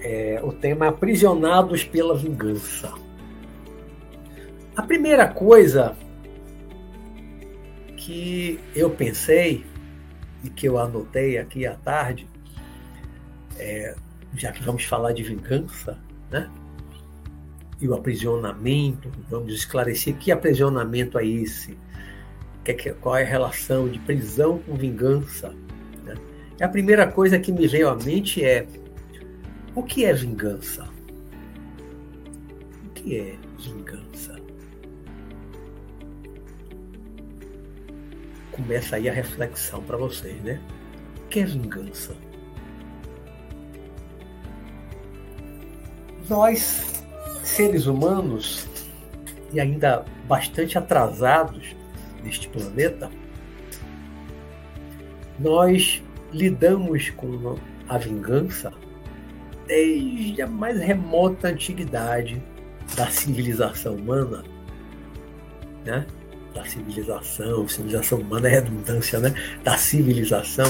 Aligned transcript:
É, 0.00 0.40
o 0.42 0.52
tema 0.52 0.86
é 0.86 0.88
Aprisionados 0.88 1.84
pela 1.84 2.16
Vingança. 2.16 2.92
A 4.76 4.82
primeira 4.82 5.26
coisa 5.26 5.96
que 7.96 8.60
eu 8.74 8.90
pensei 8.90 9.64
e 10.44 10.48
que 10.48 10.68
eu 10.68 10.78
anotei 10.78 11.36
aqui 11.36 11.66
à 11.66 11.74
tarde, 11.74 12.28
é, 13.56 13.94
já 14.36 14.52
que 14.52 14.62
vamos 14.62 14.84
falar 14.84 15.12
de 15.12 15.22
vingança, 15.22 15.98
né? 16.30 16.48
E 17.80 17.88
o 17.88 17.94
aprisionamento, 17.94 19.10
vamos 19.28 19.52
esclarecer 19.52 20.16
que 20.16 20.32
aprisionamento 20.32 21.18
é 21.18 21.26
esse, 21.26 21.76
qual 23.00 23.16
é 23.16 23.22
a 23.22 23.26
relação 23.26 23.88
de 23.88 23.98
prisão 24.00 24.58
com 24.58 24.74
vingança. 24.74 25.54
Né? 26.04 26.14
A 26.60 26.68
primeira 26.68 27.06
coisa 27.06 27.38
que 27.38 27.52
me 27.52 27.66
veio 27.66 27.88
à 27.88 27.94
mente 27.94 28.44
é 28.44 28.66
o 29.78 29.82
que 29.84 30.04
é 30.04 30.12
vingança? 30.12 30.88
O 32.84 32.90
que 32.90 33.16
é 33.16 33.36
vingança? 33.60 34.36
Começa 38.50 38.96
aí 38.96 39.08
a 39.08 39.12
reflexão 39.12 39.80
para 39.84 39.96
vocês, 39.96 40.42
né? 40.42 40.60
O 41.24 41.28
que 41.28 41.38
é 41.38 41.44
vingança? 41.44 42.16
Nós, 46.28 47.04
seres 47.44 47.86
humanos, 47.86 48.66
e 49.52 49.60
ainda 49.60 50.04
bastante 50.26 50.76
atrasados 50.76 51.76
neste 52.24 52.48
planeta, 52.48 53.08
nós 55.38 56.02
lidamos 56.32 57.10
com 57.10 57.56
a 57.88 57.96
vingança 57.96 58.72
desde 59.68 60.40
a 60.40 60.46
mais 60.46 60.80
remota 60.80 61.48
antiguidade 61.48 62.42
da 62.96 63.08
civilização 63.10 63.94
humana, 63.94 64.42
né? 65.84 66.06
Da 66.54 66.64
civilização, 66.64 67.68
civilização 67.68 68.18
humana 68.18 68.48
é 68.48 68.52
redundância, 68.52 69.20
né? 69.20 69.34
Da 69.62 69.76
civilização. 69.76 70.66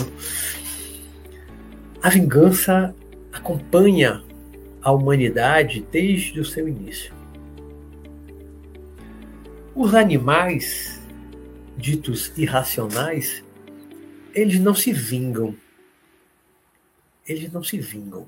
A 2.03 2.11
vingança 2.11 2.95
acompanha 3.33 4.23
a 4.83 4.91
humanidade 4.91 5.87
desde 5.93 6.41
o 6.41 6.45
seu 6.45 6.69
início. 6.69 7.15
Os 9.75 9.95
animais 9.95 11.01
ditos 11.77 12.33
irracionais, 12.37 13.45
eles 14.35 14.59
não 14.59 14.75
se 14.75 14.93
vingam. 14.93 15.55
Eles 17.27 17.53
não 17.53 17.63
se 17.63 17.79
vingam 17.79 18.27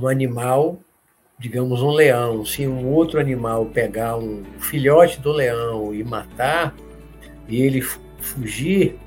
um 0.00 0.08
animal, 0.08 0.80
digamos 1.38 1.82
um 1.82 1.90
leão, 1.90 2.44
se 2.44 2.66
um 2.66 2.86
outro 2.86 3.20
animal 3.20 3.66
pegar 3.66 4.16
um 4.16 4.44
filhote 4.58 5.20
do 5.20 5.30
leão 5.30 5.94
e 5.94 6.02
matar, 6.02 6.74
e 7.48 7.60
ele 7.60 7.80
fugir, 7.80 8.98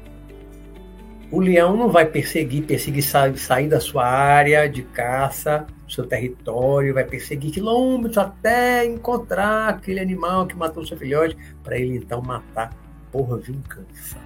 o 1.32 1.40
leão 1.40 1.76
não 1.76 1.90
vai 1.90 2.06
perseguir, 2.06 2.64
perseguir 2.64 3.04
sair 3.04 3.68
da 3.68 3.80
sua 3.80 4.06
área 4.06 4.70
de 4.70 4.84
caça, 4.84 5.66
do 5.86 5.92
seu 5.92 6.06
território, 6.06 6.94
vai 6.94 7.06
perseguir 7.06 7.52
quilômetros 7.52 8.18
até 8.18 8.86
encontrar 8.86 9.70
aquele 9.70 10.00
animal 10.00 10.46
que 10.46 10.56
matou 10.56 10.86
seu 10.86 10.98
filhote, 10.98 11.36
para 11.64 11.78
ele 11.78 11.98
então 11.98 12.22
matar 12.22 12.72
por 13.12 13.40
vingança. 13.40 14.18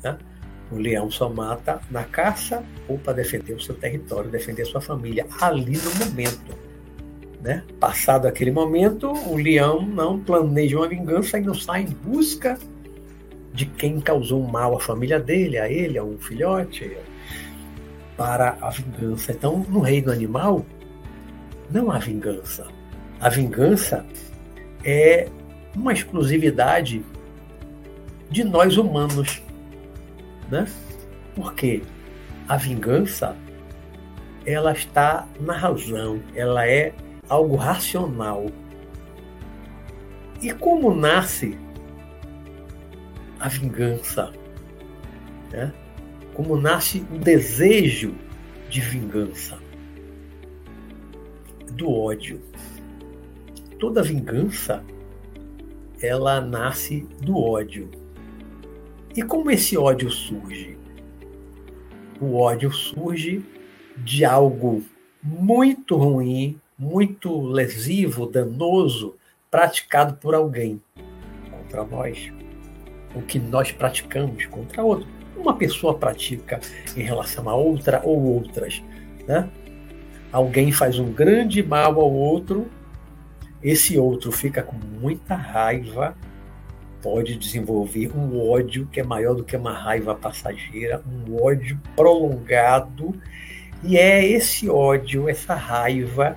Tá? 0.00 0.16
O 0.70 0.76
leão 0.76 1.10
só 1.10 1.28
mata 1.28 1.80
na 1.90 2.04
caça 2.04 2.64
ou 2.88 2.98
para 2.98 3.14
defender 3.14 3.54
o 3.54 3.60
seu 3.60 3.74
território, 3.74 4.30
defender 4.30 4.64
sua 4.64 4.80
família, 4.80 5.26
ali 5.40 5.78
no 5.78 5.94
momento. 6.04 6.66
Né? 7.40 7.62
Passado 7.78 8.26
aquele 8.26 8.50
momento, 8.50 9.12
o 9.12 9.36
leão 9.36 9.82
não 9.82 10.18
planeja 10.18 10.76
uma 10.76 10.88
vingança 10.88 11.38
e 11.38 11.42
não 11.42 11.54
sai 11.54 11.82
em 11.82 11.86
busca 11.86 12.58
de 13.54 13.66
quem 13.66 14.00
causou 14.00 14.42
mal 14.42 14.76
à 14.76 14.80
família 14.80 15.20
dele, 15.20 15.56
a 15.58 15.70
ele, 15.70 15.96
a 15.96 16.04
um 16.04 16.18
filhote, 16.18 16.96
para 18.16 18.58
a 18.60 18.70
vingança. 18.70 19.32
Então, 19.32 19.64
no 19.68 19.80
reino 19.80 20.10
animal, 20.10 20.66
não 21.70 21.90
há 21.90 21.98
vingança. 21.98 22.66
A 23.20 23.28
vingança 23.28 24.04
é 24.84 25.28
uma 25.74 25.92
exclusividade 25.92 27.04
de 28.30 28.42
nós 28.42 28.76
humanos 28.76 29.42
né? 30.50 30.66
Porque 31.34 31.82
a 32.48 32.56
vingança 32.56 33.36
ela 34.44 34.72
está 34.72 35.26
na 35.40 35.56
razão, 35.56 36.20
ela 36.34 36.66
é 36.66 36.94
algo 37.28 37.56
racional. 37.56 38.46
E 40.40 40.52
como 40.52 40.94
nasce 40.94 41.58
a 43.40 43.48
vingança? 43.48 44.32
Né? 45.50 45.72
Como 46.34 46.56
nasce 46.56 47.04
o 47.10 47.18
desejo 47.18 48.14
de 48.68 48.80
vingança? 48.80 49.58
Do 51.72 51.90
ódio. 51.90 52.40
Toda 53.78 54.02
vingança 54.02 54.84
ela 56.00 56.40
nasce 56.40 57.00
do 57.20 57.36
ódio. 57.36 57.90
E 59.16 59.22
como 59.22 59.50
esse 59.50 59.78
ódio 59.78 60.10
surge? 60.10 60.76
O 62.20 62.34
ódio 62.36 62.70
surge 62.70 63.42
de 63.96 64.26
algo 64.26 64.84
muito 65.22 65.96
ruim, 65.96 66.60
muito 66.78 67.40
lesivo, 67.40 68.26
danoso, 68.26 69.16
praticado 69.50 70.16
por 70.16 70.34
alguém 70.34 70.82
contra 71.50 71.82
nós. 71.82 72.30
O 73.14 73.22
que 73.22 73.38
nós 73.38 73.72
praticamos 73.72 74.44
contra 74.44 74.84
outro. 74.84 75.08
Uma 75.34 75.56
pessoa 75.56 75.96
pratica 75.96 76.60
em 76.94 77.00
relação 77.00 77.48
a 77.48 77.54
outra 77.54 78.02
ou 78.04 78.22
outras. 78.22 78.82
Né? 79.26 79.48
Alguém 80.30 80.70
faz 80.72 80.98
um 80.98 81.10
grande 81.10 81.62
mal 81.62 81.98
ao 81.98 82.12
outro, 82.12 82.66
esse 83.62 83.98
outro 83.98 84.30
fica 84.30 84.62
com 84.62 84.76
muita 84.76 85.34
raiva 85.34 86.14
pode 87.06 87.36
desenvolver 87.36 88.10
um 88.18 88.50
ódio 88.50 88.88
que 88.90 88.98
é 88.98 89.04
maior 89.04 89.36
do 89.36 89.44
que 89.44 89.56
uma 89.56 89.72
raiva 89.72 90.12
passageira, 90.12 91.00
um 91.06 91.40
ódio 91.40 91.80
prolongado, 91.94 93.14
e 93.84 93.96
é 93.96 94.26
esse 94.26 94.68
ódio, 94.68 95.28
essa 95.28 95.54
raiva 95.54 96.36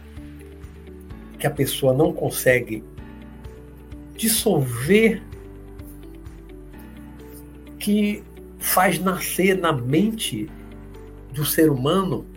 que 1.39 1.47
a 1.47 1.49
pessoa 1.49 1.91
não 1.91 2.13
consegue 2.13 2.83
dissolver 4.15 5.23
que 7.79 8.23
faz 8.59 8.99
nascer 8.99 9.57
na 9.57 9.73
mente 9.73 10.47
do 11.33 11.43
ser 11.45 11.71
humano 11.71 12.27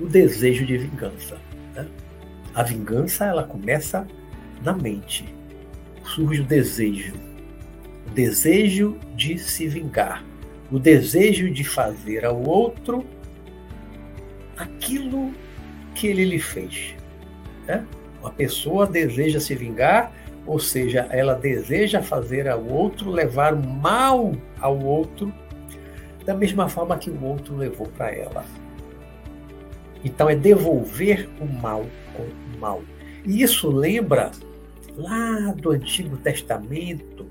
o 0.00 0.06
desejo 0.06 0.64
de 0.64 0.78
vingança. 0.78 1.36
Né? 1.74 1.86
A 2.54 2.62
vingança 2.62 3.26
ela 3.26 3.44
começa 3.44 4.06
na 4.62 4.72
mente 4.72 5.33
surge 6.04 6.42
o 6.42 6.44
desejo. 6.44 7.14
O 8.06 8.10
desejo 8.10 8.98
de 9.16 9.38
se 9.38 9.66
vingar. 9.66 10.24
O 10.70 10.78
desejo 10.78 11.50
de 11.50 11.64
fazer 11.64 12.24
ao 12.24 12.42
outro 12.42 13.04
aquilo 14.56 15.32
que 15.94 16.06
ele 16.06 16.24
lhe 16.24 16.38
fez. 16.38 16.94
Né? 17.66 17.84
Uma 18.20 18.30
pessoa 18.30 18.86
deseja 18.86 19.40
se 19.40 19.54
vingar, 19.54 20.12
ou 20.46 20.58
seja, 20.58 21.06
ela 21.10 21.34
deseja 21.34 22.02
fazer 22.02 22.48
ao 22.48 22.64
outro, 22.64 23.10
levar 23.10 23.54
mal 23.54 24.32
ao 24.60 24.78
outro, 24.78 25.32
da 26.24 26.34
mesma 26.34 26.68
forma 26.68 26.96
que 26.96 27.10
o 27.10 27.24
outro 27.24 27.56
levou 27.56 27.86
para 27.88 28.10
ela. 28.10 28.44
Então 30.04 30.28
é 30.28 30.36
devolver 30.36 31.28
o 31.40 31.46
mal 31.46 31.86
com 32.14 32.22
o 32.22 32.60
mal. 32.60 32.82
E 33.24 33.42
isso 33.42 33.70
lembra 33.70 34.30
lá 34.96 35.52
do 35.52 35.70
Antigo 35.70 36.16
Testamento, 36.16 37.26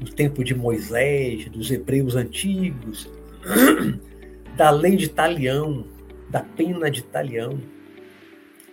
no 0.00 0.10
tempo 0.10 0.44
de 0.44 0.54
Moisés, 0.54 1.48
dos 1.48 1.70
hebreus 1.70 2.14
antigos, 2.14 3.10
da 4.56 4.70
lei 4.70 4.96
de 4.96 5.08
talião, 5.08 5.86
da 6.30 6.40
pena 6.40 6.90
de 6.90 7.02
talião, 7.02 7.60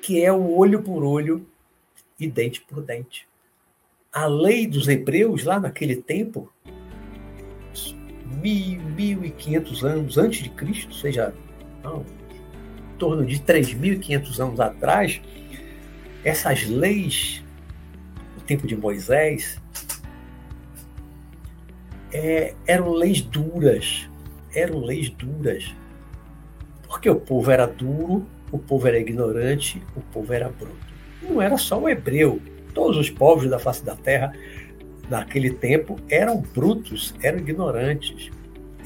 que 0.02 0.24
é 0.24 0.32
o 0.32 0.56
olho 0.56 0.82
por 0.82 1.04
olho 1.04 1.46
e 2.20 2.28
dente 2.28 2.62
por 2.62 2.82
dente. 2.82 3.28
A 4.12 4.28
lei 4.28 4.66
dos 4.68 4.88
hebreus, 4.88 5.44
lá 5.44 5.60
naquele 5.60 5.96
tempo, 5.96 6.52
mil, 8.42 8.82
mil 8.82 9.26
e 9.26 9.32
quinhentos 9.32 9.84
anos 9.84 10.18
antes 10.18 10.44
de 10.44 10.50
Cristo, 10.50 10.90
ou 10.90 10.96
seja, 10.96 11.34
não, 11.84 12.06
em 12.94 12.98
torno 12.98 13.26
de 13.26 13.40
3.500 13.40 14.40
anos 14.40 14.60
atrás, 14.60 15.22
essas 16.26 16.68
leis, 16.68 17.44
no 18.36 18.42
tempo 18.42 18.66
de 18.66 18.76
Moisés, 18.76 19.62
é, 22.12 22.56
eram 22.66 22.92
leis 22.92 23.22
duras, 23.22 24.10
eram 24.54 24.80
leis 24.80 25.10
duras, 25.12 25.74
Porque 26.88 27.10
o 27.10 27.16
povo 27.16 27.52
era 27.52 27.68
duro, 27.68 28.26
o 28.52 28.58
povo 28.58 28.88
era 28.88 28.98
ignorante, 28.98 29.82
o 29.96 30.02
povo 30.02 30.34
era 30.34 30.50
bruto. 30.50 30.78
Não 31.22 31.42
era 31.42 31.58
só 31.58 31.80
o 31.80 31.90
hebreu. 31.90 32.42
Todos 32.74 32.98
os 32.98 33.10
povos 33.10 33.50
da 33.50 33.60
face 33.60 33.84
da 33.84 33.96
terra, 33.96 34.34
naquele 35.10 35.52
tempo, 35.52 36.00
eram 36.10 36.42
brutos, 36.42 37.14
eram 37.22 37.40
ignorantes, 37.40 38.32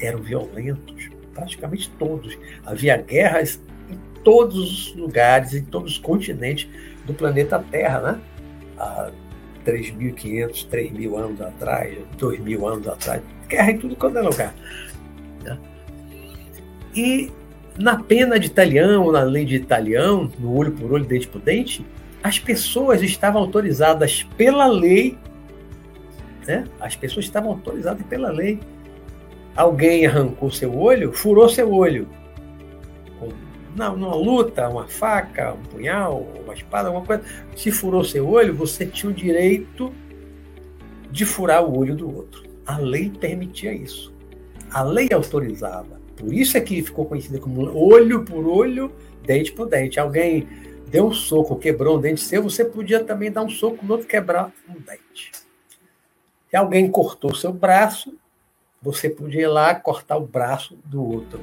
eram 0.00 0.20
violentos. 0.20 1.08
Praticamente 1.32 1.88
todos. 1.98 2.36
Havia 2.66 2.96
guerras 2.96 3.60
em 3.88 3.98
todos 4.24 4.58
os 4.58 4.96
lugares, 4.96 5.54
em 5.54 5.64
todos 5.64 5.92
os 5.92 5.98
continentes 5.98 6.68
do 7.10 7.14
planeta 7.16 7.62
Terra, 7.70 8.00
né? 8.00 8.20
Há 8.78 9.10
3.500, 9.64 10.68
3.000 10.68 11.18
anos 11.18 11.40
atrás, 11.40 11.98
2.000 12.18 12.72
anos 12.72 12.88
atrás. 12.88 13.22
Guerra 13.48 13.70
em 13.72 13.78
tudo 13.78 13.96
quanto 13.96 14.18
é 14.18 14.22
lugar. 14.22 14.54
Né? 15.42 15.58
E 16.94 17.30
na 17.78 18.02
pena 18.02 18.38
de 18.38 18.46
Italião, 18.46 19.10
na 19.12 19.22
lei 19.22 19.44
de 19.44 19.56
Italião, 19.56 20.30
no 20.38 20.56
olho 20.56 20.72
por 20.72 20.92
olho, 20.92 21.04
dente 21.04 21.28
por 21.28 21.40
dente, 21.40 21.84
as 22.22 22.38
pessoas 22.38 23.02
estavam 23.02 23.40
autorizadas 23.40 24.22
pela 24.36 24.66
lei, 24.66 25.18
né? 26.46 26.64
as 26.80 26.96
pessoas 26.96 27.26
estavam 27.26 27.50
autorizadas 27.50 28.04
pela 28.06 28.30
lei. 28.30 28.60
Alguém 29.56 30.06
arrancou 30.06 30.50
seu 30.50 30.76
olho, 30.76 31.12
furou 31.12 31.48
seu 31.48 31.72
olho. 31.72 32.08
Na, 33.76 33.90
numa 33.90 34.14
luta, 34.14 34.68
uma 34.68 34.88
faca, 34.88 35.54
um 35.54 35.62
punhal, 35.62 36.26
uma 36.42 36.54
espada, 36.54 36.88
alguma 36.88 37.06
coisa. 37.06 37.22
Se 37.56 37.70
furou 37.70 38.04
seu 38.04 38.28
olho, 38.28 38.54
você 38.54 38.84
tinha 38.84 39.10
o 39.10 39.14
direito 39.14 39.92
de 41.10 41.24
furar 41.24 41.64
o 41.64 41.78
olho 41.78 41.94
do 41.94 42.14
outro. 42.14 42.42
A 42.66 42.78
lei 42.78 43.10
permitia 43.10 43.72
isso. 43.72 44.12
A 44.70 44.82
lei 44.82 45.08
autorizava. 45.12 46.00
Por 46.16 46.32
isso 46.32 46.56
é 46.56 46.60
que 46.60 46.82
ficou 46.82 47.06
conhecida 47.06 47.38
como 47.38 47.62
olho 47.76 48.24
por 48.24 48.46
olho, 48.46 48.92
dente 49.24 49.52
por 49.52 49.68
dente. 49.68 49.98
Alguém 49.98 50.46
deu 50.88 51.06
um 51.06 51.12
soco, 51.12 51.56
quebrou 51.56 51.96
um 51.96 52.00
dente 52.00 52.20
seu, 52.20 52.42
você 52.42 52.64
podia 52.64 53.02
também 53.02 53.30
dar 53.30 53.42
um 53.42 53.48
soco 53.48 53.84
no 53.84 53.92
outro 53.92 54.06
quebrar 54.06 54.52
um 54.68 54.74
dente. 54.74 55.32
Se 56.50 56.56
alguém 56.56 56.90
cortou 56.90 57.34
seu 57.34 57.52
braço, 57.52 58.12
você 58.82 59.08
podia 59.08 59.42
ir 59.42 59.46
lá 59.46 59.74
cortar 59.74 60.16
o 60.16 60.26
braço 60.26 60.76
do 60.84 61.02
outro. 61.02 61.40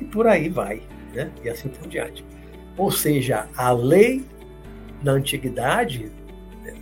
E 0.00 0.04
por 0.04 0.26
aí 0.26 0.48
vai, 0.48 0.82
né? 1.16 1.32
E 1.42 1.48
assim 1.48 1.68
por 1.68 1.88
diante. 1.88 2.24
Ou 2.76 2.90
seja, 2.90 3.48
a 3.56 3.72
lei 3.72 4.24
na 5.02 5.12
antiguidade 5.12 6.12
né, 6.62 6.74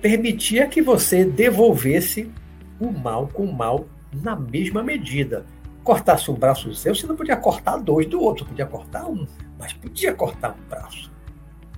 permitia 0.00 0.68
que 0.68 0.80
você 0.80 1.24
devolvesse 1.24 2.30
o 2.78 2.92
mal 2.92 3.28
com 3.28 3.44
o 3.44 3.52
mal 3.52 3.86
na 4.12 4.36
mesma 4.36 4.82
medida 4.82 5.46
cortasse 5.82 6.30
um 6.30 6.34
braço 6.34 6.72
seu, 6.74 6.94
você 6.94 7.06
não 7.06 7.16
podia 7.16 7.36
cortar 7.36 7.76
dois 7.76 8.06
do 8.06 8.20
outro, 8.20 8.46
podia 8.46 8.66
cortar 8.66 9.08
um, 9.08 9.26
mas 9.58 9.72
podia 9.72 10.14
cortar 10.14 10.54
um 10.54 10.68
braço. 10.68 11.10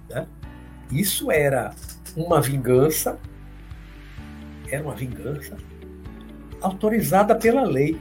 Né? 0.08 0.26
Isso 0.90 1.30
era 1.30 1.74
uma 2.16 2.40
vingança, 2.40 3.18
era 4.68 4.82
uma 4.82 4.94
vingança 4.94 5.56
autorizada 6.60 7.34
pela 7.34 7.62
lei. 7.62 7.98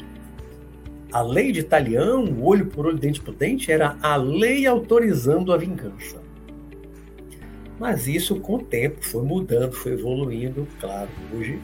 A 1.13 1.21
lei 1.21 1.51
de 1.51 1.59
Italião, 1.59 2.25
olho 2.41 2.65
por 2.65 2.87
olho, 2.87 2.97
dente 2.97 3.21
por 3.21 3.35
dente, 3.35 3.71
era 3.71 3.95
a 4.01 4.15
lei 4.15 4.65
autorizando 4.65 5.53
a 5.53 5.57
vingança. 5.57 6.19
Mas 7.79 8.07
isso, 8.07 8.39
com 8.39 8.55
o 8.55 8.63
tempo, 8.63 9.05
foi 9.05 9.23
mudando, 9.23 9.73
foi 9.73 9.91
evoluindo. 9.91 10.67
Claro, 10.79 11.09
hoje, 11.31 11.59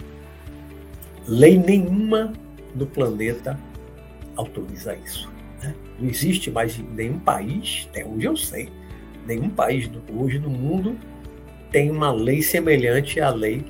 lei 1.27 1.57
nenhuma 1.57 2.31
no 2.75 2.85
planeta 2.85 3.59
autoriza 4.35 4.95
isso. 4.95 5.27
Né? 5.63 5.73
Não 5.99 6.07
existe 6.07 6.51
mais 6.51 6.77
nenhum 6.77 7.17
país, 7.17 7.87
até 7.89 8.05
onde 8.05 8.25
eu 8.25 8.37
sei, 8.37 8.69
nenhum 9.25 9.49
país 9.49 9.89
hoje 10.15 10.37
no 10.37 10.49
mundo 10.51 10.95
tem 11.71 11.89
uma 11.89 12.11
lei 12.11 12.43
semelhante 12.43 13.19
à 13.19 13.31
lei 13.31 13.65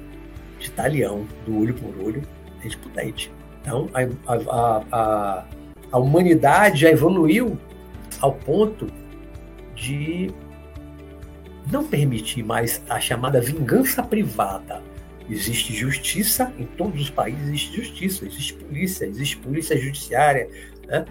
de 0.59 0.67
Italião, 0.67 1.25
do 1.45 1.57
olho 1.57 1.73
por 1.73 1.95
olho, 2.03 2.21
dente 2.61 2.77
por 2.77 2.91
dente. 2.91 3.31
Então, 3.61 3.89
a, 3.93 4.33
a, 4.33 4.83
a, 4.91 5.45
a 5.91 5.97
humanidade 5.97 6.81
já 6.81 6.89
evoluiu 6.89 7.57
ao 8.19 8.33
ponto 8.33 8.87
de 9.75 10.31
não 11.71 11.85
permitir 11.85 12.43
mais 12.43 12.81
a 12.89 12.99
chamada 12.99 13.39
vingança 13.39 14.03
privada. 14.03 14.81
Existe 15.29 15.73
justiça, 15.73 16.51
em 16.57 16.65
todos 16.65 17.01
os 17.01 17.09
países 17.09 17.43
existe 17.43 17.75
justiça, 17.75 18.25
existe 18.25 18.53
polícia, 18.55 19.05
existe 19.05 19.37
polícia 19.37 19.77
judiciária. 19.77 20.49
Né? 20.87 21.05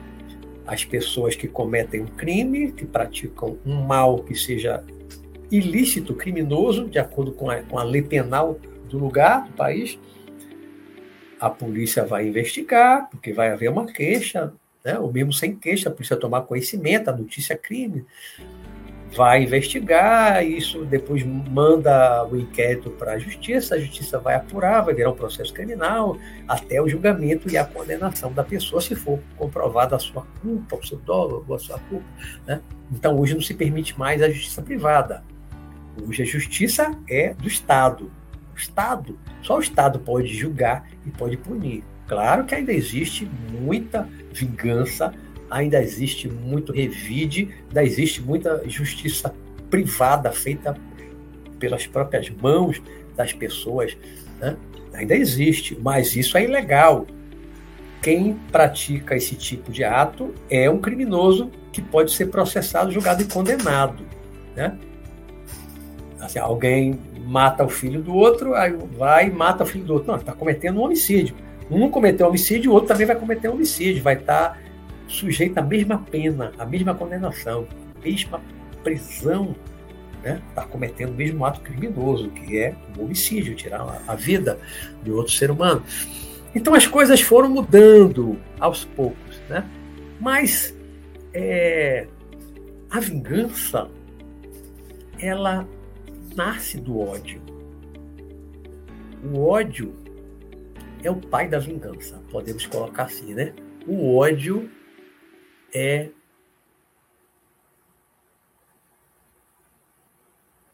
As 0.66 0.84
pessoas 0.84 1.36
que 1.36 1.46
cometem 1.46 2.00
um 2.00 2.06
crime, 2.06 2.72
que 2.72 2.84
praticam 2.84 3.56
um 3.64 3.82
mal 3.82 4.18
que 4.18 4.34
seja 4.34 4.82
ilícito, 5.50 6.14
criminoso, 6.14 6.88
de 6.88 6.98
acordo 6.98 7.32
com 7.32 7.48
a, 7.48 7.62
com 7.62 7.78
a 7.78 7.84
lei 7.84 8.02
penal 8.02 8.58
do 8.88 8.98
lugar, 8.98 9.44
do 9.44 9.52
país, 9.52 9.98
a 11.40 11.48
polícia 11.48 12.04
vai 12.04 12.26
investigar, 12.26 13.08
porque 13.10 13.32
vai 13.32 13.50
haver 13.50 13.70
uma 13.70 13.86
queixa, 13.86 14.52
né? 14.84 14.98
ou 14.98 15.12
mesmo 15.12 15.32
sem 15.32 15.54
queixa, 15.54 15.88
a 15.88 15.92
polícia 15.92 16.16
tomar 16.16 16.42
conhecimento, 16.42 17.08
a 17.08 17.16
notícia 17.16 17.54
é 17.54 17.56
crime, 17.56 18.04
vai 19.14 19.42
investigar, 19.42 20.44
isso 20.44 20.84
depois 20.84 21.24
manda 21.24 22.24
o 22.26 22.36
inquérito 22.36 22.90
para 22.90 23.12
a 23.12 23.18
justiça, 23.18 23.74
a 23.74 23.78
justiça 23.78 24.18
vai 24.18 24.34
apurar, 24.34 24.82
vai 24.82 24.94
virar 24.94 25.10
um 25.10 25.16
processo 25.16 25.52
criminal, 25.52 26.18
até 26.46 26.80
o 26.80 26.88
julgamento 26.88 27.50
e 27.50 27.56
a 27.56 27.64
condenação 27.64 28.32
da 28.32 28.44
pessoa, 28.44 28.80
se 28.80 28.94
for 28.94 29.18
comprovada 29.36 29.96
a 29.96 29.98
sua 29.98 30.26
culpa, 30.42 30.76
o 30.76 30.86
seu 30.86 30.98
dolo, 30.98 31.44
a 31.54 31.58
sua 31.58 31.78
culpa. 31.78 32.06
Né? 32.46 32.60
Então, 32.92 33.18
hoje 33.18 33.34
não 33.34 33.42
se 33.42 33.54
permite 33.54 33.98
mais 33.98 34.22
a 34.22 34.28
justiça 34.28 34.62
privada. 34.62 35.22
Hoje 36.06 36.22
a 36.22 36.26
justiça 36.26 36.96
é 37.08 37.34
do 37.34 37.48
Estado. 37.48 38.10
O 38.54 38.58
Estado, 38.58 39.18
só 39.42 39.56
o 39.56 39.60
Estado 39.60 39.98
pode 39.98 40.28
julgar 40.28 40.88
e 41.06 41.10
pode 41.10 41.36
punir. 41.36 41.82
Claro 42.06 42.44
que 42.44 42.54
ainda 42.54 42.72
existe 42.72 43.28
muita 43.50 44.08
vingança 44.38 45.12
ainda 45.50 45.82
existe 45.82 46.28
muito 46.28 46.72
revide, 46.72 47.48
ainda 47.68 47.82
existe 47.82 48.22
muita 48.22 48.62
justiça 48.68 49.34
privada 49.70 50.30
feita 50.32 50.76
pelas 51.58 51.86
próprias 51.86 52.30
mãos 52.30 52.80
das 53.16 53.32
pessoas. 53.32 53.96
Né? 54.40 54.56
Ainda 54.92 55.14
existe, 55.14 55.78
mas 55.80 56.16
isso 56.16 56.36
é 56.36 56.44
ilegal. 56.44 57.06
Quem 58.02 58.34
pratica 58.52 59.16
esse 59.16 59.34
tipo 59.34 59.72
de 59.72 59.82
ato 59.84 60.34
é 60.48 60.70
um 60.70 60.78
criminoso 60.78 61.50
que 61.72 61.82
pode 61.82 62.12
ser 62.12 62.26
processado, 62.26 62.92
julgado 62.92 63.22
e 63.22 63.26
condenado. 63.26 64.04
Né? 64.54 64.78
Assim, 66.20 66.38
alguém 66.38 66.98
mata 67.26 67.64
o 67.64 67.68
filho 67.68 68.00
do 68.00 68.14
outro, 68.14 68.54
aí 68.54 68.72
vai 68.96 69.28
e 69.28 69.30
mata 69.30 69.64
o 69.64 69.66
filho 69.66 69.84
do 69.84 69.94
outro. 69.94 70.08
Não, 70.08 70.16
está 70.16 70.32
cometendo 70.32 70.78
um 70.78 70.84
homicídio. 70.84 71.34
Um 71.70 71.90
cometeu 71.90 72.26
homicídio, 72.26 72.70
o 72.70 72.74
outro 72.74 72.88
também 72.88 73.06
vai 73.06 73.16
cometer 73.16 73.48
homicídio, 73.48 74.02
vai 74.02 74.14
estar 74.14 74.50
tá 74.50 74.58
sujeita 75.06 75.60
à 75.60 75.62
mesma 75.62 75.98
pena, 75.98 76.52
à 76.58 76.64
mesma 76.64 76.94
condenação, 76.94 77.66
à 77.96 78.04
mesma 78.04 78.40
prisão, 78.82 79.54
né? 80.22 80.40
Está 80.48 80.64
cometendo 80.64 81.10
o 81.10 81.14
mesmo 81.14 81.44
ato 81.44 81.60
criminoso, 81.60 82.30
que 82.30 82.58
é 82.58 82.74
o 82.96 83.04
homicídio, 83.04 83.54
tirar 83.54 84.02
a 84.06 84.14
vida 84.14 84.58
de 85.02 85.10
outro 85.10 85.32
ser 85.32 85.50
humano. 85.50 85.82
Então 86.54 86.74
as 86.74 86.86
coisas 86.86 87.20
foram 87.20 87.48
mudando 87.50 88.38
aos 88.58 88.84
poucos, 88.84 89.40
né? 89.48 89.64
Mas 90.20 90.74
é, 91.34 92.06
a 92.90 93.00
vingança, 93.00 93.88
ela 95.18 95.66
nasce 96.34 96.78
do 96.78 96.98
ódio. 97.00 97.40
O 99.22 99.40
ódio 99.46 99.92
é 101.02 101.10
o 101.10 101.16
pai 101.16 101.48
da 101.48 101.58
vingança, 101.58 102.20
podemos 102.30 102.66
colocar 102.66 103.04
assim, 103.04 103.34
né? 103.34 103.54
O 103.86 104.16
ódio 104.16 104.70
é 105.74 106.10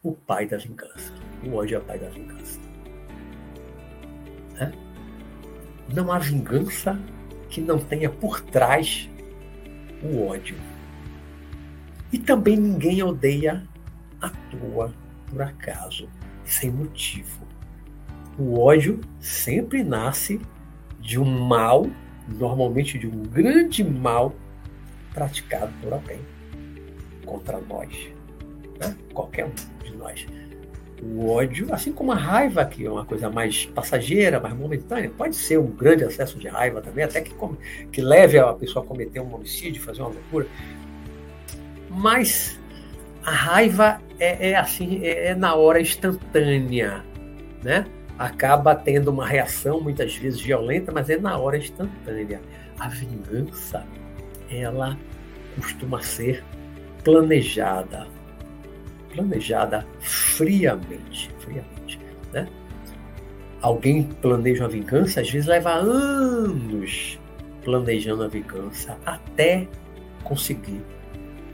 o 0.03 0.13
pai 0.13 0.45
da 0.45 0.57
vingança. 0.57 1.13
O 1.43 1.55
ódio 1.55 1.75
é 1.75 1.79
o 1.79 1.83
pai 1.83 1.99
da 1.99 2.09
vingança. 2.09 2.59
Né? 4.53 4.71
Não 5.93 6.11
há 6.11 6.19
vingança 6.19 6.99
que 7.49 7.61
não 7.61 7.79
tenha 7.79 8.09
por 8.09 8.41
trás 8.41 9.09
o 10.03 10.27
ódio. 10.27 10.57
E 12.11 12.19
também 12.19 12.55
ninguém 12.55 13.01
odeia 13.01 13.67
à 14.21 14.29
toa, 14.29 14.93
por 15.27 15.41
acaso, 15.41 16.09
sem 16.43 16.71
motivo. 16.71 17.45
O 18.37 18.59
ódio 18.59 18.99
sempre 19.19 19.83
nasce 19.83 20.41
de 20.99 21.19
um 21.19 21.25
mal, 21.25 21.87
normalmente 22.27 22.97
de 22.99 23.07
um 23.07 23.23
grande 23.23 23.83
mal 23.83 24.35
praticado 25.13 25.71
por 25.81 25.93
alguém 25.93 26.19
contra 27.25 27.59
nós, 27.61 27.89
né? 28.79 28.95
qualquer 29.13 29.45
um 29.45 29.83
de 29.83 29.95
nós. 29.95 30.25
O 31.01 31.29
ódio, 31.29 31.73
assim 31.73 31.91
como 31.91 32.11
a 32.11 32.15
raiva, 32.15 32.65
que 32.65 32.85
é 32.85 32.89
uma 32.89 33.05
coisa 33.05 33.29
mais 33.29 33.65
passageira, 33.67 34.39
mais 34.39 34.55
momentânea, 34.55 35.11
pode 35.15 35.35
ser 35.35 35.59
um 35.59 35.67
grande 35.67 36.03
acesso 36.03 36.39
de 36.39 36.47
raiva 36.47 36.81
também, 36.81 37.03
até 37.03 37.21
que, 37.21 37.33
que 37.91 38.01
leve 38.01 38.39
a 38.39 38.53
pessoa 38.53 38.83
a 38.83 38.87
cometer 38.87 39.19
um 39.19 39.33
homicídio, 39.33 39.81
fazer 39.81 40.01
uma 40.01 40.09
loucura. 40.09 40.47
Mas 41.89 42.59
a 43.23 43.31
raiva 43.31 44.01
é, 44.19 44.51
é 44.51 44.55
assim, 44.55 45.03
é, 45.03 45.27
é, 45.27 45.35
na 45.35 45.55
hora 45.55 45.81
instantânea, 45.81 47.03
né? 47.63 47.85
Acaba 48.17 48.75
tendo 48.75 49.09
uma 49.09 49.25
reação 49.25 49.81
muitas 49.81 50.15
vezes 50.15 50.39
violenta, 50.39 50.91
mas 50.91 51.09
é 51.09 51.17
na 51.17 51.37
hora 51.37 51.57
instantânea. 51.57 52.41
A 52.79 52.87
vingança, 52.87 53.85
ela 54.49 54.97
costuma 55.55 56.01
ser 56.01 56.43
planejada, 57.03 58.07
planejada 59.13 59.85
friamente, 59.99 61.29
friamente, 61.39 61.99
né? 62.33 62.47
Alguém 63.61 64.03
planeja 64.03 64.63
uma 64.63 64.69
vingança, 64.69 65.21
às 65.21 65.29
vezes 65.29 65.47
leva 65.47 65.73
anos 65.73 67.19
planejando 67.65 68.23
a 68.23 68.27
vingança 68.27 68.97
até 69.05 69.67
conseguir 70.23 70.81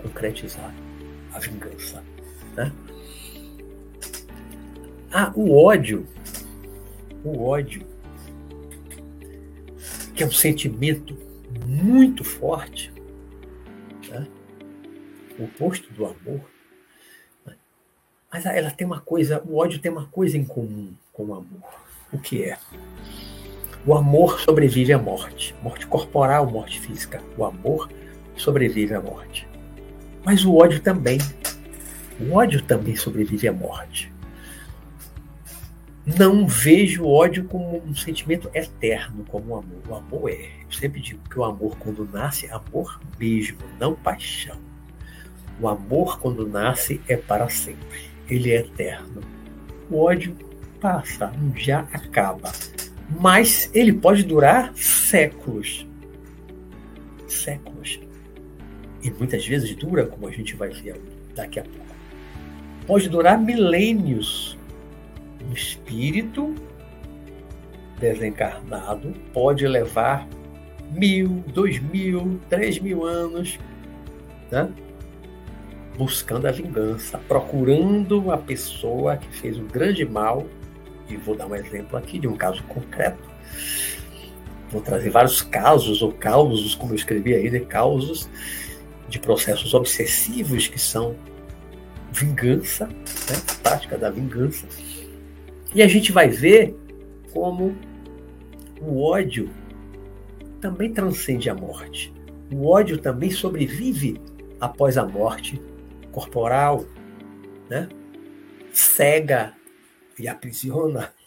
concretizar 0.02 0.74
a 1.34 1.40
vingança. 1.40 2.04
Né? 2.56 2.72
Ah, 5.12 5.32
o 5.36 5.56
ódio. 5.56 6.06
O 7.24 7.44
ódio, 7.44 7.86
que 10.16 10.24
é 10.24 10.26
um 10.26 10.32
sentimento 10.32 11.16
muito 11.66 12.24
forte, 12.24 12.92
né? 14.10 14.28
o 15.38 15.44
oposto 15.44 15.92
do 15.94 16.06
amor. 16.06 16.42
Né? 17.46 17.56
Mas 18.32 18.46
ela 18.46 18.72
tem 18.72 18.86
uma 18.86 19.00
coisa, 19.00 19.42
o 19.46 19.58
ódio 19.58 19.80
tem 19.80 19.92
uma 19.92 20.06
coisa 20.08 20.38
em 20.38 20.46
comum 20.46 20.94
com 21.14 21.26
o 21.26 21.34
amor. 21.34 21.82
O 22.12 22.20
que 22.20 22.44
é? 22.44 22.58
O 23.86 23.96
amor 23.96 24.40
sobrevive 24.40 24.94
à 24.94 24.98
morte, 24.98 25.56
morte 25.64 25.88
corporal, 25.88 26.50
morte 26.50 26.80
física. 26.80 27.22
O 27.38 27.44
amor 27.44 27.90
sobrevive 28.36 28.94
à 28.94 29.02
morte. 29.02 29.48
Mas 30.24 30.46
o 30.46 30.56
ódio 30.56 30.80
também. 30.82 31.18
O 32.20 32.34
ódio 32.34 32.62
também 32.62 32.96
sobrevive 32.96 33.48
à 33.48 33.54
morte. 33.54 34.11
Não 36.06 36.48
vejo 36.48 37.04
o 37.04 37.14
ódio 37.14 37.44
como 37.46 37.78
um 37.86 37.96
sentimento 37.96 38.50
eterno, 38.54 39.24
como 39.30 39.54
o 39.54 39.58
amor. 39.58 39.82
O 39.88 39.96
amor 39.96 40.32
é. 40.32 40.50
Eu 40.66 40.72
sempre 40.72 41.00
digo 41.00 41.22
que 41.30 41.38
o 41.38 41.44
amor, 41.44 41.78
quando 41.78 42.10
nasce, 42.12 42.48
é 42.48 42.52
amor 42.52 43.00
mesmo, 43.20 43.60
não 43.80 43.94
paixão. 43.94 44.58
O 45.60 45.68
amor, 45.68 46.20
quando 46.20 46.48
nasce, 46.48 47.00
é 47.08 47.16
para 47.16 47.48
sempre. 47.50 48.10
Ele 48.28 48.52
é 48.52 48.62
eterno. 48.62 49.22
O 49.92 50.00
ódio 50.00 50.36
passa, 50.80 51.32
um 51.40 51.52
dia 51.52 51.80
acaba. 51.94 52.52
Mas 53.20 53.70
ele 53.74 53.94
pode 53.94 54.24
durar 54.24 54.74
séculos. 54.76 55.86
Séculos. 57.28 58.00
E 59.04 59.12
muitas 59.12 59.46
vezes 59.46 59.76
dura, 59.76 60.06
como 60.08 60.28
a 60.28 60.32
gente 60.32 60.56
vai 60.56 60.70
ver 60.70 61.00
daqui 61.36 61.60
a 61.60 61.64
pouco. 61.64 61.80
Pode 62.88 63.08
durar 63.10 63.40
milênios. 63.40 64.58
Um 65.48 65.54
espírito 65.54 66.56
desencarnado 68.00 69.14
pode 69.34 69.68
levar 69.68 70.28
mil, 70.92 71.44
dois 71.54 71.80
mil, 71.80 72.40
três 72.50 72.80
mil 72.80 73.06
anos, 73.06 73.60
né? 74.52 74.70
buscando 75.98 76.48
a 76.48 76.52
vingança, 76.52 77.20
procurando 77.28 78.32
a 78.32 78.38
pessoa 78.38 79.18
que 79.18 79.28
fez 79.36 79.58
um 79.58 79.68
grande 79.68 80.06
mal. 80.06 80.46
E 81.08 81.18
vou 81.18 81.36
dar 81.36 81.48
um 81.48 81.56
exemplo 81.56 81.98
aqui 81.98 82.18
de 82.18 82.28
um 82.28 82.36
caso 82.36 82.64
concreto. 82.64 83.30
Vou 84.70 84.82
trazer 84.82 85.10
vários 85.10 85.42
casos 85.42 86.02
ou 86.02 86.14
causos, 86.14 86.76
como 86.76 86.94
eu 86.94 86.96
escrevi 86.96 87.34
aí, 87.34 87.50
de 87.50 87.60
causos 87.62 88.30
de 89.10 89.20
processos 89.20 89.74
obsessivos 89.74 90.68
que 90.68 90.80
são 90.80 91.16
vingança, 92.14 92.88
né? 92.88 93.36
prática 93.62 93.98
da 93.98 94.10
vingança. 94.10 94.66
E 95.74 95.82
a 95.82 95.88
gente 95.88 96.12
vai 96.12 96.28
ver 96.28 96.76
como 97.34 97.76
o 98.82 99.04
ódio 99.04 99.50
também 100.60 100.94
transcende 100.94 101.50
a 101.50 101.56
morte. 101.56 102.14
O 102.54 102.68
ódio 102.68 102.98
também 102.98 103.32
sobrevive 103.32 104.20
após 104.60 104.98
a 104.98 105.06
morte 105.06 105.62
corporal, 106.12 106.86
né? 107.70 107.88
cega 108.74 109.54
e 110.18 110.28
aprisiona. 110.28 111.14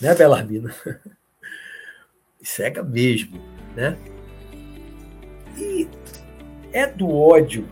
Né, 0.00 0.16
Belarmina? 0.16 0.74
cega 2.42 2.82
mesmo, 2.82 3.40
né? 3.76 3.96
E 5.56 5.88
é 6.72 6.88
do 6.88 7.08
ódio, 7.08 7.64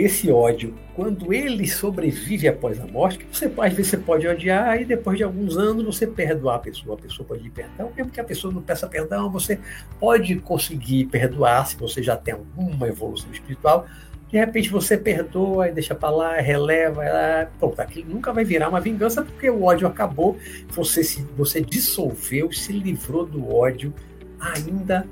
esse 0.00 0.30
ódio, 0.30 0.74
quando 0.94 1.32
ele 1.32 1.66
sobrevive 1.66 2.48
após 2.48 2.80
a 2.80 2.86
morte, 2.86 3.26
você 3.30 3.46
às 3.46 3.72
vezes 3.72 3.90
você 3.90 3.96
pode 3.96 4.26
odiar 4.26 4.80
e 4.80 4.84
depois 4.84 5.16
de 5.16 5.24
alguns 5.24 5.56
anos 5.56 5.84
você 5.84 6.06
perdoar 6.06 6.56
a 6.56 6.58
pessoa, 6.58 6.96
a 6.96 7.00
pessoa 7.00 7.26
pode 7.26 7.42
pedir 7.42 7.54
perdão, 7.54 7.92
mesmo 7.96 8.10
que 8.10 8.20
a 8.20 8.24
pessoa 8.24 8.52
não 8.52 8.62
peça 8.62 8.86
perdão, 8.86 9.30
você 9.30 9.58
pode 9.98 10.36
conseguir 10.36 11.06
perdoar 11.06 11.66
se 11.66 11.76
você 11.76 12.02
já 12.02 12.16
tem 12.16 12.34
alguma 12.34 12.88
evolução 12.88 13.30
espiritual. 13.30 13.86
De 14.28 14.36
repente 14.36 14.68
você 14.68 14.96
perdoa 14.98 15.68
e 15.68 15.72
deixa 15.72 15.94
para 15.94 16.10
lá, 16.10 16.36
releva, 16.36 17.02
ah, 17.02 17.48
pronto, 17.58 17.80
aquilo 17.80 18.10
nunca 18.10 18.32
vai 18.32 18.44
virar 18.44 18.68
uma 18.68 18.80
vingança 18.80 19.22
porque 19.22 19.48
o 19.48 19.62
ódio 19.64 19.86
acabou, 19.88 20.36
você 20.68 21.02
se 21.02 21.22
você 21.36 21.60
dissolveu, 21.62 22.52
se 22.52 22.72
livrou 22.72 23.24
do 23.24 23.54
ódio 23.54 23.94
ainda 24.38 25.06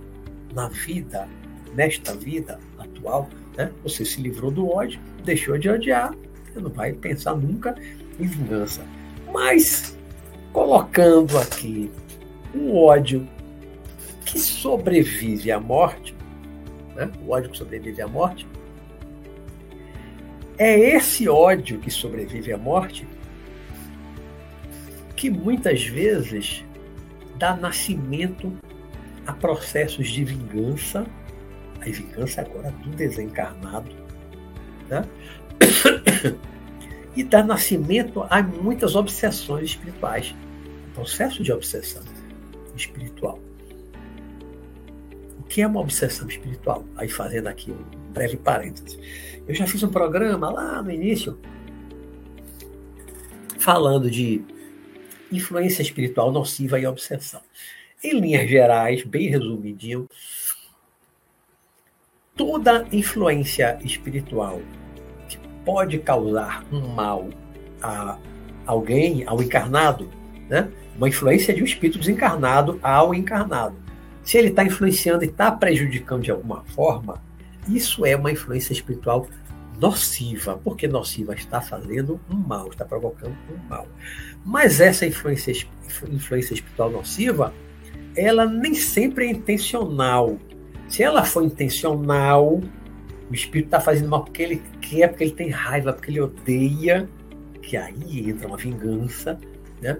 na 0.53 0.69
vida 0.69 1.27
nesta 1.77 2.15
vida 2.15 2.59
atual, 2.79 3.29
né? 3.57 3.71
você 3.83 4.05
se 4.05 4.21
livrou 4.21 4.51
do 4.51 4.69
ódio, 4.69 5.01
deixou 5.25 5.59
de 5.59 5.69
odiar, 5.69 6.15
você 6.53 6.61
não 6.61 6.71
vai 6.71 6.93
pensar 6.93 7.35
nunca 7.35 7.75
em 8.19 8.27
vingança. 8.27 8.83
Mas, 9.33 9.97
colocando 10.53 11.39
aqui 11.39 11.91
um 12.55 12.77
ódio 12.77 13.27
que 14.25 14.39
sobrevive 14.39 15.51
à 15.51 15.61
morte, 15.61 16.15
né? 16.95 17.11
o 17.25 17.31
ódio 17.31 17.51
que 17.51 17.59
sobrevive 17.59 18.03
à 18.03 18.09
morte, 18.09 18.47
é 20.59 20.79
esse 20.79 21.29
ódio 21.29 21.79
que 21.79 21.91
sobrevive 21.91 22.53
à 22.53 22.59
morte 22.59 23.07
que 25.15 25.31
muitas 25.31 25.85
vezes 25.85 26.65
dá 27.39 27.55
nascimento 27.55 28.53
a 29.27 29.33
processos 29.33 30.09
de 30.09 30.25
vingança 30.25 31.07
a 31.87 31.93
vingança 31.93 32.41
agora 32.41 32.71
do 32.71 32.91
desencarnado, 32.91 33.91
né? 34.89 35.05
e 37.17 37.25
dá 37.25 37.43
nascimento 37.43 38.27
a 38.29 38.43
muitas 38.43 38.95
obsessões 38.95 39.71
espirituais, 39.71 40.35
processo 40.95 41.43
de 41.43 41.53
obsessão 41.53 42.03
espiritual. 42.77 43.39
O 45.39 45.43
que 45.45 45.63
é 45.63 45.67
uma 45.67 45.81
obsessão 45.81 46.29
espiritual? 46.29 46.85
Aí 46.97 47.09
fazendo 47.09 47.47
aqui 47.47 47.71
um 47.71 48.13
breve 48.13 48.37
parêntese. 48.37 48.99
Eu 49.47 49.55
já 49.55 49.67
fiz 49.67 49.83
um 49.83 49.89
programa 49.89 50.51
lá 50.51 50.83
no 50.83 50.91
início 50.91 51.39
falando 53.59 54.11
de 54.11 54.43
influência 55.31 55.83
espiritual 55.83 56.31
nociva 56.31 56.79
e 56.79 56.87
obsessão. 56.87 57.41
Em 58.03 58.21
linhas 58.21 58.49
gerais, 58.49 59.03
bem 59.05 59.29
resumidinho, 59.29 60.09
toda 62.37 62.87
influência 62.93 63.79
espiritual 63.83 64.61
que 65.29 65.39
pode 65.65 65.99
causar 65.99 66.65
um 66.71 66.89
mal 66.89 67.29
a 67.83 68.19
alguém, 68.67 69.25
ao 69.27 69.43
encarnado, 69.43 70.09
né? 70.49 70.69
uma 70.97 71.09
influência 71.09 71.55
de 71.55 71.63
um 71.63 71.65
espírito 71.65 71.99
desencarnado 71.99 72.79
ao 72.83 73.15
encarnado. 73.15 73.77
Se 74.23 74.37
ele 74.39 74.49
está 74.49 74.65
influenciando 74.65 75.25
e 75.25 75.29
está 75.29 75.51
prejudicando 75.53 76.23
de 76.23 76.31
alguma 76.31 76.65
forma, 76.65 77.23
isso 77.69 78.05
é 78.05 78.17
uma 78.17 78.31
influência 78.31 78.73
espiritual 78.73 79.27
nociva, 79.81 80.59
porque 80.63 80.89
nociva 80.89 81.35
está 81.35 81.61
fazendo 81.61 82.21
um 82.31 82.37
mal, 82.37 82.69
está 82.69 82.85
provocando 82.85 83.37
um 83.51 83.69
mal. 83.69 83.87
Mas 84.45 84.81
essa 84.81 85.07
influência, 85.07 85.53
influência 86.09 86.55
espiritual 86.55 86.91
nociva, 86.91 87.53
ela 88.17 88.47
nem 88.47 88.75
sempre 88.75 89.27
é 89.27 89.31
intencional. 89.31 90.39
Se 90.89 91.03
ela 91.03 91.25
for 91.25 91.43
intencional, 91.43 92.61
o 93.31 93.35
espírito 93.35 93.67
está 93.67 93.81
fazendo 93.81 94.09
mal 94.09 94.25
porque 94.25 94.43
ele 94.43 94.63
quer, 94.81 95.09
porque 95.09 95.25
ele 95.25 95.33
tem 95.33 95.51
raiva, 95.51 95.93
porque 95.93 96.11
ele 96.11 96.21
odeia, 96.21 97.09
que 97.61 97.77
aí 97.77 98.31
entra 98.31 98.47
uma 98.47 98.57
vingança, 98.57 99.39
né? 99.81 99.99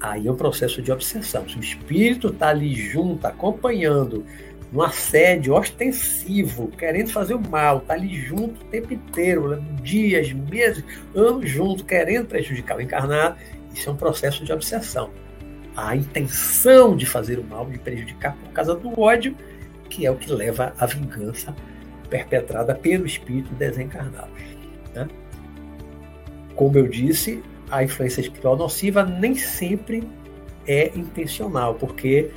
Aí 0.00 0.26
é 0.26 0.32
um 0.32 0.36
processo 0.36 0.80
de 0.80 0.92
obsessão. 0.92 1.48
Se 1.48 1.56
o 1.56 1.60
espírito 1.60 2.28
está 2.28 2.48
ali 2.48 2.74
junto, 2.74 3.26
acompanhando, 3.26 4.24
um 4.72 4.82
assédio 4.82 5.54
ostensivo, 5.54 6.68
querendo 6.68 7.10
fazer 7.10 7.34
o 7.34 7.40
mal, 7.40 7.78
está 7.78 7.94
ali 7.94 8.14
junto 8.14 8.60
o 8.60 8.64
tempo 8.68 8.94
inteiro, 8.94 9.60
dias, 9.82 10.32
meses, 10.32 10.84
anos 11.14 11.48
junto, 11.50 11.84
querendo 11.84 12.26
prejudicar 12.26 12.78
o 12.78 12.80
encarnado, 12.80 13.36
isso 13.74 13.88
é 13.88 13.92
um 13.92 13.96
processo 13.96 14.44
de 14.44 14.52
obsessão. 14.52 15.10
A 15.76 15.96
intenção 15.96 16.96
de 16.96 17.04
fazer 17.04 17.38
o 17.38 17.44
mal, 17.44 17.66
de 17.66 17.78
prejudicar 17.78 18.36
por 18.36 18.52
causa 18.52 18.74
do 18.74 19.00
ódio, 19.00 19.34
que 19.90 20.06
é 20.06 20.10
o 20.10 20.16
que 20.16 20.32
leva 20.32 20.72
à 20.78 20.86
vingança 20.86 21.54
perpetrada 22.08 22.74
pelo 22.74 23.04
espírito 23.04 23.52
desencarnado. 23.54 24.30
Né? 24.94 25.06
Como 26.54 26.78
eu 26.78 26.88
disse, 26.88 27.42
a 27.70 27.84
influência 27.84 28.20
espiritual 28.20 28.56
nociva 28.56 29.04
nem 29.04 29.34
sempre 29.34 30.02
é 30.66 30.90
intencional, 30.96 31.74
porque 31.74 32.30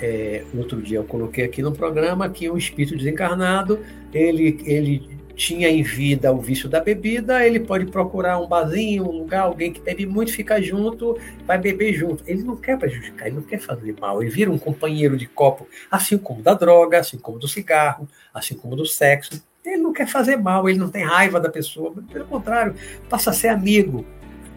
é, 0.00 0.44
outro 0.54 0.82
dia 0.82 0.98
eu 0.98 1.04
coloquei 1.04 1.44
aqui 1.44 1.62
no 1.62 1.72
programa 1.72 2.28
que 2.28 2.50
um 2.50 2.56
espírito 2.56 2.96
desencarnado 2.96 3.80
ele, 4.12 4.60
ele 4.64 5.17
tinha 5.38 5.70
em 5.70 5.84
vida 5.84 6.32
o 6.32 6.40
vício 6.40 6.68
da 6.68 6.80
bebida, 6.80 7.46
ele 7.46 7.60
pode 7.60 7.86
procurar 7.86 8.40
um 8.40 8.48
barzinho, 8.48 9.04
um 9.04 9.20
lugar, 9.20 9.42
alguém 9.42 9.72
que 9.72 9.80
bebe 9.80 10.04
muito, 10.04 10.32
fica 10.32 10.60
junto, 10.60 11.16
vai 11.46 11.56
beber 11.56 11.94
junto. 11.94 12.24
Ele 12.26 12.42
não 12.42 12.56
quer 12.56 12.76
prejudicar, 12.76 13.28
ele 13.28 13.36
não 13.36 13.42
quer 13.42 13.60
fazer 13.60 13.94
mal, 14.00 14.20
ele 14.20 14.32
vira 14.32 14.50
um 14.50 14.58
companheiro 14.58 15.16
de 15.16 15.28
copo, 15.28 15.68
assim 15.88 16.18
como 16.18 16.42
da 16.42 16.54
droga, 16.54 16.98
assim 16.98 17.16
como 17.16 17.38
do 17.38 17.46
cigarro, 17.46 18.08
assim 18.34 18.56
como 18.56 18.74
do 18.74 18.84
sexo. 18.84 19.40
Ele 19.64 19.76
não 19.76 19.92
quer 19.92 20.08
fazer 20.08 20.36
mal, 20.36 20.68
ele 20.68 20.78
não 20.78 20.88
tem 20.88 21.04
raiva 21.04 21.38
da 21.38 21.48
pessoa, 21.48 21.94
pelo 22.12 22.24
contrário, 22.24 22.74
passa 23.08 23.30
a 23.30 23.32
ser 23.32 23.48
amigo, 23.48 24.04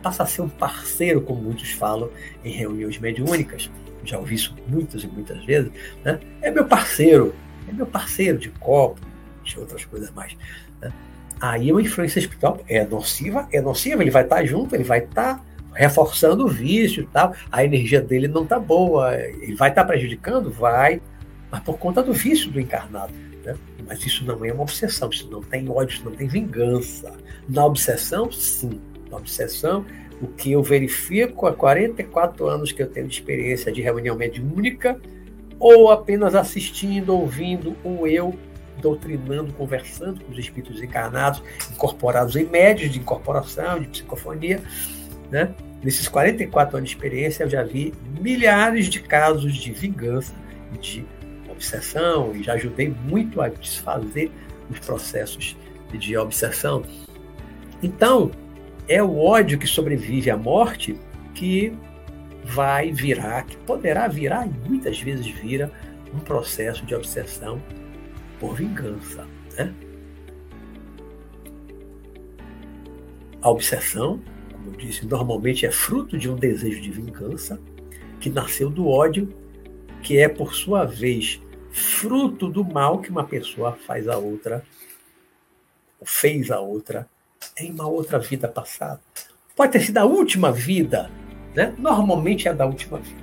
passa 0.02 0.24
a 0.24 0.26
ser 0.26 0.42
um 0.42 0.50
parceiro, 0.50 1.22
como 1.22 1.44
muitos 1.44 1.72
falam 1.74 2.10
em 2.44 2.52
reuniões 2.52 2.98
mediúnicas. 2.98 3.70
Já 4.04 4.18
ouvi 4.18 4.34
isso 4.34 4.56
muitas 4.68 5.04
e 5.04 5.08
muitas 5.08 5.46
vezes. 5.46 5.72
Né? 6.04 6.20
É 6.42 6.50
meu 6.50 6.66
parceiro, 6.66 7.36
é 7.70 7.72
meu 7.72 7.86
parceiro 7.86 8.40
de 8.40 8.50
copo, 8.50 9.00
de 9.44 9.60
outras 9.60 9.86
coisas 9.86 10.10
mais. 10.10 10.36
Aí 11.40 11.72
uma 11.72 11.82
influência 11.82 12.20
espiritual 12.20 12.60
é 12.68 12.86
nociva, 12.86 13.48
é 13.52 13.60
nociva, 13.60 14.04
ele 14.04 14.12
vai 14.12 14.24
estar 14.24 14.46
junto, 14.46 14.76
ele 14.76 14.84
vai 14.84 15.00
estar 15.00 15.44
reforçando 15.74 16.46
o 16.46 16.48
vício 16.48 17.08
tal. 17.12 17.34
A 17.52 17.66
energia 17.66 18.00
dele 18.00 18.28
não 18.28 18.44
está 18.44 18.60
boa, 18.60 19.16
ele 19.16 19.56
vai 19.56 19.70
estar 19.70 19.84
prejudicando? 19.86 20.52
Vai, 20.52 21.02
mas 21.50 21.62
por 21.62 21.78
conta 21.80 22.04
do 22.04 22.14
vício 22.14 22.52
do 22.52 22.60
encarnado. 22.60 23.14
Né? 23.44 23.56
Mas 23.88 24.06
isso 24.06 24.24
não 24.24 24.46
é 24.46 24.54
uma 24.54 24.64
obsessão, 24.64 25.10
isso 25.10 25.28
não 25.32 25.42
tem 25.42 25.68
ódio, 25.68 25.96
isso 25.96 26.06
não 26.06 26.12
tem 26.12 26.28
vingança. 26.28 27.12
Na 27.50 27.66
obsessão, 27.66 28.32
sim. 28.32 28.80
Na 29.10 29.18
obsessão, 29.18 29.86
o 30.22 30.28
que 30.28 30.52
eu 30.52 30.62
verifico 30.62 31.48
há 31.48 31.54
44 31.54 32.48
anos 32.48 32.72
que 32.72 32.82
eu 32.82 32.88
tenho 32.88 33.08
de 33.08 33.16
experiência 33.16 33.72
de 33.72 33.82
reunião 33.82 34.16
mediúnica, 34.16 35.00
ou 35.60 35.92
apenas 35.92 36.36
assistindo, 36.36 37.14
ouvindo, 37.16 37.76
ou 37.84 38.08
eu 38.08 38.34
doutrinando, 38.80 39.54
conversando 39.54 40.24
com 40.24 40.32
os 40.32 40.38
espíritos 40.38 40.82
encarnados, 40.82 41.42
incorporados 41.72 42.36
em 42.36 42.46
médios 42.46 42.92
de 42.92 43.00
incorporação, 43.00 43.80
de 43.80 43.88
psicofonia. 43.88 44.62
Né? 45.30 45.54
Nesses 45.84 46.08
44 46.08 46.78
anos 46.78 46.90
de 46.90 46.96
experiência, 46.96 47.44
eu 47.44 47.50
já 47.50 47.64
vi 47.64 47.94
milhares 48.20 48.88
de 48.88 49.02
casos 49.02 49.56
de 49.56 49.72
vingança 49.72 50.34
de 50.80 51.06
obsessão, 51.50 52.32
e 52.36 52.44
já 52.44 52.54
ajudei 52.54 52.90
muito 52.90 53.42
a 53.42 53.50
desfazer 53.50 54.32
os 54.70 54.80
processos 54.80 55.56
de 55.92 56.18
obsessão. 56.18 56.84
Então, 57.84 58.32
é 58.88 59.02
o 59.02 59.18
ódio 59.18 59.60
que 59.60 59.68
sobrevive 59.68 60.32
à 60.32 60.38
morte 60.38 60.98
que 61.34 61.74
vai 62.44 62.92
virar, 62.92 63.46
que 63.46 63.58
poderá 63.58 64.08
virar, 64.08 64.48
e 64.48 64.70
muitas 64.70 65.00
vezes 65.00 65.28
vira, 65.28 65.72
um 66.14 66.20
processo 66.20 66.86
de 66.86 66.94
obsessão 66.94 67.62
por 68.42 68.56
vingança. 68.56 69.28
Né? 69.56 69.72
A 73.40 73.50
obsessão, 73.52 74.20
como 74.52 74.72
eu 74.72 74.78
disse, 74.78 75.06
normalmente 75.06 75.66
é 75.66 75.72
fruto 75.72 76.18
de 76.18 76.28
um 76.28 76.36
desejo 76.36 76.82
de 76.82 76.90
vingança 76.90 77.62
que 78.20 78.32
nasceu 78.32 78.70
do 78.70 78.88
ódio, 78.88 79.32
que 80.02 80.18
é, 80.18 80.28
por 80.28 80.56
sua 80.56 80.86
vez, 80.86 81.40
fruto 81.72 82.50
do 82.50 82.66
mal 82.66 83.00
que 83.00 83.12
uma 83.12 83.24
pessoa 83.24 83.74
faz 83.74 84.08
a 84.08 84.18
outra, 84.18 84.66
ou 86.00 86.06
fez 86.06 86.50
a 86.50 86.60
outra, 86.60 87.08
em 87.58 87.72
uma 87.72 87.88
outra 87.88 88.18
vida 88.18 88.48
passada. 88.48 89.00
Pode 89.56 89.74
ter 89.74 89.82
sido 89.82 89.98
a 89.98 90.06
última 90.06 90.52
vida, 90.52 91.12
né? 91.56 91.76
Normalmente 91.78 92.48
é 92.48 92.54
da 92.54 92.66
última 92.66 92.98
vida. 92.98 93.22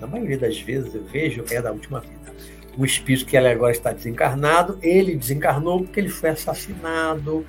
Na 0.00 0.06
maioria 0.06 0.38
das 0.38 0.58
vezes 0.60 0.94
eu 0.94 1.04
vejo 1.04 1.44
é 1.50 1.60
da 1.60 1.72
última 1.72 2.00
vida 2.00 2.18
o 2.78 2.84
espírito 2.84 3.26
que 3.26 3.36
ele 3.36 3.48
agora 3.48 3.72
está 3.72 3.92
desencarnado, 3.92 4.78
ele 4.80 5.16
desencarnou 5.16 5.82
porque 5.82 5.98
ele 5.98 6.08
foi 6.08 6.30
assassinado, 6.30 7.44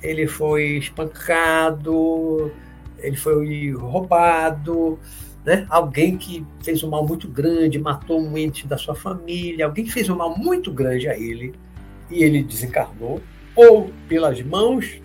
ele 0.00 0.28
foi 0.28 0.78
espancado, 0.78 2.52
ele 3.00 3.16
foi 3.16 3.72
roubado, 3.72 4.96
né? 5.44 5.66
alguém 5.68 6.16
que 6.16 6.46
fez 6.62 6.84
um 6.84 6.88
mal 6.88 7.04
muito 7.04 7.26
grande, 7.26 7.80
matou 7.80 8.20
um 8.20 8.38
ente 8.38 8.64
da 8.64 8.78
sua 8.78 8.94
família, 8.94 9.66
alguém 9.66 9.84
que 9.84 9.90
fez 9.90 10.08
um 10.08 10.14
mal 10.14 10.38
muito 10.38 10.72
grande 10.72 11.08
a 11.08 11.18
ele 11.18 11.52
e 12.08 12.22
ele 12.22 12.40
desencarnou, 12.40 13.20
ou 13.56 13.90
pelas 14.08 14.40
mãos 14.40 15.00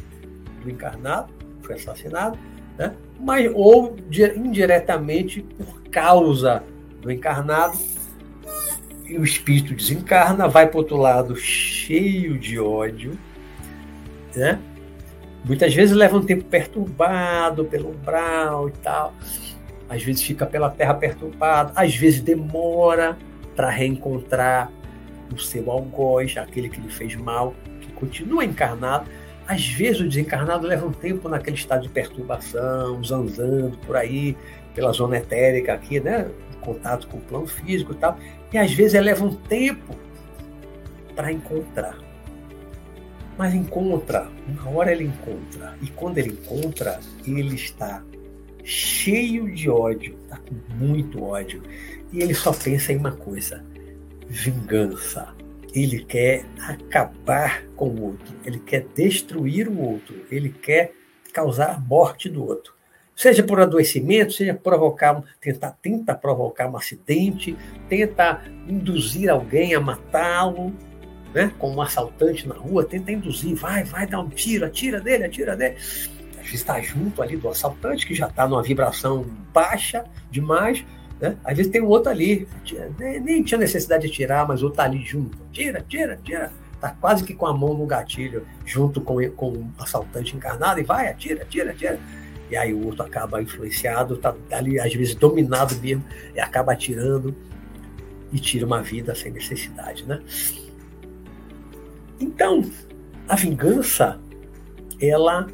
do 0.62 0.70
encarnado, 0.70 1.34
foi 1.64 1.74
assassinado, 1.74 2.38
né? 2.78 2.94
mas 3.20 3.52
ou 3.52 3.96
indiretamente 4.36 5.42
por 5.42 5.82
causa 5.90 6.62
do 7.02 7.12
encarnado 7.12 7.95
e 9.08 9.18
o 9.18 9.24
espírito 9.24 9.74
desencarna, 9.74 10.48
vai 10.48 10.68
para 10.68 10.78
outro 10.78 10.98
lado 10.98 11.36
cheio 11.36 12.38
de 12.38 12.60
ódio, 12.60 13.18
né? 14.36 14.60
Muitas 15.44 15.74
vezes 15.74 15.96
leva 15.96 16.18
um 16.18 16.26
tempo 16.26 16.44
perturbado 16.46 17.66
pelo 17.66 17.92
umbral 17.92 18.68
e 18.68 18.72
tal. 18.72 19.14
Às 19.88 20.04
vezes 20.04 20.24
fica 20.24 20.46
pela 20.46 20.70
terra 20.72 20.96
perturbado, 20.96 21.72
às 21.76 21.96
vezes 21.96 22.20
demora 22.20 23.16
para 23.56 23.70
reencontrar 23.70 24.72
o 25.32 25.38
seu 25.38 25.70
algoz, 25.70 26.36
aquele 26.38 26.68
que 26.68 26.82
lhe 26.82 26.90
fez 26.90 27.16
mal, 27.16 27.54
que 27.80 27.92
continua 27.94 28.44
encarnado. 28.44 29.10
Às 29.48 29.68
vezes 29.68 30.02
o 30.02 30.08
desencarnado 30.08 30.66
leva 30.66 30.88
um 30.88 30.92
tempo 30.92 31.30
naquele 31.30 31.56
estado 31.56 31.84
de 31.84 31.90
perturbação, 31.90 33.04
zanzando 33.04 33.78
por 33.86 33.96
aí, 33.96 34.36
pela 34.74 34.92
zona 34.92 35.18
etérica 35.18 35.74
aqui, 35.74 36.00
né? 36.00 36.28
Contato 36.66 37.08
com 37.08 37.18
o 37.18 37.22
plano 37.22 37.48
físico 37.48 37.94
e 37.94 37.96
tal. 37.96 38.18
E 38.52 38.58
às 38.58 38.74
vezes 38.74 39.02
leva 39.02 39.24
um 39.24 39.36
tempo 39.36 39.96
para 41.16 41.32
encontrar. 41.32 41.98
Mas 43.38 43.54
encontra, 43.54 44.30
uma 44.48 44.70
hora 44.70 44.92
ele 44.92 45.06
encontra. 45.06 45.78
E 45.82 45.88
quando 45.88 46.18
ele 46.18 46.30
encontra, 46.30 47.00
ele 47.26 47.56
está 47.56 48.04
cheio 48.64 49.54
de 49.54 49.70
ódio, 49.70 50.18
está 50.24 50.38
com 50.38 50.56
muito 50.76 51.24
ódio. 51.24 51.62
E 52.12 52.20
ele 52.20 52.34
só 52.34 52.52
pensa 52.52 52.92
em 52.92 52.98
uma 52.98 53.12
coisa: 53.12 53.64
vingança. 54.28 55.34
Ele 55.74 56.06
quer 56.06 56.46
acabar 56.70 57.66
com 57.76 57.90
o 57.90 58.04
outro, 58.04 58.34
ele 58.46 58.60
quer 58.60 58.86
destruir 58.96 59.68
o 59.68 59.78
outro, 59.78 60.16
ele 60.32 60.50
quer 60.50 60.94
causar 61.34 61.72
a 61.72 61.80
morte 61.80 62.30
do 62.30 62.46
outro 62.46 62.75
seja 63.16 63.42
por 63.42 63.60
adoecimento, 63.60 64.34
seja 64.34 64.54
provocar, 64.54 65.24
tentar, 65.40 65.78
tenta 65.82 66.14
provocar 66.14 66.70
um 66.70 66.76
acidente, 66.76 67.56
tenta 67.88 68.42
induzir 68.68 69.30
alguém 69.30 69.74
a 69.74 69.80
matá-lo, 69.80 70.74
né? 71.34 71.52
como 71.58 71.78
um 71.78 71.82
assaltante 71.82 72.48
na 72.48 72.56
rua, 72.56 72.84
tenta 72.84 73.12
induzir, 73.12 73.56
vai, 73.56 73.84
vai, 73.84 74.06
dá 74.06 74.20
um 74.20 74.30
tiro, 74.30 74.66
atira 74.66 75.00
dele, 75.00 75.24
atira 75.24 75.56
dele. 75.56 75.76
Às 75.78 76.52
vezes 76.52 76.60
está 76.62 76.80
junto 76.82 77.22
ali 77.22 77.38
do 77.38 77.48
assaltante, 77.48 78.06
que 78.06 78.14
já 78.14 78.28
está 78.28 78.48
numa 78.48 78.62
vibração 78.62 79.26
baixa 79.54 80.06
demais, 80.30 80.86
né? 81.20 81.38
Às 81.46 81.56
vezes 81.56 81.72
tem 81.72 81.82
um 81.82 81.88
outro 81.88 82.12
ali, 82.12 82.48
nem 83.24 83.42
tinha 83.42 83.58
necessidade 83.58 84.08
de 84.08 84.14
tirar, 84.14 84.46
mas 84.46 84.62
o 84.62 84.66
outro 84.66 84.82
está 84.82 84.84
ali 84.84 85.04
junto. 85.04 85.38
Tira, 85.52 85.84
tira, 85.88 86.20
tira. 86.22 86.52
Está 86.74 86.90
quase 86.90 87.24
que 87.24 87.34
com 87.34 87.46
a 87.48 87.54
mão 87.54 87.74
no 87.74 87.86
gatilho, 87.86 88.46
junto 88.66 89.00
com, 89.00 89.18
com 89.32 89.48
o 89.48 89.72
assaltante 89.80 90.36
encarnado, 90.36 90.80
e 90.80 90.84
vai, 90.84 91.08
atira, 91.08 91.42
atira, 91.42 91.72
atira 91.72 92.00
e 92.50 92.56
aí 92.56 92.74
o 92.74 92.86
outro 92.86 93.04
acaba 93.04 93.42
influenciado, 93.42 94.18
tá 94.18 94.36
ali 94.52 94.80
às 94.80 94.94
vezes 94.94 95.16
dominado 95.16 95.76
mesmo, 95.78 96.04
e 96.36 96.40
acaba 96.40 96.74
atirando 96.74 97.36
e 98.32 98.40
tira 98.40 98.66
uma 98.66 98.82
vida 98.82 99.16
sem 99.16 99.32
necessidade, 99.32 100.06
né? 100.06 100.22
Então, 102.20 102.64
a 103.28 103.36
vingança, 103.36 104.20
ela, 105.02 105.48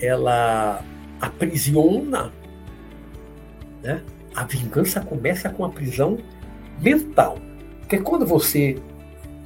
ela 0.00 0.84
aprisiona, 1.20 2.32
né? 3.82 4.02
A 4.34 4.44
vingança 4.44 5.00
começa 5.00 5.48
com 5.48 5.64
a 5.64 5.70
prisão 5.70 6.18
mental. 6.80 7.38
Porque 7.80 7.98
quando 7.98 8.26
você, 8.26 8.76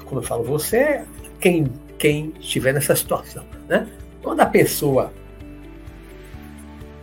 quando 0.05 0.22
eu 0.22 0.26
falo 0.26 0.42
você, 0.42 1.05
quem, 1.38 1.64
quem 1.98 2.33
estiver 2.40 2.74
nessa 2.74 2.96
situação, 2.96 3.44
né? 3.68 3.87
Quando 4.22 4.40
a 4.40 4.46
pessoa 4.46 5.12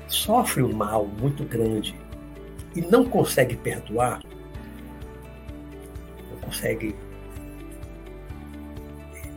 sofre 0.08 0.64
um 0.64 0.74
mal 0.74 1.06
muito 1.06 1.44
grande 1.44 1.96
e 2.76 2.82
não 2.82 3.06
consegue 3.06 3.56
perdoar, 3.56 4.22
não 6.32 6.38
consegue. 6.42 6.96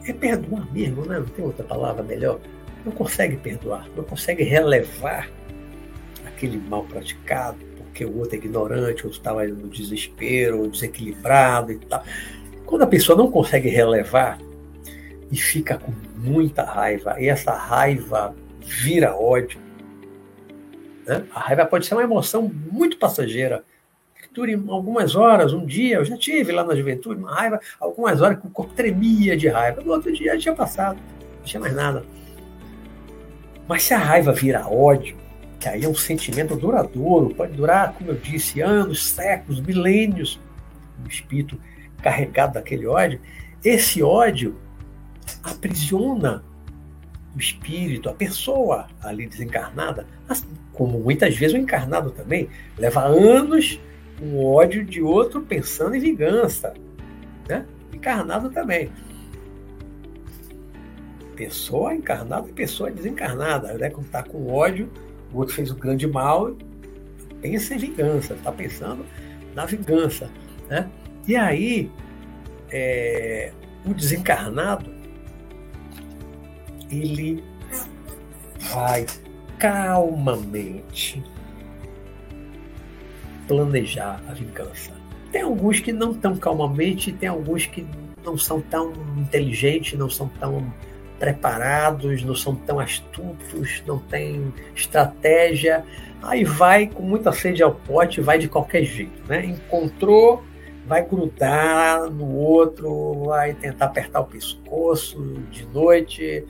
É 0.07 0.13
perdoar 0.13 0.73
mesmo, 0.73 1.05
né? 1.05 1.19
não 1.19 1.27
tem 1.27 1.45
outra 1.45 1.65
palavra 1.65 2.03
melhor. 2.03 2.41
Não 2.85 2.93
consegue 2.93 3.37
perdoar, 3.37 3.87
não 3.95 4.05
consegue 4.05 4.43
relevar 4.43 5.29
aquele 6.27 6.57
mal 6.57 6.85
praticado, 6.85 7.59
porque 7.77 8.05
o 8.05 8.19
outro 8.19 8.37
é 8.37 8.39
ignorante, 8.39 9.03
o 9.03 9.07
outro 9.07 9.19
estava 9.19 9.47
no 9.47 9.69
desespero, 9.69 10.67
desequilibrado 10.69 11.73
e 11.73 11.79
tal. 11.79 12.03
Quando 12.65 12.83
a 12.83 12.87
pessoa 12.87 13.19
não 13.19 13.31
consegue 13.31 13.69
relevar, 13.69 14.39
e 15.31 15.37
fica 15.37 15.79
com 15.79 15.93
muita 16.17 16.65
raiva, 16.65 17.21
e 17.21 17.29
essa 17.29 17.53
raiva 17.53 18.35
vira 18.61 19.15
ódio. 19.17 19.61
Né? 21.07 21.25
A 21.35 21.41
raiva 21.41 21.67
pode 21.67 21.87
ser 21.87 21.95
uma 21.95 22.03
emoção 22.03 22.51
muito 22.71 22.97
passageira, 22.99 23.65
que 24.21 24.33
dure 24.33 24.55
algumas 24.69 25.15
horas, 25.15 25.53
um 25.53 25.65
dia. 25.65 25.97
Eu 25.97 26.05
já 26.05 26.17
tive 26.17 26.53
lá 26.53 26.65
na 26.65 26.75
juventude 26.75 27.21
uma 27.21 27.35
raiva, 27.35 27.61
algumas 27.79 28.21
horas 28.21 28.39
que 28.39 28.47
o 28.47 28.51
corpo 28.51 28.75
tremia 28.75 29.37
de 29.37 29.49
raiva. 29.49 29.81
No 29.81 29.93
outro 29.93 30.13
dia 30.13 30.35
já 30.35 30.39
tinha 30.41 30.55
passado, 30.55 30.99
não 31.39 31.45
tinha 31.45 31.61
mais 31.61 31.75
nada. 31.75 32.05
Mas 33.67 33.85
se 33.85 33.95
a 33.95 33.99
raiva 33.99 34.33
vira 34.33 34.67
ódio, 34.67 35.17
que 35.61 35.69
aí 35.69 35.85
é 35.85 35.89
um 35.89 35.95
sentimento 35.95 36.57
duradouro, 36.57 37.35
pode 37.35 37.53
durar, 37.53 37.93
como 37.93 38.11
eu 38.11 38.17
disse, 38.17 38.61
anos, 38.61 39.11
séculos, 39.11 39.61
milênios, 39.61 40.41
o 41.05 41.09
espírito 41.09 41.61
carregado 42.03 42.55
daquele 42.55 42.87
ódio, 42.87 43.21
esse 43.63 44.03
ódio 44.03 44.57
aprisiona 45.45 46.43
o 47.37 47.39
espírito, 47.39 48.09
a 48.09 48.15
pessoa 48.15 48.89
ali 49.03 49.27
desencarnada, 49.27 50.07
como 50.81 50.99
muitas 50.99 51.37
vezes 51.37 51.55
o 51.55 51.59
encarnado 51.59 52.11
também, 52.11 52.49
leva 52.79 53.03
anos 53.03 53.79
com 54.19 54.43
ódio 54.43 54.83
de 54.83 55.03
outro 55.03 55.43
pensando 55.43 55.95
em 55.95 56.01
vingança. 56.01 56.73
Né? 57.47 57.67
Encarnado 57.93 58.49
também. 58.49 58.91
Pessoa 61.37 61.95
encarnada 61.95 62.49
e 62.49 62.53
pessoa 62.55 62.91
desencarnada. 62.91 63.75
Né? 63.75 63.91
Quando 63.91 64.07
está 64.07 64.23
com 64.23 64.51
ódio, 64.51 64.91
o 65.35 65.41
outro 65.41 65.55
fez 65.55 65.71
um 65.71 65.77
grande 65.77 66.07
mal, 66.07 66.57
pensa 67.43 67.75
em 67.75 67.77
vingança, 67.77 68.33
está 68.33 68.51
pensando 68.51 69.05
na 69.55 69.67
vingança. 69.67 70.31
Né? 70.67 70.89
E 71.29 71.37
aí, 71.37 71.91
é, 72.71 73.53
o 73.85 73.93
desencarnado, 73.93 74.91
ele 76.91 77.45
vai 78.73 79.05
calmamente 79.61 81.23
planejar 83.47 84.21
a 84.27 84.33
vingança. 84.33 84.93
Tem 85.31 85.43
alguns 85.43 85.79
que 85.79 85.93
não 85.93 86.15
tão 86.15 86.37
calmamente, 86.37 87.13
tem 87.13 87.29
alguns 87.29 87.67
que 87.67 87.87
não 88.25 88.37
são 88.37 88.61
tão 88.61 88.93
inteligentes, 89.19 89.99
não 89.99 90.09
são 90.09 90.29
tão 90.41 90.73
preparados, 91.19 92.23
não 92.23 92.35
são 92.35 92.55
tão 92.55 92.81
astutos, 92.81 93.83
não 93.87 93.99
têm 93.99 94.53
estratégia. 94.75 95.85
Aí 96.23 96.43
vai 96.43 96.87
com 96.87 97.03
muita 97.03 97.31
sede 97.31 97.63
ao 97.63 97.73
pote, 97.73 98.21
vai 98.21 98.39
de 98.39 98.49
qualquer 98.49 98.85
jeito, 98.85 99.23
né? 99.29 99.45
Encontrou 99.45 100.43
vai 100.91 101.07
grudar 101.07 102.11
no 102.11 102.35
outro, 102.35 103.27
vai 103.27 103.55
tentar 103.55 103.87
apertar 103.87 104.23
o 104.23 104.25
pescoço 104.25 105.23
de 105.49 105.65
noite, 105.67 106.45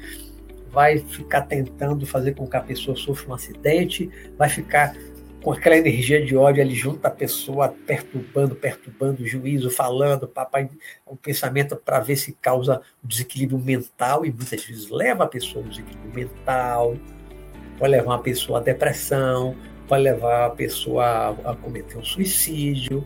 vai 0.72 0.98
ficar 0.98 1.42
tentando 1.42 2.06
fazer 2.06 2.34
com 2.34 2.46
que 2.46 2.56
a 2.56 2.60
pessoa 2.60 2.96
sofra 2.96 3.30
um 3.30 3.34
acidente, 3.34 4.10
vai 4.36 4.48
ficar 4.48 4.94
com 5.42 5.52
aquela 5.52 5.76
energia 5.76 6.24
de 6.24 6.36
ódio 6.36 6.62
ali 6.62 6.74
junto 6.74 6.98
da 6.98 7.10
pessoa, 7.10 7.74
perturbando, 7.86 8.54
perturbando 8.54 9.22
o 9.22 9.26
juízo, 9.26 9.70
falando, 9.70 10.28
papai, 10.28 10.68
o 11.06 11.16
pensamento 11.16 11.76
para 11.76 12.00
ver 12.00 12.16
se 12.16 12.32
causa 12.32 12.82
desequilíbrio 13.02 13.58
mental 13.58 14.24
e 14.26 14.30
muitas 14.30 14.64
vezes 14.64 14.90
leva 14.90 15.24
a 15.24 15.26
pessoa 15.26 15.64
a 15.64 15.66
um 15.66 15.70
desequilíbrio 15.70 16.14
mental, 16.14 16.96
pode 17.78 17.90
levar 17.90 18.06
uma 18.06 18.22
pessoa 18.22 18.58
à 18.58 18.62
depressão, 18.62 19.56
pode 19.88 20.02
levar 20.02 20.46
a 20.46 20.50
pessoa 20.50 21.04
a, 21.04 21.50
a 21.52 21.56
cometer 21.56 21.96
um 21.96 22.04
suicídio, 22.04 23.04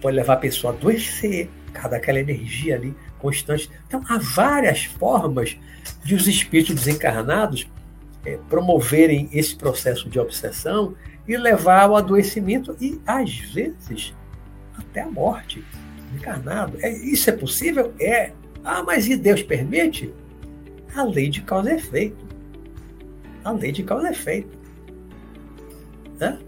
pode 0.00 0.16
levar 0.16 0.34
a 0.34 0.38
pessoa 0.38 0.72
a 0.72 0.76
adoecer, 0.76 1.50
cada 1.72 1.96
aquela 1.96 2.20
energia 2.20 2.76
ali 2.76 2.94
constante. 3.18 3.70
Então, 3.86 4.02
há 4.08 4.18
várias 4.18 4.84
formas 4.84 5.58
de 6.04 6.14
os 6.14 6.26
espíritos 6.26 6.74
desencarnados 6.74 7.68
é, 8.24 8.38
promoverem 8.48 9.28
esse 9.32 9.54
processo 9.56 10.08
de 10.08 10.18
obsessão 10.18 10.94
e 11.26 11.36
levar 11.36 11.82
ao 11.82 11.96
adoecimento 11.96 12.76
e, 12.80 13.00
às 13.06 13.38
vezes, 13.38 14.14
até 14.76 15.02
a 15.02 15.10
morte. 15.10 15.64
Encarnado. 16.14 16.76
É, 16.80 16.90
isso 16.90 17.30
é 17.30 17.32
possível? 17.32 17.94
É. 18.00 18.32
Ah, 18.64 18.82
mas 18.82 19.06
e 19.06 19.16
Deus 19.16 19.42
permite? 19.42 20.12
A 20.94 21.04
lei 21.04 21.28
de 21.28 21.42
causa 21.42 21.72
e 21.72 21.76
efeito. 21.76 22.26
A 23.44 23.52
lei 23.52 23.70
de 23.70 23.84
causa 23.84 24.08
e 24.08 24.10
efeito. 24.10 24.58
Né? 26.18 26.38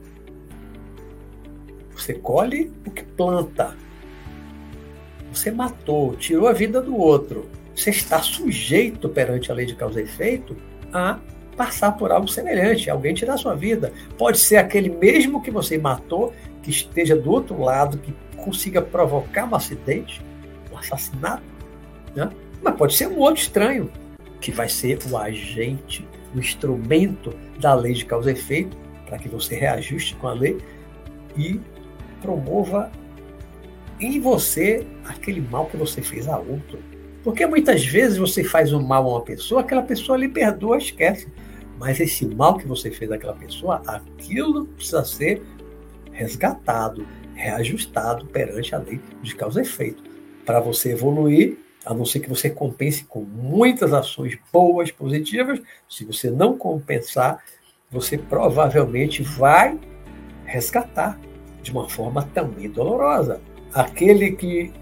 Você 1.94 2.14
colhe 2.14 2.72
o 2.84 2.90
que 2.90 3.04
planta. 3.04 3.76
Você 5.32 5.50
matou, 5.50 6.16
tirou 6.16 6.48
a 6.48 6.52
vida 6.52 6.82
do 6.82 6.96
outro. 6.96 7.48
Você 7.74 7.90
está 7.90 8.20
sujeito 8.20 9.08
perante 9.08 9.50
a 9.50 9.54
lei 9.54 9.66
de 9.66 9.74
causa 9.74 10.00
e 10.00 10.04
efeito 10.04 10.56
a 10.92 11.18
passar 11.56 11.92
por 11.92 12.10
algo 12.10 12.28
semelhante, 12.28 12.90
alguém 12.90 13.14
tirar 13.14 13.36
sua 13.36 13.54
vida. 13.54 13.92
Pode 14.16 14.38
ser 14.38 14.56
aquele 14.56 14.90
mesmo 14.90 15.42
que 15.42 15.50
você 15.50 15.78
matou, 15.78 16.32
que 16.62 16.70
esteja 16.70 17.16
do 17.16 17.30
outro 17.30 17.60
lado, 17.60 17.98
que 17.98 18.14
consiga 18.36 18.82
provocar 18.82 19.44
um 19.44 19.54
acidente, 19.54 20.20
um 20.72 20.78
assassinato, 20.78 21.42
né? 22.14 22.30
mas 22.62 22.74
pode 22.76 22.94
ser 22.94 23.08
um 23.08 23.18
outro 23.18 23.42
estranho, 23.42 23.90
que 24.40 24.50
vai 24.50 24.68
ser 24.68 24.98
o 25.10 25.16
agente, 25.16 26.06
o 26.34 26.38
instrumento 26.38 27.32
da 27.58 27.74
lei 27.74 27.92
de 27.92 28.04
causa 28.04 28.30
e 28.30 28.34
efeito, 28.34 28.76
para 29.06 29.18
que 29.18 29.28
você 29.28 29.54
reajuste 29.54 30.14
com 30.16 30.28
a 30.28 30.32
lei 30.32 30.58
e 31.36 31.60
promova 32.20 32.90
em 34.00 34.20
você 34.20 34.86
aquele 35.04 35.40
mal 35.40 35.66
que 35.66 35.76
você 35.76 36.02
fez 36.02 36.28
a 36.28 36.38
outro. 36.38 36.78
Porque 37.22 37.46
muitas 37.46 37.84
vezes 37.84 38.18
você 38.18 38.42
faz 38.42 38.72
um 38.72 38.82
mal 38.82 39.04
a 39.06 39.10
uma 39.10 39.20
pessoa, 39.22 39.60
aquela 39.60 39.82
pessoa 39.82 40.18
lhe 40.18 40.28
perdoa, 40.28 40.78
esquece. 40.78 41.28
Mas 41.78 42.00
esse 42.00 42.26
mal 42.26 42.56
que 42.56 42.66
você 42.66 42.90
fez 42.90 43.10
àquela 43.10 43.34
pessoa, 43.34 43.82
aquilo 43.86 44.66
precisa 44.66 45.04
ser 45.04 45.42
resgatado, 46.12 47.06
reajustado 47.34 48.26
perante 48.26 48.74
a 48.74 48.78
lei 48.78 49.00
de 49.22 49.34
causa 49.34 49.60
e 49.60 49.62
efeito. 49.62 50.02
Para 50.44 50.60
você 50.60 50.92
evoluir, 50.92 51.58
a 51.84 51.94
não 51.94 52.04
ser 52.04 52.20
que 52.20 52.28
você 52.28 52.50
compense 52.50 53.04
com 53.04 53.22
muitas 53.22 53.92
ações 53.92 54.38
boas, 54.52 54.90
positivas, 54.90 55.60
se 55.88 56.04
você 56.04 56.30
não 56.30 56.56
compensar, 56.56 57.42
você 57.90 58.16
provavelmente 58.16 59.22
vai 59.22 59.78
resgatar 60.44 61.18
de 61.62 61.70
uma 61.70 61.88
forma 61.88 62.22
também 62.34 62.68
dolorosa. 62.68 63.40
Aquele 63.72 64.32
que 64.32 64.72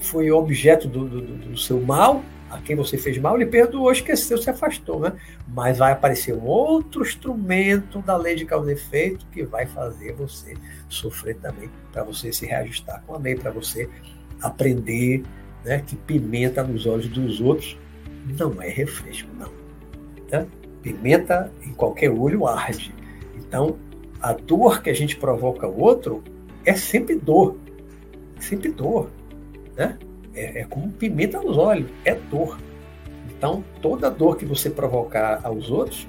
foi 0.00 0.30
objeto 0.30 0.88
do, 0.88 1.08
do, 1.08 1.20
do 1.20 1.56
seu 1.56 1.80
mal, 1.80 2.22
a 2.50 2.58
quem 2.58 2.74
você 2.74 2.96
fez 2.96 3.18
mal, 3.18 3.36
ele 3.36 3.46
perdoou, 3.46 3.92
esqueceu, 3.92 4.38
se 4.38 4.48
afastou, 4.48 5.00
né? 5.00 5.12
Mas 5.46 5.78
vai 5.78 5.92
aparecer 5.92 6.34
um 6.34 6.44
outro 6.44 7.02
instrumento 7.02 8.00
da 8.00 8.16
lei 8.16 8.34
de 8.34 8.46
causa 8.46 8.70
e 8.70 8.74
efeito 8.74 9.26
que 9.30 9.42
vai 9.42 9.66
fazer 9.66 10.14
você 10.14 10.54
sofrer 10.88 11.36
também, 11.36 11.70
para 11.92 12.02
você 12.02 12.32
se 12.32 12.46
reajustar 12.46 13.02
com 13.06 13.14
a 13.14 13.18
lei, 13.18 13.34
para 13.34 13.50
você 13.50 13.88
aprender 14.40 15.22
né, 15.64 15.82
que 15.86 15.96
pimenta 15.96 16.62
nos 16.62 16.86
olhos 16.86 17.08
dos 17.08 17.40
outros 17.40 17.76
não 18.38 18.60
é 18.62 18.68
refresco, 18.68 19.28
não. 19.38 19.50
Né? 20.30 20.46
Pimenta 20.82 21.52
em 21.62 21.72
qualquer 21.72 22.10
olho 22.10 22.46
arde. 22.46 22.94
Então, 23.36 23.78
a 24.20 24.32
dor 24.32 24.82
que 24.82 24.90
a 24.90 24.94
gente 24.94 25.16
provoca 25.16 25.66
ao 25.66 25.76
outro 25.76 26.22
é 26.64 26.74
sempre 26.74 27.16
dor. 27.16 27.56
Sempre 28.38 28.70
dor. 28.70 29.10
Né? 29.78 29.96
É, 30.34 30.62
é 30.62 30.64
como 30.64 30.90
pimenta 30.90 31.40
nos 31.40 31.56
olhos, 31.56 31.88
é 32.04 32.14
dor. 32.14 32.58
Então, 33.30 33.62
toda 33.80 34.10
dor 34.10 34.36
que 34.36 34.44
você 34.44 34.68
provocar 34.68 35.40
aos 35.44 35.70
outros, 35.70 36.06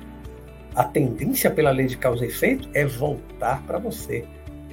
a 0.75 0.83
tendência 0.83 1.51
pela 1.51 1.69
lei 1.69 1.85
de 1.85 1.95
causa 1.95 2.25
e 2.25 2.29
efeito 2.29 2.67
é 2.73 2.83
voltar 2.83 3.61
para 3.67 3.77
você. 3.77 4.25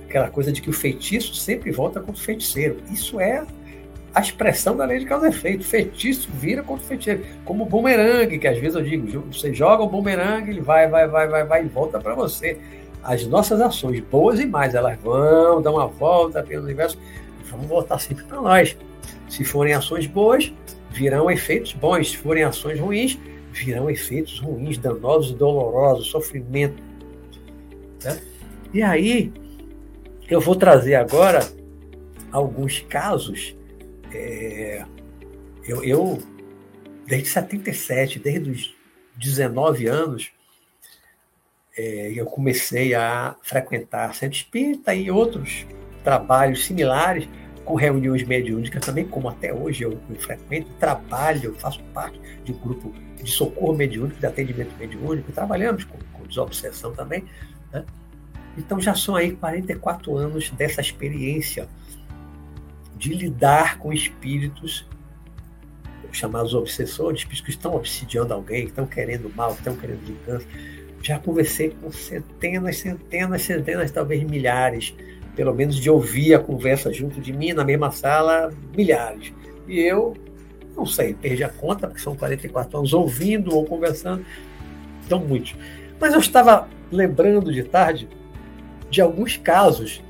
Aquela 0.08 0.30
coisa 0.30 0.50
de 0.50 0.62
que 0.62 0.70
o 0.70 0.72
feitiço 0.72 1.34
sempre 1.34 1.70
volta 1.70 2.00
contra 2.00 2.20
o 2.20 2.24
feiticeiro. 2.24 2.78
Isso 2.90 3.20
é 3.20 3.44
a 4.14 4.20
expressão 4.20 4.74
da 4.74 4.86
lei 4.86 5.00
de 5.00 5.04
causa 5.04 5.26
e 5.26 5.30
efeito. 5.30 5.64
Feitiço 5.64 6.30
vira 6.32 6.62
contra 6.62 6.82
o 6.84 6.88
feiticeiro. 6.88 7.24
Como 7.44 7.64
o 7.64 7.66
bumerangue, 7.66 8.38
que 8.38 8.48
às 8.48 8.56
vezes 8.56 8.76
eu 8.76 8.82
digo, 8.82 9.20
você 9.30 9.52
joga 9.52 9.82
o 9.82 9.88
bumerangue, 9.88 10.50
ele 10.50 10.62
vai, 10.62 10.88
vai, 10.88 11.06
vai, 11.06 11.28
vai, 11.28 11.44
vai 11.44 11.64
e 11.64 11.68
volta 11.68 12.00
para 12.00 12.14
você 12.14 12.58
as 13.02 13.24
nossas 13.24 13.60
ações, 13.60 14.00
boas 14.00 14.40
e 14.40 14.46
mais, 14.46 14.74
elas 14.74 14.98
vão 14.98 15.62
dar 15.62 15.70
uma 15.70 15.86
volta 15.86 16.42
pelo 16.42 16.64
universo 16.64 16.98
vão 17.56 17.66
voltar 17.66 17.98
sempre 17.98 18.24
para 18.24 18.40
nós. 18.40 18.76
Se 19.28 19.44
forem 19.44 19.74
ações 19.74 20.06
boas, 20.06 20.52
virão 20.90 21.30
efeitos 21.30 21.72
bons. 21.72 22.10
Se 22.10 22.16
forem 22.16 22.44
ações 22.44 22.78
ruins, 22.78 23.18
virão 23.52 23.90
efeitos 23.90 24.38
ruins, 24.38 24.78
danosos, 24.78 25.32
dolorosos, 25.32 26.08
sofrimento. 26.08 26.82
Né? 28.04 28.20
E 28.72 28.82
aí, 28.82 29.32
eu 30.28 30.40
vou 30.40 30.56
trazer 30.56 30.94
agora 30.94 31.40
alguns 32.30 32.80
casos. 32.80 33.56
É, 34.12 34.84
eu, 35.66 35.82
eu, 35.82 36.22
desde 37.06 37.28
77, 37.28 38.18
desde 38.18 38.50
os 38.50 38.74
19 39.16 39.86
anos, 39.86 40.30
é, 41.76 42.12
eu 42.14 42.26
comecei 42.26 42.94
a 42.94 43.36
frequentar 43.42 44.14
centro 44.14 44.36
espírita 44.36 44.94
e 44.94 45.10
outros 45.10 45.66
trabalhos 46.02 46.64
similares 46.64 47.28
com 47.66 47.74
reuniões 47.74 48.22
mediúnicas 48.22 48.86
também, 48.86 49.04
como 49.04 49.28
até 49.28 49.52
hoje 49.52 49.82
eu, 49.82 50.00
eu 50.08 50.16
frequento, 50.16 50.70
trabalho, 50.78 51.54
faço 51.58 51.82
parte 51.92 52.18
de 52.44 52.52
um 52.52 52.58
grupo 52.58 52.94
de 53.20 53.30
socorro 53.30 53.74
mediúnico, 53.74 54.18
de 54.20 54.24
atendimento 54.24 54.72
mediúnico, 54.78 55.32
trabalhamos 55.32 55.84
com, 55.84 55.98
com 56.12 56.26
desobsessão 56.26 56.94
também. 56.94 57.24
Né? 57.72 57.84
Então 58.56 58.80
já 58.80 58.94
são 58.94 59.16
aí 59.16 59.32
44 59.32 60.16
anos 60.16 60.48
dessa 60.50 60.80
experiência 60.80 61.68
de 62.96 63.12
lidar 63.12 63.78
com 63.78 63.92
espíritos 63.92 64.86
chamados 66.12 66.54
obsessores, 66.54 67.20
espíritos 67.20 67.44
que 67.44 67.50
estão 67.50 67.74
obsidiando 67.74 68.32
alguém, 68.32 68.62
que 68.62 68.70
estão 68.70 68.86
querendo 68.86 69.28
mal, 69.34 69.52
que 69.52 69.58
estão 69.58 69.76
querendo 69.76 70.00
vingança. 70.06 70.46
Já 71.02 71.18
conversei 71.18 71.70
com 71.70 71.90
centenas, 71.92 72.78
centenas, 72.78 73.42
centenas, 73.42 73.90
talvez 73.90 74.22
milhares, 74.22 74.94
pelo 75.36 75.54
menos 75.54 75.76
de 75.76 75.90
ouvir 75.90 76.34
a 76.34 76.38
conversa 76.38 76.90
junto 76.92 77.20
de 77.20 77.30
mim, 77.30 77.52
na 77.52 77.62
mesma 77.62 77.92
sala, 77.92 78.50
milhares. 78.74 79.32
E 79.68 79.78
eu, 79.78 80.16
não 80.74 80.86
sei, 80.86 81.12
perdi 81.12 81.44
a 81.44 81.48
conta, 81.50 81.86
porque 81.86 82.02
são 82.02 82.16
44 82.16 82.78
anos 82.78 82.94
ouvindo 82.94 83.54
ou 83.54 83.64
conversando, 83.66 84.24
então 85.04 85.20
muitos. 85.20 85.54
Mas 86.00 86.14
eu 86.14 86.20
estava 86.20 86.66
lembrando 86.90 87.52
de 87.52 87.62
tarde 87.62 88.08
de 88.90 89.02
alguns 89.02 89.36
casos 89.36 90.02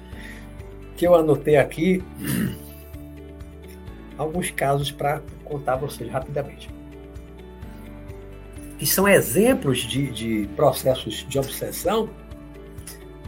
que 0.96 1.04
eu 1.04 1.14
anotei 1.14 1.56
aqui, 1.56 2.04
alguns 4.16 4.52
casos 4.52 4.92
para 4.92 5.20
contar 5.44 5.72
a 5.72 5.76
vocês 5.76 6.08
rapidamente. 6.08 6.70
Que 8.78 8.86
são 8.86 9.08
exemplos 9.08 9.78
de, 9.80 10.10
de 10.12 10.48
processos 10.54 11.26
de 11.28 11.38
obsessão 11.38 12.08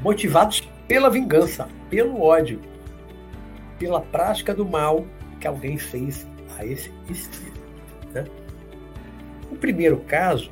motivados 0.00 0.62
pela 0.88 1.10
vingança, 1.10 1.68
pelo 1.90 2.20
ódio, 2.22 2.60
pela 3.78 4.00
prática 4.00 4.54
do 4.54 4.64
mal 4.64 5.06
que 5.38 5.46
alguém 5.46 5.78
fez 5.78 6.26
a 6.56 6.64
esse 6.64 6.90
espírito. 7.08 7.60
Né? 8.12 8.24
O 9.50 9.56
primeiro 9.56 9.98
caso 9.98 10.50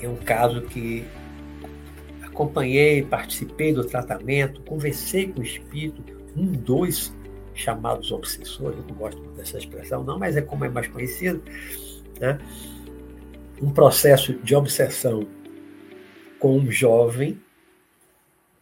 é 0.00 0.08
um 0.08 0.16
caso 0.16 0.62
que 0.62 1.04
acompanhei, 2.22 3.02
participei 3.02 3.72
do 3.72 3.84
tratamento, 3.84 4.60
conversei 4.62 5.28
com 5.28 5.40
o 5.40 5.42
espírito, 5.42 6.22
um, 6.36 6.46
dois 6.46 7.14
chamados 7.54 8.12
obsessores, 8.12 8.78
eu 8.78 8.84
não 8.86 8.94
gosto 8.94 9.20
dessa 9.32 9.58
expressão, 9.58 10.04
não, 10.04 10.18
mas 10.18 10.36
é 10.36 10.42
como 10.42 10.64
é 10.64 10.68
mais 10.68 10.88
conhecido, 10.88 11.42
né? 12.20 12.38
um 13.60 13.70
processo 13.70 14.34
de 14.34 14.54
obsessão 14.54 15.26
com 16.38 16.58
um 16.58 16.70
jovem 16.70 17.38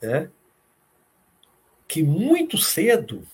né? 0.00 0.28
Que 1.90 2.04
muito 2.04 2.56
cedo, 2.56 3.24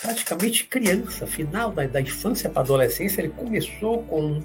praticamente 0.00 0.64
criança, 0.68 1.26
final 1.26 1.72
da, 1.72 1.84
da 1.88 2.00
infância 2.00 2.48
para 2.48 2.62
a 2.62 2.64
adolescência, 2.64 3.20
ele 3.20 3.30
começou 3.30 4.04
com 4.04 4.40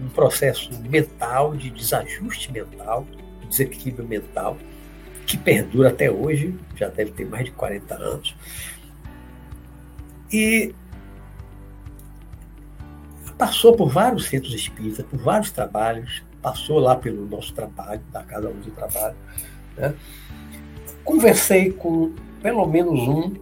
um 0.00 0.08
processo 0.14 0.70
mental, 0.82 1.56
de 1.56 1.68
desajuste 1.70 2.52
mental, 2.52 3.04
desequilíbrio 3.48 4.06
mental, 4.06 4.56
que 5.26 5.36
perdura 5.36 5.88
até 5.88 6.08
hoje, 6.08 6.56
já 6.76 6.86
deve 6.86 7.10
ter 7.10 7.26
mais 7.26 7.46
de 7.46 7.50
40 7.50 7.94
anos. 7.96 8.36
E 10.32 10.72
passou 13.36 13.74
por 13.74 13.88
vários 13.88 14.26
centros 14.26 14.54
espíritas, 14.54 15.04
por 15.04 15.18
vários 15.18 15.50
trabalhos, 15.50 16.22
passou 16.40 16.78
lá 16.78 16.94
pelo 16.94 17.26
nosso 17.26 17.52
trabalho, 17.52 18.00
da 18.12 18.22
Casa 18.22 18.48
Luz 18.48 18.64
do 18.64 18.70
Trabalho. 18.70 19.16
Né? 19.76 19.92
Conversei 21.02 21.72
com 21.72 22.14
pelo 22.46 22.64
menos 22.64 23.00
um 23.08 23.34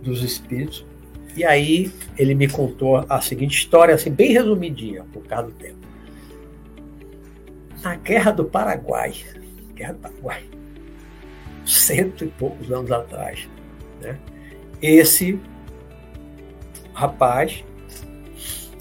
dos 0.00 0.22
espíritos, 0.22 0.86
e 1.36 1.44
aí 1.44 1.92
ele 2.16 2.32
me 2.32 2.48
contou 2.48 3.04
a 3.08 3.20
seguinte 3.20 3.58
história, 3.58 3.92
assim, 3.92 4.08
bem 4.08 4.30
resumidinha, 4.30 5.04
por 5.12 5.24
causa 5.24 5.48
do 5.48 5.54
tempo. 5.54 5.78
Na 7.82 7.96
Guerra 7.96 8.30
do 8.30 8.44
Paraguai, 8.44 9.14
Guerra 9.74 9.94
do 9.94 9.98
Paraguai, 9.98 10.44
cento 11.66 12.24
e 12.24 12.28
poucos 12.28 12.70
anos 12.70 12.92
atrás, 12.92 13.48
né? 14.00 14.16
esse 14.80 15.40
rapaz, 16.94 17.64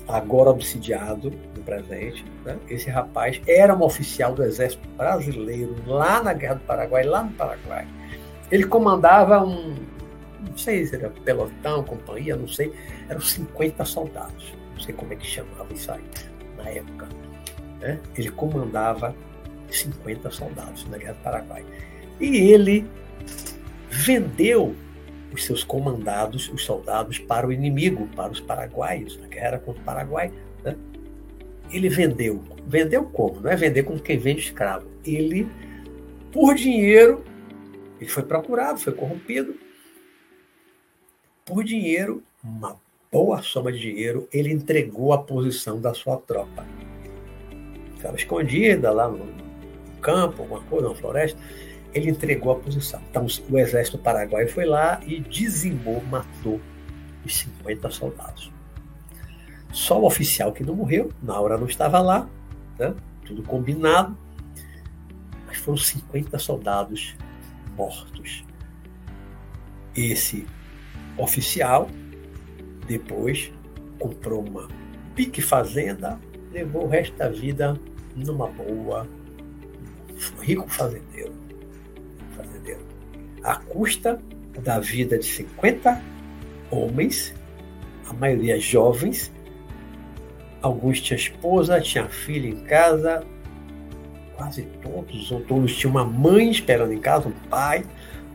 agora 0.08 0.52
obsidiado 0.52 1.34
no 1.58 1.64
presente, 1.64 2.24
né? 2.46 2.56
esse 2.70 2.88
rapaz 2.88 3.42
era 3.48 3.76
um 3.76 3.82
oficial 3.82 4.36
do 4.36 4.44
exército 4.44 4.88
brasileiro 4.90 5.76
lá 5.88 6.22
na 6.22 6.34
Guerra 6.34 6.54
do 6.54 6.66
Paraguai, 6.66 7.04
lá 7.04 7.24
no 7.24 7.32
Paraguai. 7.32 7.88
Ele 8.52 8.66
comandava 8.66 9.44
um, 9.44 9.76
não 10.48 10.58
sei 10.58 10.86
se 10.86 10.96
era 10.96 11.10
pelotão, 11.10 11.84
companhia, 11.84 12.36
não 12.36 12.48
sei, 12.48 12.74
eram 13.08 13.22
50 13.22 13.86
soldados. 13.86 14.54
Não 14.74 14.82
sei 14.82 14.94
como 14.94 15.14
é 15.14 15.16
que 15.16 15.26
chamava 15.26 15.72
isso 15.74 15.92
aí 15.92 16.04
na 16.58 16.70
época. 16.70 17.08
Né? 17.80 18.00
Ele 18.16 18.30
comandava 18.30 19.16
50 19.70 20.30
soldados 20.32 20.88
na 20.90 20.98
Guerra 20.98 21.14
do 21.14 21.22
Paraguai. 21.22 21.66
E 22.20 22.52
ele 22.52 22.86
vendeu 23.90 24.76
os 25.34 25.46
seus 25.46 25.64
comandados, 25.64 26.50
os 26.50 26.64
soldados, 26.64 27.18
para 27.18 27.48
o 27.48 27.54
inimigo, 27.54 28.08
para 28.16 28.32
os 28.32 28.40
paraguaios, 28.40 29.18
na 29.18 29.28
guerra 29.28 29.60
contra 29.60 29.82
o 29.82 29.86
Paraguai. 29.86 30.32
Né? 30.64 30.76
Ele 31.72 31.90
vendeu. 31.90 32.44
Vendeu 32.68 33.06
como? 33.06 33.40
Não 33.40 33.50
é 33.50 33.56
vender 33.56 33.84
como 33.84 34.00
quem 34.00 34.18
vende 34.18 34.42
escravo. 34.42 34.88
Ele, 35.06 35.48
por 36.32 36.56
dinheiro, 36.56 37.24
ele 38.02 38.10
foi 38.10 38.24
procurado, 38.24 38.80
foi 38.80 38.92
corrompido. 38.92 39.56
Por 41.46 41.64
dinheiro, 41.64 42.22
uma 42.44 42.76
boa 43.10 43.42
soma 43.42 43.72
de 43.72 43.80
dinheiro, 43.80 44.28
ele 44.34 44.52
entregou 44.52 45.14
a 45.14 45.24
posição 45.24 45.80
da 45.80 45.94
sua 45.94 46.18
tropa. 46.18 46.66
Estava 47.96 48.18
escondida 48.18 48.92
lá 48.92 49.08
no 49.08 49.26
campo, 50.02 50.42
alguma 50.42 50.62
coisa, 50.64 50.90
na 50.90 50.96
floresta 50.96 51.40
ele 51.94 52.10
entregou 52.10 52.54
a 52.54 52.56
posição. 52.56 53.02
Então, 53.10 53.26
o 53.50 53.58
exército 53.58 53.98
paraguaio 53.98 54.50
foi 54.50 54.66
lá 54.66 55.02
e 55.06 55.20
dizimou, 55.20 56.02
matou 56.06 56.60
os 57.26 57.36
50 57.36 57.90
soldados. 57.90 58.52
Só 59.72 60.00
o 60.00 60.06
oficial 60.06 60.52
que 60.52 60.64
não 60.64 60.76
morreu, 60.76 61.12
na 61.22 61.40
hora 61.40 61.58
não 61.58 61.68
estava 61.68 62.00
lá, 62.00 62.28
né? 62.78 62.94
tudo 63.26 63.44
combinado, 63.44 64.18
mas 65.46 65.58
foram 65.58 65.78
50 65.78 66.38
soldados 66.40 67.16
mortos. 67.76 68.44
Esse 69.96 70.46
oficial 71.18 71.90
depois 72.88 73.52
comprou 74.00 74.48
uma 74.48 74.68
pique 75.16 75.42
fazenda, 75.42 76.20
levou 76.52 76.86
o 76.86 76.90
resto 76.90 77.16
da 77.18 77.30
vida 77.30 77.80
numa 78.16 78.48
boa, 78.48 79.08
rico 80.42 80.70
fazendeiro 80.70 81.42
à 83.44 83.56
custa 83.56 84.20
da 84.62 84.80
vida 84.80 85.18
de 85.18 85.26
50 85.26 86.02
homens, 86.70 87.34
a 88.08 88.14
maioria 88.14 88.60
jovens. 88.60 89.32
Alguns 90.62 91.02
tinham 91.02 91.18
esposa, 91.18 91.82
tinha 91.82 92.08
filho 92.08 92.50
em 92.50 92.64
casa, 92.64 93.26
quase 94.42 94.64
todos, 94.82 95.32
ou 95.32 95.40
todos 95.42 95.78
tinham 95.78 95.92
uma 95.92 96.04
mãe 96.04 96.50
esperando 96.50 96.92
em 96.92 96.98
casa, 96.98 97.30
um 97.30 97.48
pai, 97.48 97.86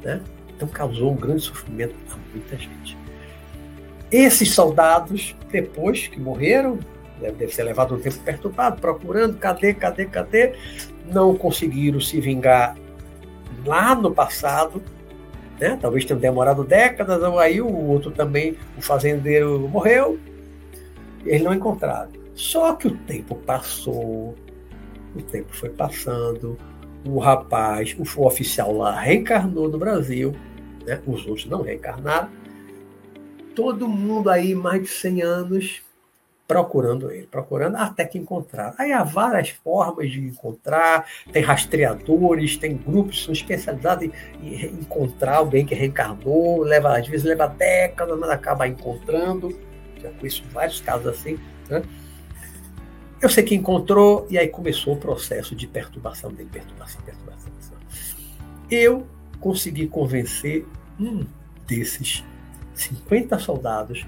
né? 0.05 0.21
Então 0.55 0.69
causou 0.69 1.13
um 1.13 1.17
grande 1.17 1.43
sofrimento 1.43 1.97
a 2.13 2.17
muita 2.33 2.57
gente. 2.57 2.97
Esses 4.09 4.55
soldados, 4.55 5.35
depois 5.51 6.07
que 6.07 6.21
morreram, 6.21 6.79
deve 7.21 7.49
ser 7.49 7.65
levado 7.65 7.97
um 7.97 7.99
tempo 7.99 8.21
perturbado, 8.21 8.81
procurando, 8.81 9.37
cadê, 9.37 9.75
cadê, 9.75 10.07
cadê? 10.07 10.55
Não 11.13 11.37
conseguiram 11.37 12.01
se 12.01 12.21
vingar 12.21 12.77
lá 13.65 13.93
no 13.97 14.13
passado, 14.13 14.81
né? 15.59 15.77
Talvez 15.83 16.05
tenha 16.05 16.21
demorado 16.21 16.63
décadas, 16.63 17.21
ou 17.21 17.37
aí 17.37 17.61
o 17.61 17.69
outro 17.69 18.13
também, 18.13 18.57
o 18.79 18.81
fazendeiro 18.81 19.69
morreu, 19.69 20.21
eles 21.25 21.43
não 21.43 21.53
encontraram. 21.53 22.11
Só 22.33 22.75
que 22.75 22.87
o 22.87 22.97
tempo 22.97 23.35
passou, 23.35 24.37
o 25.17 25.23
tempo 25.23 25.55
foi 25.55 25.71
passando, 25.71 26.59
o 27.05 27.19
rapaz, 27.19 27.97
o 27.99 28.23
oficial 28.25 28.73
lá 28.73 28.99
reencarnou 28.99 29.69
no 29.69 29.79
Brasil, 29.79 30.35
né? 30.85 31.01
os 31.07 31.27
outros 31.27 31.47
não 31.47 31.63
reencarnaram. 31.63 32.29
Todo 33.55 33.89
mundo 33.89 34.29
aí, 34.29 34.55
mais 34.55 34.83
de 34.83 34.89
100 34.89 35.23
anos, 35.23 35.83
procurando 36.47 37.11
ele, 37.11 37.27
procurando 37.27 37.77
até 37.77 38.05
que 38.05 38.19
encontrar. 38.19 38.75
Aí 38.79 38.93
há 38.93 39.03
várias 39.03 39.51
formas 39.51 40.11
de 40.11 40.21
encontrar, 40.21 41.07
tem 41.33 41.43
rastreadores, 41.43 42.57
tem 42.57 42.77
grupos 42.77 43.25
são 43.25 43.33
especializados 43.33 44.05
em, 44.05 44.13
em 44.43 44.67
encontrar 44.81 45.37
alguém 45.37 45.67
que 45.67 45.75
reencarnou, 45.75 46.61
leva, 46.63 46.97
às 46.97 47.09
vezes 47.09 47.27
leva 47.27 47.47
décadas, 47.47 48.19
mas 48.19 48.31
acaba 48.31 48.69
encontrando. 48.69 49.59
Já 50.01 50.11
conheço 50.11 50.45
vários 50.53 50.81
casos 50.81 51.07
assim. 51.07 51.39
Né? 51.69 51.83
Eu 53.21 53.31
sei 53.31 53.43
que 53.43 53.55
encontrou, 53.55 54.27
e 54.29 54.37
aí 54.39 54.49
começou 54.49 54.95
o 54.95 54.97
processo 54.97 55.55
de 55.55 55.67
perturbação 55.67 56.33
de 56.33 56.45
perturbação, 56.45 57.01
perturbação. 57.03 57.51
Eu 58.71 59.07
consegui 59.41 59.87
convencer 59.87 60.67
um 60.99 61.25
desses 61.67 62.25
50 62.75 63.39
soldados 63.39 64.05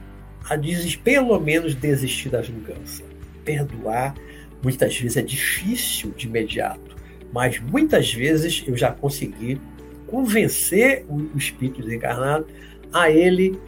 a 0.48 0.56
pelo 1.02 1.38
menos 1.38 1.74
desistir 1.74 2.30
da 2.30 2.40
vingança. 2.40 3.02
Perdoar 3.44 4.14
muitas 4.62 4.96
vezes 4.98 5.16
é 5.16 5.22
difícil 5.22 6.10
de 6.16 6.26
imediato, 6.26 6.96
mas 7.32 7.60
muitas 7.60 8.12
vezes 8.12 8.64
eu 8.66 8.76
já 8.76 8.90
consegui 8.90 9.60
convencer 10.06 11.04
o 11.08 11.36
espírito 11.36 11.82
desencarnado 11.82 12.46
a 12.92 13.10
ele 13.10 13.58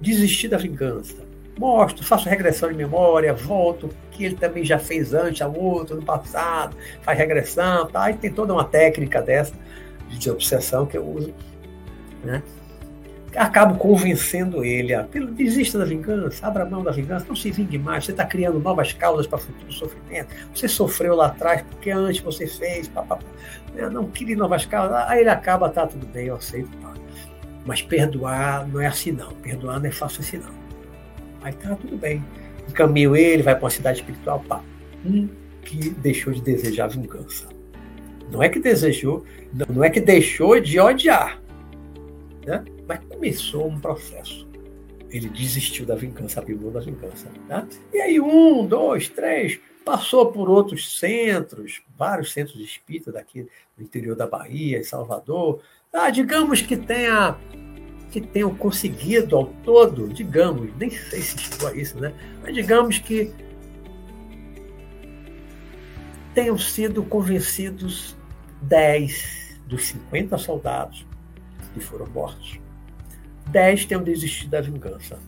desistir 0.00 0.48
da 0.48 0.56
vingança. 0.56 1.25
Mostro, 1.58 2.04
faço 2.04 2.28
regressão 2.28 2.68
de 2.68 2.74
memória, 2.74 3.32
volto, 3.32 3.88
que 4.10 4.24
ele 4.24 4.36
também 4.36 4.64
já 4.64 4.78
fez 4.78 5.14
antes 5.14 5.40
ao 5.40 5.54
outro, 5.54 5.96
no 5.96 6.02
passado, 6.02 6.76
faz 7.02 7.18
regressão, 7.18 7.86
tá? 7.86 8.10
E 8.10 8.14
tem 8.14 8.30
toda 8.30 8.52
uma 8.52 8.64
técnica 8.64 9.22
dessa 9.22 9.54
de 10.08 10.30
obsessão 10.30 10.86
que 10.86 10.96
eu 10.96 11.04
uso, 11.04 11.34
né? 12.22 12.42
acabo 13.36 13.76
convencendo 13.76 14.64
ele 14.64 14.94
a 14.94 15.02
desista 15.02 15.78
da 15.78 15.84
vingança, 15.84 16.46
abra 16.46 16.64
mão 16.64 16.82
da 16.82 16.90
vingança, 16.90 17.26
não 17.28 17.36
se 17.36 17.50
vingue 17.50 17.78
mais, 17.78 18.04
você 18.04 18.12
está 18.12 18.24
criando 18.24 18.58
novas 18.58 18.92
causas 18.92 19.26
para 19.26 19.38
futuro 19.38 19.72
sofrimento. 19.72 20.34
Você 20.54 20.66
sofreu 20.66 21.14
lá 21.14 21.26
atrás 21.26 21.62
porque 21.62 21.90
antes 21.90 22.22
você 22.22 22.46
fez, 22.46 22.88
papapá. 22.88 23.26
Né, 23.74 23.88
não 23.90 24.06
crie 24.06 24.34
novas 24.34 24.64
causas, 24.64 24.96
aí 25.08 25.20
ele 25.20 25.28
acaba, 25.28 25.68
tá 25.68 25.86
tudo 25.86 26.06
bem, 26.06 26.26
eu 26.26 26.36
aceito. 26.36 26.70
Pá. 26.78 26.94
Mas 27.64 27.82
perdoar 27.82 28.66
não 28.66 28.80
é 28.80 28.86
assim 28.86 29.12
não, 29.12 29.32
perdoar 29.34 29.80
não 29.80 29.86
é 29.86 29.92
fácil 29.92 30.22
assim 30.22 30.38
não. 30.38 30.65
Aí 31.42 31.52
tá 31.52 31.74
tudo 31.74 31.96
bem. 31.96 32.24
Encaminho 32.68 33.16
ele, 33.16 33.42
vai 33.42 33.54
para 33.54 33.64
uma 33.64 33.70
cidade 33.70 34.00
espiritual, 34.00 34.42
pá. 34.48 34.62
Um 35.04 35.28
que 35.62 35.90
deixou 35.90 36.32
de 36.32 36.40
desejar 36.40 36.88
vingança. 36.88 37.48
Não 38.30 38.42
é 38.42 38.48
que 38.48 38.58
desejou, 38.58 39.24
não 39.68 39.84
é 39.84 39.90
que 39.90 40.00
deixou 40.00 40.58
de 40.60 40.80
odiar, 40.80 41.40
né? 42.44 42.64
Mas 42.86 43.00
começou 43.08 43.68
um 43.68 43.78
processo. 43.78 44.46
Ele 45.10 45.28
desistiu 45.28 45.86
da 45.86 45.94
vingança, 45.94 46.42
mão 46.42 46.72
da 46.72 46.80
vingança. 46.80 47.28
Tá? 47.48 47.66
E 47.92 48.00
aí, 48.00 48.20
um, 48.20 48.66
dois, 48.66 49.08
três, 49.08 49.60
passou 49.84 50.32
por 50.32 50.50
outros 50.50 50.98
centros, 50.98 51.80
vários 51.96 52.32
centros 52.32 52.60
espíritas 52.60 53.14
daqui 53.14 53.46
no 53.78 53.84
interior 53.84 54.16
da 54.16 54.26
Bahia, 54.26 54.78
em 54.78 54.84
Salvador. 54.84 55.60
Ah, 55.92 56.10
digamos 56.10 56.60
que 56.60 56.76
tenha 56.76 57.36
que 58.10 58.20
tenham 58.20 58.54
conseguido 58.54 59.36
ao 59.36 59.46
todo, 59.46 60.08
digamos, 60.08 60.70
nem 60.78 60.90
sei 60.90 61.20
se 61.20 61.38
chegou 61.38 61.68
a 61.68 61.76
isso, 61.76 61.98
né? 61.98 62.12
Mas 62.42 62.54
digamos 62.54 62.98
que 62.98 63.32
tenham 66.34 66.56
sido 66.58 67.02
convencidos 67.02 68.16
10 68.62 69.60
dos 69.66 69.86
50 69.86 70.38
soldados 70.38 71.06
que 71.74 71.80
foram 71.80 72.06
mortos. 72.06 72.60
Dez 73.48 73.84
tenham 73.84 74.02
desistido 74.02 74.50
da 74.50 74.60
vingança. 74.60 75.18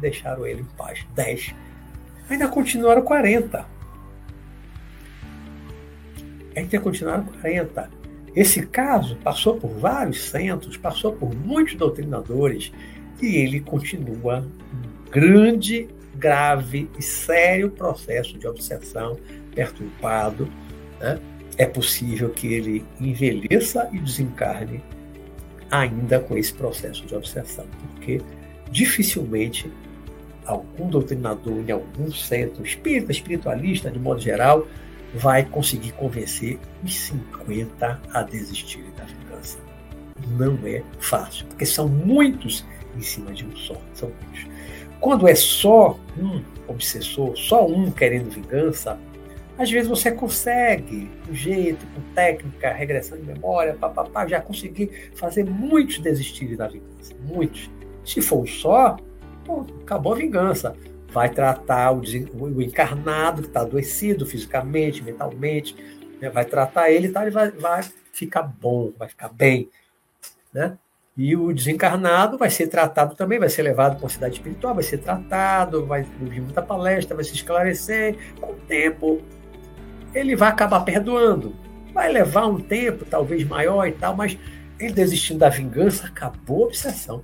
Deixaram 0.00 0.46
ele 0.46 0.60
em 0.60 0.64
paz. 0.76 1.06
Dez. 1.14 1.54
Ainda 2.28 2.48
continuaram 2.48 3.02
40. 3.02 3.66
Ainda 6.54 6.80
continuaram 6.80 7.24
40. 7.24 8.01
Esse 8.34 8.66
caso 8.66 9.16
passou 9.16 9.56
por 9.56 9.70
vários 9.70 10.22
centros, 10.22 10.76
passou 10.76 11.12
por 11.12 11.34
muitos 11.34 11.74
doutrinadores, 11.74 12.72
e 13.20 13.36
ele 13.36 13.60
continua 13.60 14.40
um 14.40 15.10
grande, 15.10 15.88
grave 16.14 16.90
e 16.98 17.02
sério 17.02 17.70
processo 17.70 18.38
de 18.38 18.46
obsessão 18.46 19.18
perturbado. 19.54 20.48
Né? 20.98 21.18
É 21.58 21.66
possível 21.66 22.30
que 22.30 22.52
ele 22.52 22.84
envelheça 22.98 23.88
e 23.92 23.98
desencarne 23.98 24.82
ainda 25.70 26.20
com 26.20 26.36
esse 26.36 26.52
processo 26.52 27.04
de 27.06 27.14
obsessão, 27.14 27.66
porque 27.80 28.20
dificilmente 28.70 29.70
algum 30.44 30.88
doutrinador 30.88 31.62
em 31.66 31.70
algum 31.70 32.10
centro 32.12 32.64
espírita, 32.64 33.12
espiritualista, 33.12 33.90
de 33.90 33.98
modo 33.98 34.20
geral, 34.20 34.66
vai 35.14 35.44
conseguir 35.44 35.92
convencer 35.92 36.58
os 36.82 36.94
50 36.94 38.00
a 38.12 38.22
desistirem 38.22 38.90
da 38.96 39.04
vingança. 39.04 39.58
Não 40.38 40.58
é 40.66 40.82
fácil, 40.98 41.46
porque 41.46 41.66
são 41.66 41.88
muitos 41.88 42.64
em 42.96 43.02
cima 43.02 43.32
de 43.32 43.44
um 43.44 43.56
só. 43.56 43.76
São 43.94 44.10
muitos. 44.10 44.46
Quando 45.00 45.26
é 45.26 45.34
só 45.34 45.98
um 46.16 46.42
obsessor, 46.68 47.36
só 47.36 47.66
um 47.66 47.90
querendo 47.90 48.30
vingança, 48.30 48.98
às 49.58 49.70
vezes 49.70 49.88
você 49.88 50.10
consegue, 50.10 51.10
com 51.26 51.34
jeito, 51.34 51.84
com 51.94 52.00
técnica, 52.14 52.72
regressão 52.72 53.18
de 53.18 53.24
memória, 53.24 53.74
papapá, 53.74 54.26
já 54.26 54.40
consegui 54.40 54.90
fazer 55.14 55.44
muitos 55.44 55.98
desistirem 55.98 56.56
da 56.56 56.68
vingança. 56.68 57.14
Muitos. 57.24 57.70
Se 58.04 58.22
for 58.22 58.42
um 58.42 58.46
só, 58.46 58.96
pô, 59.44 59.66
acabou 59.82 60.14
a 60.14 60.16
vingança. 60.16 60.74
Vai 61.12 61.28
tratar 61.28 61.92
o, 61.92 62.00
o 62.00 62.62
encarnado 62.62 63.42
que 63.42 63.48
está 63.48 63.60
adoecido 63.60 64.24
fisicamente, 64.26 65.02
mentalmente, 65.02 65.76
né? 66.20 66.30
vai 66.30 66.44
tratar 66.44 66.90
ele 66.90 67.08
e 67.08 67.10
tá, 67.10 67.22
ele 67.22 67.30
vai, 67.30 67.50
vai 67.50 67.82
ficar 68.12 68.42
bom, 68.42 68.92
vai 68.98 69.08
ficar 69.08 69.28
bem. 69.28 69.68
Né? 70.52 70.76
E 71.16 71.36
o 71.36 71.52
desencarnado 71.52 72.38
vai 72.38 72.48
ser 72.48 72.68
tratado 72.68 73.14
também, 73.14 73.38
vai 73.38 73.48
ser 73.48 73.62
levado 73.62 73.96
para 73.96 74.04
uma 74.04 74.08
cidade 74.08 74.34
espiritual, 74.34 74.74
vai 74.74 74.82
ser 74.82 74.98
tratado, 74.98 75.84
vai 75.84 76.06
ouvir 76.20 76.40
muita 76.40 76.62
palestra, 76.62 77.14
vai 77.14 77.24
se 77.24 77.34
esclarecer. 77.34 78.16
Com 78.40 78.52
o 78.52 78.56
tempo, 78.66 79.20
ele 80.14 80.34
vai 80.34 80.48
acabar 80.48 80.80
perdoando. 80.80 81.54
Vai 81.92 82.10
levar 82.10 82.46
um 82.46 82.58
tempo, 82.58 83.04
talvez 83.04 83.46
maior 83.46 83.86
e 83.86 83.92
tal, 83.92 84.16
mas 84.16 84.38
ele 84.78 84.94
desistindo 84.94 85.40
da 85.40 85.50
vingança, 85.50 86.06
acabou 86.06 86.64
a 86.64 86.66
obsessão. 86.68 87.22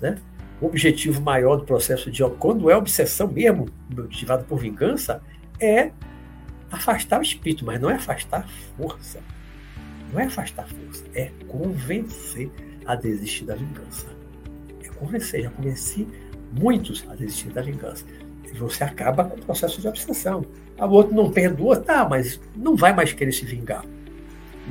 Né? 0.00 0.16
O 0.60 0.66
objetivo 0.66 1.20
maior 1.20 1.56
do 1.56 1.64
processo 1.64 2.10
de 2.10 2.22
quando 2.38 2.70
é 2.70 2.76
obsessão 2.76 3.28
mesmo, 3.28 3.68
motivado 3.94 4.44
por 4.44 4.58
vingança, 4.58 5.22
é 5.60 5.90
afastar 6.70 7.18
o 7.18 7.22
espírito, 7.22 7.64
mas 7.64 7.80
não 7.80 7.90
é 7.90 7.94
afastar 7.94 8.40
a 8.40 8.76
força. 8.76 9.20
Não 10.12 10.20
é 10.20 10.24
afastar 10.24 10.64
a 10.64 10.66
força, 10.66 11.04
é 11.14 11.30
convencer 11.46 12.50
a 12.86 12.94
desistir 12.94 13.44
da 13.44 13.54
vingança. 13.54 14.06
É 14.82 14.88
convencer, 14.88 15.42
já 15.42 15.50
convenci 15.50 16.06
muitos 16.52 17.04
a 17.08 17.14
desistir 17.14 17.50
da 17.50 17.60
vingança. 17.62 18.04
E 18.44 18.56
você 18.56 18.84
acaba 18.84 19.24
com 19.24 19.36
o 19.36 19.44
processo 19.44 19.80
de 19.80 19.88
obsessão. 19.88 20.44
O 20.78 20.86
outro 20.86 21.14
não 21.14 21.30
perdoa, 21.30 21.76
tá, 21.78 22.08
mas 22.08 22.40
não 22.54 22.76
vai 22.76 22.94
mais 22.94 23.12
querer 23.12 23.32
se 23.32 23.44
vingar. 23.44 23.84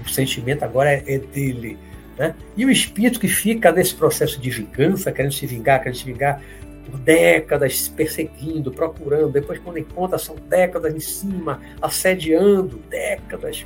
O 0.04 0.10
sentimento 0.10 0.64
agora 0.64 0.92
é, 0.92 1.04
é 1.08 1.20
dele. 1.20 1.78
Né? 2.18 2.36
E 2.56 2.66
o 2.66 2.70
espírito 2.70 3.20
que 3.20 3.28
fica 3.28 3.72
nesse 3.72 3.94
processo 3.94 4.40
de 4.40 4.50
vingança, 4.50 5.12
querendo 5.12 5.34
se 5.34 5.46
vingar, 5.46 5.80
querendo 5.80 5.98
se 5.98 6.06
vingar 6.06 6.42
por 6.90 7.00
décadas, 7.00 7.88
perseguindo, 7.90 8.72
procurando, 8.72 9.32
depois 9.32 9.60
quando 9.60 9.80
encontra 9.80 10.18
são 10.18 10.36
décadas 10.48 10.94
em 10.96 11.00
cima, 11.00 11.60
assediando, 11.82 12.78
décadas, 12.90 13.66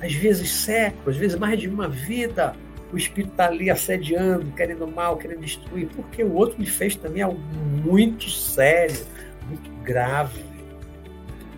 às 0.00 0.14
vezes 0.14 0.50
séculos, 0.50 1.16
às 1.16 1.16
vezes 1.16 1.38
mais 1.38 1.58
de 1.58 1.68
uma 1.68 1.88
vida, 1.88 2.54
o 2.92 2.96
espírito 2.96 3.32
está 3.32 3.46
ali 3.46 3.70
assediando, 3.70 4.52
querendo 4.52 4.86
mal, 4.86 5.16
querendo 5.16 5.40
destruir, 5.40 5.88
porque 5.94 6.22
o 6.22 6.32
outro 6.32 6.60
lhe 6.60 6.68
fez 6.68 6.96
também 6.96 7.22
algo 7.22 7.40
muito 7.84 8.30
sério, 8.30 9.04
muito 9.48 9.70
grave 9.82 10.52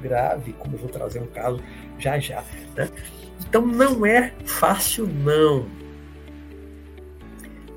grave, 0.05 0.53
como 0.59 0.75
eu 0.75 0.79
vou 0.79 0.89
trazer 0.89 1.21
um 1.21 1.27
caso 1.27 1.61
já 1.99 2.19
já. 2.19 2.45
Né? 2.77 2.89
Então 3.41 3.67
não 3.67 4.05
é 4.05 4.33
fácil, 4.45 5.07
não. 5.07 5.67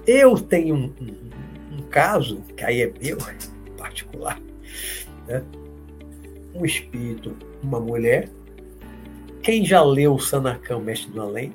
Eu 0.08 0.39
tenho 0.39 0.74
um, 0.74 0.93
um, 1.02 1.80
um 1.80 1.82
caso, 1.89 2.41
que 2.56 2.63
aí 2.63 2.82
é 2.82 2.93
meu, 3.02 3.17
particular, 3.78 4.39
né? 5.28 5.44
um 6.56 6.65
espírito, 6.65 7.36
uma 7.62 7.79
mulher. 7.79 8.29
Quem 9.44 9.65
já 9.65 9.84
leu 9.84 10.15
o 10.15 10.19
Sanacão, 10.19 10.81
Mestre 10.81 11.12
do 11.12 11.21
Além, 11.21 11.54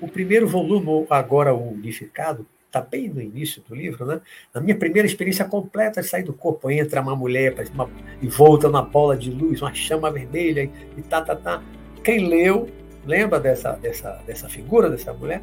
o 0.00 0.08
primeiro 0.08 0.46
volume, 0.46 1.06
agora 1.10 1.54
o 1.54 1.72
unificado, 1.72 2.46
está 2.66 2.80
bem 2.80 3.08
no 3.08 3.20
início 3.20 3.62
do 3.68 3.74
livro, 3.74 4.06
né? 4.06 4.20
Na 4.54 4.60
minha 4.60 4.74
primeira 4.74 5.06
experiência 5.06 5.44
completa 5.44 6.00
de 6.00 6.08
sair 6.08 6.22
do 6.22 6.32
corpo, 6.32 6.70
entra 6.70 7.02
uma 7.02 7.14
mulher 7.14 7.54
uma, 7.74 7.90
e 8.20 8.26
volta 8.26 8.68
uma 8.68 8.80
bola 8.80 9.16
de 9.16 9.30
luz, 9.30 9.60
uma 9.60 9.74
chama 9.74 10.10
vermelha 10.10 10.70
e 10.96 11.02
tá, 11.02 11.20
tá, 11.20 11.36
tá. 11.36 11.62
Quem 12.02 12.26
leu, 12.28 12.68
lembra 13.04 13.38
dessa, 13.38 13.72
dessa, 13.72 14.22
dessa 14.26 14.48
figura 14.48 14.88
dessa 14.88 15.12
mulher? 15.12 15.42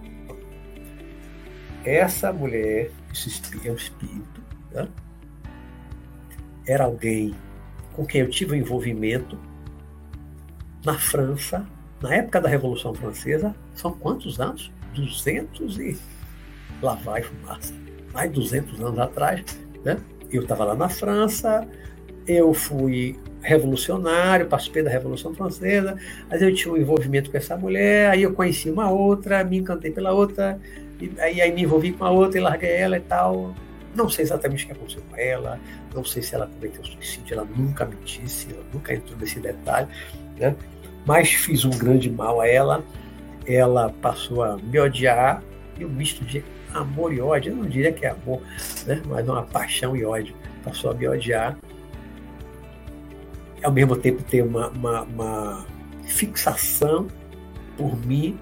Essa 1.84 2.34
mulher, 2.34 2.92
esse 3.12 3.30
espírito, 3.30 3.68
é 3.68 3.74
espírito, 3.74 4.42
né? 4.72 4.88
era 6.68 6.86
alguém 6.86 7.34
com 7.94 8.06
quem 8.06 8.22
eu 8.22 8.30
tive 8.30 8.54
um 8.54 8.56
envolvimento 8.56 9.38
na 10.86 10.98
França, 10.98 11.66
na 12.02 12.16
época 12.16 12.40
da 12.40 12.48
Revolução 12.48 12.94
Francesa, 12.94 13.56
são 13.74 13.92
quantos 13.92 14.40
anos? 14.40 14.72
200 14.94 15.78
e 15.80 15.98
lá 16.82 16.96
vai 16.96 17.22
fumaça. 17.22 17.74
Mais 18.14 18.30
de 18.30 18.40
200 18.40 18.82
anos 18.82 19.00
atrás, 19.00 19.44
né? 19.84 19.98
eu 20.32 20.44
estava 20.44 20.64
lá 20.64 20.76
na 20.76 20.90
França, 20.90 21.68
eu 22.28 22.54
fui 22.54 23.20
revolucionário, 23.42 24.48
participei 24.48 24.84
da 24.84 24.90
Revolução 24.90 25.34
Francesa, 25.34 25.98
mas 26.30 26.42
eu 26.42 26.54
tinha 26.54 26.74
um 26.74 26.78
envolvimento 26.78 27.32
com 27.32 27.38
essa 27.38 27.56
mulher, 27.56 28.12
aí 28.12 28.24
eu 28.24 28.34
conheci 28.34 28.70
uma 28.70 28.90
outra, 28.92 29.44
me 29.44 29.58
encantei 29.58 29.92
pela 29.92 30.12
outra, 30.12 30.60
E 31.00 31.12
aí, 31.20 31.42
aí 31.42 31.52
me 31.52 31.64
envolvi 31.64 31.94
com 31.94 32.06
a 32.06 32.12
outra 32.12 32.38
e 32.38 32.42
larguei 32.42 32.72
ela 32.72 32.98
e 32.98 33.02
tal. 33.02 33.56
Não 33.96 34.10
sei 34.10 34.24
exatamente 34.24 34.64
o 34.64 34.68
que 34.68 34.74
aconteceu 34.74 35.02
com 35.10 35.18
ela, 35.18 35.60
não 35.94 36.06
sei 36.06 36.22
se 36.22 36.36
ela 36.36 36.48
cometeu 36.48 36.84
suicídio, 36.84 37.34
ela 37.34 37.48
nunca 37.56 37.86
me 37.86 37.96
disse, 38.06 38.54
ela 38.54 38.64
nunca 38.72 38.94
entrou 38.94 39.18
nesse 39.18 39.40
detalhe, 39.40 39.88
né? 40.38 40.56
mas 41.06 41.32
fiz 41.32 41.66
um 41.66 41.72
grande 41.72 42.10
mal 42.10 42.40
a 42.40 42.48
ela, 42.48 42.84
ela 43.48 43.92
passou 44.00 44.44
a 44.44 44.58
me 44.58 44.80
odiar, 44.80 45.42
e 45.78 45.84
um 45.84 45.90
misto 45.90 46.24
de 46.24 46.44
amor 46.72 47.12
e 47.12 47.20
ódio, 47.20 47.52
eu 47.52 47.56
não 47.56 47.66
diria 47.66 47.92
que 47.92 48.06
é 48.06 48.10
amor, 48.10 48.42
né? 48.86 49.02
mas 49.08 49.28
uma 49.28 49.42
paixão 49.42 49.96
e 49.96 50.06
ódio, 50.06 50.36
passou 50.64 50.92
a 50.92 50.94
me 50.94 51.08
odiar, 51.08 51.58
ao 53.64 53.72
mesmo 53.72 53.96
tempo 53.96 54.22
ter 54.24 54.44
uma, 54.44 54.70
uma, 54.70 55.02
uma 55.02 55.66
fixação 56.04 57.08
por 57.76 57.98
mim, 58.06 58.40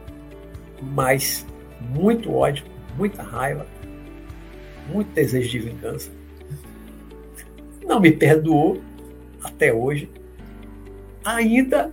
mas 0.82 1.46
muito 1.82 2.34
ódio, 2.34 2.66
muita 2.98 3.24
raiva, 3.24 3.68
muito 4.88 5.12
desejo 5.12 5.50
de 5.50 5.60
vingança. 5.60 6.10
Não 7.84 8.00
me 8.00 8.12
perdoou 8.12 8.82
até 9.44 9.74
hoje. 9.74 10.10
Ainda 11.24 11.92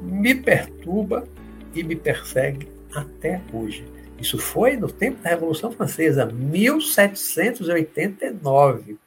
me 0.00 0.34
perturba 0.34 1.28
e 1.74 1.82
me 1.82 1.96
persegue 1.96 2.68
até 2.94 3.42
hoje. 3.52 3.84
Isso 4.18 4.38
foi 4.38 4.76
no 4.76 4.90
tempo 4.90 5.22
da 5.22 5.28
Revolução 5.30 5.72
Francesa, 5.72 6.26
1789. 6.26 8.98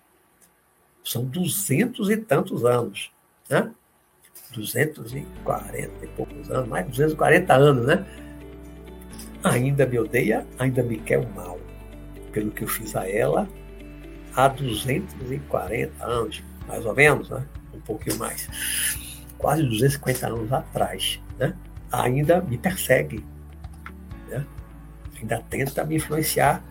São 1.04 1.26
duzentos 1.26 2.10
e 2.10 2.18
tantos 2.18 2.66
anos. 2.66 3.12
Né? 3.50 3.72
240 4.56 6.06
e 6.06 6.08
poucos 6.10 6.50
anos, 6.50 6.70
mais 6.70 6.86
de 6.86 6.92
240 6.92 7.54
anos, 7.54 7.86
né? 7.86 8.06
Ainda 9.44 9.86
me 9.86 10.00
odeia, 10.00 10.46
ainda 10.58 10.82
me 10.82 10.98
quer 10.98 11.20
o 11.20 11.30
mal, 11.36 11.60
pelo 12.32 12.52
que 12.52 12.64
eu 12.64 12.68
fiz 12.68 12.96
a 12.96 13.10
ela 13.10 13.48
há 14.36 14.48
240 14.48 16.06
anos, 16.06 16.44
mais 16.68 16.86
ou 16.86 16.94
menos, 16.96 17.30
né? 17.30 17.46
Um 17.74 17.80
pouquinho 17.82 18.18
mais. 18.18 18.48
Quase 19.38 19.64
250 19.64 20.28
anos 20.28 20.52
atrás, 20.52 21.22
né? 21.38 21.54
Ainda 21.92 22.42
me 22.42 22.58
persegue, 22.58 23.24
né? 24.30 24.46
Ainda 25.20 25.44
tenta 25.50 25.84
me 25.84 25.98
influenciar 25.98 26.64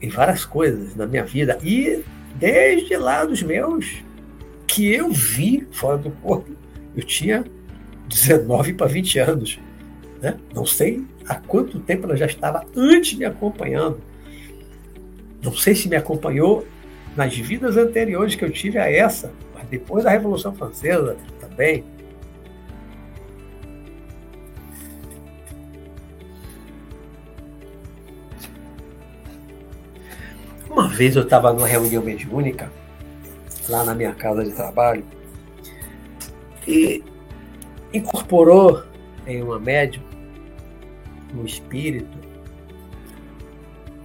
em 0.00 0.08
várias 0.08 0.44
coisas 0.44 0.96
na 0.96 1.06
minha 1.06 1.24
vida 1.24 1.58
e 1.62 2.02
desde 2.36 2.96
lá 2.96 3.24
dos 3.24 3.42
meus 3.42 4.02
que 4.66 4.92
eu 4.92 5.10
vi 5.10 5.66
fora 5.72 5.96
do 5.96 6.10
corpo 6.10 6.50
eu 6.94 7.02
tinha 7.02 7.44
19 8.08 8.74
para 8.74 8.86
20 8.86 9.18
anos. 9.18 9.60
Né? 10.20 10.38
Não 10.54 10.64
sei 10.64 11.06
há 11.28 11.34
quanto 11.34 11.80
tempo 11.80 12.04
ela 12.04 12.16
já 12.16 12.26
estava 12.26 12.64
antes 12.76 13.18
me 13.18 13.24
acompanhando. 13.24 14.00
Não 15.42 15.54
sei 15.54 15.74
se 15.74 15.88
me 15.88 15.96
acompanhou 15.96 16.66
nas 17.16 17.36
vidas 17.36 17.76
anteriores 17.76 18.34
que 18.34 18.44
eu 18.44 18.50
tive 18.50 18.78
a 18.78 18.90
essa, 18.90 19.32
mas 19.54 19.66
depois 19.68 20.04
da 20.04 20.10
Revolução 20.10 20.54
Francesa 20.54 21.16
também. 21.40 21.84
Uma 30.68 30.88
vez 30.88 31.16
eu 31.16 31.22
estava 31.22 31.52
numa 31.52 31.66
reunião 31.66 32.02
mediúnica, 32.02 32.70
lá 33.68 33.82
na 33.82 33.94
minha 33.94 34.14
casa 34.14 34.44
de 34.44 34.50
trabalho, 34.50 35.04
e 36.68 37.02
incorporou 37.94 38.82
em 39.26 39.42
uma 39.42 39.58
médium 39.58 40.02
um 41.40 41.44
espírito. 41.44 42.18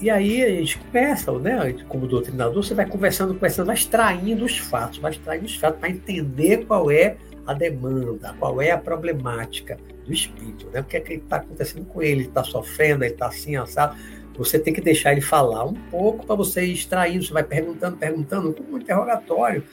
E 0.01 0.09
aí 0.09 0.43
a 0.43 0.49
gente 0.49 0.79
começa, 0.79 1.31
né? 1.37 1.75
Como 1.87 2.07
doutrinador, 2.07 2.63
você 2.63 2.73
vai 2.73 2.87
conversando, 2.87 3.35
conversando, 3.35 3.67
vai 3.67 3.75
extraindo 3.75 4.43
os 4.43 4.57
fatos, 4.57 4.97
vai 4.97 5.11
extraindo 5.11 5.45
os 5.45 5.55
fatos 5.55 5.79
para 5.79 5.89
entender 5.89 6.65
qual 6.65 6.89
é 6.89 7.17
a 7.45 7.53
demanda, 7.53 8.33
qual 8.39 8.61
é 8.61 8.71
a 8.71 8.77
problemática 8.77 9.77
do 10.05 10.11
espírito, 10.11 10.67
né? 10.73 10.81
O 10.81 10.83
que 10.83 10.97
é 10.97 10.99
que 10.99 11.13
está 11.13 11.37
acontecendo 11.37 11.85
com 11.85 12.01
ele? 12.01 12.21
Ele 12.21 12.27
está 12.29 12.43
sofrendo, 12.43 13.03
ele 13.03 13.13
está 13.13 13.27
assim, 13.27 13.55
assado. 13.55 13.95
Você 14.35 14.57
tem 14.57 14.73
que 14.73 14.81
deixar 14.81 15.11
ele 15.11 15.21
falar 15.21 15.65
um 15.65 15.73
pouco 15.73 16.25
para 16.25 16.35
você 16.35 16.65
ir 16.65 16.73
extraindo, 16.73 17.23
você 17.23 17.33
vai 17.33 17.43
perguntando, 17.43 17.97
perguntando, 17.97 18.53
como 18.53 18.73
um 18.73 18.77
interrogatório 18.79 19.63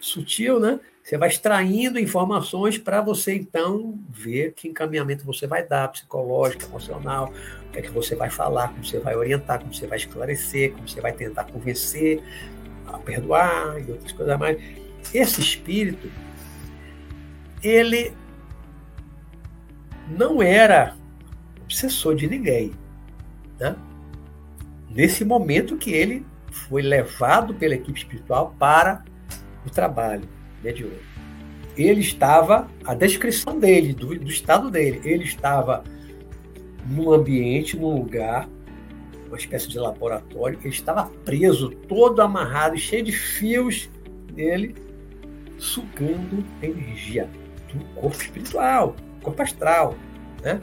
sutil, 0.00 0.58
né? 0.58 0.80
Você 1.06 1.16
vai 1.16 1.28
extraindo 1.28 2.00
informações 2.00 2.78
para 2.78 3.00
você 3.00 3.36
então 3.36 3.96
ver 4.10 4.54
que 4.54 4.66
encaminhamento 4.66 5.24
você 5.24 5.46
vai 5.46 5.64
dar, 5.64 5.86
psicológico, 5.86 6.64
emocional, 6.64 7.32
o 7.68 7.70
que 7.70 7.78
é 7.78 7.82
que 7.82 7.92
você 7.92 8.16
vai 8.16 8.28
falar, 8.28 8.70
como 8.70 8.84
você 8.84 8.98
vai 8.98 9.14
orientar, 9.14 9.60
como 9.60 9.72
você 9.72 9.86
vai 9.86 9.98
esclarecer, 9.98 10.72
como 10.72 10.88
você 10.88 11.00
vai 11.00 11.12
tentar 11.12 11.44
convencer 11.44 12.20
a 12.88 12.98
perdoar 12.98 13.80
e 13.86 13.92
outras 13.92 14.10
coisas 14.10 14.36
mais. 14.36 14.60
Esse 15.14 15.40
espírito, 15.40 16.10
ele 17.62 18.12
não 20.08 20.42
era 20.42 20.96
obsessor 21.62 22.16
de 22.16 22.26
ninguém. 22.26 22.72
Né? 23.60 23.76
Nesse 24.90 25.24
momento 25.24 25.76
que 25.76 25.92
ele 25.92 26.26
foi 26.50 26.82
levado 26.82 27.54
pela 27.54 27.76
equipe 27.76 27.96
espiritual 27.96 28.56
para 28.58 29.04
o 29.64 29.70
trabalho 29.70 30.34
mediúnico. 30.66 31.02
Ele 31.76 32.00
estava, 32.00 32.68
a 32.84 32.94
descrição 32.94 33.58
dele, 33.58 33.92
do, 33.92 34.18
do 34.18 34.30
estado 34.30 34.70
dele, 34.70 35.00
ele 35.04 35.24
estava 35.24 35.84
num 36.88 37.12
ambiente, 37.12 37.76
num 37.76 37.94
lugar, 37.94 38.48
uma 39.28 39.36
espécie 39.36 39.68
de 39.68 39.78
laboratório, 39.78 40.58
ele 40.62 40.72
estava 40.72 41.10
preso, 41.24 41.70
todo 41.88 42.20
amarrado, 42.20 42.78
cheio 42.78 43.04
de 43.04 43.12
fios 43.12 43.90
nele, 44.34 44.74
sugando 45.58 46.44
energia 46.62 47.28
do 47.72 47.84
corpo 48.00 48.16
espiritual, 48.22 48.96
corpo 49.22 49.42
astral, 49.42 49.96
né? 50.42 50.60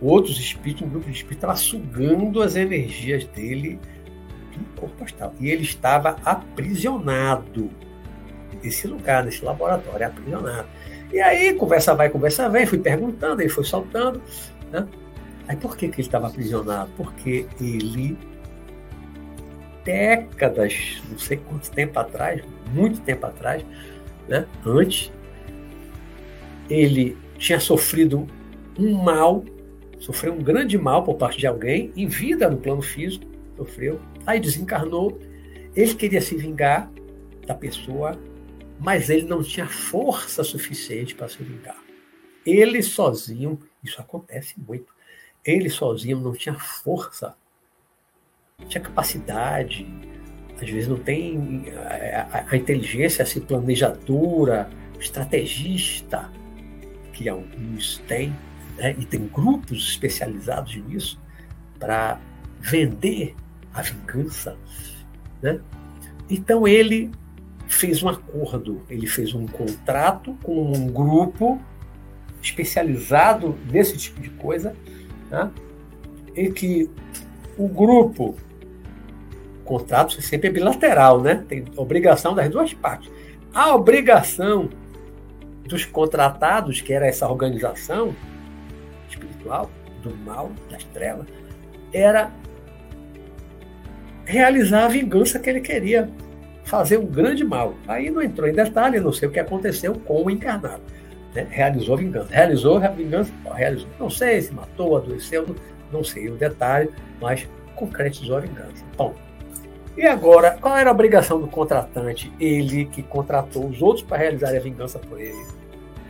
Outros 0.00 0.38
espíritos, 0.38 0.82
um 0.82 0.90
grupo 0.90 1.06
de 1.06 1.12
espíritos 1.12 1.36
estava 1.36 1.56
sugando 1.56 2.42
as 2.42 2.56
energias 2.56 3.24
dele 3.26 3.78
do 4.56 4.80
corpo 4.80 5.04
astral. 5.04 5.32
E 5.38 5.48
ele 5.48 5.62
estava 5.62 6.16
aprisionado 6.24 7.70
esse 8.62 8.86
lugar, 8.86 9.24
nesse 9.24 9.44
laboratório, 9.44 10.06
aprisionado. 10.06 10.68
E 11.12 11.20
aí, 11.20 11.54
conversa 11.54 11.94
vai, 11.94 12.08
conversa 12.08 12.48
vem, 12.48 12.64
fui 12.64 12.78
perguntando, 12.78 13.42
ele 13.42 13.50
foi 13.50 13.64
soltando. 13.64 14.20
Né? 14.70 14.86
Aí 15.46 15.56
por 15.56 15.76
que, 15.76 15.88
que 15.88 15.96
ele 15.96 16.06
estava 16.06 16.28
aprisionado? 16.28 16.90
Porque 16.96 17.46
ele, 17.60 18.16
décadas, 19.84 21.02
não 21.10 21.18
sei 21.18 21.36
quanto 21.36 21.70
tempo 21.70 21.98
atrás, 21.98 22.42
muito 22.72 23.00
tempo 23.00 23.26
atrás, 23.26 23.64
né? 24.28 24.46
antes, 24.64 25.12
ele 26.70 27.16
tinha 27.36 27.60
sofrido 27.60 28.26
um 28.78 28.94
mal, 28.94 29.44
sofreu 29.98 30.32
um 30.32 30.42
grande 30.42 30.78
mal 30.78 31.02
por 31.02 31.16
parte 31.16 31.38
de 31.38 31.46
alguém, 31.46 31.92
em 31.96 32.06
vida 32.06 32.48
no 32.48 32.56
plano 32.56 32.80
físico, 32.80 33.26
sofreu, 33.56 34.00
aí 34.26 34.40
desencarnou, 34.40 35.18
ele 35.74 35.94
queria 35.94 36.20
se 36.20 36.36
vingar 36.36 36.90
da 37.46 37.54
pessoa 37.54 38.18
mas 38.78 39.10
ele 39.10 39.26
não 39.26 39.42
tinha 39.42 39.66
força 39.66 40.42
suficiente 40.42 41.14
para 41.14 41.28
se 41.28 41.42
vingar. 41.42 41.80
Ele 42.44 42.82
sozinho, 42.82 43.58
isso 43.82 44.00
acontece 44.00 44.54
muito, 44.58 44.92
ele 45.44 45.70
sozinho 45.70 46.18
não 46.18 46.32
tinha 46.32 46.54
força, 46.54 47.34
não 48.58 48.66
tinha 48.66 48.82
capacidade, 48.82 49.86
às 50.60 50.68
vezes 50.68 50.88
não 50.88 50.98
tem 50.98 51.64
a, 51.76 52.38
a, 52.38 52.50
a 52.50 52.56
inteligência 52.56 53.22
assim, 53.22 53.40
planejadora, 53.40 54.70
estrategista, 55.00 56.30
que 57.12 57.28
alguns 57.28 57.98
têm, 58.06 58.34
né? 58.76 58.94
e 58.98 59.04
tem 59.04 59.26
grupos 59.26 59.90
especializados 59.90 60.76
nisso, 60.76 61.20
para 61.78 62.20
vender 62.60 63.34
a 63.74 63.82
vingança. 63.82 64.56
Né? 65.42 65.60
Então 66.30 66.66
ele 66.66 67.10
fez 67.68 68.02
um 68.02 68.08
acordo, 68.08 68.82
ele 68.88 69.06
fez 69.06 69.34
um 69.34 69.46
contrato 69.46 70.36
com 70.42 70.72
um 70.72 70.88
grupo 70.88 71.60
especializado 72.42 73.56
nesse 73.70 73.96
tipo 73.96 74.20
de 74.20 74.30
coisa, 74.30 74.74
né? 75.30 75.50
em 76.34 76.52
que 76.52 76.90
o 77.56 77.68
grupo, 77.68 78.34
o 79.60 79.64
contrato 79.64 80.20
sempre 80.20 80.48
é 80.48 80.52
bilateral, 80.52 81.20
né? 81.20 81.44
tem 81.48 81.64
obrigação 81.76 82.34
das 82.34 82.50
duas 82.50 82.74
partes. 82.74 83.10
A 83.54 83.74
obrigação 83.74 84.68
dos 85.66 85.84
contratados, 85.84 86.80
que 86.80 86.92
era 86.92 87.06
essa 87.06 87.28
organização 87.28 88.14
espiritual, 89.08 89.70
do 90.02 90.16
mal, 90.16 90.50
das 90.68 90.82
trevas, 90.84 91.26
era 91.92 92.32
realizar 94.24 94.86
a 94.86 94.88
vingança 94.88 95.38
que 95.38 95.48
ele 95.48 95.60
queria 95.60 96.10
fazer 96.72 96.96
um 96.96 97.04
grande 97.04 97.44
mal. 97.44 97.74
Aí 97.86 98.10
não 98.10 98.22
entrou 98.22 98.48
em 98.48 98.54
detalhe, 98.54 98.98
não 98.98 99.12
sei 99.12 99.28
o 99.28 99.30
que 99.30 99.38
aconteceu 99.38 99.94
com 100.06 100.24
o 100.24 100.30
encarnado. 100.30 100.80
Né? 101.34 101.46
Realizou 101.50 101.98
vingança. 101.98 102.28
Realizou 102.30 102.78
a 102.78 102.88
vingança? 102.88 103.30
Realizou. 103.54 103.88
Não 104.00 104.08
sei 104.08 104.40
se 104.40 104.54
matou, 104.54 104.96
adoeceu, 104.96 105.46
não, 105.46 105.54
não 105.92 106.02
sei 106.02 106.30
o 106.30 106.34
detalhe, 106.34 106.88
mas 107.20 107.46
concretizou 107.76 108.38
a 108.38 108.40
vingança. 108.40 108.82
Bom, 108.96 109.14
e 109.98 110.06
agora, 110.06 110.56
qual 110.58 110.74
era 110.74 110.88
a 110.88 110.94
obrigação 110.94 111.38
do 111.38 111.46
contratante? 111.46 112.32
Ele 112.40 112.86
que 112.86 113.02
contratou 113.02 113.66
os 113.66 113.82
outros 113.82 114.02
para 114.02 114.16
realizar 114.16 114.56
a 114.56 114.58
vingança 114.58 114.98
por 114.98 115.20
ele. 115.20 115.44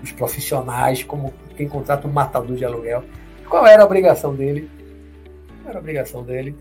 Os 0.00 0.12
profissionais, 0.12 1.02
como 1.02 1.34
quem 1.56 1.68
contrata 1.68 2.06
um 2.06 2.12
matador 2.12 2.56
de 2.56 2.64
aluguel. 2.64 3.02
Qual 3.48 3.66
era 3.66 3.82
a 3.82 3.84
obrigação 3.84 4.32
dele? 4.32 4.70
Qual 5.60 5.70
era 5.70 5.78
a 5.78 5.80
obrigação 5.80 6.22
dele? 6.22 6.54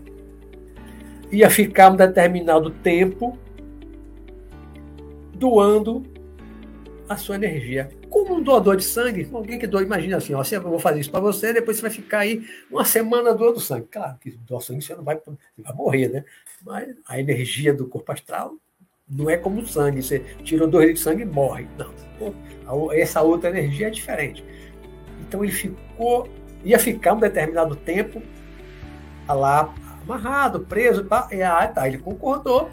Ia 1.30 1.48
ficar 1.48 1.92
um 1.92 1.96
determinado 1.96 2.68
tempo 2.68 3.38
doando 5.42 6.04
a 7.08 7.16
sua 7.16 7.34
energia. 7.34 7.90
Como 8.08 8.36
um 8.36 8.42
doador 8.42 8.76
de 8.76 8.84
sangue, 8.84 9.28
alguém 9.32 9.58
que 9.58 9.66
doa, 9.66 9.82
imagina 9.82 10.18
assim, 10.18 10.34
ó, 10.34 10.42
eu 10.52 10.62
vou 10.62 10.78
fazer 10.78 11.00
isso 11.00 11.10
para 11.10 11.18
você, 11.18 11.52
depois 11.52 11.78
você 11.78 11.82
vai 11.82 11.90
ficar 11.90 12.18
aí 12.20 12.46
uma 12.70 12.84
semana 12.84 13.34
doando 13.34 13.58
sangue. 13.58 13.88
Claro 13.90 14.16
que 14.20 14.30
doar 14.46 14.60
sangue 14.60 14.82
você 14.82 14.94
não 14.94 15.02
vai, 15.02 15.16
você 15.16 15.36
vai 15.58 15.74
morrer, 15.74 16.08
né? 16.08 16.24
Mas 16.64 16.94
a 17.08 17.18
energia 17.18 17.74
do 17.74 17.88
corpo 17.88 18.12
astral 18.12 18.54
não 19.08 19.28
é 19.28 19.36
como 19.36 19.60
o 19.60 19.66
sangue, 19.66 20.00
você 20.00 20.20
tirou 20.44 20.68
dois 20.68 20.86
litros 20.86 21.04
de 21.04 21.10
sangue 21.10 21.22
e 21.22 21.26
morre. 21.26 21.66
Não, 21.76 22.92
essa 22.92 23.20
outra 23.20 23.50
energia 23.50 23.88
é 23.88 23.90
diferente. 23.90 24.44
Então 25.26 25.42
ele 25.42 25.52
ficou, 25.52 26.28
ia 26.62 26.78
ficar 26.78 27.14
um 27.14 27.18
determinado 27.20 27.74
tempo 27.74 28.22
lá 29.26 29.74
amarrado, 30.02 30.60
preso, 30.60 31.04
e 31.32 31.42
ah, 31.42 31.66
tá, 31.66 31.88
ele 31.88 31.98
concordou, 31.98 32.70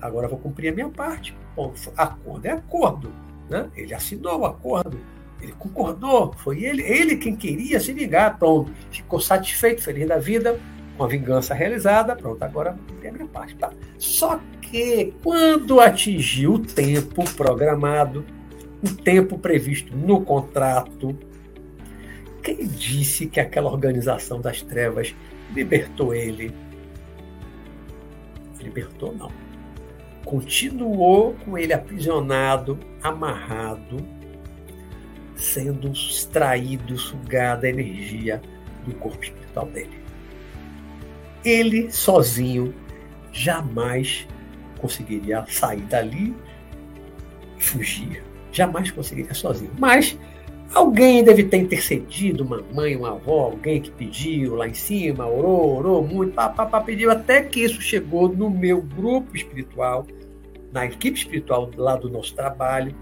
agora 0.00 0.26
eu 0.26 0.30
vou 0.30 0.38
cumprir 0.38 0.68
a 0.68 0.72
minha 0.72 0.88
parte. 0.88 1.36
Bom, 1.56 1.72
acordo 1.96 2.46
é 2.46 2.50
acordo. 2.50 3.12
Né? 3.48 3.68
Ele 3.76 3.94
assinou 3.94 4.40
o 4.40 4.46
acordo, 4.46 4.98
ele 5.40 5.52
concordou, 5.52 6.32
foi 6.38 6.64
ele, 6.64 6.82
ele 6.82 7.16
quem 7.16 7.36
queria 7.36 7.78
se 7.78 7.92
vingar, 7.92 8.38
pronto, 8.38 8.72
ficou 8.90 9.20
satisfeito, 9.20 9.82
feliz 9.82 10.08
da 10.08 10.18
vida, 10.18 10.58
com 10.96 11.04
a 11.04 11.06
vingança 11.06 11.54
realizada, 11.54 12.16
pronto, 12.16 12.42
agora 12.42 12.76
tem 13.00 13.10
a 13.10 13.12
minha 13.12 13.26
parte. 13.26 13.54
Tá? 13.56 13.72
Só 13.98 14.40
que 14.62 15.12
quando 15.22 15.80
atingiu 15.80 16.54
o 16.54 16.58
tempo 16.58 17.24
programado, 17.34 18.24
o 18.82 18.94
tempo 18.94 19.38
previsto 19.38 19.94
no 19.96 20.22
contrato, 20.22 21.16
quem 22.42 22.66
disse 22.66 23.26
que 23.26 23.40
aquela 23.40 23.70
organização 23.70 24.40
das 24.40 24.62
trevas 24.62 25.14
libertou 25.54 26.14
ele? 26.14 26.54
Libertou, 28.60 29.14
não 29.14 29.43
continuou 30.24 31.34
com 31.44 31.56
ele 31.58 31.72
aprisionado, 31.72 32.78
amarrado, 33.02 33.98
sendo 35.36 35.88
extraído, 35.88 36.96
sugada 36.96 37.66
a 37.66 37.70
energia 37.70 38.40
do 38.86 38.94
corpo 38.94 39.22
espiritual 39.22 39.66
dele. 39.66 39.98
Ele 41.44 41.90
sozinho 41.92 42.74
jamais 43.32 44.26
conseguiria 44.78 45.44
sair 45.48 45.82
dali 45.82 46.34
fugir. 47.58 48.22
Jamais 48.52 48.90
conseguiria 48.90 49.34
sozinho. 49.34 49.72
Mas 49.78 50.16
alguém 50.74 51.22
deve 51.22 51.44
ter 51.44 51.58
intercedido, 51.58 52.44
uma 52.44 52.62
mãe, 52.72 52.96
uma 52.96 53.12
avó, 53.12 53.44
alguém 53.44 53.80
que 53.80 53.90
pediu 53.90 54.56
lá 54.56 54.68
em 54.68 54.74
cima, 54.74 55.26
orou, 55.26 55.78
orou 55.78 56.06
muito, 56.06 56.34
papá, 56.34 56.80
pediu, 56.80 57.10
até 57.10 57.42
que 57.42 57.60
isso 57.60 57.80
chegou 57.80 58.28
no 58.28 58.50
meu 58.50 58.82
grupo 58.82 59.36
espiritual, 59.36 60.06
na 60.72 60.86
equipe 60.86 61.16
espiritual 61.16 61.70
lá 61.76 61.96
do 61.96 62.10
nosso 62.10 62.34
trabalho, 62.34 62.94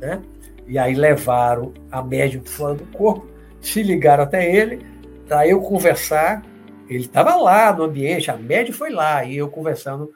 né? 0.00 0.22
E 0.66 0.78
aí 0.78 0.94
levaram 0.94 1.72
a 1.90 2.00
médium 2.02 2.44
fora 2.44 2.74
do 2.74 2.86
corpo, 2.86 3.26
se 3.60 3.82
ligaram 3.82 4.22
até 4.22 4.54
ele, 4.54 4.80
para 5.26 5.46
eu 5.46 5.60
conversar. 5.60 6.42
Ele 6.88 7.00
estava 7.00 7.34
lá 7.36 7.72
no 7.72 7.84
ambiente, 7.84 8.30
a 8.30 8.36
médium 8.36 8.74
foi 8.74 8.90
lá, 8.90 9.24
e 9.24 9.36
eu 9.36 9.48
conversando 9.48 10.12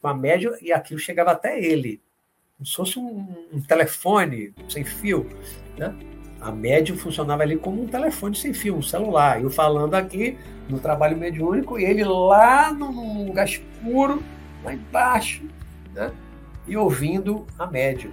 com 0.00 0.08
a 0.08 0.14
médium, 0.14 0.52
e 0.60 0.72
aquilo 0.72 0.98
chegava 0.98 1.30
até 1.30 1.62
ele. 1.62 2.00
Como 2.60 2.66
se 2.66 2.76
fosse 2.76 2.98
um, 2.98 3.26
um 3.54 3.60
telefone 3.62 4.52
sem 4.68 4.84
fio. 4.84 5.26
Né? 5.78 5.94
A 6.42 6.52
médium 6.52 6.94
funcionava 6.94 7.42
ali 7.42 7.56
como 7.56 7.82
um 7.82 7.86
telefone 7.86 8.36
sem 8.36 8.52
fio, 8.52 8.76
um 8.76 8.82
celular. 8.82 9.40
Eu 9.40 9.48
falando 9.48 9.94
aqui 9.94 10.36
no 10.68 10.78
trabalho 10.78 11.16
mediúnico, 11.16 11.78
e 11.78 11.84
ele 11.84 12.04
lá 12.04 12.70
num 12.70 13.28
lugar 13.28 13.46
escuro, 13.46 14.22
lá 14.62 14.74
embaixo, 14.74 15.42
né? 15.94 16.12
e 16.68 16.76
ouvindo 16.76 17.46
a 17.58 17.66
médium, 17.66 18.12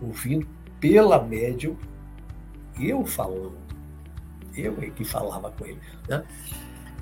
ouvindo 0.00 0.46
pela 0.78 1.20
médium, 1.20 1.76
eu 2.80 3.04
falando, 3.04 3.58
eu 4.56 4.78
é 4.80 4.90
que 4.90 5.04
falava 5.04 5.50
com 5.50 5.66
ele. 5.66 5.80
Né? 6.08 6.22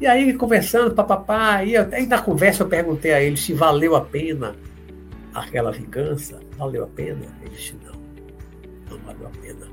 E 0.00 0.06
aí, 0.06 0.32
conversando, 0.32 0.94
papapá, 0.94 1.62
e 1.62 1.76
aí 1.76 2.06
na 2.06 2.22
conversa 2.22 2.62
eu 2.62 2.68
perguntei 2.68 3.12
a 3.12 3.20
ele 3.20 3.36
se 3.36 3.52
valeu 3.52 3.94
a 3.94 4.00
pena 4.00 4.56
aquela 5.34 5.72
vingança, 5.72 6.40
valeu 6.56 6.84
a 6.84 6.86
pena? 6.86 7.26
Ele 7.42 7.50
disse, 7.50 7.74
não, 7.84 7.94
não 8.90 9.04
valeu 9.04 9.26
a 9.26 9.30
pena. 9.30 9.66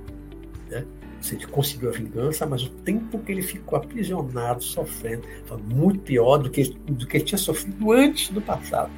Né? 0.70 0.86
Ele 1.32 1.46
conseguiu 1.48 1.90
a 1.90 1.94
vingança, 1.94 2.46
mas 2.46 2.64
o 2.64 2.70
tempo 2.70 3.20
que 3.20 3.32
ele 3.32 3.42
ficou 3.42 3.78
aprisionado, 3.78 4.64
sofrendo, 4.64 5.24
foi 5.46 5.58
muito 5.58 6.00
pior 6.00 6.38
do 6.38 6.50
que, 6.50 6.64
do 6.88 7.06
que 7.06 7.18
ele 7.18 7.26
tinha 7.26 7.38
sofrido 7.38 7.92
antes 7.92 8.30
do 8.30 8.42
passado. 8.42 8.92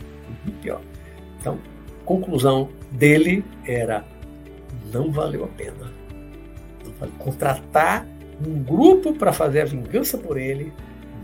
Muito 0.46 0.62
pior. 0.62 0.82
Então, 1.40 1.60
conclusão 2.06 2.70
dele 2.92 3.44
era: 3.66 4.06
não 4.92 5.12
valeu 5.12 5.44
a 5.44 5.48
pena. 5.48 5.92
Valeu. 7.00 7.16
Contratar 7.18 8.08
um 8.46 8.64
grupo 8.64 9.14
para 9.14 9.34
fazer 9.34 9.62
a 9.62 9.66
vingança 9.66 10.18
por 10.18 10.38
ele 10.38 10.72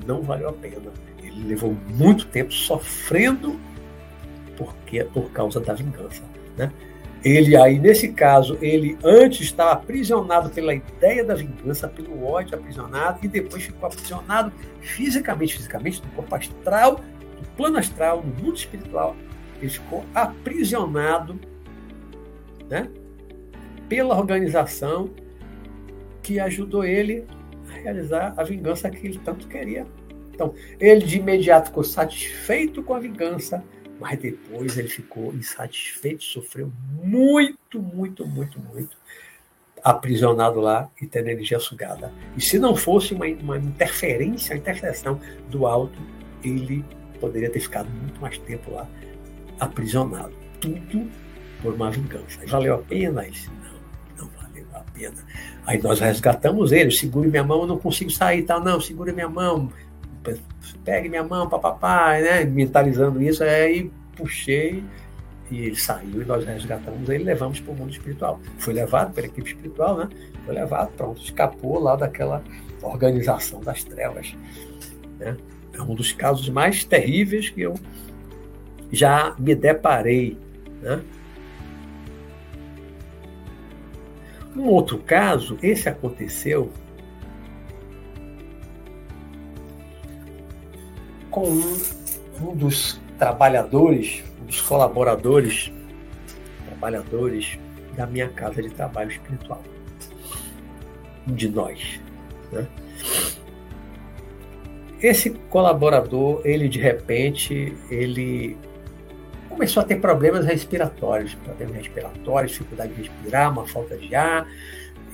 não 0.05 0.21
valeu 0.21 0.49
a 0.49 0.53
pena. 0.53 0.91
Ele 1.21 1.47
levou 1.47 1.75
muito 1.87 2.25
tempo 2.27 2.51
sofrendo 2.51 3.59
porque, 4.57 5.03
por 5.05 5.31
causa 5.31 5.59
da 5.59 5.73
vingança. 5.73 6.23
Né? 6.59 6.71
Ele 7.23 7.55
aí, 7.55 7.79
nesse 7.79 8.09
caso, 8.09 8.57
ele 8.61 8.97
antes 9.03 9.41
estava 9.41 9.71
aprisionado 9.71 10.49
pela 10.49 10.73
ideia 10.73 11.23
da 11.23 11.35
vingança, 11.35 11.87
pelo 11.87 12.25
ódio 12.25 12.57
aprisionado, 12.57 13.19
e 13.23 13.27
depois 13.27 13.63
ficou 13.63 13.87
aprisionado 13.87 14.51
fisicamente, 14.81 15.55
fisicamente, 15.55 16.01
no 16.03 16.09
corpo 16.11 16.35
astral, 16.35 16.99
no 17.37 17.47
plano 17.55 17.77
astral, 17.77 18.23
no 18.23 18.43
mundo 18.43 18.57
espiritual, 18.57 19.15
ele 19.61 19.69
ficou 19.69 20.05
aprisionado 20.13 21.39
né, 22.69 22.89
pela 23.87 24.17
organização 24.17 25.09
que 26.21 26.39
ajudou 26.39 26.83
ele 26.83 27.25
a 27.69 27.73
realizar 27.73 28.33
a 28.37 28.43
vingança 28.43 28.89
que 28.89 29.05
ele 29.05 29.19
tanto 29.23 29.47
queria. 29.47 29.85
Então, 30.33 30.53
ele 30.79 31.05
de 31.05 31.17
imediato 31.17 31.67
ficou 31.67 31.83
satisfeito 31.83 32.81
com 32.81 32.93
a 32.93 32.99
vingança, 32.99 33.63
mas 33.99 34.17
depois 34.17 34.77
ele 34.77 34.87
ficou 34.87 35.33
insatisfeito, 35.33 36.23
sofreu 36.23 36.71
muito, 37.03 37.81
muito, 37.81 38.25
muito, 38.25 38.59
muito, 38.59 38.97
aprisionado 39.83 40.59
lá 40.59 40.89
e 41.01 41.05
tendo 41.05 41.29
energia 41.29 41.59
sugada. 41.59 42.11
E 42.37 42.41
se 42.41 42.57
não 42.57 42.75
fosse 42.75 43.13
uma, 43.13 43.25
uma 43.25 43.57
interferência, 43.57 44.53
uma 44.53 44.59
interseção 44.59 45.19
do 45.49 45.65
alto, 45.67 45.99
ele 46.43 46.83
poderia 47.19 47.49
ter 47.49 47.59
ficado 47.59 47.89
muito 47.89 48.19
mais 48.21 48.37
tempo 48.39 48.71
lá 48.71 48.87
aprisionado. 49.59 50.33
Tudo 50.61 51.09
por 51.61 51.73
uma 51.73 51.91
vingança. 51.91 52.39
Valeu 52.47 52.75
a 52.75 52.77
pena? 52.77 53.29
Disse, 53.29 53.49
não, 53.49 54.25
não 54.25 54.31
valeu 54.41 54.65
a 54.73 54.79
pena. 54.79 55.25
Aí 55.65 55.81
nós 55.81 55.99
resgatamos 55.99 56.71
ele, 56.71 56.91
segure 56.91 57.29
minha 57.29 57.43
mão, 57.43 57.61
eu 57.61 57.67
não 57.67 57.77
consigo 57.77 58.09
sair, 58.09 58.43
tal, 58.43 58.61
não, 58.61 58.79
segure 58.79 59.11
minha 59.11 59.29
mão, 59.29 59.71
pegue 60.83 61.09
minha 61.09 61.23
mão, 61.23 61.49
papapá, 61.49 62.19
né? 62.19 62.43
Mentalizando 62.45 63.21
isso, 63.21 63.43
aí 63.43 63.91
puxei 64.15 64.83
e 65.49 65.65
ele 65.65 65.75
saiu 65.75 66.21
e 66.21 66.25
nós 66.25 66.45
resgatamos 66.45 67.09
ele 67.09 67.23
levamos 67.23 67.59
para 67.59 67.73
o 67.73 67.75
mundo 67.75 67.91
espiritual. 67.91 68.39
Foi 68.59 68.73
levado 68.73 69.13
pela 69.13 69.27
equipe 69.27 69.49
espiritual, 69.49 69.97
né? 69.97 70.09
Foi 70.45 70.53
levado, 70.53 70.91
pronto, 70.93 71.21
escapou 71.21 71.79
lá 71.79 71.95
daquela 71.95 72.43
organização 72.81 73.61
das 73.61 73.83
trevas. 73.83 74.35
Né? 75.17 75.35
É 75.73 75.81
um 75.81 75.95
dos 75.95 76.11
casos 76.11 76.49
mais 76.49 76.83
terríveis 76.83 77.49
que 77.49 77.61
eu 77.61 77.75
já 78.91 79.35
me 79.37 79.55
deparei. 79.55 80.37
Né? 80.81 81.01
Um 84.55 84.65
outro 84.65 84.97
caso, 84.99 85.57
esse 85.61 85.87
aconteceu 85.87 86.71
com 91.39 91.47
um, 91.47 91.81
um 92.41 92.55
dos 92.55 92.99
trabalhadores, 93.17 94.21
um 94.41 94.45
dos 94.45 94.59
colaboradores, 94.59 95.71
trabalhadores 96.67 97.57
da 97.95 98.05
minha 98.05 98.27
casa 98.27 98.61
de 98.61 98.69
trabalho 98.69 99.09
espiritual. 99.09 99.63
Um 101.25 101.33
de 101.33 101.47
nós. 101.47 102.01
Né? 102.51 102.67
Esse 105.01 105.29
colaborador, 105.49 106.41
ele 106.43 106.67
de 106.67 106.79
repente, 106.79 107.73
ele 107.89 108.57
começou 109.47 109.81
a 109.81 109.85
ter 109.85 109.95
problemas 110.01 110.45
respiratórios, 110.45 111.35
problemas 111.35 111.77
respiratórios, 111.77 112.51
dificuldade 112.51 112.93
de 112.93 113.03
respirar, 113.03 113.49
uma 113.49 113.65
falta 113.65 113.95
de 113.95 114.13
ar, 114.13 114.45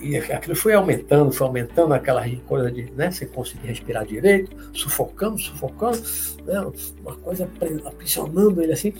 e 0.05 0.17
aquilo 0.17 0.55
foi 0.55 0.73
aumentando, 0.73 1.31
foi 1.31 1.47
aumentando 1.47 1.93
aquela 1.93 2.23
coisa 2.45 2.71
de 2.71 2.91
né, 2.91 3.09
você 3.09 3.25
conseguir 3.25 3.67
respirar 3.67 4.05
direito, 4.05 4.55
sufocando, 4.71 5.39
sufocando, 5.39 5.99
né, 6.45 6.71
uma 7.01 7.15
coisa 7.15 7.49
aprisionando 7.85 8.61
ele 8.61 8.73
assim, 8.73 8.93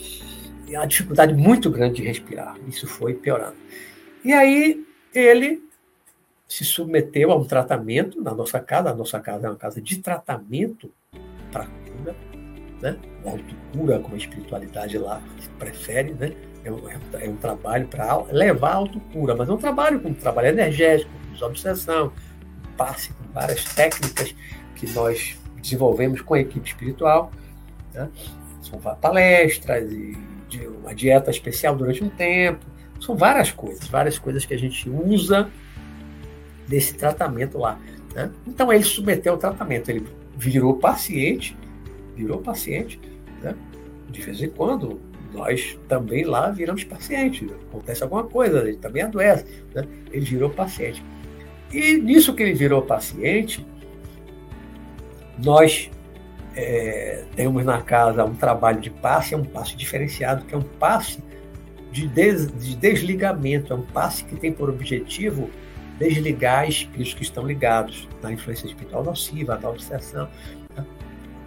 e 0.66 0.74
a 0.74 0.84
dificuldade 0.84 1.32
muito 1.32 1.70
grande 1.70 1.96
de 1.96 2.02
respirar. 2.02 2.56
Isso 2.66 2.88
foi 2.88 3.14
piorando. 3.14 3.54
E 4.24 4.32
aí 4.32 4.84
ele 5.14 5.62
se 6.48 6.64
submeteu 6.64 7.30
a 7.30 7.36
um 7.36 7.44
tratamento 7.44 8.20
na 8.20 8.34
nossa 8.34 8.58
casa, 8.58 8.90
a 8.90 8.94
nossa 8.94 9.20
casa 9.20 9.46
é 9.46 9.50
uma 9.50 9.56
casa 9.56 9.80
de 9.80 9.98
tratamento 9.98 10.90
para 11.52 11.66
cura, 11.66 12.16
né? 12.82 12.98
autocura, 13.24 14.00
como 14.00 14.14
a 14.14 14.18
espiritualidade 14.18 14.98
lá 14.98 15.22
prefere, 15.58 16.14
né? 16.14 16.32
É 16.66 16.70
um, 16.72 16.80
é 17.20 17.28
um 17.28 17.36
trabalho 17.36 17.86
para 17.86 18.24
levar 18.32 18.72
a 18.72 18.74
autocura, 18.74 19.36
mas 19.36 19.48
é 19.48 19.52
um 19.52 19.56
trabalho 19.56 20.00
com 20.00 20.08
um 20.08 20.14
trabalho 20.14 20.48
energético, 20.48 21.08
com 21.12 21.32
desobsessão, 21.32 22.12
passe 22.76 23.12
com 23.12 23.22
várias 23.32 23.62
técnicas 23.72 24.34
que 24.74 24.90
nós 24.90 25.38
desenvolvemos 25.62 26.20
com 26.22 26.34
a 26.34 26.40
equipe 26.40 26.68
espiritual. 26.68 27.30
Né? 27.94 28.08
São 28.62 28.80
palestras 28.80 29.92
e 29.92 30.18
uma 30.82 30.92
dieta 30.92 31.30
especial 31.30 31.76
durante 31.76 32.02
um 32.02 32.08
tempo. 32.08 32.66
São 33.00 33.16
várias 33.16 33.52
coisas, 33.52 33.86
várias 33.86 34.18
coisas 34.18 34.44
que 34.44 34.52
a 34.52 34.58
gente 34.58 34.90
usa 34.90 35.48
desse 36.66 36.94
tratamento 36.94 37.58
lá. 37.58 37.78
Né? 38.12 38.28
Então 38.44 38.72
ele 38.72 38.82
submeteu 38.82 39.34
ao 39.34 39.38
tratamento, 39.38 39.88
ele 39.88 40.04
virou 40.36 40.74
paciente, 40.78 41.56
virou 42.16 42.38
paciente, 42.38 43.00
né? 43.40 43.54
de 44.08 44.20
vez 44.20 44.42
em 44.42 44.50
quando 44.50 45.00
nós 45.36 45.78
também 45.86 46.24
lá 46.24 46.50
viramos 46.50 46.82
paciente. 46.82 47.46
Acontece 47.68 48.02
alguma 48.02 48.24
coisa, 48.24 48.60
ele 48.60 48.76
também 48.78 49.02
adoece. 49.02 49.44
Né? 49.74 49.86
Ele 50.10 50.24
virou 50.24 50.50
paciente. 50.50 51.04
E 51.72 51.98
nisso 51.98 52.34
que 52.34 52.42
ele 52.42 52.54
virou 52.54 52.82
paciente, 52.82 53.64
nós 55.44 55.90
é, 56.54 57.24
temos 57.36 57.64
na 57.64 57.82
casa 57.82 58.24
um 58.24 58.34
trabalho 58.34 58.80
de 58.80 58.90
passe, 58.90 59.34
é 59.34 59.36
um 59.36 59.44
passe 59.44 59.76
diferenciado, 59.76 60.44
que 60.46 60.54
é 60.54 60.58
um 60.58 60.62
passe 60.62 61.22
de, 61.92 62.08
des, 62.08 62.46
de 62.46 62.74
desligamento, 62.74 63.72
é 63.72 63.76
um 63.76 63.82
passe 63.82 64.24
que 64.24 64.36
tem 64.36 64.52
por 64.52 64.70
objetivo 64.70 65.50
desligar 65.98 66.68
espíritos 66.68 67.14
que 67.14 67.22
estão 67.22 67.46
ligados 67.46 68.08
na 68.22 68.32
influência 68.32 68.66
espiritual 68.66 69.04
nociva, 69.04 69.58
na 69.58 69.68
obsessão. 69.68 70.28
Né? 70.76 70.84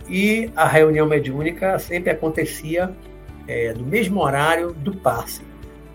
E 0.07 0.51
a 0.55 0.67
reunião 0.67 1.07
mediúnica 1.07 1.77
sempre 1.79 2.11
acontecia 2.11 2.95
é, 3.49 3.73
mesmo 3.73 4.21
horário 4.21 4.71
do 4.73 4.95
passe. 4.95 5.41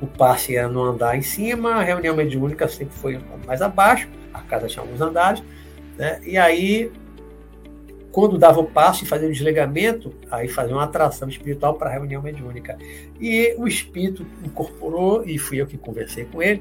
O 0.01 0.09
passe 0.09 0.57
era 0.57 0.69
no 0.69 0.83
andar 0.83 1.17
em 1.17 1.23
cima, 1.23 1.77
a 1.77 1.83
reunião 1.83 2.17
mediúnica 2.17 2.67
sempre 2.67 2.95
foi 2.97 3.21
mais 3.47 3.63
abaixo, 3.63 4.09
a 4.33 4.41
casa 4.41 4.67
tinha 4.67 4.83
alguns 4.83 5.01
andares, 5.01 5.41
né? 5.97 6.21
e 6.27 6.37
aí, 6.37 6.91
quando 8.11 8.37
dava 8.37 8.59
o 8.59 8.67
passe 8.67 9.05
e 9.05 9.07
fazia 9.07 9.29
o 9.29 9.33
desligamento, 9.33 10.13
aí 10.29 10.49
fazia 10.49 10.75
uma 10.75 10.83
atração 10.83 11.29
espiritual 11.29 11.75
para 11.75 11.91
a 11.91 11.93
reunião 11.93 12.21
mediúnica. 12.21 12.77
E 13.21 13.55
o 13.57 13.69
espírito 13.69 14.27
incorporou, 14.45 15.25
e 15.25 15.39
fui 15.39 15.61
eu 15.61 15.67
que 15.67 15.79
conversei 15.79 16.25
com 16.25 16.43
ele, 16.43 16.61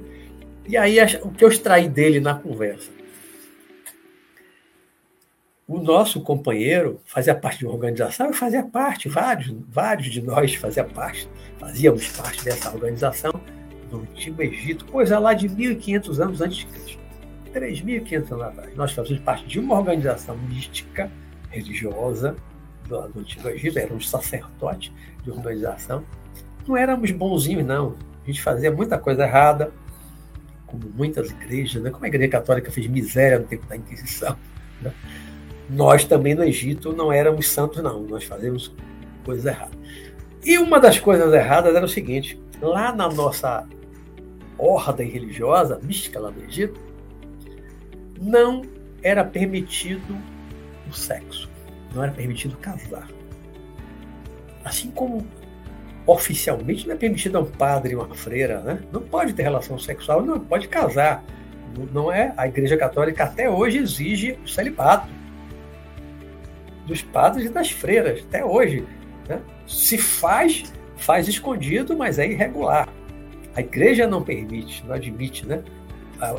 e 0.68 0.78
aí 0.78 0.98
o 1.24 1.32
que 1.32 1.44
eu 1.44 1.50
extraí 1.50 1.90
dele 1.90 2.20
na 2.20 2.36
conversa? 2.36 2.92
O 5.68 5.80
nosso 5.80 6.22
companheiro 6.22 7.00
fazia 7.06 7.34
parte 7.34 7.60
de 7.60 7.66
uma 7.66 7.74
organização, 7.74 8.28
eu 8.28 8.34
fazia 8.34 8.64
parte, 8.64 9.08
vários, 9.08 9.54
vários 9.70 10.12
de 10.12 10.22
nós 10.22 10.54
fazia 10.56 10.84
parte, 10.84 11.28
fazíamos 11.58 12.08
parte 12.10 12.44
dessa 12.44 12.72
organização 12.72 13.32
do 13.90 14.02
Antigo 14.02 14.42
Egito, 14.42 14.86
coisa 14.86 15.20
lá 15.20 15.34
de 15.34 15.48
1500 15.48 16.20
anos 16.20 16.42
antes 16.42 16.58
de 16.58 16.66
Cristo. 16.68 17.04
3.500 17.54 18.32
anos 18.32 18.42
atrás. 18.42 18.76
Nós 18.76 18.92
fazíamos 18.92 19.24
parte 19.24 19.46
de 19.46 19.60
uma 19.60 19.78
organização 19.78 20.36
mística, 20.36 21.10
religiosa, 21.52 22.36
do, 22.88 23.08
do 23.10 23.20
Antigo 23.20 23.48
Egito, 23.50 23.80
éramos 23.80 24.10
sacerdotes 24.10 24.92
de 25.24 25.32
organização. 25.32 26.04
Não 26.68 26.76
éramos 26.76 27.12
bonzinhos, 27.12 27.66
não. 27.66 27.96
A 28.24 28.28
gente 28.28 28.42
fazia 28.42 28.72
muita 28.72 28.98
coisa 28.98 29.24
errada, 29.24 29.72
como 30.66 30.90
muitas 30.96 31.30
igrejas, 31.30 31.82
né? 31.82 31.92
como 31.92 32.04
a 32.04 32.08
Igreja 32.08 32.30
Católica 32.30 32.72
fez 32.72 32.88
miséria 32.88 33.40
no 33.40 33.46
tempo 33.46 33.66
da 33.68 33.76
Inquisição. 33.76 34.36
Né? 34.82 34.92
Nós 35.74 36.06
também 36.06 36.36
no 36.36 36.44
Egito 36.44 36.94
não 36.94 37.12
éramos 37.12 37.50
santos, 37.50 37.82
não. 37.82 38.02
Nós 38.04 38.24
fazemos 38.24 38.74
coisas 39.26 39.46
erradas. 39.46 39.78
E 40.44 40.58
uma 40.58 40.80
das 40.80 41.00
coisas 41.00 41.34
erradas 41.34 41.76
era 41.76 41.86
o 41.86 41.90
seguinte: 41.90 42.40
lá 42.62 42.94
na 42.94 43.10
nossa 43.10 43.68
ordem 44.58 45.10
religiosa, 45.10 45.80
mística 45.82 46.20
lá 46.20 46.32
no 46.32 46.44
Egito, 46.44 46.80
não 48.22 48.62
era 49.02 49.24
permitido 49.24 50.16
o 50.90 50.94
sexo, 50.94 51.50
não 51.94 52.04
era 52.04 52.12
permitido 52.12 52.56
casar. 52.58 53.08
Assim 54.64 54.92
como 54.92 55.26
oficialmente 56.06 56.86
não 56.86 56.94
é 56.94 56.98
permitido 56.98 57.38
a 57.38 57.42
um 57.42 57.46
padre 57.46 57.94
e 57.94 57.96
uma 57.96 58.14
freira, 58.14 58.60
né? 58.60 58.80
Não 58.92 59.02
pode 59.02 59.34
ter 59.34 59.44
relação 59.44 59.80
sexual, 59.80 60.22
não 60.22 60.40
pode 60.40 60.68
casar. 60.68 61.24
Não 61.92 62.12
é 62.12 62.34
a 62.38 62.48
Igreja 62.48 62.78
Católica 62.78 63.24
até 63.24 63.50
hoje 63.50 63.80
exige 63.80 64.38
o 64.44 64.48
celibato 64.48 65.08
dos 66.86 67.02
padres 67.02 67.46
e 67.46 67.50
das 67.50 67.72
freiras, 67.72 68.24
até 68.28 68.44
hoje. 68.44 68.86
Né? 69.28 69.42
Se 69.68 69.98
faz, 69.98 70.72
faz 70.98 71.28
escondido, 71.28 71.96
mas 71.98 72.20
é 72.20 72.28
irregular. 72.28 72.88
A 73.56 73.62
igreja 73.62 74.08
não 74.08 74.24
permite, 74.24 74.84
não 74.86 74.96
admite, 74.96 75.46
né? 75.46 75.64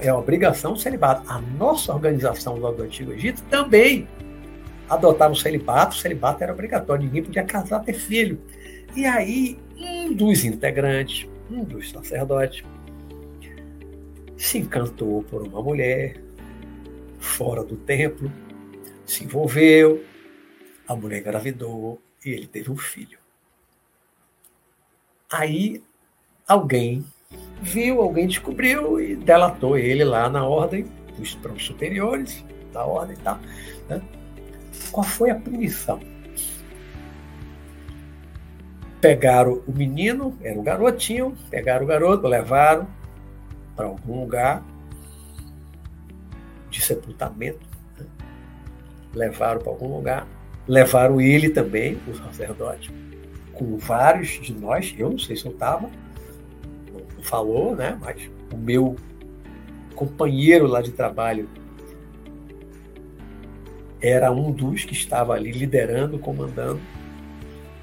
É 0.01 0.13
uma 0.13 0.21
obrigação 0.21 0.73
o 0.73 0.77
celibato. 0.77 1.31
A 1.31 1.41
nossa 1.41 1.93
organização 1.93 2.57
lá 2.59 2.71
do 2.71 2.83
Antigo 2.83 3.13
Egito 3.13 3.43
também 3.45 4.09
adotava 4.89 5.33
o 5.33 5.37
celibato, 5.37 5.97
o 5.97 5.99
celibato 5.99 6.43
era 6.43 6.53
obrigatório, 6.53 7.05
ninguém 7.05 7.23
podia 7.23 7.45
casar, 7.45 7.81
ter 7.81 7.95
filho. 7.95 8.41
E 8.97 9.05
aí, 9.07 9.59
um 9.79 10.13
dos 10.13 10.45
integrantes, 10.45 11.29
um 11.51 11.65
dos 11.65 11.91
sacerdotes, 11.91 12.65
se 14.37 14.59
encantou 14.59 15.23
por 15.25 15.43
uma 15.43 15.63
mulher 15.63 16.17
fora 17.19 17.65
do 17.65 17.77
templo, 17.77 18.31
se 19.07 19.25
envolveu, 19.25 20.03
a 20.87 20.95
mulher 20.95 21.21
engravidou 21.21 22.01
e 22.25 22.31
ele 22.31 22.47
teve 22.47 22.71
um 22.71 22.77
filho. 22.77 23.19
Aí 25.31 25.83
alguém 26.47 27.05
viu, 27.61 28.03
alguém 28.03 28.27
descobriu 28.27 29.01
e 29.01 29.17
delatou 29.17 29.77
ele 29.79 30.05
lá 30.05 30.29
na 30.29 30.47
ordem, 30.47 30.87
dos 31.17 31.35
os 31.35 31.67
superiores 31.67 32.45
da 32.73 32.85
ordem 32.85 33.17
e 33.17 33.21
tal. 33.21 33.39
Né? 33.89 34.03
Qual 34.93 35.05
foi 35.05 35.31
a 35.31 35.35
punição? 35.35 36.01
Pegaram 39.01 39.63
o 39.67 39.73
menino, 39.73 40.37
era 40.43 40.59
um 40.59 40.63
garotinho, 40.63 41.37
pegaram 41.51 41.85
o 41.85 41.89
garoto, 41.89 42.27
levaram 42.27 42.89
para 43.77 43.87
algum 43.87 44.21
lugar 44.21 44.65
de 46.71 46.81
sepultamento, 46.81 47.61
né? 47.99 48.07
levaram 49.13 49.61
para 49.61 49.71
algum 49.71 49.97
lugar 49.97 50.27
levaram 50.67 51.21
ele 51.21 51.51
também, 51.51 51.99
o 52.07 52.15
sacerdote, 52.15 52.93
com 53.53 53.77
vários 53.77 54.41
de 54.41 54.53
nós. 54.53 54.95
Eu 54.99 55.11
não 55.11 55.19
sei 55.19 55.37
se 55.37 55.47
eu 55.47 55.53
estava, 55.53 55.91
não 56.93 57.23
falou, 57.23 57.75
né? 57.77 57.99
Mas 58.01 58.31
o 58.53 58.57
meu 58.57 58.97
companheiro 59.95 60.67
lá 60.67 60.81
de 60.81 60.91
trabalho 60.91 61.49
era 64.01 64.31
um 64.31 64.51
dos 64.51 64.85
que 64.85 64.93
estava 64.93 65.35
ali 65.35 65.51
liderando, 65.51 66.19
comandando, 66.19 66.81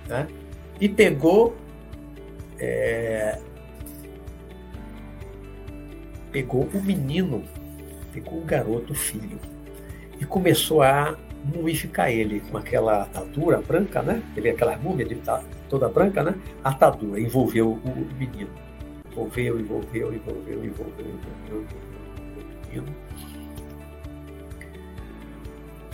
né? 0.07 0.27
E 0.79 0.89
pegou 0.89 1.55
é, 2.59 3.39
pegou 6.31 6.69
o 6.73 6.81
menino, 6.81 7.43
pegou 8.13 8.39
o 8.39 8.45
garoto, 8.45 8.93
o 8.93 8.95
filho, 8.95 9.39
e 10.19 10.25
começou 10.25 10.81
a 10.81 11.17
mumificar 11.43 12.09
ele 12.11 12.39
com 12.51 12.57
aquela 12.57 13.03
atadura 13.03 13.61
branca, 13.61 14.01
né? 14.01 14.21
Ele 14.35 14.49
aquela 14.49 14.77
múmia 14.77 15.05
de, 15.05 15.17
toda 15.69 15.89
branca, 15.89 16.23
né? 16.23 16.35
Atadura, 16.63 17.19
envolveu 17.19 17.71
o 17.71 18.07
menino. 18.17 18.49
Envolveu, 19.11 19.59
envolveu, 19.59 20.13
envolveu, 20.13 20.65
envolveu, 20.65 21.05
envolveu, 21.05 21.65
o 22.37 22.67
menino. 22.67 22.95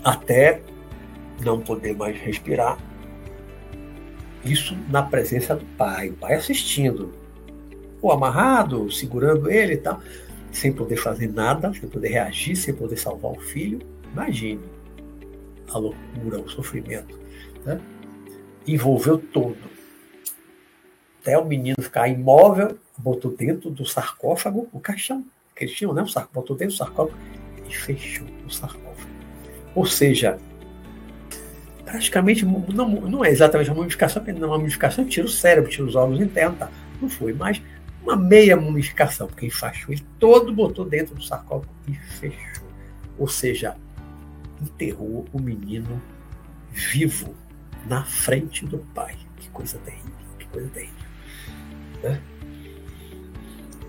Até 0.03 0.61
não 1.43 1.61
poder 1.61 1.95
mais 1.95 2.17
respirar. 2.19 2.77
Isso 4.43 4.77
na 4.89 5.03
presença 5.03 5.55
do 5.55 5.65
pai, 5.77 6.09
o 6.09 6.13
pai 6.13 6.35
assistindo. 6.35 7.13
O 8.01 8.11
amarrado, 8.11 8.91
segurando 8.91 9.49
ele 9.49 9.73
e 9.73 9.77
tal, 9.77 9.99
sem 10.51 10.71
poder 10.71 10.97
fazer 10.97 11.27
nada, 11.27 11.73
sem 11.73 11.89
poder 11.89 12.09
reagir, 12.09 12.55
sem 12.55 12.73
poder 12.73 12.97
salvar 12.97 13.31
o 13.31 13.39
filho. 13.39 13.79
Imagine 14.13 14.76
a 15.73 15.77
loucura, 15.77 16.39
o 16.39 16.49
sofrimento. 16.49 17.19
Né? 17.65 17.79
Envolveu 18.65 19.17
todo. 19.17 19.57
até 21.21 21.37
o 21.37 21.45
menino 21.45 21.81
ficar 21.81 22.07
imóvel, 22.07 22.77
botou 22.97 23.31
dentro 23.31 23.69
do 23.69 23.85
sarcófago 23.85 24.67
o 24.71 24.79
caixão 24.79 25.25
que 25.55 25.65
eles 25.65 25.75
tinham, 25.75 25.93
né? 25.93 26.01
O 26.01 26.07
sarcófago, 26.07 26.41
botou 26.41 26.55
dentro 26.55 26.75
do 26.75 26.77
sarcófago 26.77 27.17
e 27.67 27.75
fechou 27.75 28.27
o 28.45 28.49
sarcófago. 28.49 29.09
Ou 29.73 29.85
seja, 29.85 30.37
praticamente 31.83 32.45
não, 32.45 32.87
não 32.87 33.25
é 33.25 33.29
exatamente 33.29 33.69
uma 33.69 33.77
mumificação, 33.77 34.23
porque 34.23 34.39
uma 34.39 34.57
mumificação 34.57 35.05
tira 35.05 35.25
o 35.25 35.29
cérebro, 35.29 35.69
tira 35.69 35.85
os 35.85 35.95
órgãos 35.95 36.21
internos, 36.21 36.59
tá? 36.59 36.69
não 37.01 37.09
foi, 37.09 37.33
mas 37.33 37.61
uma 38.03 38.15
meia 38.15 38.55
mumificação, 38.55 39.27
porque 39.27 39.47
enfaixou 39.47 39.93
ele 39.93 40.05
todo, 40.19 40.53
botou 40.53 40.85
dentro 40.85 41.15
do 41.15 41.23
sarcófago 41.23 41.71
e 41.87 41.93
fechou. 41.93 42.67
Ou 43.17 43.27
seja, 43.27 43.75
enterrou 44.61 45.25
o 45.31 45.41
menino 45.41 46.01
vivo 46.71 47.33
na 47.85 48.03
frente 48.03 48.65
do 48.65 48.79
pai. 48.93 49.15
Que 49.37 49.49
coisa 49.49 49.77
terrível, 49.79 50.11
que 50.39 50.45
coisa 50.47 50.69
terrível. 50.69 50.95
Né? 52.03 52.21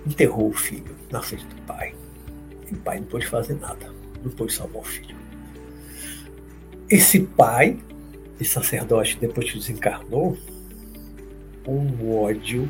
Enterrou 0.06 0.48
o 0.48 0.52
filho 0.52 0.94
na 1.10 1.20
frente 1.22 1.46
do 1.46 1.62
pai. 1.62 1.94
E 2.70 2.74
o 2.74 2.78
pai 2.78 3.00
não 3.00 3.06
pôde 3.06 3.26
fazer 3.26 3.54
nada, 3.54 3.92
não 4.22 4.30
pôde 4.30 4.52
salvar 4.52 4.82
o 4.82 4.84
filho. 4.84 5.16
Esse 6.88 7.20
pai, 7.20 7.78
esse 8.40 8.50
sacerdote, 8.50 9.18
depois 9.20 9.50
que 9.50 9.58
desencarnou, 9.58 10.38
um 11.66 12.18
ódio 12.18 12.68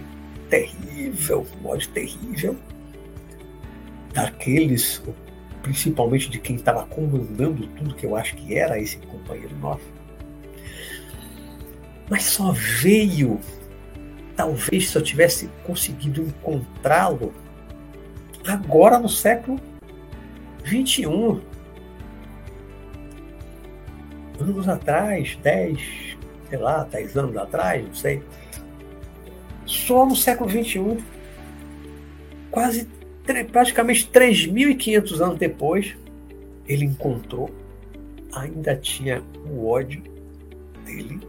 terrível, 0.51 1.47
um 1.63 1.69
ódio 1.69 1.89
terrível 1.91 2.57
daqueles, 4.13 5.01
principalmente 5.63 6.31
de 6.31 6.39
quem 6.39 6.57
estava 6.57 6.87
comandando 6.87 7.67
tudo 7.69 7.95
que 7.95 8.07
eu 8.07 8.17
acho 8.17 8.35
que 8.37 8.57
era 8.57 8.79
esse 8.79 8.99
companheiro 8.99 9.57
nosso. 9.59 9.85
Mas 12.09 12.25
só 12.25 12.53
veio, 12.53 13.39
talvez 14.35 14.91
se 14.91 14.97
eu 14.97 15.03
tivesse 15.03 15.51
conseguido 15.65 16.23
encontrá-lo 16.23 17.35
agora 18.47 18.99
no 18.99 19.09
século 19.09 19.61
21. 20.65 21.41
Anos 24.41 24.69
atrás, 24.69 25.37
10, 25.43 26.17
sei 26.49 26.59
lá, 26.59 26.85
10 26.85 27.17
anos 27.17 27.37
atrás, 27.37 27.85
não 27.85 27.95
sei. 27.95 28.23
Só 29.67 30.07
no 30.07 30.15
século 30.15 30.49
21, 30.49 30.99
quase 32.51 32.89
praticamente 33.45 34.09
3.500 34.11 35.21
anos 35.21 35.39
depois, 35.39 35.97
ele 36.67 36.85
encontrou, 36.85 37.51
ainda 38.33 38.77
tinha 38.77 39.23
o 39.51 39.69
ódio 39.69 40.03
dele, 40.85 41.21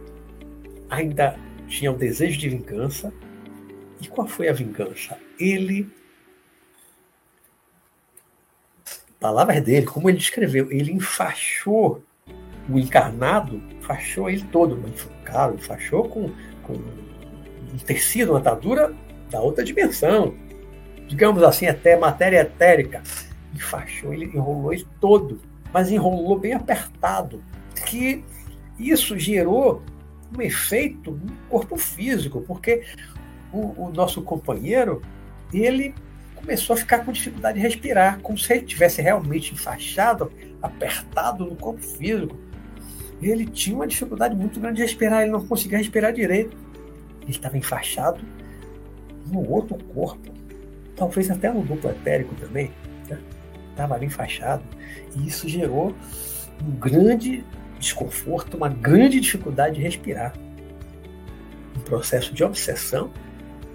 ainda 0.88 1.38
tinha 1.66 1.92
o 1.92 1.96
desejo 1.96 2.38
de 2.38 2.48
vingança. 2.48 3.12
E 4.00 4.08
qual 4.08 4.26
foi 4.26 4.48
a 4.48 4.52
vingança? 4.52 5.16
Ele 5.38 5.86
palavras 9.20 9.62
dele, 9.62 9.84
como 9.84 10.08
ele 10.08 10.18
escreveu, 10.18 10.72
ele 10.72 10.92
enfaixou 10.92 12.02
o 12.68 12.78
encarnado, 12.78 13.62
enfaixou 13.78 14.30
ele 14.30 14.44
todo, 14.50 14.82
claro, 15.24 15.54
enfaixou 15.54 16.08
com, 16.08 16.30
com 16.62 16.72
um 16.72 17.78
tecido, 17.84 18.32
uma 18.32 18.38
atadura 18.38 18.94
da 19.30 19.40
outra 19.40 19.62
dimensão, 19.62 20.34
digamos 21.10 21.42
assim, 21.42 21.66
até 21.66 21.98
matéria 21.98 22.42
etérica. 22.42 23.02
Enfaixou, 23.52 24.14
ele 24.14 24.26
enrolou 24.26 24.72
ele 24.72 24.86
todo, 25.00 25.40
mas 25.72 25.90
enrolou 25.90 26.38
bem 26.38 26.54
apertado, 26.54 27.42
que 27.84 28.24
isso 28.78 29.18
gerou 29.18 29.82
um 30.36 30.40
efeito 30.40 31.10
no 31.10 31.32
corpo 31.48 31.76
físico, 31.76 32.40
porque 32.42 32.84
o, 33.52 33.86
o 33.86 33.90
nosso 33.92 34.22
companheiro, 34.22 35.02
ele 35.52 35.92
começou 36.36 36.74
a 36.74 36.76
ficar 36.76 37.04
com 37.04 37.10
dificuldade 37.10 37.58
de 37.58 37.66
respirar, 37.66 38.20
como 38.20 38.38
se 38.38 38.52
ele 38.52 38.62
tivesse 38.64 39.02
realmente 39.02 39.52
enfaixado, 39.52 40.30
apertado 40.62 41.44
no 41.44 41.56
corpo 41.56 41.82
físico. 41.82 42.38
Ele 43.20 43.44
tinha 43.46 43.74
uma 43.74 43.86
dificuldade 43.86 44.36
muito 44.36 44.60
grande 44.60 44.76
de 44.76 44.82
respirar, 44.82 45.22
ele 45.22 45.32
não 45.32 45.44
conseguia 45.44 45.76
respirar 45.76 46.12
direito. 46.12 46.56
Ele 47.22 47.32
estava 47.32 47.58
enfaixado 47.58 48.20
no 49.26 49.50
outro 49.50 49.76
corpo, 49.92 50.39
talvez 51.00 51.30
até 51.30 51.50
no 51.50 51.62
duplo 51.62 51.90
etérico 51.90 52.34
também. 52.34 52.70
Né? 53.08 53.18
Estava 53.70 53.94
ali 53.94 54.04
enfaixado. 54.04 54.62
E 55.16 55.26
isso 55.26 55.48
gerou 55.48 55.94
um 56.62 56.70
grande 56.72 57.42
desconforto, 57.78 58.58
uma 58.58 58.68
grande 58.68 59.18
dificuldade 59.18 59.76
de 59.76 59.80
respirar. 59.80 60.34
Um 61.74 61.80
processo 61.80 62.34
de 62.34 62.44
obsessão 62.44 63.10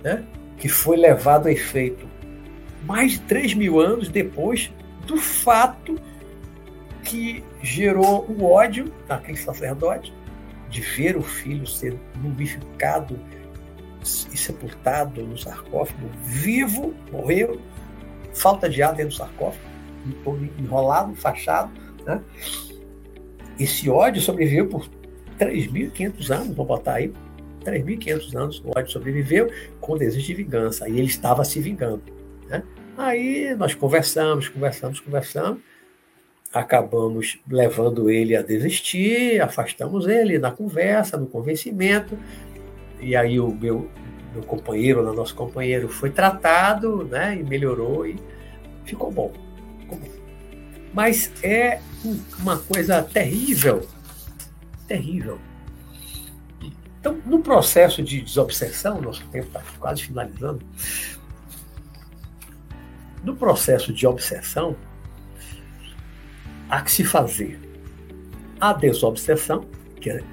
né? 0.03 0.23
que 0.59 0.69
foi 0.69 0.97
levado 0.97 1.47
a 1.47 1.51
efeito 1.51 2.07
mais 2.85 3.13
de 3.13 3.21
3 3.21 3.55
mil 3.55 3.79
anos 3.79 4.07
depois 4.07 4.71
do 5.07 5.17
fato 5.17 5.99
que 7.03 7.43
gerou 7.63 8.23
o 8.29 8.45
ódio 8.45 8.93
daquele 9.07 9.37
sacerdote 9.37 10.13
de 10.69 10.81
ver 10.81 11.17
o 11.17 11.23
filho 11.23 11.65
ser 11.65 11.97
mumificado 12.17 13.19
e 14.31 14.37
sepultado 14.37 15.23
no 15.23 15.37
sarcófago, 15.37 16.09
vivo, 16.23 16.93
morreu, 17.11 17.59
falta 18.33 18.69
de 18.69 18.81
ar 18.81 18.93
dentro 18.93 19.09
do 19.09 19.17
sarcófago, 19.17 19.65
enrolado, 20.59 21.15
fachado. 21.15 21.71
Né? 22.05 22.21
Esse 23.59 23.89
ódio 23.89 24.21
sobreviveu 24.21 24.67
por 24.67 24.87
3.500 25.39 26.29
anos, 26.31 26.55
vou 26.55 26.65
botar 26.65 26.95
aí, 26.95 27.11
3.500 27.63 28.35
anos, 28.35 28.63
o 28.63 28.77
ódio 28.77 28.91
sobreviveu 28.91 29.51
com 29.81 29.97
desejo 29.97 30.25
de 30.25 30.33
vingança, 30.35 30.87
e 30.87 30.97
ele 30.97 31.07
estava 31.07 31.43
se 31.43 31.59
vingando. 31.59 32.03
Né? 32.47 32.63
Aí 32.97 33.55
nós 33.55 33.73
conversamos, 33.73 34.47
conversamos, 34.47 34.99
conversamos, 34.99 35.61
acabamos 36.53 37.39
levando 37.49 38.09
ele 38.09 38.35
a 38.35 38.41
desistir, 38.41 39.41
afastamos 39.41 40.07
ele 40.07 40.39
na 40.39 40.51
conversa, 40.51 41.17
no 41.17 41.27
convencimento, 41.27 42.17
e 42.99 43.15
aí 43.15 43.39
o 43.39 43.51
meu, 43.51 43.89
meu 44.33 44.43
companheiro, 44.43 45.07
o 45.07 45.13
nosso 45.13 45.35
companheiro, 45.35 45.87
foi 45.87 46.09
tratado 46.09 47.05
né, 47.05 47.37
e 47.37 47.43
melhorou 47.43 48.05
e 48.05 48.19
ficou 48.85 49.11
bom. 49.11 49.33
Ficou 49.79 49.97
bom. 49.97 50.09
Mas 50.93 51.31
é 51.43 51.81
uma 52.39 52.57
coisa 52.57 53.03
terrível, 53.03 53.87
terrível. 54.87 55.39
Então, 56.99 57.21
no 57.25 57.39
processo 57.39 58.01
de 58.01 58.21
desobsessão, 58.21 58.99
nosso 59.01 59.23
tempo 59.27 59.47
está 59.47 59.61
quase 59.79 60.03
finalizando, 60.03 60.65
no 63.23 63.35
processo 63.35 63.91
de 63.91 64.07
obsessão, 64.07 64.75
há 66.69 66.81
que 66.81 66.91
se 66.91 67.03
fazer 67.03 67.59
a 68.59 68.73
desobsessão, 68.73 69.65
que 69.99 70.09
é 70.09 70.23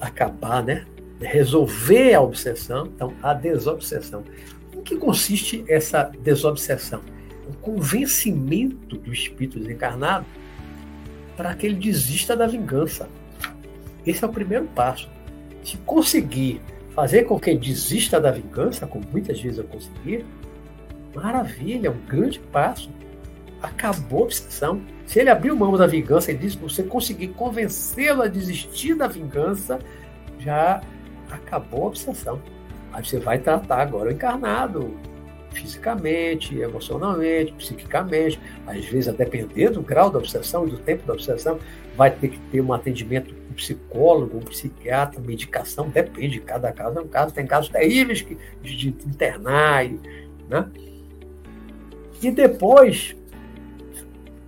acabar, 0.00 0.62
né? 0.62 0.86
Resolver 1.20 2.14
a 2.14 2.20
obsessão, 2.20 2.86
então 2.86 3.14
a 3.22 3.34
desobsessão. 3.34 4.22
Em 4.72 4.82
que 4.82 4.96
consiste 4.96 5.64
essa 5.68 6.04
desobsessão? 6.22 7.00
O 7.48 7.52
convencimento 7.54 8.96
do 8.96 9.12
espírito 9.12 9.58
desencarnado 9.58 10.26
para 11.36 11.54
que 11.54 11.66
ele 11.66 11.76
desista 11.76 12.36
da 12.36 12.46
vingança. 12.46 13.08
Esse 14.06 14.24
é 14.24 14.26
o 14.26 14.32
primeiro 14.32 14.66
passo. 14.66 15.08
Se 15.62 15.76
conseguir 15.78 16.60
fazer 16.94 17.24
com 17.24 17.38
que 17.38 17.50
ele 17.50 17.58
desista 17.58 18.20
da 18.20 18.30
vingança, 18.30 18.86
como 18.86 19.04
muitas 19.10 19.40
vezes 19.40 19.58
eu 19.58 19.64
consegui, 19.64 20.24
Maravilha, 21.14 21.90
um 21.90 22.06
grande 22.06 22.38
passo. 22.38 22.90
Acabou 23.62 24.20
a 24.20 24.24
obsessão. 24.24 24.80
Se 25.06 25.18
ele 25.18 25.30
abriu 25.30 25.56
mão 25.56 25.76
da 25.76 25.86
vingança 25.86 26.30
e 26.30 26.36
disse 26.36 26.56
que 26.56 26.62
você 26.62 26.82
conseguir 26.82 27.28
convencê-lo 27.28 28.22
a 28.22 28.28
desistir 28.28 28.94
da 28.94 29.08
vingança, 29.08 29.78
já 30.38 30.80
acabou 31.30 31.84
a 31.84 31.86
obsessão. 31.88 32.40
Aí 32.92 33.04
você 33.04 33.18
vai 33.18 33.38
tratar 33.38 33.82
agora 33.82 34.08
o 34.08 34.12
encarnado, 34.12 34.96
fisicamente, 35.52 36.58
emocionalmente, 36.58 37.52
psiquicamente. 37.52 38.40
Às 38.66 38.84
vezes, 38.86 39.08
a 39.08 39.12
depender 39.12 39.70
do 39.70 39.82
grau 39.82 40.10
da 40.10 40.18
obsessão 40.18 40.66
e 40.66 40.70
do 40.70 40.78
tempo 40.78 41.06
da 41.06 41.12
obsessão, 41.12 41.58
vai 41.96 42.10
ter 42.10 42.28
que 42.28 42.38
ter 42.50 42.60
um 42.60 42.72
atendimento 42.72 43.34
um 43.50 43.54
psicólogo, 43.54 44.38
um 44.38 44.42
psiquiatra, 44.42 45.20
medicação, 45.20 45.88
depende 45.88 46.34
de 46.34 46.40
cada 46.40 46.72
caso. 46.72 46.98
É 46.98 47.02
um 47.02 47.08
caso, 47.08 47.34
tem 47.34 47.46
casos 47.46 47.70
terríveis 47.70 48.22
que, 48.22 48.38
de, 48.62 48.76
de 48.76 49.08
internar, 49.08 49.84
e, 49.84 50.00
né? 50.48 50.68
E 52.22 52.30
depois, 52.30 53.16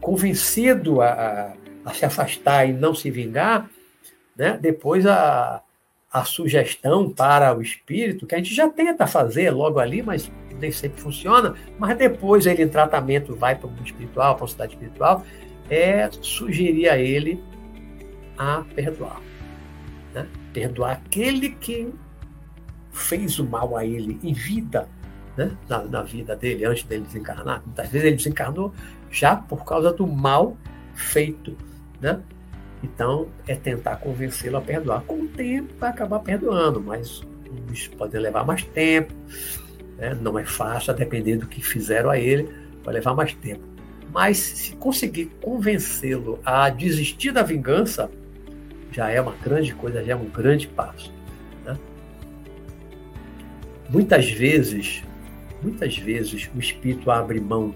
convencido 0.01 1.01
a, 1.01 1.09
a, 1.09 1.53
a, 1.85 1.95
se 1.95 2.05
afastar 2.05 2.69
e 2.69 2.73
não 2.73 2.95
se 2.95 3.11
vingar, 3.11 3.71
né? 4.37 4.59
depois 4.61 5.07
a, 5.07 5.63
a 6.13 6.25
sugestão 6.25 7.09
para 7.09 7.57
o 7.57 7.63
espírito, 7.63 8.27
que 8.27 8.35
a 8.35 8.39
gente 8.39 8.53
já 8.55 8.69
tenta 8.69 9.07
fazer 9.07 9.51
logo 9.51 9.79
ali, 9.79 10.03
mas 10.03 10.31
nem 10.59 10.73
sempre 10.73 11.01
funciona, 11.01 11.55
mas 11.79 11.97
depois 11.97 12.47
ele 12.47 12.63
em 12.63 12.69
tratamento 12.69 13.35
vai 13.37 13.55
para 13.55 13.69
o 13.69 13.71
mundo 13.71 13.87
espiritual, 13.87 14.35
para 14.35 14.45
a 14.45 14.49
cidade 14.49 14.73
espiritual, 14.73 15.25
é 15.71 16.11
sugerir 16.21 16.89
a 16.89 16.99
ele 16.99 17.43
a 18.37 18.65
perdoar. 18.75 19.21
Né? 20.13 20.27
Perdoar 20.53 20.93
aquele 20.93 21.51
que 21.51 21.95
fez 22.91 23.39
o 23.39 23.45
mal 23.45 23.77
a 23.77 23.85
ele 23.85 24.19
em 24.23 24.33
vida, 24.33 24.89
né? 25.37 25.57
na, 25.69 25.85
na 25.85 26.03
vida 26.03 26.35
dele, 26.35 26.65
antes 26.65 26.83
dele 26.83 27.05
desencarnar. 27.05 27.63
Muitas 27.65 27.89
vezes 27.89 28.07
ele 28.07 28.17
desencarnou 28.17 28.75
já 29.11 29.37
por 29.37 29.65
causa 29.65 29.93
do 29.93 30.07
mal 30.07 30.57
feito. 30.95 31.57
Né? 32.01 32.21
Então, 32.83 33.29
é 33.47 33.55
tentar 33.55 33.97
convencê-lo 33.97 34.57
a 34.57 34.61
perdoar. 34.61 35.03
Com 35.03 35.23
o 35.23 35.29
tempo, 35.29 35.73
vai 35.79 35.91
acabar 35.91 36.21
perdoando, 36.21 36.81
mas 36.81 37.23
uns 37.71 37.89
podem 37.89 38.21
levar 38.21 38.45
mais 38.45 38.65
tempo. 38.65 39.13
Né? 39.99 40.17
Não 40.21 40.39
é 40.39 40.45
fácil, 40.45 40.93
a 40.93 40.97
depender 40.97 41.37
do 41.37 41.47
que 41.47 41.63
fizeram 41.63 42.11
a 42.11 42.19
ele, 42.19 42.49
vai 42.83 42.95
levar 42.95 43.15
mais 43.15 43.35
tempo. 43.35 43.63
Mas 44.13 44.39
se 44.39 44.73
conseguir 44.77 45.27
convencê-lo 45.41 46.41
a 46.45 46.69
desistir 46.71 47.33
da 47.33 47.43
vingança, 47.43 48.11
já 48.91 49.09
é 49.11 49.21
uma 49.21 49.35
grande 49.37 49.75
coisa, 49.75 50.03
já 50.03 50.13
é 50.13 50.17
um 50.17 50.29
grande 50.29 50.67
passo. 50.67 51.13
Né? 51.65 51.79
Muitas 53.89 54.29
vezes, 54.31 55.05
muitas 55.63 55.97
vezes 55.97 56.51
o 56.55 56.59
espírito 56.59 57.11
abre 57.11 57.41
mão 57.41 57.75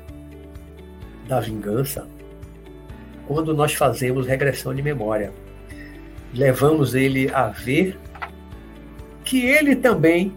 da 1.28 1.40
vingança 1.40 2.06
quando 3.26 3.54
nós 3.54 3.74
fazemos 3.74 4.26
regressão 4.26 4.74
de 4.74 4.82
memória. 4.82 5.32
Levamos 6.32 6.94
ele 6.94 7.30
a 7.32 7.48
ver 7.48 7.98
que 9.24 9.44
ele 9.44 9.74
também, 9.76 10.32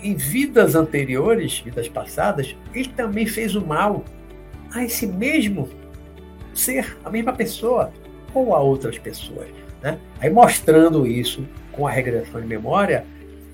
em 0.00 0.14
vidas 0.14 0.74
anteriores, 0.74 1.60
vidas 1.60 1.88
passadas, 1.88 2.54
ele 2.74 2.88
também 2.88 3.26
fez 3.26 3.54
o 3.54 3.64
mal 3.64 4.04
a 4.72 4.84
esse 4.84 5.06
mesmo 5.06 5.68
ser, 6.52 6.96
a 7.04 7.10
mesma 7.10 7.32
pessoa, 7.32 7.92
ou 8.32 8.54
a 8.54 8.60
outras 8.60 8.98
pessoas. 8.98 9.48
Né? 9.82 9.98
Aí 10.20 10.30
mostrando 10.30 11.06
isso 11.06 11.46
com 11.72 11.86
a 11.86 11.90
regressão 11.90 12.40
de 12.40 12.46
memória, 12.46 13.04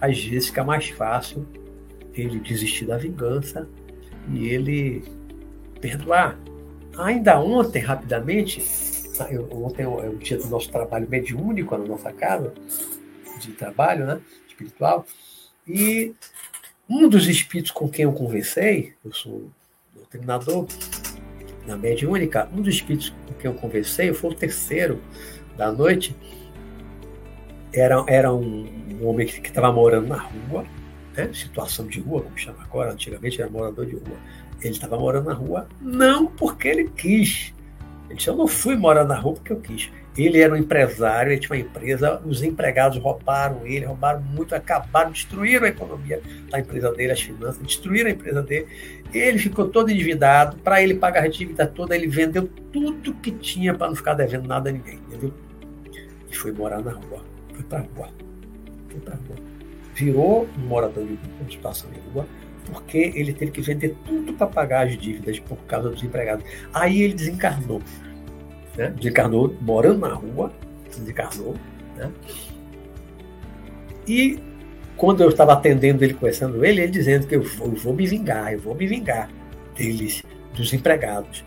às 0.00 0.22
vezes 0.22 0.48
fica 0.48 0.64
mais 0.64 0.88
fácil 0.88 1.46
ele 2.14 2.38
desistir 2.40 2.86
da 2.86 2.96
vingança 2.96 3.68
e 4.32 4.48
ele 4.48 5.04
perdoar. 5.80 6.38
Ainda 6.99 7.41
ontem, 7.41 7.80
rapidamente, 7.80 8.62
eu, 9.30 9.49
ontem 9.53 9.82
é 9.82 9.88
o 9.88 10.16
dia 10.16 10.38
do 10.38 10.47
nosso 10.49 10.70
trabalho 10.70 11.09
mediúnico 11.09 11.76
na 11.76 11.84
nossa 11.84 12.12
casa, 12.12 12.53
de 13.41 13.53
trabalho 13.53 14.07
né, 14.07 14.20
espiritual, 14.49 15.07
e 15.66 16.14
um 16.88 17.09
dos 17.09 17.28
espíritos 17.28 17.70
com 17.70 17.88
quem 17.88 18.05
eu 18.05 18.12
conversei, 18.12 18.95
eu 19.05 19.12
sou 19.12 19.51
doutrinador 19.95 20.66
na 21.66 21.76
mediúnica, 21.76 22.49
um 22.53 22.61
dos 22.61 22.74
espíritos 22.74 23.11
com 23.26 23.34
quem 23.34 23.51
eu 23.51 23.57
conversei, 23.57 24.12
foi 24.12 24.30
o 24.30 24.34
terceiro 24.34 25.01
da 25.57 25.70
noite, 25.70 26.14
era, 27.72 28.05
era 28.09 28.34
um, 28.34 28.68
um 29.01 29.07
homem 29.07 29.26
que 29.26 29.47
estava 29.47 29.72
morando 29.72 30.09
na 30.09 30.18
rua, 30.18 30.64
né, 31.16 31.30
situação 31.32 31.86
de 31.86 32.01
rua, 32.01 32.22
como 32.22 32.36
chama 32.36 32.62
agora, 32.62 32.93
antigamente 32.93 33.41
era 33.41 33.51
morador 33.51 33.86
de 33.86 33.95
rua. 33.95 34.18
Ele 34.62 34.72
estava 34.72 34.98
morando 34.98 35.26
na 35.26 35.34
rua 35.34 35.68
não 35.80 36.26
porque 36.26 36.68
ele 36.68 36.88
quis. 36.88 37.54
Ele 38.08 38.16
disse, 38.16 38.28
eu 38.28 38.36
não 38.36 38.46
fui 38.46 38.76
morar 38.76 39.04
na 39.04 39.14
rua 39.14 39.34
porque 39.34 39.52
eu 39.52 39.61
quis. 39.61 39.90
Ele 40.16 40.40
era 40.40 40.52
um 40.52 40.56
empresário, 40.56 41.32
ele 41.32 41.40
tinha 41.40 41.56
uma 41.56 41.64
empresa, 41.64 42.20
os 42.26 42.42
empregados 42.42 42.98
roubaram 42.98 43.64
ele, 43.64 43.84
roubaram 43.86 44.20
muito, 44.20 44.54
acabaram, 44.54 45.12
destruíram 45.12 45.64
a 45.64 45.68
economia 45.68 46.20
da 46.50 46.58
empresa 46.58 46.92
dele, 46.92 47.12
as 47.12 47.22
finanças, 47.22 47.62
destruíram 47.62 48.11
a 48.11 48.12
empresa 48.12 48.42
dele. 48.42 48.66
Ele 49.14 49.38
ficou 49.38 49.68
todo 49.68 49.90
endividado, 49.90 50.56
para 50.58 50.82
ele 50.82 50.94
pagar 50.94 51.24
a 51.24 51.28
dívida 51.28 51.66
toda, 51.66 51.94
ele 51.94 52.08
vendeu 52.08 52.48
tudo 52.72 53.14
que 53.14 53.30
tinha 53.30 53.72
para 53.72 53.86
não 53.88 53.94
ficar 53.94 54.14
devendo 54.14 54.48
nada 54.48 54.68
a 54.68 54.72
ninguém, 54.72 54.98
entendeu? 55.08 55.32
E 56.28 56.36
foi 56.36 56.52
morar 56.52 56.82
na 56.82 56.90
rua, 56.90 57.24
foi 57.54 57.64
para 57.64 57.78
a 57.78 57.82
rua, 57.82 58.08
foi 58.88 59.00
para 59.00 59.14
a 59.14 59.16
rua. 59.16 59.36
Virou 59.94 60.48
um 60.58 60.66
morador 60.66 61.04
de 61.06 61.52
situação 61.52 61.88
de 61.90 62.00
rua, 62.12 62.26
porque 62.70 63.12
ele 63.14 63.32
teve 63.32 63.50
que 63.50 63.60
vender 63.60 63.96
tudo 64.04 64.32
para 64.32 64.46
pagar 64.46 64.86
as 64.86 64.96
dívidas 64.96 65.38
por 65.40 65.58
causa 65.66 65.90
dos 65.90 66.02
empregados. 66.02 66.44
Aí 66.72 67.02
ele 67.02 67.14
desencarnou. 67.14 67.82
Né? 68.76 68.92
Desencarnou 68.96 69.54
morando 69.60 70.00
na 70.00 70.14
rua, 70.14 70.52
desencarnou. 70.88 71.56
Né? 71.96 72.10
E 74.06 74.38
quando 74.96 75.22
eu 75.22 75.28
estava 75.28 75.52
atendendo 75.52 76.04
ele, 76.04 76.14
conversando 76.14 76.64
ele, 76.64 76.82
ele 76.82 76.92
dizendo 76.92 77.26
que 77.26 77.36
eu 77.36 77.42
vou, 77.42 77.68
eu 77.68 77.76
vou 77.76 77.94
me 77.94 78.06
vingar, 78.06 78.52
eu 78.52 78.60
vou 78.60 78.74
me 78.74 78.86
vingar 78.86 79.28
deles, 79.74 80.22
dos 80.54 80.72
empregados. 80.72 81.44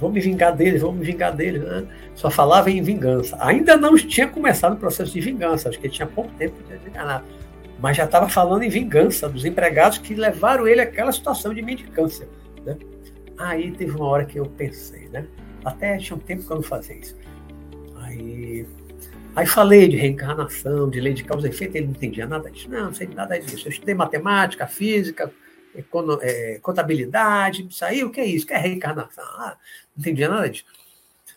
Vou 0.00 0.10
me 0.12 0.20
vingar 0.20 0.54
deles, 0.54 0.82
vou 0.82 0.92
me 0.92 1.04
vingar 1.04 1.34
deles. 1.34 1.62
Né? 1.62 1.86
Só 2.14 2.30
falava 2.30 2.70
em 2.70 2.82
vingança. 2.82 3.36
Ainda 3.40 3.76
não 3.76 3.96
tinha 3.96 4.28
começado 4.28 4.74
o 4.74 4.76
processo 4.76 5.12
de 5.12 5.20
vingança, 5.20 5.68
acho 5.68 5.78
que 5.78 5.86
ele 5.86 5.94
tinha 5.94 6.06
pouco 6.06 6.30
tempo 6.38 6.54
de 6.62 6.76
desencarnar 6.76 7.24
mas 7.78 7.96
já 7.96 8.04
estava 8.04 8.28
falando 8.28 8.62
em 8.62 8.68
vingança 8.68 9.28
dos 9.28 9.44
empregados 9.44 9.98
que 9.98 10.14
levaram 10.14 10.66
ele 10.66 10.80
àquela 10.80 11.12
situação 11.12 11.52
de 11.52 11.62
mendicância. 11.62 12.28
Né? 12.64 12.76
Aí 13.38 13.70
teve 13.72 13.92
uma 13.92 14.06
hora 14.06 14.24
que 14.24 14.38
eu 14.38 14.46
pensei, 14.46 15.08
né? 15.08 15.26
Até 15.64 15.98
tinha 15.98 16.16
um 16.16 16.20
tempo 16.20 16.44
que 16.44 16.50
eu 16.50 16.56
não 16.56 16.62
fazia 16.62 16.96
isso. 16.96 17.16
Aí, 17.96 18.66
aí 19.34 19.46
falei 19.46 19.88
de 19.88 19.96
reencarnação, 19.96 20.88
de 20.88 21.00
lei 21.00 21.12
de 21.12 21.24
causa 21.24 21.46
e 21.46 21.50
efeito, 21.50 21.76
ele 21.76 21.86
não 21.86 21.92
entendia 21.92 22.26
nada 22.26 22.50
disso. 22.50 22.70
Não, 22.70 22.86
não 22.86 22.94
sei 22.94 23.08
nada 23.08 23.38
disso. 23.38 23.66
Eu 23.66 23.72
estudei 23.72 23.94
matemática, 23.94 24.66
física, 24.66 25.30
é, 26.22 26.58
contabilidade, 26.62 27.66
isso 27.68 27.84
aí, 27.84 28.02
o 28.02 28.10
que 28.10 28.20
é 28.20 28.24
isso? 28.24 28.44
O 28.44 28.48
que 28.48 28.54
é 28.54 28.58
reencarnação? 28.58 29.24
Ah, 29.24 29.56
não 29.94 30.00
entendia 30.00 30.28
nada 30.28 30.48
disso. 30.48 30.64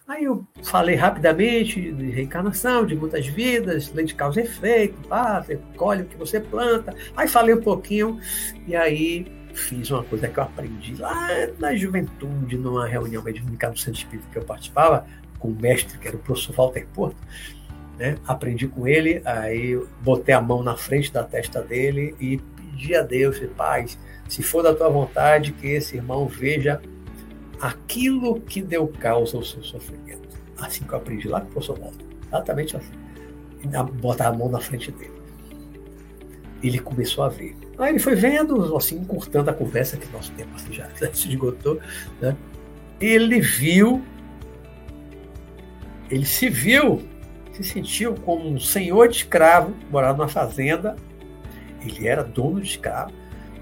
Aí 0.09 0.23
eu 0.23 0.43
falei 0.63 0.95
rapidamente 0.95 1.91
de 1.91 2.09
reencarnação, 2.09 2.83
de 2.83 2.95
muitas 2.95 3.27
vidas, 3.27 3.93
lei 3.93 4.05
de 4.05 4.15
causa 4.15 4.41
e 4.41 4.43
efeito, 4.43 5.07
pá, 5.07 5.39
você 5.39 5.59
colhe 5.77 6.01
o 6.01 6.05
que 6.05 6.17
você 6.17 6.39
planta. 6.39 6.95
Aí 7.15 7.27
falei 7.27 7.53
um 7.53 7.61
pouquinho 7.61 8.19
e 8.65 8.75
aí 8.75 9.31
fiz 9.53 9.91
uma 9.91 10.03
coisa 10.03 10.27
que 10.27 10.39
eu 10.39 10.43
aprendi 10.43 10.95
lá 10.95 11.27
na 11.59 11.75
juventude, 11.75 12.57
numa 12.57 12.87
reunião 12.87 13.21
mediúnica 13.21 13.69
do 13.69 13.77
Centro 13.77 13.99
Espírita 13.99 14.27
que 14.31 14.39
eu 14.39 14.43
participava, 14.43 15.05
com 15.37 15.49
o 15.49 15.55
mestre, 15.55 15.99
que 15.99 16.07
era 16.07 16.17
o 16.17 16.19
professor 16.19 16.55
Walter 16.55 16.87
Porto. 16.91 17.17
Né? 17.99 18.17
Aprendi 18.25 18.67
com 18.67 18.87
ele, 18.87 19.21
aí 19.23 19.79
botei 20.01 20.33
a 20.33 20.41
mão 20.41 20.63
na 20.63 20.75
frente 20.75 21.13
da 21.13 21.23
testa 21.23 21.61
dele 21.61 22.15
e 22.19 22.39
pedi 22.39 22.95
a 22.95 23.03
Deus, 23.03 23.39
paz, 23.55 23.95
se 24.27 24.41
for 24.41 24.63
da 24.63 24.73
tua 24.73 24.89
vontade, 24.89 25.51
que 25.51 25.67
esse 25.67 25.97
irmão 25.97 26.25
veja 26.25 26.81
aquilo 27.59 28.39
que 28.41 28.61
deu 28.61 28.87
causa 28.87 29.37
ao 29.37 29.43
seu 29.43 29.61
sofrimento. 29.63 30.29
Assim 30.57 30.83
que 30.83 30.93
eu 30.93 30.97
aprendi 30.97 31.27
lá 31.27 31.41
com 31.41 31.47
o 31.47 31.51
professor 31.51 31.79
Walter. 31.79 32.05
Exatamente 32.27 32.77
assim. 32.77 32.93
Botar 34.01 34.27
a 34.27 34.33
mão 34.33 34.49
na 34.49 34.59
frente 34.59 34.91
dele. 34.91 35.19
Ele 36.61 36.79
começou 36.79 37.23
a 37.23 37.29
ver. 37.29 37.55
Aí 37.77 37.91
ele 37.91 37.99
foi 37.99 38.15
vendo, 38.15 38.75
assim, 38.75 38.97
encurtando 38.97 39.49
a 39.49 39.53
conversa, 39.53 39.95
que 39.95 40.11
nosso 40.11 40.31
tempo 40.33 40.49
assim, 40.55 40.73
já, 40.73 40.89
já 40.99 41.13
se 41.13 41.29
esgotou. 41.29 41.79
Né? 42.21 42.35
Ele 42.99 43.39
viu, 43.39 44.03
ele 46.09 46.25
se 46.25 46.49
viu, 46.49 47.01
se 47.53 47.63
sentiu 47.63 48.15
como 48.15 48.49
um 48.49 48.59
senhor 48.59 49.07
de 49.07 49.17
escravo, 49.17 49.73
morava 49.89 50.17
numa 50.17 50.27
fazenda. 50.27 50.95
Ele 51.81 52.07
era 52.07 52.23
dono 52.23 52.59
de 52.59 52.67
escravo 52.67 53.13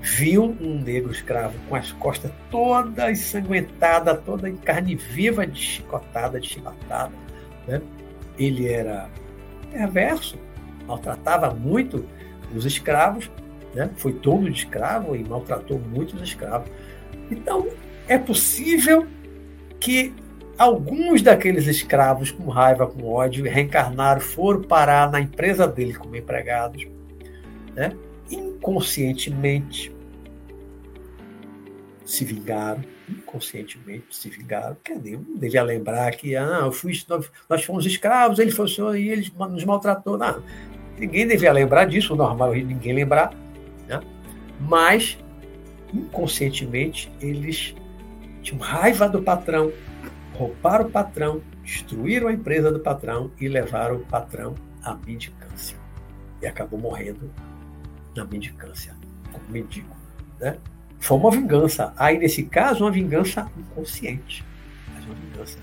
viu 0.01 0.55
um 0.61 0.79
negro 0.79 1.11
escravo 1.11 1.55
com 1.67 1.75
as 1.75 1.91
costas 1.93 2.31
toda 2.49 3.11
ensanguentada, 3.11 4.15
toda 4.15 4.49
em 4.49 4.55
carne 4.55 4.95
viva, 4.95 5.45
de 5.45 5.59
chicotada, 5.59 6.39
de 6.39 6.47
chibatada. 6.47 7.11
Né? 7.67 7.81
Ele 8.37 8.67
era 8.67 9.09
perverso, 9.71 10.37
maltratava 10.85 11.53
muito 11.53 12.05
os 12.55 12.65
escravos, 12.65 13.29
né? 13.73 13.89
foi 13.97 14.13
dono 14.13 14.49
de 14.49 14.59
escravo 14.59 15.15
e 15.15 15.23
maltratou 15.23 15.79
muitos 15.79 16.21
escravos. 16.21 16.69
Então, 17.29 17.67
é 18.07 18.17
possível 18.17 19.05
que 19.79 20.13
alguns 20.57 21.21
daqueles 21.21 21.67
escravos, 21.67 22.31
com 22.31 22.49
raiva, 22.49 22.87
com 22.87 23.05
ódio, 23.05 23.43
reencarnaram, 23.45 24.21
foram 24.21 24.61
parar 24.61 25.11
na 25.11 25.19
empresa 25.19 25.67
dele 25.67 25.93
como 25.93 26.15
empregados, 26.15 26.87
né? 27.75 27.91
Inconscientemente 28.29 29.95
se 32.05 32.23
vingaram, 32.23 32.81
inconscientemente 33.09 34.15
se 34.15 34.29
vingaram, 34.29 34.75
porque 34.75 34.95
nem 34.95 35.21
devia 35.37 35.61
lembrar 35.61 36.11
que 36.11 36.35
ah, 36.35 36.61
eu 36.63 36.71
fui, 36.71 36.93
nós 37.49 37.63
fomos 37.63 37.85
escravos, 37.85 38.39
ele 38.39 38.51
foi 38.51 38.67
senhor 38.67 38.95
e 38.95 39.09
ele 39.09 39.31
nos 39.37 39.65
maltratou. 39.65 40.17
Não, 40.17 40.41
ninguém 40.97 41.27
devia 41.27 41.51
lembrar 41.51 41.85
disso, 41.85 42.15
normal 42.15 42.53
ninguém 42.53 42.93
lembrar, 42.93 43.33
né? 43.87 43.99
mas 44.59 45.17
inconscientemente 45.93 47.11
eles 47.21 47.75
tinham 48.41 48.61
raiva 48.61 49.09
do 49.09 49.21
patrão, 49.21 49.71
roubaram 50.33 50.85
o 50.85 50.89
patrão, 50.89 51.41
destruíram 51.61 52.29
a 52.29 52.33
empresa 52.33 52.71
do 52.71 52.79
patrão 52.79 53.31
e 53.39 53.49
levaram 53.49 53.97
o 53.97 54.05
patrão 54.05 54.55
à 54.81 54.95
mendicância. 54.95 55.77
E 56.41 56.47
acabou 56.47 56.79
morrendo 56.79 57.29
na 58.17 58.25
mendicância, 58.25 58.93
como 59.31 59.45
mendigo. 59.49 59.95
Né? 60.39 60.57
Foi 60.99 61.17
uma 61.17 61.31
vingança. 61.31 61.93
Aí, 61.95 62.17
nesse 62.17 62.43
caso, 62.43 62.83
uma 62.83 62.91
vingança 62.91 63.49
inconsciente. 63.57 64.43
Mas 64.93 65.05
uma 65.05 65.15
vingança. 65.15 65.57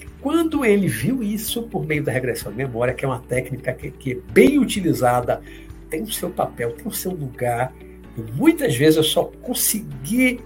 E 0.00 0.06
quando 0.20 0.64
ele 0.64 0.86
viu 0.86 1.22
isso 1.22 1.62
por 1.64 1.86
meio 1.86 2.04
da 2.04 2.12
regressão 2.12 2.52
de 2.52 2.58
memória, 2.58 2.94
que 2.94 3.04
é 3.04 3.08
uma 3.08 3.20
técnica 3.20 3.72
que, 3.72 3.90
que 3.90 4.12
é 4.12 4.32
bem 4.32 4.58
utilizada 4.58 5.40
tem 5.88 6.02
o 6.02 6.12
seu 6.12 6.30
papel, 6.30 6.72
tem 6.72 6.86
o 6.86 6.92
seu 6.92 7.12
lugar. 7.12 7.72
E 8.16 8.20
muitas 8.32 8.74
vezes 8.74 8.96
eu 8.96 9.04
só 9.04 9.24
consegui 9.24 10.40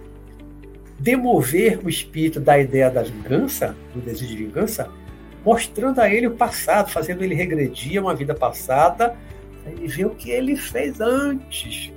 demover 0.98 1.80
o 1.82 1.88
espírito 1.88 2.38
da 2.38 2.58
ideia 2.58 2.90
da 2.90 3.02
vingança, 3.02 3.74
do 3.94 4.00
desejo 4.00 4.36
de 4.36 4.44
vingança, 4.44 4.90
mostrando 5.44 5.98
a 6.00 6.12
ele 6.12 6.26
o 6.26 6.32
passado, 6.32 6.90
fazendo 6.90 7.24
ele 7.24 7.34
regredir 7.34 7.98
a 7.98 8.02
uma 8.02 8.14
vida 8.14 8.34
passada 8.34 9.16
e 9.80 9.86
ver 9.86 10.06
o 10.06 10.10
que 10.10 10.30
ele 10.30 10.56
fez 10.56 11.00
antes 11.00 11.92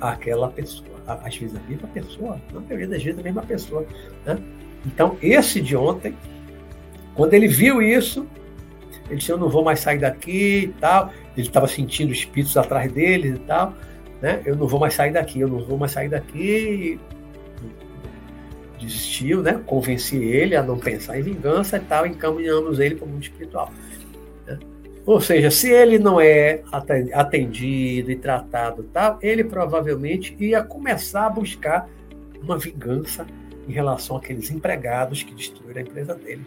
aquela 0.00 0.48
pessoa. 0.48 0.88
Às 1.06 1.36
vezes 1.36 1.56
a 1.56 1.68
mesma 1.68 1.88
pessoa, 1.88 2.40
na 2.52 2.60
maioria 2.60 2.88
das 2.88 3.02
vezes 3.02 3.18
a 3.18 3.22
mesma 3.22 3.42
pessoa. 3.42 3.84
Né? 4.24 4.38
Então, 4.86 5.16
esse 5.20 5.60
de 5.60 5.76
ontem, 5.76 6.14
quando 7.14 7.34
ele 7.34 7.48
viu 7.48 7.82
isso, 7.82 8.26
ele 9.08 9.16
disse: 9.16 9.32
Eu 9.32 9.38
não 9.38 9.48
vou 9.48 9.64
mais 9.64 9.80
sair 9.80 9.98
daqui 9.98 10.64
e 10.64 10.74
tal. 10.80 11.12
Ele 11.36 11.46
estava 11.46 11.66
sentindo 11.66 12.12
espíritos 12.12 12.56
atrás 12.56 12.90
dele 12.92 13.30
e 13.30 13.38
tal. 13.40 13.74
Né? 14.22 14.40
Eu 14.44 14.54
não 14.56 14.68
vou 14.68 14.78
mais 14.78 14.94
sair 14.94 15.12
daqui, 15.12 15.40
eu 15.40 15.48
não 15.48 15.64
vou 15.64 15.76
mais 15.76 15.92
sair 15.92 16.08
daqui 16.08 17.00
desistiu, 18.80 19.42
né? 19.42 19.60
Convenci 19.66 20.16
ele 20.16 20.56
a 20.56 20.62
não 20.62 20.78
pensar 20.78 21.18
em 21.18 21.22
vingança 21.22 21.76
e 21.76 21.80
tal, 21.80 22.06
encaminhamos 22.06 22.80
ele 22.80 22.94
para 22.94 23.04
o 23.04 23.08
mundo 23.08 23.22
espiritual. 23.22 23.70
Ou 25.06 25.20
seja, 25.20 25.50
se 25.50 25.70
ele 25.70 25.98
não 25.98 26.20
é 26.20 26.62
atendido 27.12 28.10
e 28.10 28.16
tratado 28.16 28.82
tal, 28.92 29.18
ele 29.22 29.42
provavelmente 29.42 30.36
ia 30.38 30.62
começar 30.62 31.26
a 31.26 31.30
buscar 31.30 31.88
uma 32.42 32.58
vingança 32.58 33.26
em 33.66 33.72
relação 33.72 34.16
àqueles 34.16 34.50
empregados 34.50 35.22
que 35.22 35.34
destruíram 35.34 35.80
a 35.80 35.82
empresa 35.82 36.14
dele. 36.14 36.46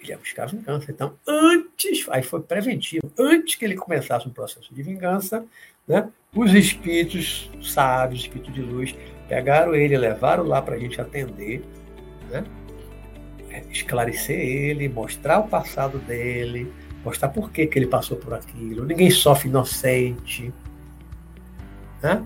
Ele 0.00 0.10
ia 0.10 0.18
buscar 0.18 0.46
vingança. 0.46 0.90
Então, 0.90 1.14
antes, 1.26 2.06
aí 2.10 2.22
foi 2.22 2.40
preventivo, 2.40 3.12
antes 3.18 3.54
que 3.54 3.64
ele 3.64 3.76
começasse 3.76 4.26
um 4.26 4.32
processo 4.32 4.74
de 4.74 4.82
vingança, 4.82 5.44
né, 5.86 6.08
os 6.34 6.52
espíritos 6.52 7.50
sábios, 7.62 8.22
espíritos 8.22 8.52
de 8.52 8.62
luz, 8.62 8.94
Pegaram 9.28 9.74
ele, 9.74 9.96
levaram 9.96 10.44
lá 10.44 10.62
para 10.62 10.76
a 10.76 10.78
gente 10.78 11.00
atender, 11.00 11.62
né? 12.30 12.44
É, 13.50 13.62
esclarecer 13.70 14.38
ele, 14.38 14.88
mostrar 14.88 15.40
o 15.40 15.48
passado 15.48 15.98
dele, 15.98 16.72
mostrar 17.06 17.28
por 17.28 17.50
que, 17.52 17.66
que 17.66 17.78
ele 17.78 17.86
passou 17.86 18.16
por 18.16 18.34
aquilo. 18.34 18.84
Ninguém 18.84 19.10
sofre 19.10 19.48
inocente. 19.48 20.52
Né? 22.02 22.20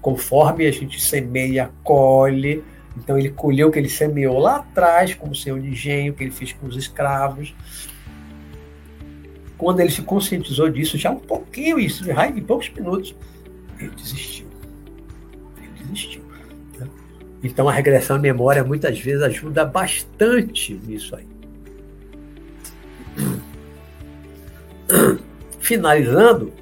Conforme 0.00 0.66
a 0.66 0.72
gente 0.72 1.00
semeia, 1.00 1.70
colhe. 1.84 2.64
Então 2.96 3.18
ele 3.18 3.28
colheu 3.28 3.68
o 3.68 3.70
que 3.70 3.78
ele 3.78 3.90
semeou 3.90 4.38
lá 4.38 4.56
atrás, 4.56 5.14
como 5.14 5.34
de 5.60 5.68
engenho, 5.68 6.14
que 6.14 6.24
ele 6.24 6.30
fez 6.30 6.54
com 6.54 6.66
os 6.66 6.76
escravos. 6.76 7.54
Quando 9.58 9.80
ele 9.80 9.90
se 9.90 10.00
conscientizou 10.00 10.70
disso, 10.70 10.96
já 10.96 11.10
um 11.10 11.18
pouquinho 11.18 11.78
isso, 11.78 12.04
em 12.10 12.42
poucos 12.42 12.70
minutos, 12.70 13.14
ele 13.78 13.90
desistiu. 13.90 14.46
Ele 15.58 15.84
desistiu. 15.84 16.22
Então 17.42 17.68
a 17.68 17.72
regressão 17.72 18.16
à 18.16 18.18
memória 18.18 18.64
muitas 18.64 18.98
vezes 18.98 19.22
ajuda 19.22 19.64
bastante 19.64 20.74
nisso 20.86 21.14
aí. 21.14 21.35
Finalizando, 25.60 26.52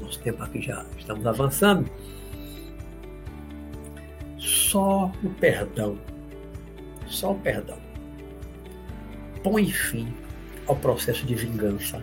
nosso 0.00 0.20
tempo 0.20 0.42
aqui 0.42 0.60
já 0.60 0.84
estamos 0.98 1.26
avançando, 1.26 1.90
só 4.38 5.10
o 5.22 5.30
perdão, 5.30 5.98
só 7.06 7.32
o 7.32 7.38
perdão 7.38 7.86
põe 9.46 9.70
fim 9.70 10.12
ao 10.66 10.74
processo 10.74 11.24
de 11.24 11.36
vingança 11.36 12.02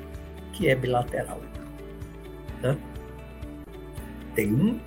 que 0.54 0.70
é 0.70 0.76
bilateral. 0.76 1.42
Né? 2.62 2.78
Tem 4.34 4.54
um 4.54 4.80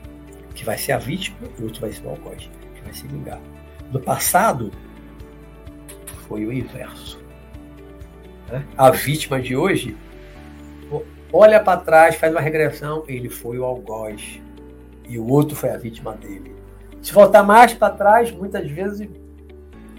que 0.54 0.64
vai 0.64 0.78
ser 0.78 0.92
a 0.92 0.98
vítima 0.98 1.36
e 1.58 1.62
outro 1.62 1.82
vai 1.82 1.92
ser 1.92 2.06
o 2.06 2.10
algoz 2.10 2.48
vai 2.82 2.94
se 2.94 3.06
vingar. 3.08 3.40
No 3.92 4.00
passado, 4.00 4.72
foi 6.26 6.46
o 6.46 6.52
inverso. 6.52 7.20
Né? 8.48 8.64
A 8.78 8.90
vítima 8.90 9.38
de 9.38 9.54
hoje 9.54 9.94
olha 11.32 11.60
para 11.60 11.80
trás, 11.80 12.16
faz 12.16 12.32
uma 12.32 12.40
regressão, 12.40 13.04
ele 13.08 13.28
foi 13.28 13.58
o 13.58 13.64
algoz 13.64 14.40
e 15.08 15.18
o 15.18 15.26
outro 15.28 15.56
foi 15.56 15.70
a 15.70 15.76
vítima 15.76 16.14
dele. 16.14 16.54
Se 17.02 17.12
voltar 17.12 17.42
mais 17.42 17.72
para 17.72 17.94
trás, 17.94 18.30
muitas 18.32 18.68
vezes 18.68 19.08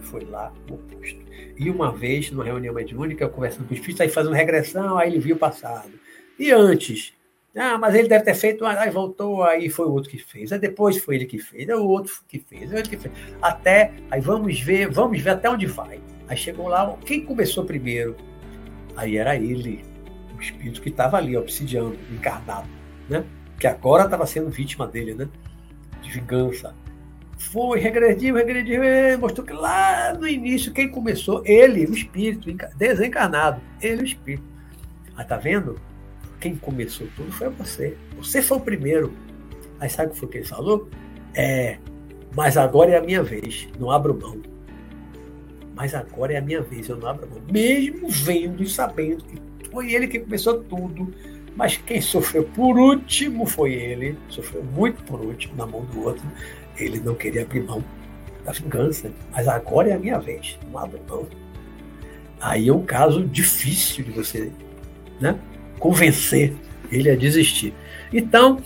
foi 0.01 0.25
lá 0.25 0.51
o 0.69 0.73
oposto. 0.73 1.25
E 1.57 1.69
uma 1.69 1.91
vez, 1.91 2.29
numa 2.31 2.43
reunião 2.43 2.73
mediúnica, 2.73 3.23
eu 3.23 3.29
conversando 3.29 3.67
com 3.67 3.73
os 3.73 3.79
filhos, 3.79 3.99
aí 3.99 4.09
fazendo 4.09 4.33
regressão, 4.33 4.97
aí 4.97 5.09
ele 5.09 5.19
viu 5.19 5.35
o 5.35 5.39
passado. 5.39 5.91
E 6.37 6.51
antes, 6.51 7.13
ah, 7.55 7.77
mas 7.77 7.95
ele 7.95 8.07
deve 8.07 8.23
ter 8.23 8.35
feito, 8.35 8.63
aí 8.63 8.91
voltou, 8.91 9.41
aí 9.41 9.67
foi 9.67 9.87
o 9.87 9.91
outro 9.91 10.11
que 10.11 10.19
fez. 10.19 10.51
Aí 10.51 10.59
depois 10.59 10.97
foi 10.97 11.15
ele 11.15 11.25
que 11.25 11.39
fez, 11.39 11.67
aí 11.67 11.75
o 11.75 11.87
outro 11.87 12.13
que 12.27 12.39
fez, 12.39 12.71
o 12.71 12.75
outro 12.75 12.89
que 12.89 12.97
fez. 12.97 13.13
Até, 13.41 13.93
aí 14.11 14.21
vamos 14.21 14.59
ver, 14.59 14.89
vamos 14.91 15.19
ver 15.19 15.31
até 15.31 15.49
onde 15.49 15.65
vai. 15.65 15.99
Aí 16.27 16.37
chegou 16.37 16.67
lá, 16.67 16.95
quem 17.03 17.25
começou 17.25 17.65
primeiro? 17.65 18.15
Aí 18.95 19.17
era 19.17 19.35
ele, 19.35 19.83
o 20.37 20.41
espírito 20.41 20.81
que 20.81 20.89
estava 20.89 21.17
ali, 21.17 21.35
obsidiando, 21.35 21.97
encarnado, 22.11 22.67
né? 23.09 23.23
Que 23.59 23.67
agora 23.67 24.05
estava 24.05 24.25
sendo 24.25 24.49
vítima 24.49 24.87
dele, 24.87 25.13
né? 25.13 25.27
De 26.01 26.11
vingança. 26.11 26.75
Foi, 27.37 27.79
regrediu, 27.79 28.35
regrediu, 28.35 28.81
mostrou 29.19 29.45
que 29.45 29.53
lá 29.53 30.13
no 30.13 30.27
início 30.27 30.73
quem 30.73 30.89
começou, 30.89 31.41
ele, 31.45 31.85
o 31.85 31.93
espírito, 31.93 32.51
desencarnado, 32.75 33.61
ele, 33.81 34.01
o 34.01 34.05
espírito. 34.05 34.43
Aí 35.15 35.25
tá 35.25 35.37
vendo? 35.37 35.79
quem 36.39 36.55
começou 36.55 37.07
tudo 37.15 37.31
foi 37.31 37.49
você. 37.49 37.97
Você 38.17 38.41
foi 38.41 38.57
o 38.57 38.61
primeiro. 38.61 39.13
Aí 39.79 39.89
sabe 39.89 40.09
o 40.09 40.11
que 40.13 40.19
foi 40.19 40.29
que 40.29 40.37
ele 40.37 40.45
falou? 40.45 40.89
É, 41.33 41.77
mas 42.35 42.57
agora 42.57 42.91
é 42.91 42.97
a 42.97 43.01
minha 43.01 43.23
vez, 43.23 43.67
não 43.79 43.91
abro 43.91 44.17
mão. 44.17 44.41
Mas 45.75 45.93
agora 45.93 46.33
é 46.33 46.37
a 46.37 46.41
minha 46.41 46.61
vez, 46.61 46.89
eu 46.89 46.97
não 46.97 47.07
abro 47.07 47.29
mão. 47.29 47.41
Mesmo 47.51 48.09
vendo 48.09 48.63
e 48.63 48.69
sabendo 48.69 49.23
que 49.23 49.39
foi 49.71 49.93
ele 49.93 50.07
que 50.07 50.19
começou 50.19 50.63
tudo, 50.63 51.13
mas 51.55 51.77
quem 51.77 52.01
sofreu 52.01 52.43
por 52.43 52.77
último 52.77 53.45
foi 53.45 53.73
ele, 53.73 54.17
sofreu 54.29 54.63
muito 54.63 55.03
por 55.03 55.19
último 55.19 55.55
na 55.55 55.65
mão 55.65 55.85
do 55.85 56.05
outro. 56.05 56.23
Ele 56.77 56.99
não 56.99 57.15
queria 57.15 57.41
abrir 57.41 57.63
mão 57.63 57.83
da 58.45 58.51
vingança, 58.51 59.11
mas 59.31 59.47
agora 59.47 59.89
é 59.89 59.93
a 59.93 59.99
minha 59.99 60.19
vez, 60.19 60.57
não 60.71 60.79
abro 60.79 60.99
mão. 61.07 61.27
Aí 62.39 62.69
é 62.69 62.73
um 62.73 62.85
caso 62.85 63.25
difícil 63.25 64.05
de 64.05 64.11
você 64.11 64.51
né, 65.19 65.37
convencer 65.79 66.53
ele 66.91 67.09
a 67.09 67.15
desistir. 67.15 67.73
Então, 68.13 68.61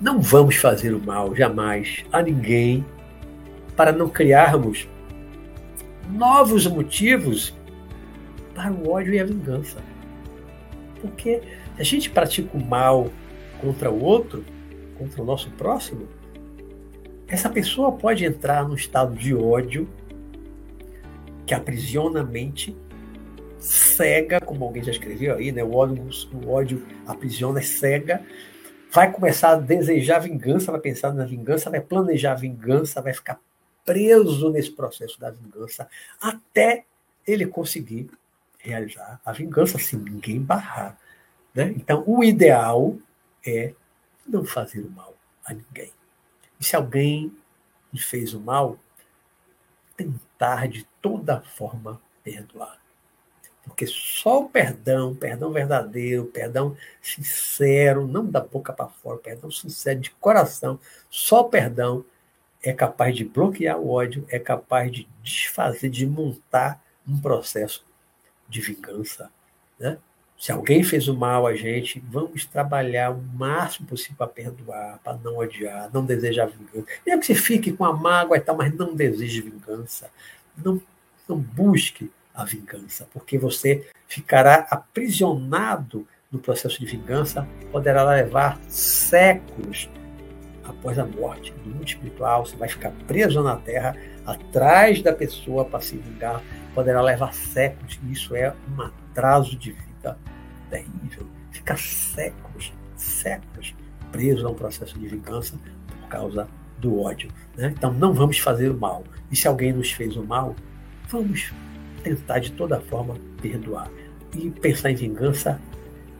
não 0.00 0.20
vamos 0.20 0.56
fazer 0.56 0.94
o 0.94 1.00
mal 1.00 1.34
jamais 1.34 2.04
a 2.12 2.22
ninguém 2.22 2.84
para 3.76 3.92
não 3.92 4.08
criarmos 4.08 4.88
novos 6.10 6.66
motivos 6.66 7.54
para 8.54 8.72
o 8.72 8.90
ódio 8.90 9.14
e 9.14 9.18
a 9.18 9.24
vingança. 9.24 9.82
Porque 11.00 11.42
se 11.76 11.80
a 11.80 11.84
gente 11.84 12.10
pratica 12.10 12.56
o 12.56 12.64
mal 12.64 13.10
contra 13.60 13.90
o 13.90 14.02
outro, 14.02 14.44
contra 14.96 15.22
o 15.22 15.24
nosso 15.24 15.50
próximo, 15.52 16.08
essa 17.26 17.48
pessoa 17.48 17.92
pode 17.92 18.24
entrar 18.24 18.66
num 18.66 18.74
estado 18.74 19.14
de 19.14 19.34
ódio 19.34 19.88
que 21.46 21.54
aprisiona 21.54 22.20
a 22.20 22.24
mente 22.24 22.76
cega, 23.58 24.40
como 24.40 24.64
alguém 24.64 24.82
já 24.82 24.92
escreveu 24.92 25.34
aí, 25.34 25.50
né? 25.50 25.64
O 25.64 25.74
ódio, 25.74 26.08
o 26.32 26.50
ódio 26.50 26.86
aprisiona, 27.06 27.60
é 27.60 27.62
cega. 27.62 28.22
Vai 28.90 29.10
começar 29.10 29.50
a 29.50 29.56
desejar 29.56 30.20
vingança, 30.20 30.70
vai 30.70 30.80
pensar 30.80 31.12
na 31.12 31.24
vingança, 31.24 31.70
vai 31.70 31.80
planejar 31.80 32.34
vingança, 32.34 33.02
vai 33.02 33.12
ficar 33.12 33.40
preso 33.84 34.50
nesse 34.50 34.70
processo 34.70 35.20
da 35.20 35.30
vingança 35.30 35.88
até 36.20 36.84
ele 37.26 37.46
conseguir 37.46 38.10
realizar 38.64 39.20
a 39.24 39.32
vingança 39.32 39.78
sem 39.78 39.98
ninguém 39.98 40.40
barrar. 40.40 40.98
Né? 41.54 41.74
Então, 41.76 42.02
o 42.06 42.24
ideal 42.24 42.96
é 43.46 43.74
não 44.26 44.44
fazer 44.44 44.80
o 44.80 44.90
mal 44.90 45.14
a 45.44 45.52
ninguém. 45.52 45.92
E 46.58 46.64
se 46.64 46.74
alguém 46.74 47.32
lhe 47.92 48.00
fez 48.00 48.32
o 48.32 48.40
mal, 48.40 48.78
tentar 49.96 50.66
de 50.66 50.84
toda 51.00 51.40
forma 51.40 52.00
perdoar. 52.22 52.78
Porque 53.62 53.86
só 53.86 54.42
o 54.42 54.48
perdão, 54.48 55.14
perdão 55.14 55.50
verdadeiro, 55.52 56.26
perdão 56.26 56.76
sincero, 57.00 58.06
não 58.06 58.26
da 58.26 58.40
boca 58.40 58.72
para 58.72 58.88
fora, 58.88 59.18
perdão 59.18 59.50
sincero, 59.50 60.00
de 60.00 60.10
coração, 60.10 60.78
só 61.08 61.40
o 61.40 61.48
perdão 61.48 62.04
é 62.62 62.72
capaz 62.72 63.14
de 63.14 63.24
bloquear 63.24 63.78
o 63.78 63.90
ódio, 63.90 64.26
é 64.28 64.38
capaz 64.38 64.90
de 64.90 65.08
desfazer, 65.22 65.88
de 65.90 66.06
montar 66.06 66.82
um 67.06 67.20
processo 67.20 67.84
de 68.48 68.60
vingança. 68.60 69.30
Né? 69.78 69.98
Se 70.36 70.52
alguém 70.52 70.82
fez 70.82 71.08
o 71.08 71.16
mal 71.16 71.46
a 71.46 71.54
gente, 71.54 72.02
vamos 72.08 72.44
trabalhar 72.44 73.10
o 73.10 73.22
máximo 73.34 73.86
possível 73.86 74.16
para 74.16 74.26
perdoar, 74.26 74.98
para 75.02 75.16
não 75.18 75.38
odiar, 75.38 75.90
não 75.92 76.04
desejar 76.04 76.46
vingança. 76.46 76.86
Mesmo 77.06 77.20
que 77.20 77.26
você 77.26 77.34
fique 77.34 77.72
com 77.72 77.84
a 77.84 77.92
mágoa 77.92 78.36
e 78.36 78.40
tal, 78.40 78.56
mas 78.56 78.74
não 78.74 78.94
deseje 78.94 79.40
vingança. 79.40 80.10
Não, 80.56 80.80
não 81.28 81.36
busque 81.38 82.10
a 82.34 82.44
vingança, 82.44 83.08
porque 83.12 83.38
você 83.38 83.88
ficará 84.08 84.66
aprisionado 84.70 86.06
no 86.34 86.40
processo 86.40 86.80
de 86.80 86.86
vingança 86.86 87.46
poderá 87.70 88.02
levar 88.02 88.60
séculos 88.68 89.88
após 90.64 90.98
a 90.98 91.04
morte 91.04 91.52
do 91.52 91.70
mundo 91.70 91.86
espiritual. 91.86 92.44
Você 92.46 92.56
vai 92.56 92.68
ficar 92.68 92.90
preso 93.06 93.42
na 93.42 93.56
terra, 93.56 93.96
atrás 94.26 95.02
da 95.02 95.12
pessoa 95.12 95.64
para 95.64 95.80
se 95.80 95.96
vingar. 95.96 96.42
Poderá 96.74 97.00
levar 97.00 97.32
séculos. 97.32 97.98
Isso 98.10 98.34
é 98.34 98.54
um 98.76 98.82
atraso 98.82 99.56
de 99.56 99.72
vida 99.72 100.18
terrível. 100.70 101.26
Ficar 101.52 101.78
séculos, 101.78 102.72
séculos 102.96 103.74
preso 104.10 104.46
a 104.46 104.50
um 104.50 104.54
processo 104.54 104.98
de 104.98 105.08
vingança 105.08 105.58
por 105.86 106.08
causa 106.08 106.48
do 106.78 107.00
ódio. 107.00 107.30
Né? 107.56 107.74
Então 107.76 107.92
não 107.92 108.12
vamos 108.12 108.38
fazer 108.38 108.70
o 108.70 108.78
mal. 108.78 109.04
E 109.30 109.36
se 109.36 109.48
alguém 109.48 109.72
nos 109.72 109.90
fez 109.90 110.16
o 110.16 110.24
mal, 110.24 110.54
vamos 111.08 111.52
tentar 112.02 112.38
de 112.38 112.52
toda 112.52 112.80
forma 112.80 113.16
perdoar. 113.40 113.90
E 114.34 114.50
pensar 114.50 114.90
em 114.90 114.94
vingança 114.94 115.60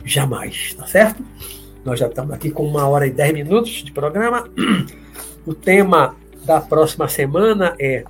jamais, 0.05 0.74
tá 0.74 0.86
certo? 0.86 1.24
Nós 1.85 2.01
já 2.01 2.07
estamos 2.07 2.32
aqui 2.32 2.51
com 2.51 2.66
uma 2.66 2.89
hora 2.89 3.07
e 3.07 3.11
dez 3.11 3.32
minutos 3.32 3.70
de 3.82 3.93
programa. 3.93 4.49
O 5.47 5.55
tema 5.55 6.16
da 6.47 6.61
próxima 6.61 7.07
semana 7.07 7.76
é 7.78 8.05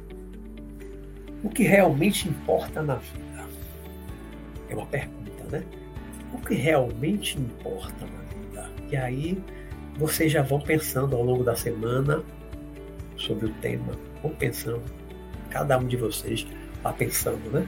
o 1.43 1.49
que 1.49 1.64
realmente 1.64 2.29
importa 2.29 2.81
na 2.81 2.95
vida. 2.95 3.45
É 4.68 4.75
uma 4.77 4.87
pergunta, 4.87 5.45
né? 5.51 5.64
O 6.33 6.39
que 6.39 6.55
realmente 6.55 7.37
importa 7.39 8.07
na 8.07 8.37
vida? 8.39 8.70
E 8.91 8.97
aí 8.97 9.43
vocês 9.97 10.31
já 10.31 10.43
vão 10.43 10.61
pensando 10.61 11.16
ao 11.16 11.25
longo 11.25 11.43
da 11.43 11.57
semana 11.57 12.22
sobre 13.16 13.47
o 13.47 13.55
tema. 13.55 13.95
Vão 14.22 14.31
pensando, 14.33 14.83
cada 15.51 15.77
um 15.77 15.87
de 15.87 15.97
vocês 15.97 16.47
vai 16.83 16.93
pensando, 16.93 17.51
né? 17.51 17.66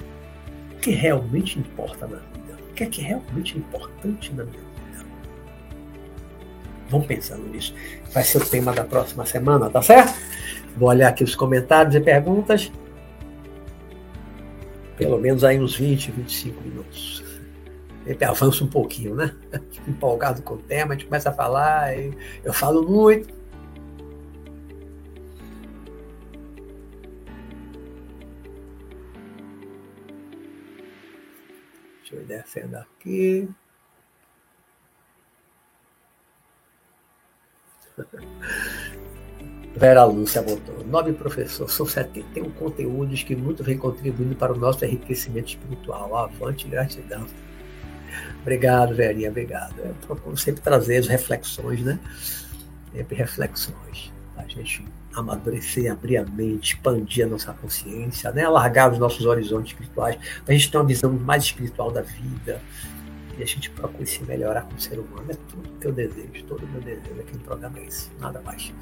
O 0.72 0.76
que 0.78 0.92
realmente 0.92 1.58
importa 1.58 2.06
na 2.06 2.18
vida? 2.18 2.36
que 2.76 2.84
é 2.84 2.86
que 2.86 3.00
é 3.00 3.04
realmente 3.04 3.58
importante 3.58 4.32
na 4.34 4.44
vida? 4.44 4.65
Vamos 6.88 7.06
pensando 7.06 7.46
nisso. 7.48 7.74
Vai 8.12 8.22
ser 8.22 8.38
o 8.38 8.46
tema 8.46 8.72
da 8.72 8.84
próxima 8.84 9.26
semana, 9.26 9.68
tá 9.68 9.82
certo? 9.82 10.14
Vou 10.76 10.88
olhar 10.88 11.08
aqui 11.08 11.24
os 11.24 11.34
comentários 11.34 11.94
e 11.94 12.00
perguntas. 12.00 12.70
Pelo 14.96 15.18
menos 15.18 15.44
aí 15.44 15.58
uns 15.58 15.76
20, 15.76 16.10
25 16.12 16.62
minutos. 16.62 17.24
Ele 18.06 18.24
avança 18.24 18.62
um 18.62 18.68
pouquinho, 18.68 19.14
né? 19.14 19.34
Fico 19.72 19.90
empolgado 19.90 20.42
com 20.42 20.54
o 20.54 20.58
tema, 20.58 20.94
a 20.94 20.96
gente 20.96 21.06
começa 21.06 21.30
a 21.30 21.32
falar, 21.32 21.92
eu 22.44 22.52
falo 22.52 22.88
muito, 22.88 23.34
Deixa 32.08 32.14
eu 32.14 32.24
descendo 32.24 32.76
aqui. 32.76 33.48
Vera 39.76 40.04
Lúcia 40.04 40.42
botou. 40.42 40.84
Nove 40.86 41.12
professores, 41.12 41.72
são 41.72 41.86
71 41.86 42.50
conteúdos 42.52 43.22
que 43.22 43.36
muito 43.36 43.62
vem 43.62 43.76
contribuindo 43.76 44.34
para 44.34 44.52
o 44.52 44.56
nosso 44.56 44.84
enriquecimento 44.84 45.48
espiritual. 45.48 46.16
Avante 46.16 46.66
gratidão. 46.66 47.26
Obrigado, 48.40 48.94
Verinha, 48.94 49.28
obrigado. 49.28 49.78
Eu 49.78 49.94
procuro 50.06 50.36
sempre 50.36 50.62
trazer 50.62 50.98
as 50.98 51.08
reflexões, 51.08 51.82
né? 51.82 51.98
Sempre 52.92 53.16
reflexões. 53.16 54.12
A 54.36 54.46
gente 54.46 54.84
amadurecer, 55.14 55.90
abrir 55.90 56.18
a 56.18 56.24
mente, 56.24 56.74
expandir 56.74 57.26
a 57.26 57.28
nossa 57.28 57.52
consciência, 57.54 58.30
né? 58.32 58.44
alargar 58.44 58.92
os 58.92 58.98
nossos 58.98 59.24
horizontes 59.24 59.72
espirituais, 59.72 60.18
a 60.46 60.52
gente 60.52 60.70
ter 60.70 60.76
uma 60.76 60.84
visão 60.84 61.10
mais 61.10 61.44
espiritual 61.44 61.90
da 61.90 62.02
vida 62.02 62.60
e 63.38 63.42
a 63.42 63.46
gente 63.46 63.70
procure 63.70 64.06
se 64.06 64.22
melhorar 64.24 64.62
como 64.62 64.80
ser 64.80 64.98
humano. 64.98 65.26
É 65.28 65.34
tudo 65.48 65.68
que 65.78 65.86
eu 65.86 65.92
desejo, 65.92 66.44
todo 66.46 66.66
meu 66.68 66.80
desejo 66.80 67.20
aqui 67.20 67.34
no 67.34 67.40
programa 67.40 67.78
é 67.78 67.84
esse, 67.84 68.10
nada 68.18 68.40
mais. 68.42 68.72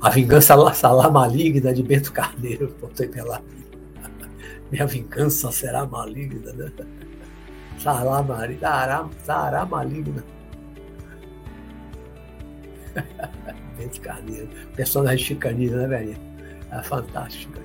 A 0.00 0.10
vingança 0.10 0.74
salá 0.74 1.10
maligna 1.10 1.72
de 1.72 1.82
Bento 1.82 2.12
Carneiro, 2.12 2.74
botei 2.80 3.08
pela 3.08 3.42
Minha 4.70 4.86
vingança 4.86 5.50
será 5.50 5.86
maligna, 5.86 6.52
né? 6.52 6.70
Salá 7.78 8.22
maligna, 8.22 9.08
sará 9.24 9.64
maligna. 9.66 10.24
Bento 13.78 14.00
Carneiro. 14.00 14.48
Personagem 14.76 15.24
chicanista, 15.24 15.76
né, 15.76 15.86
velho? 15.86 16.16
É 16.70 16.82
fantástico. 16.82 17.63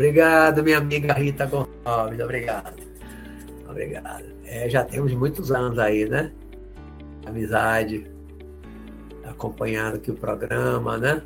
Obrigado, 0.00 0.64
minha 0.64 0.78
amiga 0.78 1.12
Rita 1.12 1.44
Gonçalves. 1.44 2.18
Obrigado. 2.20 2.72
Obrigado. 3.68 4.24
É, 4.46 4.66
já 4.66 4.82
temos 4.82 5.12
muitos 5.12 5.52
anos 5.52 5.78
aí, 5.78 6.08
né? 6.08 6.32
Amizade, 7.26 8.10
acompanhando 9.24 9.96
aqui 9.96 10.10
o 10.10 10.14
programa, 10.14 10.96
né? 10.96 11.20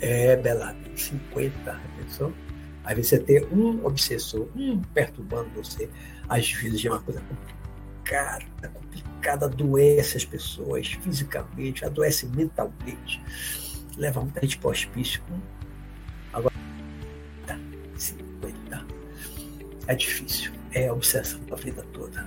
É, 0.00 0.36
Bela, 0.36 0.76
50, 0.94 1.80
pensou? 1.96 2.32
Às 2.84 2.94
vezes 2.94 3.10
você 3.10 3.18
ter 3.18 3.48
um 3.52 3.84
obsessor, 3.84 4.48
um 4.56 4.80
perturbando 4.80 5.50
você, 5.50 5.90
às 6.28 6.50
vezes 6.52 6.84
é 6.84 6.90
uma 6.90 7.00
coisa 7.00 7.20
complicada, 7.20 8.68
complicada, 8.68 9.46
adoece 9.46 10.16
as 10.16 10.24
pessoas 10.24 10.88
fisicamente, 11.02 11.84
adoece 11.84 12.26
mentalmente, 12.26 13.20
leva 13.96 14.22
muita 14.22 14.40
gente 14.40 14.58
para 14.58 14.68
o 14.68 14.70
hospício. 14.70 15.22
Agora, 16.32 16.54
50. 17.96 18.86
É 19.86 19.94
difícil, 19.94 20.52
é 20.72 20.90
obsessão 20.92 21.40
da 21.44 21.56
vida 21.56 21.84
toda. 21.92 22.26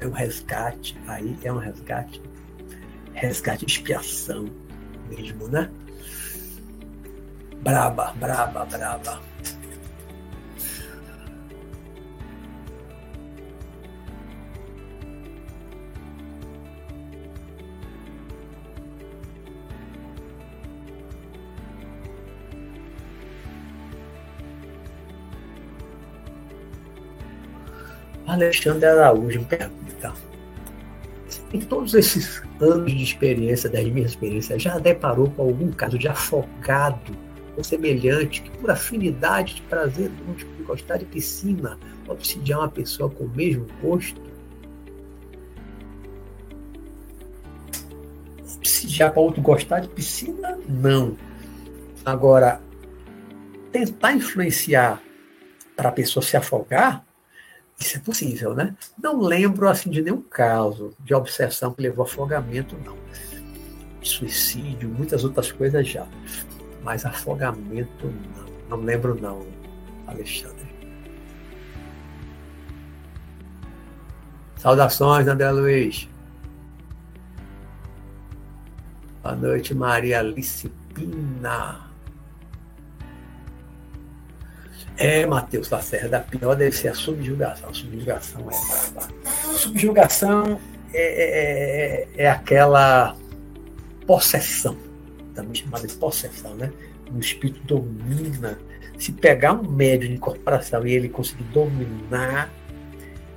É 0.00 0.06
um 0.06 0.12
resgate, 0.12 0.96
aí 1.06 1.36
é 1.42 1.52
um 1.52 1.58
resgate, 1.58 2.22
resgate 3.14 3.66
expiação 3.66 4.48
mesmo, 5.08 5.48
né? 5.48 5.70
Braba, 7.62 8.14
braba, 8.18 8.64
braba. 8.64 9.20
Alexandre 28.26 28.86
Araújo 28.86 29.44
pergunta: 29.44 30.12
em 31.52 31.60
todos 31.60 31.94
esses 31.94 32.42
anos 32.60 32.92
de 32.92 33.02
experiência, 33.02 33.68
das 33.68 33.84
minhas 33.84 34.10
experiências, 34.10 34.62
já 34.62 34.78
deparou 34.78 35.30
com 35.30 35.42
algum 35.42 35.72
caso 35.72 35.98
de 35.98 36.06
afogado 36.06 37.27
ou 37.58 37.64
semelhante 37.64 38.40
que, 38.40 38.50
por 38.56 38.70
afinidade 38.70 39.56
de 39.56 39.62
prazer 39.62 40.08
múltiplo, 40.24 40.54
de 40.54 40.62
gostar 40.62 40.96
de 40.96 41.04
piscina, 41.04 41.76
obsidiar 42.06 42.60
uma 42.60 42.68
pessoa 42.68 43.10
com 43.10 43.24
o 43.24 43.28
mesmo 43.28 43.66
gosto? 43.82 44.22
Obsidiar 48.56 49.10
para 49.10 49.20
outro 49.20 49.42
gostar 49.42 49.80
de 49.80 49.88
piscina? 49.88 50.56
Não. 50.68 51.16
Agora, 52.04 52.60
tentar 53.72 54.12
influenciar 54.12 55.02
para 55.74 55.88
a 55.88 55.92
pessoa 55.92 56.24
se 56.24 56.36
afogar, 56.36 57.04
isso 57.78 57.96
é 57.96 58.00
possível, 58.00 58.54
né? 58.54 58.76
Não 59.02 59.20
lembro 59.20 59.68
assim 59.68 59.90
de 59.90 60.00
nenhum 60.00 60.22
caso 60.22 60.94
de 61.00 61.12
obsessão 61.12 61.74
que 61.74 61.82
levou 61.82 62.04
a 62.04 62.08
afogamento, 62.08 62.76
não. 62.84 62.96
Suicídio, 64.00 64.88
muitas 64.88 65.24
outras 65.24 65.50
coisas 65.50 65.86
já. 65.88 66.06
Mas 66.88 67.04
afogamento, 67.04 68.06
não. 68.06 68.78
Não 68.78 68.82
lembro, 68.82 69.14
não, 69.20 69.46
Alexandre. 70.06 70.66
Saudações, 74.56 75.28
André 75.28 75.50
Luiz. 75.50 76.08
Boa 79.22 79.36
noite, 79.36 79.74
Maria 79.74 80.20
Alice. 80.20 80.72
É, 84.96 85.26
Matheus 85.26 85.68
Lacerda, 85.68 86.16
a 86.16 86.20
pior 86.20 86.56
deve 86.56 86.74
ser 86.74 86.88
a 86.88 86.94
subjugação. 86.94 87.74
Subjugação 87.74 88.50
é. 88.50 89.52
Subjugação 89.58 90.58
é, 90.94 91.02
é, 91.02 92.08
é, 92.16 92.24
é 92.24 92.30
aquela 92.30 93.14
possessão, 94.06 94.87
também 95.38 95.54
chamada 95.54 95.86
de 95.86 95.94
possessão, 95.94 96.54
né? 96.56 96.72
O 97.14 97.18
espírito 97.20 97.62
domina. 97.64 98.58
Se 98.98 99.12
pegar 99.12 99.52
um 99.52 99.70
médio 99.70 100.08
de 100.08 100.14
incorporação 100.14 100.84
e 100.84 100.92
ele 100.92 101.08
conseguir 101.08 101.44
dominar, 101.44 102.52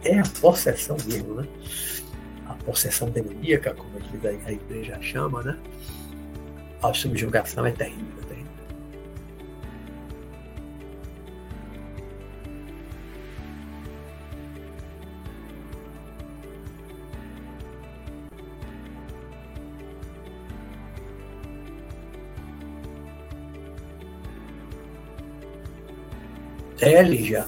é 0.03 0.17
a 0.17 0.23
possessão 0.41 0.97
mesmo, 1.05 1.35
né? 1.35 1.47
A 2.47 2.53
possessão 2.55 3.09
demoníaca, 3.11 3.75
como 3.75 3.91
a 4.45 4.51
igreja 4.51 4.99
chama, 5.01 5.43
né? 5.43 5.57
A 6.81 6.91
subjugação 6.91 7.65
é 7.67 7.71
terrível. 7.71 8.20
É, 26.81 27.01
Lígia. 27.01 27.45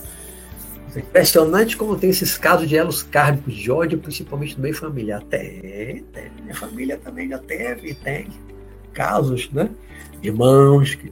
É 0.95 0.99
impressionante 0.99 1.75
como 1.75 1.97
tem 1.97 2.11
esses 2.11 2.37
casos 2.37 2.69
de 2.69 2.77
elos 2.77 3.01
kármicos 3.01 3.55
de 3.55 3.71
ódio, 3.71 3.97
principalmente 3.97 4.55
no 4.55 4.61
meio 4.61 4.75
familiar. 4.75 5.23
Tem, 5.23 6.03
tem. 6.13 6.31
Minha 6.43 6.55
família 6.55 6.97
também 6.97 7.29
já 7.29 7.39
teve, 7.39 7.95
tem 7.95 8.27
casos, 8.93 9.49
né? 9.51 9.69
Irmãos 10.21 10.93
que 10.93 11.11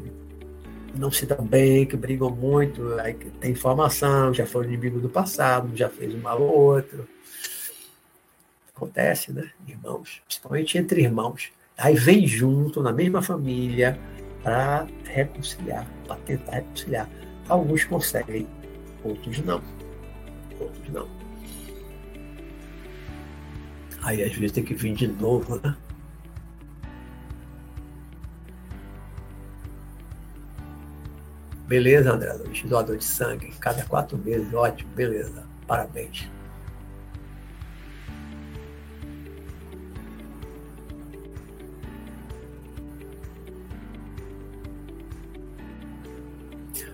não 0.96 1.12
se 1.12 1.26
dão 1.26 1.44
bem, 1.44 1.86
que 1.86 1.98
brigam 1.98 2.30
muito, 2.30 2.94
aí 3.00 3.14
tem 3.14 3.52
informação, 3.52 4.34
já 4.34 4.46
foram 4.46 4.68
inimigos 4.68 5.02
do 5.02 5.10
passado, 5.10 5.76
já 5.76 5.90
fez 5.90 6.14
um 6.14 6.20
mal 6.20 6.42
ou 6.42 6.76
outro. 6.76 7.08
Acontece, 8.76 9.32
né? 9.32 9.50
Irmãos, 9.68 10.22
principalmente 10.26 10.78
entre 10.78 11.02
irmãos. 11.02 11.50
Aí 11.78 11.96
vem 11.96 12.28
junto, 12.28 12.84
na 12.84 12.92
mesma 12.92 13.22
família, 13.22 14.00
para 14.44 14.86
reconciliar, 15.06 15.88
para 16.06 16.18
tentar 16.18 16.52
reconciliar. 16.52 17.10
Alguns 17.52 17.84
conseguem, 17.84 18.48
outros 19.04 19.40
não. 19.40 19.62
Outros 20.58 20.88
não. 20.88 21.06
Aí 24.04 24.24
às 24.24 24.34
vezes 24.34 24.54
tem 24.54 24.64
que 24.64 24.74
vir 24.74 24.96
de 24.96 25.08
novo, 25.08 25.60
né? 25.62 25.76
Beleza, 31.68 32.14
André 32.14 32.32
Luiz, 32.36 32.64
doador 32.64 32.96
de 32.96 33.04
sangue, 33.04 33.52
cada 33.60 33.84
quatro 33.84 34.18
meses, 34.18 34.54
ótimo, 34.54 34.90
beleza, 34.96 35.44
parabéns. 35.68 36.30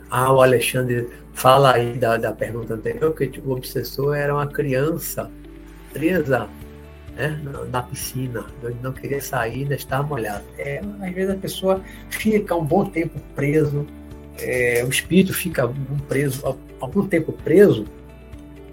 Ah, 0.10 0.32
o 0.32 0.42
Alexandre 0.42 1.10
fala 1.34 1.74
aí 1.74 1.94
da, 1.94 2.18
da 2.18 2.32
pergunta 2.32 2.74
anterior 2.74 3.14
que 3.14 3.28
tipo, 3.28 3.50
o 3.50 3.54
obsessor 3.54 4.16
era 4.16 4.34
uma 4.34 4.48
criança 4.48 5.30
presa 5.94 6.48
né, 7.16 7.40
na, 7.44 7.66
na 7.66 7.84
piscina, 7.84 8.46
não 8.82 8.94
queria 8.94 9.22
sair, 9.22 9.64
ainda 9.64 9.76
estava 9.76 10.08
molhado. 10.08 10.44
É, 10.58 10.82
às 11.02 11.14
vezes 11.14 11.36
a 11.36 11.38
pessoa 11.38 11.82
fica 12.10 12.56
um 12.56 12.64
bom 12.64 12.86
tempo 12.86 13.20
preso, 13.36 13.86
é, 14.40 14.84
o 14.86 14.90
espírito 14.90 15.34
fica 15.34 15.70
preso, 16.08 16.58
algum 16.80 17.08
tempo 17.08 17.32
preso, 17.32 17.86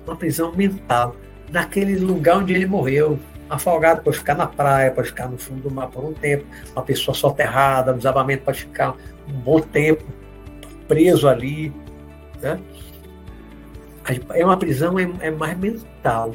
uma 0.07 0.15
prisão 0.15 0.55
mental, 0.55 1.17
naquele 1.51 1.99
lugar 1.99 2.39
onde 2.39 2.53
ele 2.53 2.67
morreu. 2.67 3.19
Afogado 3.49 4.03
pode 4.03 4.19
ficar 4.19 4.35
na 4.35 4.47
praia, 4.47 4.91
pode 4.91 5.09
ficar 5.09 5.29
no 5.29 5.37
fundo 5.37 5.69
do 5.69 5.71
mar 5.71 5.89
por 5.89 6.05
um 6.05 6.13
tempo, 6.13 6.45
uma 6.73 6.83
pessoa 6.83 7.15
soterrada, 7.15 7.93
no 7.93 7.99
desabamento 7.99 8.43
pode 8.43 8.61
ficar 8.61 8.95
um 9.29 9.33
bom 9.33 9.61
tempo 9.61 10.05
preso 10.87 11.29
ali. 11.29 11.73
Né? 12.41 12.61
É 14.31 14.45
uma 14.45 14.57
prisão 14.57 14.99
é, 14.99 15.11
é 15.21 15.31
mais 15.31 15.59
mental. 15.59 16.35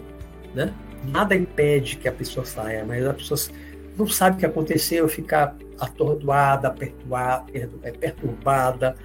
Né? 0.53 0.73
Nada 1.05 1.35
impede 1.35 1.97
que 1.97 2.07
a 2.07 2.11
pessoa 2.11 2.45
saia, 2.45 2.83
mas 2.85 3.05
a 3.05 3.13
pessoa 3.13 3.39
não 3.97 4.07
sabe 4.07 4.37
o 4.37 4.39
que 4.39 4.45
aconteceu, 4.45 5.07
fica 5.07 5.55
atordoada, 5.79 6.75
é, 7.83 7.91
perturbada 7.91 8.95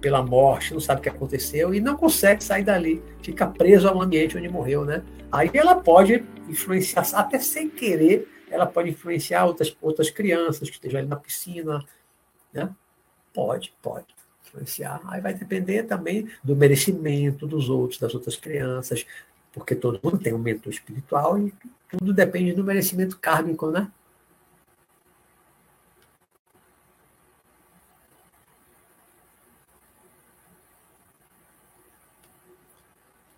pela 0.00 0.22
morte, 0.22 0.74
não 0.74 0.80
sabe 0.80 1.00
o 1.00 1.02
que 1.02 1.08
aconteceu 1.08 1.74
e 1.74 1.80
não 1.80 1.96
consegue 1.96 2.44
sair 2.44 2.62
dali, 2.62 3.02
fica 3.22 3.46
preso 3.46 3.88
ao 3.88 4.00
ambiente 4.02 4.36
onde 4.36 4.48
morreu, 4.48 4.84
né? 4.84 5.02
Aí 5.32 5.50
ela 5.54 5.76
pode 5.76 6.22
influenciar, 6.48 7.06
até 7.14 7.38
sem 7.38 7.70
querer, 7.70 8.28
ela 8.50 8.66
pode 8.66 8.90
influenciar 8.90 9.46
outras, 9.46 9.74
outras 9.80 10.10
crianças 10.10 10.68
que 10.68 10.76
estejam 10.76 11.00
ali 11.00 11.08
na 11.08 11.16
piscina, 11.16 11.82
né? 12.52 12.70
Pode, 13.32 13.74
pode 13.82 14.13
influenciar. 14.54 15.00
Aí 15.06 15.20
vai 15.20 15.34
depender 15.34 15.84
também 15.84 16.28
do 16.42 16.54
merecimento 16.54 17.46
dos 17.46 17.68
outros, 17.68 17.98
das 17.98 18.14
outras 18.14 18.36
crianças, 18.36 19.04
porque 19.52 19.74
todo 19.74 20.00
mundo 20.02 20.18
tem 20.18 20.32
um 20.32 20.38
mentor 20.38 20.72
espiritual 20.72 21.38
e 21.38 21.52
tudo 21.90 22.12
depende 22.12 22.52
do 22.52 22.64
merecimento 22.64 23.18
kármico, 23.18 23.70
né? 23.70 23.90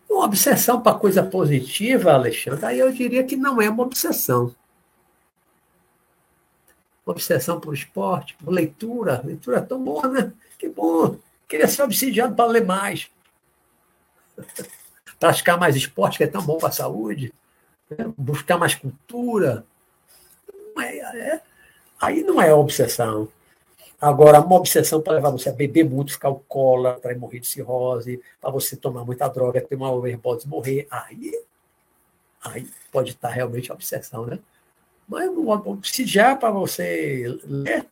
Uma 0.09 0.25
obsessão 0.25 0.81
para 0.81 0.99
coisa 0.99 1.23
positiva, 1.23 2.13
Alexandre, 2.13 2.65
aí 2.65 2.79
eu 2.79 2.91
diria 2.91 3.23
que 3.25 3.37
não 3.37 3.61
é 3.61 3.69
uma 3.69 3.83
obsessão. 3.83 4.55
Obsessão 7.05 7.61
por 7.61 7.73
esporte, 7.73 8.35
por 8.35 8.51
leitura. 8.51 9.23
Leitura 9.25 9.59
é 9.59 9.61
tão 9.61 9.83
boa, 9.85 10.09
né? 10.09 10.33
Que 10.59 10.69
bom. 10.69 11.19
Queria 11.49 11.69
ser 11.69 11.83
obsidiado 11.83 12.35
para 12.35 12.51
ler 12.51 12.65
mais. 12.65 13.11
Praticar 15.19 15.59
mais 15.59 15.77
esporte, 15.77 16.19
que 16.19 16.25
é 16.25 16.27
tão 16.27 16.43
bom 16.43 16.59
para 16.59 16.69
a 16.69 16.73
saúde. 16.73 17.33
Né? 17.91 18.13
Buscar 18.17 18.59
mais 18.59 18.75
cultura. 18.75 19.65
É, 20.79 20.99
é, 20.99 21.43
aí 22.01 22.23
não 22.23 22.41
é 22.41 22.53
obsessão. 22.53 23.29
Agora, 24.01 24.41
uma 24.41 24.57
obsessão 24.57 25.01
para 25.01 25.15
levar 25.15 25.31
você 25.31 25.49
a 25.49 25.53
beber 25.53 25.85
muito, 25.89 26.13
ficar 26.13 26.29
alcoólatra, 26.29 27.01
para 27.01 27.19
morrer 27.19 27.41
de 27.41 27.47
cirrose, 27.47 28.21
para 28.41 28.51
você 28.51 28.77
tomar 28.77 29.05
muita 29.05 29.27
droga, 29.29 29.61
ter 29.61 29.75
uma 29.75 29.91
overdose 29.91 30.47
morrer, 30.47 30.87
aí, 30.91 31.33
aí 32.45 32.69
pode 32.93 33.13
estar 33.13 33.31
realmente 33.31 33.73
obsessão, 33.73 34.27
né? 34.27 34.39
Mas 35.09 35.31
se 35.85 36.05
já 36.05 36.37
para 36.37 36.51
você 36.51 37.39
ler, 37.45 37.87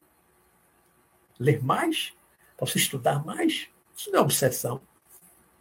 ler 1.39 1.65
mais, 1.65 2.13
você 2.67 2.79
estudar 2.79 3.25
mais, 3.25 3.69
isso 3.97 4.11
não 4.11 4.21
é 4.21 4.23
obsessão. 4.23 4.81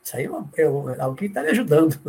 Isso 0.03 0.17
aí 0.17 0.25
é, 0.25 0.61
é, 0.61 0.65
é 0.65 1.15
que 1.15 1.25
está 1.25 1.41
lhe 1.41 1.49
ajudando. 1.49 1.99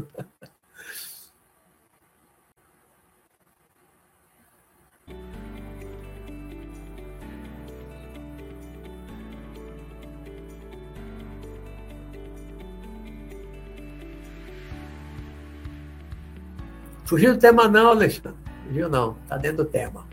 Fugiu 17.05 17.35
do 17.35 17.39
tema 17.39 17.69
não, 17.69 17.91
Alexandre. 17.91 18.35
Fugiu 18.67 18.89
não. 18.89 19.17
Está 19.23 19.37
dentro 19.37 19.59
do 19.59 19.71
tema. 19.71 20.07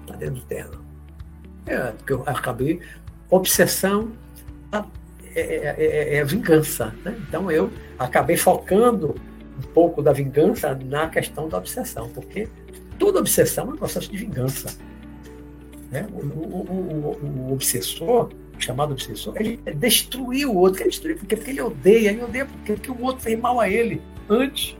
Está 0.00 0.16
dentro 0.16 0.36
do 0.36 0.46
tema. 0.46 0.81
É, 1.66 1.78
porque 1.92 2.12
eu 2.12 2.22
acabei. 2.26 2.80
Obsessão 3.30 4.12
é, 5.34 5.40
é, 5.40 5.74
é, 5.78 6.16
é 6.16 6.24
vingança. 6.24 6.94
Né? 7.04 7.16
Então 7.28 7.50
eu 7.50 7.70
acabei 7.98 8.36
focando 8.36 9.14
um 9.58 9.66
pouco 9.72 10.02
da 10.02 10.12
vingança 10.12 10.78
na 10.84 11.08
questão 11.08 11.48
da 11.48 11.58
obsessão, 11.58 12.08
porque 12.10 12.48
toda 12.98 13.18
obsessão 13.18 13.70
é 13.70 13.72
um 13.74 13.76
processo 13.76 14.10
de 14.10 14.16
vingança. 14.16 14.76
Né? 15.90 16.06
O, 16.12 16.18
o, 16.18 17.18
o, 17.20 17.48
o, 17.48 17.52
obsessor, 17.52 18.30
chamado 18.58 18.92
obsessor, 18.92 19.34
ele 19.36 19.56
destruiu 19.74 20.52
o 20.52 20.56
outro, 20.56 20.82
ele 20.82 20.90
destruiu 20.90 21.16
porque, 21.16 21.36
porque 21.36 21.50
ele 21.50 21.60
odeia, 21.60 22.10
ele 22.10 22.22
odeia 22.22 22.46
porque, 22.46 22.72
porque 22.74 22.90
o 22.90 23.02
outro 23.02 23.22
fez 23.22 23.38
mal 23.38 23.60
a 23.60 23.68
ele 23.68 24.00
antes. 24.28 24.76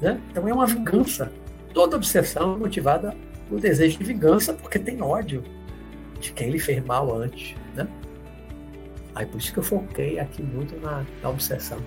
Né? 0.00 0.20
Então 0.30 0.48
é 0.48 0.52
uma 0.52 0.66
vingança. 0.66 1.32
Toda 1.72 1.96
obsessão 1.96 2.54
é 2.54 2.58
motivada 2.58 3.16
por 3.48 3.60
desejo 3.60 3.98
de 3.98 4.04
vingança, 4.04 4.54
porque 4.54 4.78
tem 4.78 5.02
ódio 5.02 5.42
de 6.20 6.32
quem 6.32 6.50
lhe 6.50 6.58
fez 6.58 6.84
mal 6.84 7.14
antes. 7.14 7.54
Né? 7.74 7.86
Aí 9.14 9.26
por 9.26 9.38
isso 9.38 9.52
que 9.52 9.58
eu 9.58 9.62
foquei 9.62 10.18
aqui 10.18 10.42
muito 10.42 10.74
na, 10.80 11.04
na 11.22 11.30
obsessão. 11.30 11.78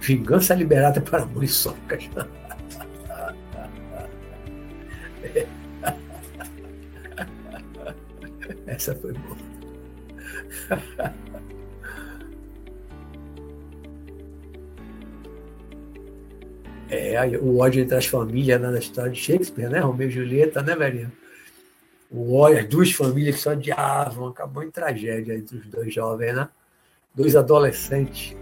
Vingança 0.00 0.54
liberada 0.54 1.00
para 1.00 1.24
muriçocas. 1.24 2.10
Essa 8.66 8.94
foi 8.96 9.12
boa. 9.12 9.53
É, 16.90 17.26
o 17.38 17.58
ódio 17.58 17.82
entre 17.82 17.96
as 17.96 18.06
famílias 18.06 18.60
na 18.60 18.78
história 18.78 19.10
de 19.10 19.18
Shakespeare, 19.18 19.68
né? 19.68 19.80
Romeu 19.80 20.08
e 20.08 20.10
Julieta, 20.10 20.62
né, 20.62 20.76
velhinho? 20.76 21.10
O 22.10 22.36
ódio, 22.36 22.58
as 22.58 22.68
duas 22.68 22.92
famílias 22.92 23.36
que 23.36 23.42
se 23.42 23.48
odiavam, 23.48 24.28
acabou 24.28 24.62
em 24.62 24.70
tragédia 24.70 25.34
entre 25.34 25.56
os 25.56 25.66
dois 25.66 25.92
jovens, 25.92 26.34
né? 26.34 26.48
Dois 27.14 27.34
adolescentes. 27.34 28.36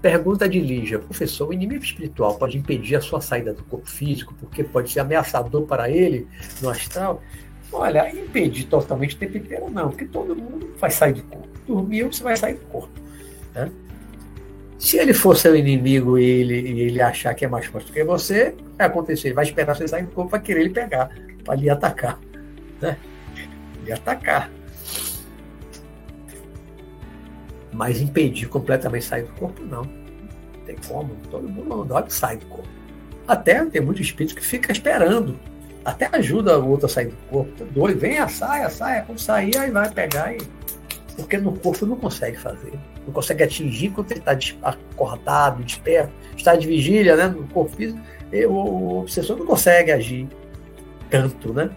Pergunta 0.00 0.48
de 0.48 0.58
Lígia, 0.58 0.98
professor, 0.98 1.48
o 1.48 1.52
inimigo 1.52 1.84
espiritual 1.84 2.36
pode 2.36 2.56
impedir 2.56 2.96
a 2.96 3.02
sua 3.02 3.20
saída 3.20 3.52
do 3.52 3.62
corpo 3.64 3.88
físico 3.88 4.34
porque 4.40 4.64
pode 4.64 4.90
ser 4.90 5.00
ameaçador 5.00 5.66
para 5.66 5.90
ele 5.90 6.26
no 6.62 6.70
astral? 6.70 7.22
Olha, 7.70 8.10
impedir 8.10 8.64
totalmente 8.64 9.14
o 9.14 9.18
tempo 9.18 9.36
inteiro 9.36 9.70
não, 9.70 9.90
porque 9.90 10.06
todo 10.06 10.34
mundo 10.34 10.74
vai 10.78 10.90
sair 10.90 11.12
do 11.12 11.22
corpo. 11.24 11.48
Dormiu, 11.66 12.10
você 12.10 12.22
vai 12.22 12.36
sair 12.36 12.54
do 12.54 12.64
corpo. 12.66 12.98
Né? 13.54 13.70
Se 14.78 14.96
ele 14.96 15.12
for 15.12 15.36
seu 15.36 15.54
inimigo 15.54 16.18
e 16.18 16.24
ele, 16.24 16.80
ele 16.80 17.02
achar 17.02 17.34
que 17.34 17.44
é 17.44 17.48
mais 17.48 17.66
forte 17.66 17.88
do 17.88 17.92
que 17.92 18.02
você, 18.02 18.54
vai 18.78 18.86
acontecer, 18.86 19.28
ele 19.28 19.34
vai 19.34 19.44
esperar 19.44 19.76
você 19.76 19.86
sair 19.86 20.04
do 20.04 20.12
corpo 20.12 20.30
para 20.30 20.40
querer 20.40 20.62
ele 20.62 20.70
pegar, 20.70 21.10
para 21.44 21.54
lhe 21.54 21.68
atacar. 21.68 22.18
Né? 22.80 22.96
Lhe 23.84 23.92
atacar. 23.92 24.50
Mas 27.72 28.00
impedir 28.00 28.48
completamente 28.48 29.04
sair 29.04 29.24
do 29.24 29.32
corpo, 29.34 29.62
não. 29.62 29.84
Não 29.84 30.64
tem 30.66 30.76
como. 30.88 31.14
Todo 31.30 31.48
mundo 31.48 31.68
mandou 31.68 32.04
sai 32.08 32.36
do 32.36 32.46
corpo. 32.46 32.68
Até 33.26 33.64
tem 33.66 33.80
muito 33.80 34.02
espírito 34.02 34.34
que 34.34 34.44
fica 34.44 34.72
esperando. 34.72 35.38
Até 35.84 36.08
ajuda 36.12 36.58
o 36.58 36.68
outro 36.68 36.86
a 36.86 36.88
sair 36.88 37.08
do 37.08 37.16
corpo. 37.28 37.52
Tá 37.52 37.64
doido, 37.70 37.98
venha, 37.98 38.28
saia, 38.28 38.68
saia. 38.68 39.02
Quando 39.02 39.18
sair, 39.18 39.56
aí 39.56 39.70
vai 39.70 39.90
pegar 39.90 40.34
e. 40.34 40.38
Porque 41.16 41.36
no 41.38 41.52
corpo 41.58 41.86
não 41.86 41.96
consegue 41.96 42.36
fazer. 42.36 42.72
Não 43.06 43.12
consegue 43.12 43.42
atingir 43.42 43.90
quando 43.90 44.10
ele 44.12 44.20
está 44.20 44.36
acordado, 44.62 45.62
desperto, 45.62 46.12
está 46.36 46.54
de 46.54 46.66
vigília, 46.66 47.16
né? 47.16 47.28
No 47.28 47.46
corpo 47.48 47.74
físico. 47.76 48.00
O, 48.48 49.00
obsessor 49.00 49.36
não 49.36 49.46
consegue 49.46 49.90
agir 49.90 50.28
tanto, 51.10 51.52
né? 51.52 51.70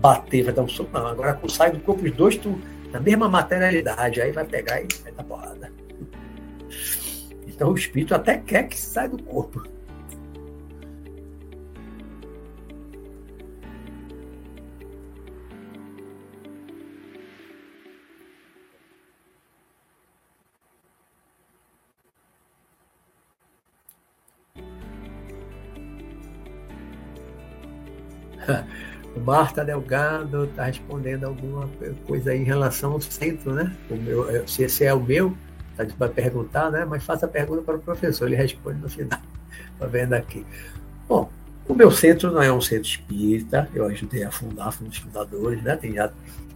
Bater, 0.00 0.44
vai 0.44 0.54
dar 0.54 0.62
um 0.62 0.68
soco. 0.68 0.90
Não, 0.92 1.06
agora 1.06 1.38
sai 1.48 1.72
do 1.72 1.80
corpo 1.80 2.04
os 2.04 2.12
dois, 2.12 2.36
tu 2.36 2.58
na 2.92 3.00
mesma 3.00 3.28
materialidade, 3.28 4.20
aí 4.20 4.30
vai 4.30 4.44
pegar 4.44 4.80
e 4.82 4.88
vai 5.02 5.12
dar 5.12 5.24
porrada. 5.24 5.72
Então 7.46 7.70
o 7.70 7.74
espírito 7.74 8.14
até 8.14 8.36
quer 8.38 8.68
que 8.68 8.78
saia 8.78 9.08
do 9.08 9.22
corpo. 9.22 9.62
O 29.14 29.20
Marta 29.20 29.64
Delgado 29.64 30.44
está 30.44 30.64
respondendo 30.64 31.24
alguma 31.24 31.68
coisa 32.06 32.30
aí 32.30 32.40
em 32.40 32.44
relação 32.44 32.92
ao 32.92 33.00
centro, 33.00 33.52
né? 33.52 33.76
O 33.90 33.96
meu, 33.96 34.48
se 34.48 34.62
esse 34.62 34.84
é 34.84 34.94
o 34.94 35.00
meu, 35.00 35.36
tá 35.76 35.84
para 35.98 36.08
perguntar, 36.08 36.70
né? 36.70 36.84
Mas 36.84 37.04
faça 37.04 37.26
a 37.26 37.28
pergunta 37.28 37.62
para 37.62 37.76
o 37.76 37.80
professor, 37.80 38.26
ele 38.26 38.36
responde 38.36 38.80
no 38.80 38.88
final. 38.88 39.20
Está 39.74 39.86
vendo 39.86 40.14
aqui. 40.14 40.46
Bom, 41.06 41.30
o 41.68 41.74
meu 41.74 41.90
centro 41.90 42.30
não 42.32 42.42
é 42.42 42.52
um 42.52 42.60
centro 42.60 42.88
espírita, 42.88 43.68
eu 43.74 43.84
ajudei 43.86 44.24
a 44.24 44.30
fundar, 44.30 44.72
fui 44.72 44.86
um 44.86 44.90
dos 44.90 44.98
fundadores, 44.98 45.62
né? 45.62 45.76
Tem, 45.76 45.92
já, 45.92 46.10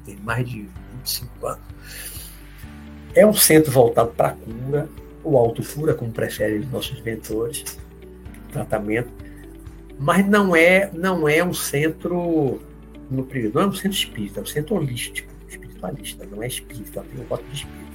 tem 0.05 0.16
mais 0.16 0.49
de 0.49 0.69
25 0.99 1.47
anos. 1.47 1.61
É 3.15 3.27
um 3.27 3.35
centro 3.35 3.70
voltado 3.70 4.11
para 4.11 4.28
a 4.28 4.33
cura, 4.33 4.89
o 5.23 5.37
autocura, 5.37 5.95
como 5.95 6.11
preferem 6.11 6.61
os 6.61 6.70
nossos 6.70 7.01
mentores, 7.03 7.78
tratamento 8.53 9.09
mas 9.98 10.27
não 10.27 10.55
é 10.55 10.90
não 10.93 11.28
é 11.28 11.43
um 11.43 11.55
centro 11.55 12.60
no 13.10 13.27
não 13.55 13.62
é 13.62 13.66
um 13.66 13.73
centro 13.73 13.97
espírita, 13.97 14.40
é 14.40 14.43
um 14.43 14.47
centro 14.47 14.74
holístico, 14.77 15.32
espiritualista, 15.48 16.27
não 16.31 16.43
é 16.43 16.47
espírita, 16.47 17.02
tem 17.02 17.20
um 17.20 17.24
voto 17.24 17.44
de 17.44 17.56
espírito. 17.56 17.86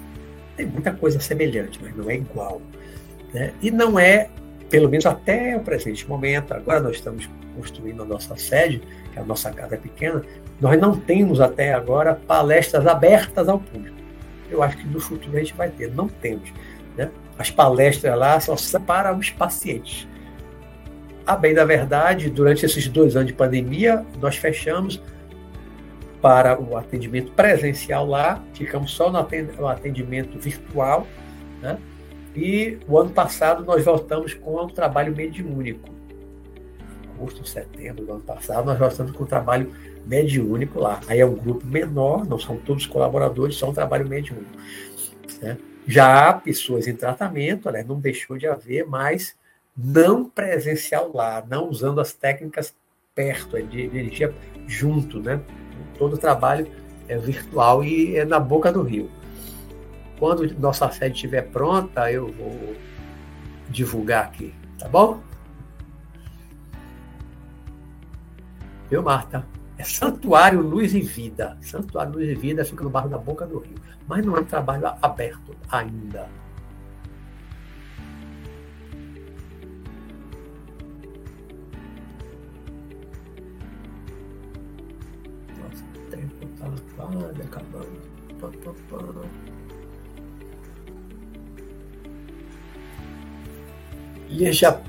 Tem 0.56 0.66
muita 0.66 0.94
coisa 0.94 1.20
semelhante, 1.20 1.80
mas 1.82 1.96
não 1.96 2.10
é 2.10 2.16
igual. 2.16 2.62
Né? 3.34 3.54
E 3.62 3.72
não 3.72 4.00
é, 4.00 4.30
pelo 4.70 4.90
menos 4.90 5.06
até 5.06 5.56
o 5.58 5.60
presente 5.60 6.08
momento, 6.08 6.54
agora 6.54 6.80
nós 6.80 6.96
estamos 6.96 7.30
construindo 7.56 8.04
a 8.04 8.06
nossa 8.06 8.36
sede, 8.38 8.82
que 9.12 9.20
a 9.20 9.24
nossa 9.24 9.52
casa 9.52 9.76
é 9.76 9.78
pequena, 9.78 10.24
nós 10.60 10.80
não 10.80 10.96
temos 10.98 11.42
até 11.42 11.74
agora 11.74 12.16
palestras 12.16 12.88
abertas 12.88 13.50
ao 13.50 13.60
público. 13.60 13.98
Eu 14.50 14.62
acho 14.64 14.78
que 14.78 14.88
no 14.88 15.00
futuro 15.00 15.36
a 15.36 15.40
gente 15.40 15.54
vai 15.54 15.70
ter, 15.70 15.94
não 15.94 16.08
temos. 16.08 16.52
Né? 16.96 17.10
As 17.38 17.50
palestras 17.50 18.18
lá 18.18 18.40
só 18.40 18.56
são 18.56 18.82
para 18.82 19.14
os 19.16 19.30
pacientes. 19.30 20.08
A 21.26 21.36
bem 21.36 21.54
da 21.54 21.64
verdade, 21.64 22.30
durante 22.30 22.66
esses 22.66 22.88
dois 22.88 23.16
anos 23.16 23.28
de 23.28 23.34
pandemia, 23.34 24.06
nós 24.20 24.38
fechamos 24.38 25.02
para 26.22 26.60
o 26.60 26.78
atendimento 26.78 27.32
presencial 27.32 28.06
lá, 28.06 28.44
ficamos 28.54 28.92
só 28.92 29.12
no 29.12 29.68
atendimento 29.68 30.38
virtual, 30.40 31.08
né? 31.62 31.80
E 32.36 32.78
o 32.88 32.98
ano 32.98 33.10
passado 33.10 33.64
nós 33.66 33.84
voltamos 33.84 34.34
com 34.34 34.64
um 34.64 34.70
trabalho 34.70 35.14
mediúnico. 35.16 35.90
Agosto, 37.16 37.46
setembro 37.46 38.06
do 38.06 38.14
ano 38.14 38.22
passado, 38.22 38.66
nós 38.66 38.80
voltamos 38.80 39.12
com 39.12 39.24
um 39.24 39.28
trabalho 39.28 39.72
mediúnico 40.06 40.80
lá. 40.80 41.00
Aí 41.08 41.20
é 41.20 41.26
um 41.26 41.36
grupo 41.36 41.66
menor, 41.66 42.26
não 42.26 42.40
são 42.40 42.58
todos 42.58 42.86
colaboradores, 42.86 43.56
só 43.56 43.70
um 43.70 43.74
trabalho 43.74 44.08
mediúnico. 44.08 44.50
Né? 45.42 45.58
Já 45.86 46.30
há 46.30 46.34
pessoas 46.34 46.88
em 46.88 46.96
tratamento, 46.96 47.70
né? 47.70 47.84
não 47.84 48.00
deixou 48.00 48.38
de 48.38 48.48
haver, 48.48 48.86
mas 48.88 49.36
não 49.84 50.26
presencial 50.26 51.12
lá, 51.14 51.44
não 51.48 51.70
usando 51.70 52.00
as 52.00 52.14
técnicas 52.14 52.74
perto, 53.16 53.58
é 53.58 53.62
de 53.62 53.82
energia 53.82 54.34
junto, 54.68 55.20
né? 55.20 55.42
Todo 55.98 56.14
o 56.14 56.18
trabalho 56.18 56.68
é 57.08 57.18
virtual 57.18 57.84
e 57.84 58.16
é 58.16 58.26
na 58.26 58.40
boca 58.40 58.72
do 58.72 58.84
rio. 58.84 59.10
Quando 60.20 60.48
nossa 60.60 60.90
sede 60.92 61.16
estiver 61.16 61.44
pronta, 61.50 62.12
eu 62.12 62.32
vou 62.32 62.76
divulgar 63.70 64.26
aqui, 64.26 64.54
tá 64.78 64.88
bom? 64.88 65.22
Viu, 68.90 69.02
Marta? 69.02 69.46
É 69.78 69.84
Santuário 69.84 70.62
Luz 70.62 70.94
e 70.94 71.02
Vida. 71.02 71.58
Santuário 71.62 72.14
Luz 72.14 72.30
e 72.30 72.36
Vida 72.36 72.64
fica 72.64 72.84
no 72.84 72.90
bairro 72.90 73.10
da 73.10 73.18
Boca 73.18 73.48
do 73.48 73.58
Rio. 73.58 73.78
Mas 74.08 74.24
não 74.24 74.36
é 74.36 74.42
um 74.42 74.46
trabalho 74.46 74.94
aberto 75.02 75.56
ainda. 75.72 76.30
Quase 87.08 87.42
acabando. 87.42 88.02
Pá, 88.40 88.50
pá, 88.64 88.72
pá. 88.90 89.52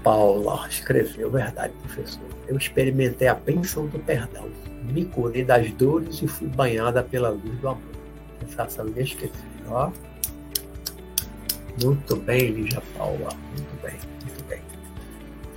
Paula 0.02 0.66
escreveu, 0.68 1.30
verdade, 1.30 1.72
professor. 1.82 2.22
Eu 2.46 2.56
experimentei 2.56 3.28
a 3.28 3.34
bênção 3.34 3.86
do 3.86 3.98
perdão. 3.98 4.48
Me 4.84 5.04
curei 5.04 5.44
das 5.44 5.70
dores 5.72 6.22
e 6.22 6.28
fui 6.28 6.48
banhada 6.48 7.02
pela 7.02 7.30
luz 7.30 7.58
do 7.60 7.68
amor. 7.68 7.82
Sensação 8.40 8.88
inesquecível. 8.88 9.42
Ó. 9.68 9.90
Muito 11.82 12.16
bem, 12.16 12.50
Lígia 12.50 12.82
Paula. 12.96 13.28
Muito 13.56 13.82
bem, 13.82 13.98
muito 14.22 14.44
bem. 14.48 14.60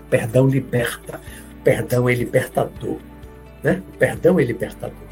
Perdão 0.09 0.47
liberta. 0.47 1.19
Perdão 1.63 2.07
é 2.07 2.13
libertador. 2.13 2.99
Né? 3.63 3.81
Perdão 3.97 4.39
é 4.39 4.43
libertador. 4.43 5.04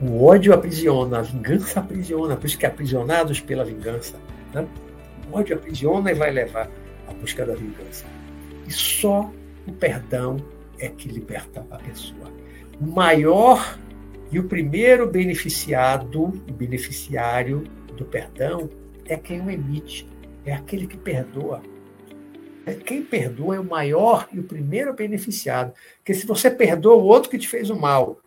O 0.00 0.24
ódio 0.24 0.54
aprisiona, 0.54 1.18
a 1.18 1.22
vingança 1.22 1.80
aprisiona, 1.80 2.36
por 2.36 2.46
isso 2.46 2.56
que 2.56 2.64
é 2.64 2.68
aprisionados 2.68 3.40
pela 3.40 3.64
vingança. 3.64 4.16
Né? 4.54 4.66
O 5.30 5.36
ódio 5.36 5.56
aprisiona 5.56 6.12
e 6.12 6.14
vai 6.14 6.30
levar 6.30 6.70
à 7.08 7.12
busca 7.12 7.44
da 7.44 7.54
vingança. 7.54 8.04
E 8.66 8.72
só 8.72 9.30
o 9.66 9.72
perdão 9.72 10.36
é 10.78 10.88
que 10.88 11.08
liberta 11.08 11.66
a 11.70 11.78
pessoa. 11.78 12.30
O 12.80 12.86
maior 12.86 13.76
e 14.30 14.38
o 14.38 14.44
primeiro 14.44 15.10
beneficiado, 15.10 16.28
beneficiário 16.52 17.64
do 17.96 18.04
perdão, 18.04 18.70
é 19.04 19.16
quem 19.16 19.40
o 19.40 19.50
emite, 19.50 20.08
é 20.44 20.52
aquele 20.52 20.86
que 20.86 20.96
perdoa. 20.96 21.60
Quem 22.84 23.02
perdoa 23.02 23.56
é 23.56 23.60
o 23.60 23.64
maior 23.64 24.28
e 24.30 24.38
o 24.38 24.42
primeiro 24.42 24.92
beneficiado. 24.92 25.72
Porque 25.96 26.12
se 26.12 26.26
você 26.26 26.50
perdoa 26.50 26.94
o 26.94 27.04
outro 27.04 27.30
que 27.30 27.38
te 27.38 27.48
fez 27.48 27.70
o 27.70 27.76
mal, 27.76 28.20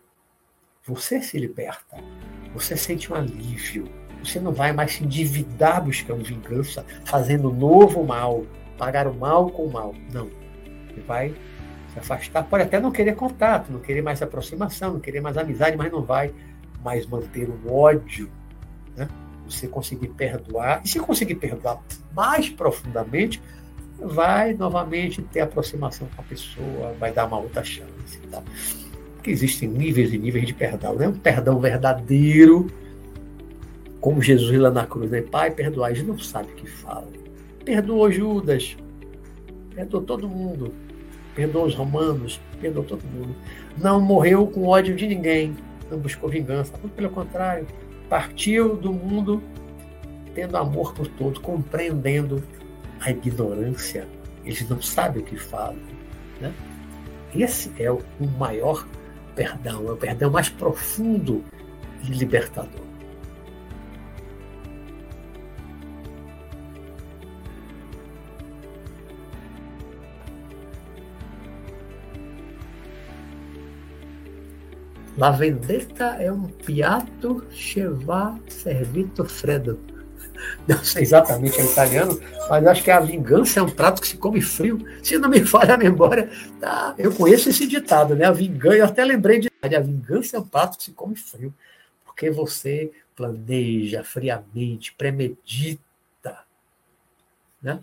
você 0.84 1.22
se 1.22 1.38
liberta. 1.38 1.96
Você 2.54 2.76
sente 2.76 3.12
um 3.12 3.16
alívio. 3.16 3.88
Você 4.22 4.38
não 4.38 4.52
vai 4.52 4.72
mais 4.72 4.94
se 4.94 5.04
endividar 5.04 5.82
buscando 5.82 6.22
vingança, 6.22 6.84
fazendo 7.04 7.52
novo 7.52 8.04
mal, 8.04 8.44
pagar 8.76 9.06
o 9.06 9.14
mal 9.14 9.50
com 9.50 9.64
o 9.64 9.72
mal. 9.72 9.94
Não. 10.12 10.28
Você 10.88 11.00
vai 11.00 11.34
se 11.92 11.98
afastar. 11.98 12.44
Pode 12.44 12.64
até 12.64 12.80
não 12.80 12.90
querer 12.90 13.14
contato, 13.14 13.70
não 13.70 13.80
querer 13.80 14.02
mais 14.02 14.22
aproximação, 14.22 14.94
não 14.94 15.00
querer 15.00 15.20
mais 15.20 15.36
amizade, 15.36 15.76
mas 15.76 15.90
não 15.90 16.02
vai 16.02 16.32
mais 16.82 17.06
manter 17.06 17.48
o 17.48 17.72
ódio. 17.72 18.30
Né? 18.96 19.08
Você 19.46 19.68
conseguir 19.68 20.08
perdoar. 20.08 20.82
E 20.84 20.88
se 20.88 20.98
conseguir 21.00 21.36
perdoar 21.36 21.80
mais 22.14 22.48
profundamente, 22.48 23.42
vai 23.98 24.52
novamente 24.52 25.22
ter 25.22 25.40
aproximação 25.40 26.08
com 26.14 26.22
a 26.22 26.24
pessoa, 26.24 26.92
vai 26.98 27.12
dar 27.12 27.26
uma 27.26 27.38
outra 27.38 27.62
chance. 27.62 28.18
Tá? 28.30 28.42
Porque 29.22 29.30
existem 29.30 29.68
níveis 29.68 30.12
e 30.12 30.18
níveis 30.18 30.44
de 30.44 30.52
perdão. 30.52 30.96
Né? 30.96 31.06
Um 31.06 31.12
perdão 31.12 31.60
verdadeiro, 31.60 32.66
como 34.00 34.20
Jesus 34.20 34.58
lá 34.58 34.68
na 34.68 34.84
cruz, 34.84 35.08
né? 35.12 35.22
Pai, 35.22 35.48
perdoai, 35.52 35.94
gente 35.94 36.08
não 36.08 36.18
sabe 36.18 36.50
o 36.50 36.56
que 36.56 36.66
fala. 36.68 37.06
Perdoou 37.64 38.10
Judas, 38.10 38.76
perdoou 39.76 40.02
todo 40.02 40.28
mundo, 40.28 40.74
perdoou 41.36 41.66
os 41.66 41.74
romanos, 41.76 42.40
perdoou 42.60 42.84
todo 42.84 43.04
mundo. 43.04 43.32
Não 43.78 44.00
morreu 44.00 44.44
com 44.48 44.66
ódio 44.66 44.96
de 44.96 45.06
ninguém, 45.06 45.54
não 45.88 45.98
buscou 45.98 46.28
vingança, 46.28 46.72
muito 46.78 46.94
pelo 46.94 47.10
contrário, 47.10 47.64
partiu 48.08 48.74
do 48.74 48.92
mundo 48.92 49.40
tendo 50.34 50.56
amor 50.56 50.94
por 50.94 51.06
todos, 51.06 51.38
compreendendo 51.38 52.42
a 52.98 53.12
ignorância, 53.12 54.08
eles 54.44 54.68
não 54.68 54.82
sabem 54.82 55.22
o 55.22 55.24
que 55.24 55.36
falam. 55.36 55.78
Né? 56.40 56.52
Esse 57.32 57.70
é 57.78 57.88
o 57.88 58.02
maior 58.36 58.84
perdão, 59.34 59.88
é 59.88 59.92
o 59.92 59.96
perdão 59.96 60.30
mais 60.30 60.48
profundo 60.48 61.42
e 62.04 62.10
libertador. 62.12 62.92
La 75.16 75.30
vendetta 75.30 76.16
é 76.16 76.32
um 76.32 76.48
piatto 76.48 77.46
che 77.50 77.86
va 77.86 78.40
servito 78.48 79.24
freddo 79.24 79.91
não 80.66 80.82
sei 80.84 81.02
exatamente 81.02 81.60
é 81.60 81.64
italiano, 81.64 82.20
mas 82.48 82.66
acho 82.66 82.82
que 82.84 82.90
a 82.90 83.00
vingança 83.00 83.60
é 83.60 83.62
um 83.62 83.70
prato 83.70 84.00
que 84.00 84.08
se 84.08 84.16
come 84.16 84.40
frio. 84.40 84.84
Se 85.02 85.18
não 85.18 85.28
me 85.28 85.44
falha 85.44 85.74
a 85.74 85.78
memória, 85.78 86.30
tá? 86.60 86.94
eu 86.98 87.12
conheço 87.12 87.48
esse 87.48 87.66
ditado, 87.66 88.14
né? 88.14 88.26
A 88.26 88.32
vingança, 88.32 88.76
eu 88.76 88.84
até 88.84 89.04
lembrei 89.04 89.40
de 89.40 89.50
a 89.62 89.80
vingança 89.80 90.36
é 90.36 90.40
um 90.40 90.46
prato 90.46 90.76
que 90.76 90.84
se 90.84 90.92
come 90.92 91.14
frio, 91.14 91.54
porque 92.04 92.30
você 92.30 92.90
planeja 93.14 94.02
friamente, 94.02 94.92
premedita, 94.94 96.38
né? 97.62 97.80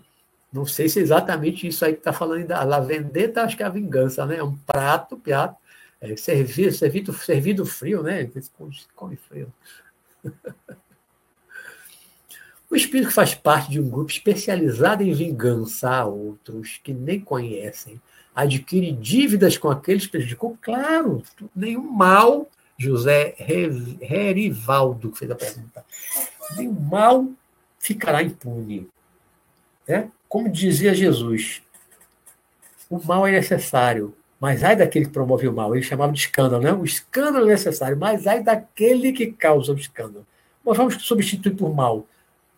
Não 0.52 0.66
sei 0.66 0.88
se 0.88 0.98
é 0.98 1.02
exatamente 1.02 1.66
isso 1.66 1.84
aí 1.84 1.92
que 1.92 2.00
está 2.00 2.12
falando 2.12 2.46
da 2.46 2.62
La 2.64 2.80
Vendetta, 2.80 3.42
acho 3.42 3.56
que 3.56 3.62
é 3.62 3.66
a 3.66 3.70
vingança, 3.70 4.26
né? 4.26 4.36
É 4.38 4.44
um 4.44 4.56
prato, 4.56 5.16
piato, 5.16 5.56
é, 6.00 6.16
servido, 6.16 6.72
servido, 6.72 7.12
servido 7.12 7.66
frio, 7.66 8.02
né? 8.02 8.28
Come 8.94 9.16
frio. 9.16 9.52
O 12.70 12.76
espírito 12.76 13.10
faz 13.10 13.34
parte 13.34 13.72
de 13.72 13.80
um 13.80 13.88
grupo 13.88 14.12
especializado 14.12 15.02
em 15.02 15.12
vingança 15.12 15.90
a 15.90 16.04
outros 16.04 16.78
que 16.84 16.92
nem 16.92 17.18
conhecem. 17.18 18.00
Adquire 18.32 18.92
dívidas 18.92 19.58
com 19.58 19.68
aqueles 19.68 20.06
que 20.06 20.12
prejudicou? 20.12 20.56
Claro, 20.62 21.20
nenhum 21.54 21.90
mal, 21.90 22.48
José 22.78 23.34
Rerivaldo, 24.00 25.10
que 25.10 25.18
fez 25.18 25.30
a 25.32 25.34
pergunta, 25.34 25.84
nenhum 26.56 26.72
mal 26.72 27.28
ficará 27.80 28.22
impune. 28.22 28.88
Né? 29.88 30.08
Como 30.28 30.48
dizia 30.48 30.94
Jesus, 30.94 31.60
o 32.88 33.04
mal 33.04 33.26
é 33.26 33.32
necessário, 33.32 34.14
mas 34.38 34.62
ai 34.62 34.76
daquele 34.76 35.06
que 35.06 35.10
promove 35.10 35.48
o 35.48 35.52
mal. 35.52 35.74
Ele 35.74 35.82
chamava 35.82 36.12
de 36.12 36.20
escândalo, 36.20 36.62
né? 36.62 36.72
O 36.72 36.84
escândalo 36.84 37.46
é 37.46 37.50
necessário, 37.50 37.96
mas 37.96 38.28
ai 38.28 38.42
daquele 38.42 39.12
que 39.12 39.32
causa 39.32 39.72
o 39.72 39.76
escândalo. 39.76 40.24
Nós 40.64 40.76
vamos 40.76 40.94
substituir 41.02 41.56
por 41.56 41.74
mal 41.74 42.06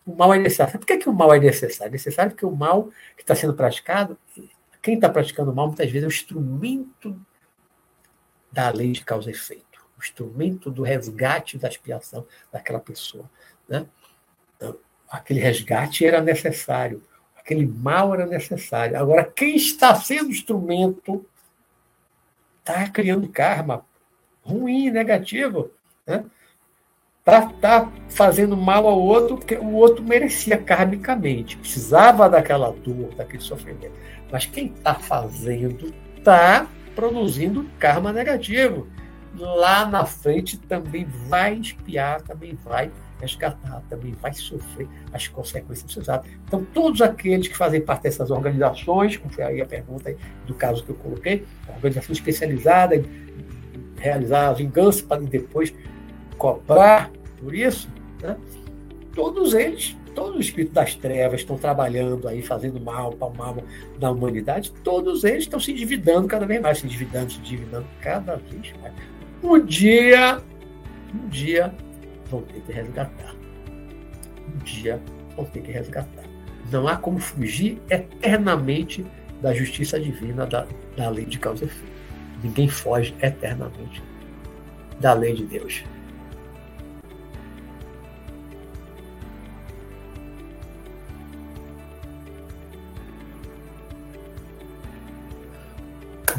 o 0.05 0.15
mal 0.15 0.33
é 0.33 0.37
necessário. 0.37 0.79
Por 0.79 0.85
que, 0.85 0.97
que 0.97 1.09
o 1.09 1.13
mal 1.13 1.33
é 1.33 1.39
necessário? 1.39 1.89
É 1.89 1.93
necessário 1.93 2.31
porque 2.31 2.45
o 2.45 2.55
mal 2.55 2.89
que 3.15 3.23
está 3.23 3.35
sendo 3.35 3.53
praticado, 3.53 4.17
quem 4.81 4.95
está 4.95 5.09
praticando 5.09 5.51
o 5.51 5.55
mal 5.55 5.67
muitas 5.67 5.89
vezes 5.89 6.03
é 6.03 6.07
o 6.07 6.13
instrumento 6.13 7.19
da 8.51 8.69
lei 8.69 8.91
de 8.91 9.03
causa 9.03 9.29
e 9.29 9.33
efeito, 9.33 9.79
o 9.97 10.01
instrumento 10.01 10.69
do 10.69 10.83
resgate 10.83 11.57
da 11.57 11.67
expiação 11.67 12.25
daquela 12.51 12.79
pessoa. 12.79 13.29
Né? 13.67 13.85
Então, 14.57 14.77
aquele 15.09 15.39
resgate 15.39 16.05
era 16.05 16.21
necessário, 16.21 17.01
aquele 17.35 17.65
mal 17.65 18.13
era 18.13 18.25
necessário. 18.25 18.97
Agora, 18.97 19.23
quem 19.23 19.55
está 19.55 19.95
sendo 19.95 20.29
instrumento 20.29 21.25
está 22.59 22.87
criando 22.89 23.27
karma 23.29 23.85
ruim, 24.43 24.91
negativo. 24.91 25.71
Né? 26.05 26.25
Estar 27.25 27.49
tá 27.61 27.91
fazendo 28.09 28.57
mal 28.57 28.85
ao 28.85 28.99
outro, 28.99 29.37
porque 29.37 29.55
o 29.55 29.73
outro 29.73 30.03
merecia 30.03 30.57
karmicamente, 30.57 31.57
precisava 31.57 32.29
daquela 32.29 32.71
dor, 32.71 33.15
daquele 33.15 33.41
sofrimento. 33.41 33.93
Mas 34.31 34.45
quem 34.45 34.67
está 34.67 34.95
fazendo 34.95 35.93
está 36.17 36.67
produzindo 36.93 37.65
karma 37.79 38.11
negativo. 38.11 38.87
Lá 39.35 39.85
na 39.85 40.05
frente 40.05 40.57
também 40.57 41.07
vai 41.27 41.55
espiar, 41.55 42.21
também 42.21 42.57
vai 42.63 42.91
resgatar, 43.19 43.81
também 43.89 44.11
vai 44.21 44.33
sofrer 44.33 44.87
as 45.11 45.27
consequências 45.27 46.09
atos. 46.09 46.29
Então, 46.45 46.63
todos 46.73 47.01
aqueles 47.01 47.47
que 47.47 47.55
fazem 47.55 47.81
parte 47.81 48.03
dessas 48.03 48.29
organizações, 48.29 49.17
como 49.17 49.33
foi 49.33 49.43
aí 49.43 49.61
a 49.61 49.65
pergunta 49.65 50.15
do 50.45 50.53
caso 50.53 50.83
que 50.83 50.89
eu 50.89 50.95
coloquei, 50.95 51.45
organização 51.67 52.11
especializada 52.11 52.95
em 52.95 53.05
realizar 53.97 54.49
a 54.49 54.53
vingança 54.53 55.03
para 55.03 55.21
depois 55.21 55.73
cobrar 56.35 57.11
por 57.39 57.53
isso, 57.53 57.89
né? 58.21 58.37
todos 59.13 59.53
eles, 59.53 59.95
todos 60.15 60.35
os 60.39 60.45
espíritos 60.45 60.73
das 60.73 60.95
trevas 60.95 61.41
estão 61.41 61.57
trabalhando 61.57 62.27
aí, 62.27 62.41
fazendo 62.41 62.79
mal 62.79 63.11
para 63.11 63.27
o 63.27 63.37
mal 63.37 63.57
da 63.99 64.11
humanidade, 64.11 64.71
todos 64.83 65.23
eles 65.23 65.43
estão 65.43 65.59
se 65.59 65.71
endividando 65.71 66.27
cada 66.27 66.45
vez 66.45 66.61
mais, 66.61 66.79
se 66.79 66.85
endividando, 66.85 67.31
se 67.31 67.39
endividando 67.39 67.85
cada 68.01 68.35
vez 68.37 68.73
mais. 68.81 68.93
Um 69.43 69.59
dia, 69.59 70.41
um 71.13 71.27
dia 71.27 71.73
vão 72.29 72.41
ter 72.41 72.61
que 72.61 72.71
resgatar. 72.71 73.35
Um 74.55 74.57
dia 74.63 75.01
vão 75.35 75.45
ter 75.45 75.61
que 75.61 75.71
resgatar. 75.71 76.23
Não 76.71 76.87
há 76.87 76.95
como 76.95 77.19
fugir 77.19 77.81
eternamente 77.89 79.05
da 79.41 79.53
justiça 79.53 79.99
divina, 79.99 80.45
da, 80.45 80.65
da 80.95 81.09
lei 81.09 81.25
de 81.25 81.37
causa 81.37 81.65
e 81.65 81.67
efeito. 81.67 81.93
Ninguém 82.41 82.67
foge 82.67 83.13
eternamente 83.21 84.01
da 84.99 85.13
lei 85.13 85.33
de 85.33 85.45
Deus. 85.45 85.83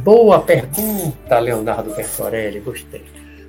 Boa 0.04 0.38
pergunta, 0.42 1.38
Leonardo 1.38 1.94
Bertorelli, 1.94 2.60
gostei. 2.60 3.02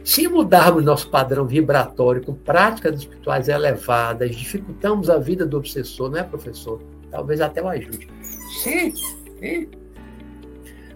Se 0.05 0.25
mudarmos 0.25 0.85
nosso 0.85 1.09
padrão 1.09 1.45
vibratório 1.45 2.23
com 2.23 2.33
práticas 2.33 2.99
espirituais 2.99 3.49
elevadas, 3.49 4.33
dificultamos 4.33 5.09
a 5.09 5.17
vida 5.17 5.45
do 5.45 5.57
obsessor, 5.57 6.09
não 6.09 6.17
é, 6.17 6.23
professor? 6.23 6.81
Talvez 7.11 7.41
até 7.41 7.61
o 7.61 7.67
ajude. 7.67 8.07
Sim, 8.63 8.93
sim. 8.95 9.69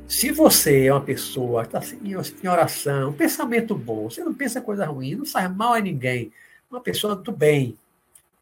Se 0.07 0.31
você 0.31 0.85
é 0.85 0.93
uma 0.93 1.01
pessoa 1.01 1.65
que 1.65 1.75
está 1.75 1.97
em 2.41 2.47
oração, 2.47 3.09
um 3.09 3.13
pensamento 3.13 3.75
bom, 3.75 4.09
você 4.09 4.23
não 4.23 4.33
pensa 4.33 4.61
coisa 4.61 4.85
ruim, 4.85 5.15
não 5.15 5.25
faz 5.25 5.53
mal 5.53 5.73
a 5.73 5.81
ninguém, 5.81 6.31
uma 6.71 6.79
pessoa 6.79 7.17
do 7.17 7.33
bem. 7.33 7.77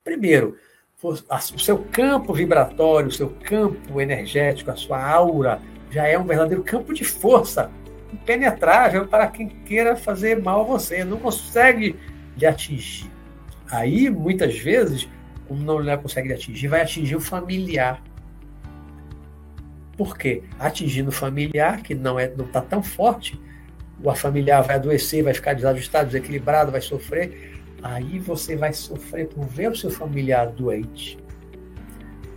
Primeiro, 0.04 0.56
o 1.02 1.60
seu 1.60 1.80
campo 1.92 2.32
vibratório, 2.32 3.10
o 3.10 3.12
seu 3.12 3.32
campo 3.44 4.00
energético, 4.00 4.70
a 4.70 4.76
sua 4.76 5.04
aura 5.04 5.60
já 5.90 6.08
é 6.08 6.18
um 6.18 6.26
verdadeiro 6.26 6.64
campo 6.64 6.94
de 6.94 7.04
força, 7.04 7.72
impenetrável 8.14 9.08
para 9.08 9.28
quem 9.28 9.48
queira 9.48 9.96
fazer 9.96 10.42
mal 10.42 10.62
a 10.62 10.64
você, 10.64 11.04
não 11.04 11.18
consegue 11.18 11.96
lhe 12.38 12.46
atingir. 12.46 13.10
Aí, 13.70 14.10
muitas 14.10 14.58
vezes, 14.58 15.08
como 15.48 15.62
não 15.64 15.80
lhe 15.80 15.96
consegue 15.98 16.34
atingir, 16.34 16.68
vai 16.68 16.82
atingir 16.82 17.16
o 17.16 17.22
familiar. 17.22 18.02
Por 19.98 20.18
quê? 20.18 20.44
Atingindo 20.60 21.10
o 21.10 21.12
familiar, 21.12 21.82
que 21.82 21.96
não 21.96 22.20
é, 22.20 22.32
não 22.36 22.46
está 22.46 22.62
tão 22.62 22.84
forte, 22.84 23.40
o 24.04 24.14
familiar 24.16 24.62
vai 24.62 24.76
adoecer, 24.76 25.24
vai 25.24 25.34
ficar 25.34 25.54
desajustado, 25.54 26.08
desequilibrado, 26.08 26.72
vai 26.72 26.82
sofrer. 26.82 27.56
Aí 27.82 28.20
você 28.20 28.56
vai 28.56 28.74
sofrer 28.74 29.28
por 29.28 29.46
ver 29.46 29.72
o 29.72 29.76
seu 29.76 29.90
familiar 29.90 30.48
doente. 30.48 31.18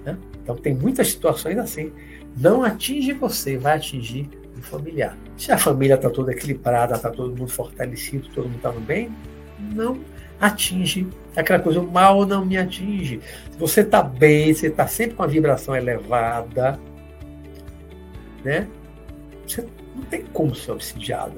Né? 0.05 0.17
Então 0.43 0.57
tem 0.57 0.75
muitas 0.75 1.09
situações 1.09 1.59
assim. 1.59 1.93
Não 2.37 2.63
atinge 2.63 3.13
você, 3.13 3.57
vai 3.57 3.77
atingir 3.77 4.29
o 4.57 4.63
familiar. 4.63 5.17
Se 5.37 5.53
a 5.53 5.59
família 5.59 5.95
está 5.95 6.11
toda 6.11 6.33
equilibrada, 6.33 6.95
está 6.95 7.11
todo 7.11 7.37
mundo 7.37 7.49
fortalecido, 7.49 8.29
todo 8.35 8.45
mundo 8.45 8.57
está 8.57 8.73
no 8.73 8.81
bem, 8.81 9.11
não 9.59 10.01
atinge 10.41 11.07
aquela 11.37 11.59
coisa, 11.59 11.81
o 11.81 11.91
mal 11.91 12.25
não 12.27 12.45
me 12.45 12.57
atinge. 12.57 13.21
Se 13.51 13.59
você 13.59 13.81
está 13.81 14.03
bem, 14.03 14.53
você 14.55 14.69
está 14.69 14.87
sempre 14.87 15.17
com 15.17 15.23
a 15.23 15.27
vibração 15.27 15.77
elevada, 15.77 16.79
né? 18.45 18.67
Você 19.47 19.67
não 19.95 20.03
tem 20.05 20.23
como 20.33 20.55
ser 20.55 20.73
obsidiado, 20.73 21.35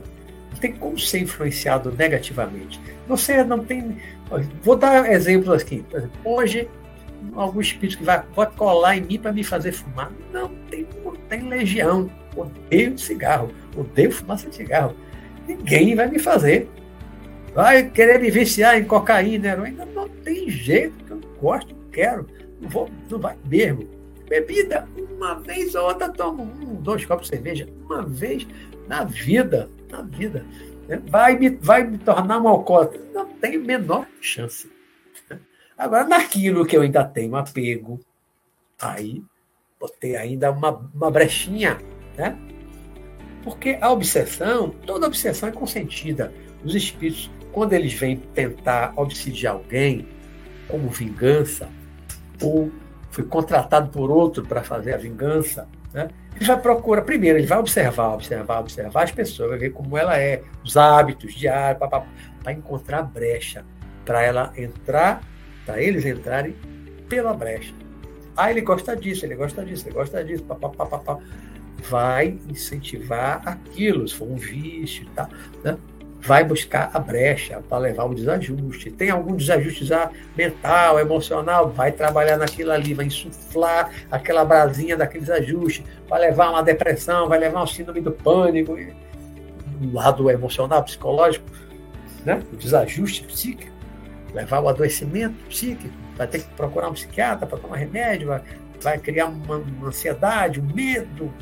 não 0.52 0.59
tem 0.59 0.73
como 0.73 0.98
ser 0.98 1.20
influenciado 1.20 1.90
negativamente. 1.93 2.81
Você 3.09 3.43
não 3.43 3.64
tem. 3.64 3.97
Vou 4.62 4.77
dar 4.77 5.10
exemplos 5.10 5.62
aqui. 5.62 5.85
Por 5.90 5.98
exemplo, 5.98 6.20
hoje, 6.24 6.69
algum 7.35 7.60
espírito 7.60 7.98
que 7.98 8.05
vai, 8.05 8.23
vai 8.35 8.51
colar 8.51 8.97
em 8.97 9.01
mim 9.01 9.19
para 9.19 9.32
me 9.32 9.43
fazer 9.43 9.73
fumar. 9.73 10.12
Não 10.32 10.61
tem, 11.33 11.49
legião. 11.49 12.11
Odeio 12.37 12.99
cigarro, 12.99 13.51
odeio 13.77 14.13
fumaça 14.13 14.49
de 14.49 14.57
cigarro. 14.57 14.95
Ninguém 15.47 15.95
vai 15.95 16.09
me 16.09 16.19
fazer. 16.19 16.69
Vai 17.55 17.91
querer 17.91 18.21
me 18.21 18.31
viciar 18.31 18.79
em 18.79 18.85
cocaína, 18.85 19.49
heroína. 19.49 19.87
Não 19.87 20.09
tem 20.09 20.49
jeito, 20.49 21.05
que 21.05 21.11
eu 21.11 21.17
não 21.17 21.29
gosto, 21.41 21.75
não 21.75 21.91
quero. 21.91 22.27
Não, 22.61 22.69
vou, 22.69 22.89
não 23.11 23.19
vai 23.19 23.37
mesmo. 23.47 23.89
Bebida, 24.29 24.89
uma 25.17 25.35
vez 25.35 25.75
ou 25.75 25.85
outra 25.85 26.09
tomo 26.09 26.43
um, 26.43 26.77
dois 26.77 27.05
copos 27.05 27.29
de 27.29 27.37
cerveja, 27.37 27.69
uma 27.85 28.03
vez 28.03 28.47
na 28.89 29.05
vida, 29.05 29.69
na 29.91 30.03
vida. 30.03 30.47
Vai 31.07 31.39
me, 31.39 31.51
vai 31.51 31.85
me 31.85 31.99
tornar 31.99 32.41
um 32.41 32.49
alcoólatra. 32.49 33.01
Não 33.13 33.27
tem 33.27 33.59
menor 33.59 34.07
chance. 34.21 34.71
Agora, 35.77 36.05
naquilo 36.05 36.65
que 36.65 36.77
eu 36.77 36.83
ainda 36.83 37.05
tenho 37.05 37.37
apego, 37.37 38.01
aí 38.81 39.23
botei 39.83 40.17
ainda 40.17 40.53
uma, 40.53 40.71
uma 40.95 41.11
brechinha, 41.11 41.77
né? 42.17 42.39
Porque 43.43 43.77
a 43.81 43.91
obsessão, 43.91 44.71
toda 44.87 45.09
obsessão 45.09 45.49
é 45.49 45.53
consentida. 45.53 46.33
Os 46.65 46.77
espíritos, 46.77 47.29
quando 47.51 47.73
eles 47.73 47.93
vêm 47.93 48.17
tentar 48.17 48.93
obsidiar 48.95 49.55
alguém, 49.55 50.07
como 50.69 50.89
vingança, 50.89 51.69
ou 52.41 52.71
foi 53.11 53.25
contratado 53.25 53.91
por 53.91 54.09
outro 54.09 54.47
para 54.47 54.63
fazer 54.63 54.95
a 54.95 54.97
vingança, 54.97 55.69
né? 55.93 56.09
ele 56.37 56.45
vai 56.45 56.61
procurar, 56.61 57.03
primeiro, 57.03 57.39
ele 57.39 57.47
vai 57.49 57.59
observar, 57.59 58.15
observar, 58.15 58.61
observar 58.61 59.03
as 59.03 59.11
pessoas, 59.11 59.51
vai 59.51 59.59
ver 59.59 59.71
como 59.71 59.99
ela 59.99 60.17
é, 60.17 60.43
os 60.65 60.77
hábitos 60.77 61.35
diários, 61.35 61.79
para 61.79 62.53
encontrar 62.53 63.03
brecha, 63.03 63.65
para 64.05 64.23
ela 64.23 64.53
entrar, 64.57 65.21
para 65.67 65.83
eles 65.83 66.07
entrarem 66.07 66.55
pela 67.09 67.35
brecha. 67.35 67.82
Ah, 68.37 68.51
ele 68.51 68.61
gosta 68.61 68.97
disso, 68.97 69.27
ele 69.27 69.35
gosta 69.35 69.65
disso, 69.65 69.87
ele 69.87 69.95
gosta 69.95 70.25
disso, 70.25 70.43
papapá. 70.45 71.19
Vai 71.89 72.39
incentivar 72.49 73.43
aquilo, 73.45 74.07
se 74.07 74.15
for 74.15 74.29
um 74.29 74.37
vício 74.37 75.05
e 75.05 75.11
tal, 75.11 75.29
né? 75.65 75.77
vai 76.23 76.45
buscar 76.45 76.89
a 76.95 77.01
brecha 77.01 77.61
para 77.69 77.79
levar 77.79 78.05
o 78.05 78.15
desajuste. 78.15 78.91
Tem 78.93 79.11
algum 79.11 79.35
desajuste 79.35 79.85
mental, 80.37 81.01
emocional, 81.01 81.69
vai 81.69 81.91
trabalhar 81.91 82.37
naquilo 82.37 82.71
ali, 82.71 82.95
vai 82.95 83.07
insuflar 83.07 83.91
aquela 84.11 84.45
brasinha 84.45 84.97
daquele 84.97 85.25
desajuste, 85.25 85.85
vai 86.09 86.21
levar 86.21 86.51
uma 86.51 86.63
depressão, 86.63 87.29
vai 87.29 87.41
levar 87.41 87.65
um 87.65 87.67
síndrome 87.67 88.01
do 88.01 88.13
pânico, 88.13 88.79
o 89.83 89.93
lado 89.93 90.31
emocional, 90.31 90.85
psicológico, 90.85 91.45
né? 92.25 92.41
o 92.53 92.57
desajuste 92.57 93.25
psíquico, 93.25 93.73
levar 94.33 94.61
o 94.61 94.69
adoecimento 94.69 95.35
psíquico, 95.49 95.93
vai 96.16 96.26
ter 96.26 96.40
que 96.40 96.48
procurar 96.55 96.89
um 96.89 96.94
psiquiatra 96.94 97.47
para 97.47 97.59
tomar 97.59 97.76
remédio, 97.76 98.28
vai, 98.28 98.43
vai 98.80 98.98
criar 98.98 99.26
uma, 99.26 99.56
uma 99.56 99.89
ansiedade, 99.89 100.60
um 100.60 100.74
medo 100.74 101.32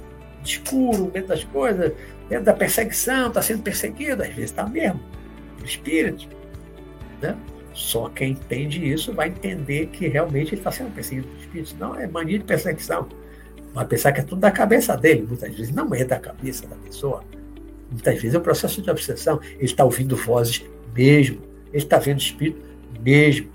escuro, 0.44 1.10
medo 1.12 1.28
das 1.28 1.44
coisas, 1.44 1.92
dentro 2.28 2.44
da 2.44 2.54
perseguição, 2.54 3.28
está 3.28 3.42
sendo 3.42 3.62
perseguido, 3.62 4.22
às 4.22 4.28
vezes 4.28 4.50
está 4.50 4.66
mesmo, 4.66 5.00
por 5.58 5.66
espírito. 5.66 6.28
Né? 7.20 7.36
Só 7.72 8.08
quem 8.08 8.32
entende 8.32 8.84
isso 8.90 9.12
vai 9.12 9.28
entender 9.28 9.86
que 9.86 10.08
realmente 10.08 10.54
ele 10.54 10.60
está 10.60 10.70
sendo 10.70 10.92
perseguido 10.94 11.28
por 11.28 11.38
espíritos. 11.38 11.76
Não 11.78 11.94
é 11.94 12.06
mania 12.06 12.38
de 12.38 12.44
perseguição. 12.44 13.08
Vai 13.72 13.86
pensar 13.86 14.12
que 14.12 14.20
é 14.20 14.24
tudo 14.24 14.40
da 14.40 14.50
cabeça 14.50 14.96
dele. 14.96 15.24
Muitas 15.26 15.54
vezes 15.54 15.72
não 15.72 15.94
é 15.94 16.04
da 16.04 16.18
cabeça 16.18 16.66
da 16.66 16.76
pessoa. 16.76 17.22
Muitas 17.90 18.14
vezes 18.14 18.34
é 18.34 18.38
um 18.38 18.42
processo 18.42 18.82
de 18.82 18.90
obsessão. 18.90 19.40
Ele 19.54 19.64
está 19.64 19.84
ouvindo 19.84 20.16
vozes 20.16 20.64
mesmo. 20.94 21.40
Ele 21.68 21.76
está 21.78 21.98
vendo 21.98 22.18
espírito 22.18 22.60
mesmo. 23.00 23.48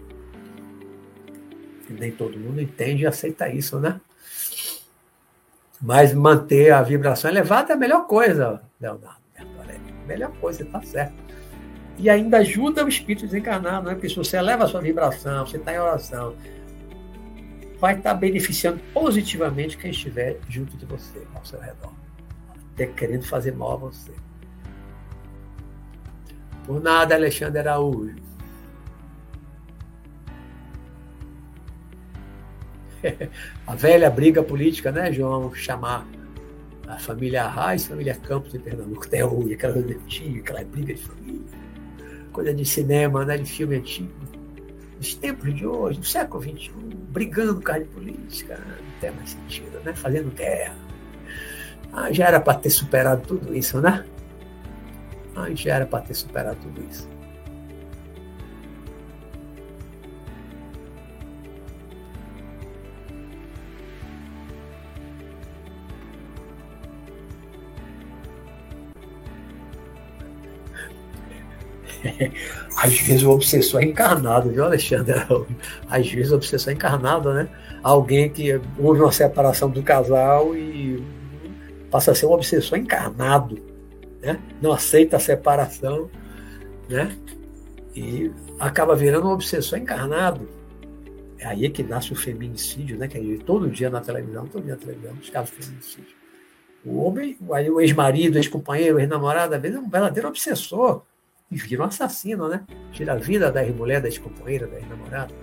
Nem 2.00 2.12
todo 2.12 2.40
mundo 2.40 2.62
entende 2.62 3.04
e 3.04 3.08
aceita 3.08 3.50
isso, 3.50 3.80
né? 3.80 4.00
Mas 5.82 6.14
manter 6.14 6.72
a 6.72 6.82
vibração 6.82 7.30
elevada 7.30 7.74
é 7.74 7.76
a 7.76 7.80
melhor 7.80 8.08
coisa, 8.08 8.62
Leonardo. 8.80 9.26
Melhor 10.08 10.32
coisa, 10.40 10.64
está 10.64 10.82
certo. 10.82 11.16
E 11.98 12.10
ainda 12.10 12.38
ajuda 12.38 12.84
o 12.84 12.90
espírito 12.90 13.26
desencarnado, 13.26 13.88
né? 13.88 13.94
Porque 13.94 14.10
se 14.10 14.16
você 14.16 14.38
eleva 14.38 14.66
a 14.66 14.68
sua 14.68 14.82
vibração, 14.82 15.46
você 15.46 15.58
está 15.58 15.74
em 15.74 15.80
oração, 15.80 16.36
vai 17.80 17.96
estar 17.96 18.12
tá 18.12 18.16
beneficiando 18.16 18.80
positivamente 18.94 19.78
quem 19.78 19.92
estiver 19.92 20.40
junto 20.50 20.78
de 20.78 20.86
você, 20.86 21.22
ao 21.34 21.46
seu 21.46 21.60
redor. 21.60 21.94
Até 22.74 22.88
querendo 22.88 23.26
fazer 23.26 23.54
mal 23.56 23.74
a 23.74 23.78
você. 23.78 24.12
Por 26.66 26.82
nada, 26.82 27.16
Alexandre 27.16 27.60
Araújo. 27.60 28.16
a 33.68 33.76
velha 33.76 34.10
briga 34.10 34.44
política, 34.44 34.92
né, 34.92 35.12
João? 35.12 35.54
Chamar 35.54 36.08
a 36.88 36.98
família 36.98 37.46
a 37.46 37.78
família 37.78 38.16
Campos 38.16 38.52
de 38.52 38.60
Pernambuco, 38.60 39.06
até 39.06 39.26
hoje, 39.26 39.54
aquela 39.54 39.78
antiga, 39.78 40.40
aquela 40.40 40.64
briga 40.64 40.94
de 40.94 41.02
família, 41.02 41.42
coisa 42.32 42.54
de 42.54 42.66
cinema, 42.66 43.26
né, 43.26 43.38
de 43.38 43.50
filme 43.50 43.78
antigo. 43.78 44.12
Nos 44.98 45.14
tempos 45.16 45.54
de 45.54 45.66
hoje, 45.66 46.00
no 46.00 46.06
século 46.06 46.44
XXI, 46.44 46.72
brigando 47.10 47.56
por 47.56 47.64
causa 47.64 47.84
de 47.84 47.90
política, 47.90 48.58
não 48.58 49.00
tem 49.02 49.12
mais 49.12 49.32
sentido, 49.32 49.80
né? 49.84 49.94
Fazendo 49.94 50.34
guerra. 50.34 50.76
Ah, 51.92 52.12
já 52.12 52.28
era 52.28 52.40
para 52.40 52.58
ter 52.60 52.70
superado 52.70 53.22
tudo 53.28 53.54
isso, 53.54 53.82
né? 53.82 54.06
Ah, 55.36 55.48
já 55.54 55.76
era 55.76 55.86
para 55.86 56.06
ter 56.06 56.14
superado 56.14 56.58
tudo 56.62 56.82
isso. 56.90 57.10
Às 72.78 73.00
vezes 73.00 73.24
o 73.24 73.32
obsessor 73.32 73.82
é 73.82 73.86
encarnado, 73.86 74.50
viu, 74.50 74.64
Alexandre? 74.64 75.14
Às 75.90 76.10
vezes 76.12 76.32
o 76.32 76.36
obsessor 76.36 76.72
é 76.72 76.76
encarnado, 76.76 77.34
né? 77.34 77.50
Alguém 77.82 78.30
que 78.30 78.60
houve 78.78 79.02
uma 79.02 79.12
separação 79.12 79.70
do 79.70 79.82
casal 79.82 80.56
e 80.56 81.04
passa 81.90 82.12
a 82.12 82.16
ser 82.16 82.26
um 82.26 82.32
obsessor 82.32 82.78
encarnado, 82.78 83.60
né? 84.22 84.40
Não 84.62 84.72
aceita 84.72 85.18
a 85.18 85.20
separação, 85.20 86.10
né? 86.90 87.16
E 87.96 88.32
acaba 88.60 88.96
virando 88.96 89.28
um 89.28 89.32
obsessor 89.32 89.80
encarnado. 89.80 90.48
É 91.38 91.48
aí 91.48 91.70
que 91.70 91.84
nasce 91.84 92.12
o 92.12 92.16
feminicídio, 92.16 92.98
né? 92.98 93.08
Que 93.08 93.18
é 93.18 93.44
todo 93.44 93.70
dia 93.70 93.90
na 93.90 94.02
televisão, 94.02 94.48
todo 94.48 94.64
dia 94.64 94.74
na 94.74 94.80
televisão, 94.80 95.14
os 95.22 95.30
casos 95.30 95.52
de 95.52 95.64
feminicídio. 95.64 96.16
O 96.84 97.04
homem, 97.04 97.36
o 97.42 97.82
ex-marido, 97.82 98.38
ex-companheiro, 98.38 99.00
ex-namorado, 99.00 99.56
às 99.56 99.62
vezes 99.62 99.78
é 99.78 99.80
um 99.80 99.90
verdadeiro 99.90 100.28
obsessor 100.28 101.02
e 101.52 101.56
vira 101.58 101.84
um 101.84 101.86
assassino, 101.86 102.48
né? 102.48 102.64
Tira 102.92 103.14
a 103.14 103.18
vida 103.18 103.52
da 103.52 103.64
mulher, 103.66 104.02
da 104.02 104.08
ex-companheira, 104.08 104.68
da 104.68 104.78
ex-namorada. 104.78 105.34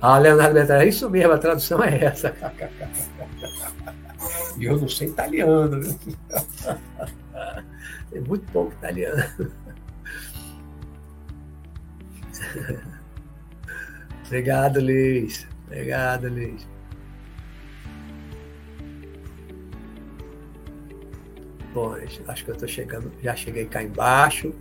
Ah, 0.00 0.18
Leonardo 0.18 0.58
é 0.58 0.86
isso 0.86 1.10
mesmo, 1.10 1.32
a 1.32 1.38
tradução 1.38 1.82
é 1.82 2.04
essa. 2.04 2.32
E 4.56 4.64
eu 4.64 4.78
não 4.78 4.88
sei 4.88 5.08
italiano, 5.08 5.82
viu? 5.82 5.98
Tem 8.10 8.20
muito 8.22 8.50
pouco 8.52 8.72
italiano. 8.72 9.22
Obrigado, 14.26 14.80
Luiz. 14.80 15.48
Obrigado, 15.66 16.28
Luiz. 16.28 16.66
Bom, 21.72 21.94
acho 22.26 22.44
que 22.44 22.50
eu 22.50 22.54
estou 22.54 22.68
chegando, 22.68 23.12
já 23.22 23.36
cheguei 23.36 23.66
cá 23.66 23.82
embaixo. 23.82 24.52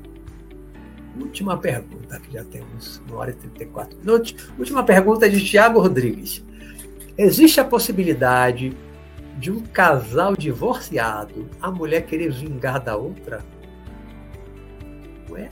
Última 1.20 1.58
pergunta, 1.58 2.20
que 2.20 2.34
já 2.34 2.44
temos 2.44 3.02
uma 3.08 3.18
hora 3.18 3.32
e 3.32 3.34
34 3.34 3.98
minutos. 3.98 4.36
Última 4.58 4.84
pergunta 4.84 5.30
de 5.30 5.44
Tiago 5.44 5.80
Rodrigues. 5.80 6.44
Existe 7.18 7.60
a 7.60 7.66
possibilidade 7.66 8.78
de 9.38 9.52
um 9.52 9.62
casal 9.62 10.36
divorciado, 10.36 11.50
a 11.62 11.72
mulher 11.72 12.06
querer 12.06 12.32
vingar 12.32 12.80
da 12.80 12.96
outra? 12.96 13.44
Ué? 15.30 15.50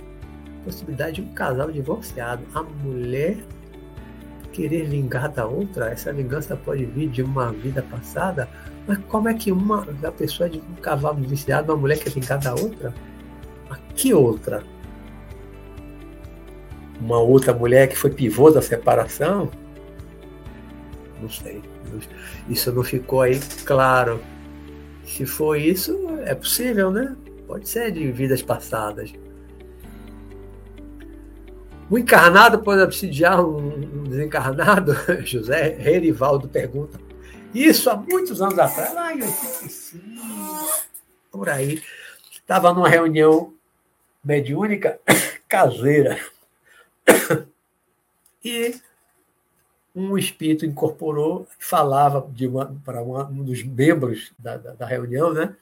Possibilidade 0.64 1.22
de 1.22 1.22
um 1.22 1.34
casal 1.34 1.72
divorciado, 1.72 2.44
a 2.54 2.62
mulher 2.62 3.38
querer 4.52 4.86
vingar 4.86 5.30
da 5.30 5.46
outra, 5.46 5.90
essa 5.92 6.14
vingança 6.14 6.56
pode 6.56 6.86
vir 6.86 7.10
de 7.10 7.22
uma 7.22 7.52
vida 7.52 7.84
passada, 7.84 8.50
mas 8.88 8.98
como 9.08 9.28
é 9.30 9.34
que 9.34 9.52
uma 9.52 9.88
a 10.04 10.12
pessoa 10.12 10.50
de 10.50 10.60
um 10.60 10.76
cavalo 10.82 11.18
viciado, 11.22 11.74
uma 11.74 11.80
mulher 11.80 11.98
quer 11.98 12.12
vingar 12.12 12.40
da 12.40 12.54
outra? 12.54 12.94
Mas 13.70 13.80
que 13.96 14.14
outra? 14.14 14.64
Uma 17.00 17.20
outra 17.20 17.54
mulher 17.54 17.88
que 17.88 17.98
foi 17.98 18.12
pivô 18.12 18.52
da 18.52 18.62
separação? 18.62 19.50
Não 21.22 21.30
sei. 21.30 21.62
Isso 22.48 22.72
não 22.72 22.84
ficou 22.84 23.22
aí 23.22 23.40
claro. 23.66 24.22
Se 25.04 25.26
for 25.26 25.56
isso, 25.56 26.08
é 26.26 26.36
possível, 26.36 26.92
né? 26.92 27.16
Pode 27.48 27.68
ser 27.68 27.92
de 27.92 28.12
vidas 28.12 28.42
passadas. 28.42 29.14
O 31.90 31.98
encarnado 31.98 32.60
pode 32.60 32.82
obsidiar 32.82 33.44
um, 33.44 34.04
desencarnado? 34.04 34.96
José 35.24 35.76
Rerivaldo 35.80 36.48
pergunta. 36.48 37.05
Isso 37.56 37.90
há 37.90 37.96
muitos 37.96 38.42
anos 38.42 38.60
atrás, 38.60 38.94
lá 38.94 39.16
em 39.16 39.22
85, 39.24 40.84
por 41.32 41.48
aí. 41.48 41.82
Estava 42.30 42.74
numa 42.74 42.90
reunião 42.90 43.54
mediúnica 44.22 45.00
caseira. 45.48 46.20
E 48.44 48.76
um 49.96 50.18
espírito 50.18 50.66
incorporou, 50.66 51.48
falava 51.58 52.30
para 52.84 53.02
um 53.02 53.44
dos 53.44 53.64
membros 53.64 54.34
da, 54.38 54.58
da, 54.58 54.74
da, 54.74 54.86
reunião, 54.86 55.34
né? 55.34 55.56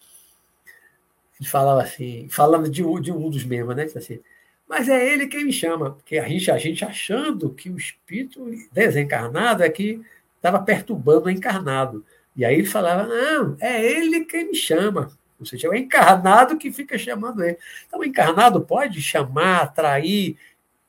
Ele 1.40 1.48
falava 1.48 1.84
assim, 1.84 2.28
falando 2.28 2.68
de, 2.70 2.82
de 3.02 3.12
um 3.12 3.30
dos 3.30 3.44
membros, 3.44 3.78
né? 3.78 3.84
Assim, 3.84 4.20
mas 4.68 4.90
é 4.90 5.14
ele 5.14 5.28
quem 5.28 5.46
me 5.46 5.54
chama, 5.54 5.92
porque 5.92 6.18
a 6.18 6.28
gente, 6.28 6.50
a 6.50 6.58
gente 6.58 6.84
achando 6.84 7.54
que 7.54 7.70
o 7.70 7.78
espírito 7.78 8.44
desencarnado 8.72 9.62
é 9.62 9.70
que 9.70 10.04
estava 10.44 10.62
perturbando 10.62 11.28
o 11.28 11.30
encarnado. 11.30 12.06
E 12.36 12.44
aí 12.44 12.56
ele 12.56 12.68
falava: 12.68 13.08
não, 13.08 13.56
é 13.62 13.82
ele 13.82 14.26
quem 14.26 14.50
me 14.50 14.56
chama. 14.56 15.10
Ou 15.40 15.46
seja, 15.46 15.68
é 15.68 15.70
o 15.70 15.76
encarnado 15.76 16.58
que 16.58 16.72
fica 16.72 16.98
chamando 16.98 17.44
ele. 17.44 17.58
Então, 17.88 18.00
o 18.00 18.06
encarnado 18.06 18.62
pode 18.62 19.02
chamar, 19.02 19.64
atrair, 19.64 20.38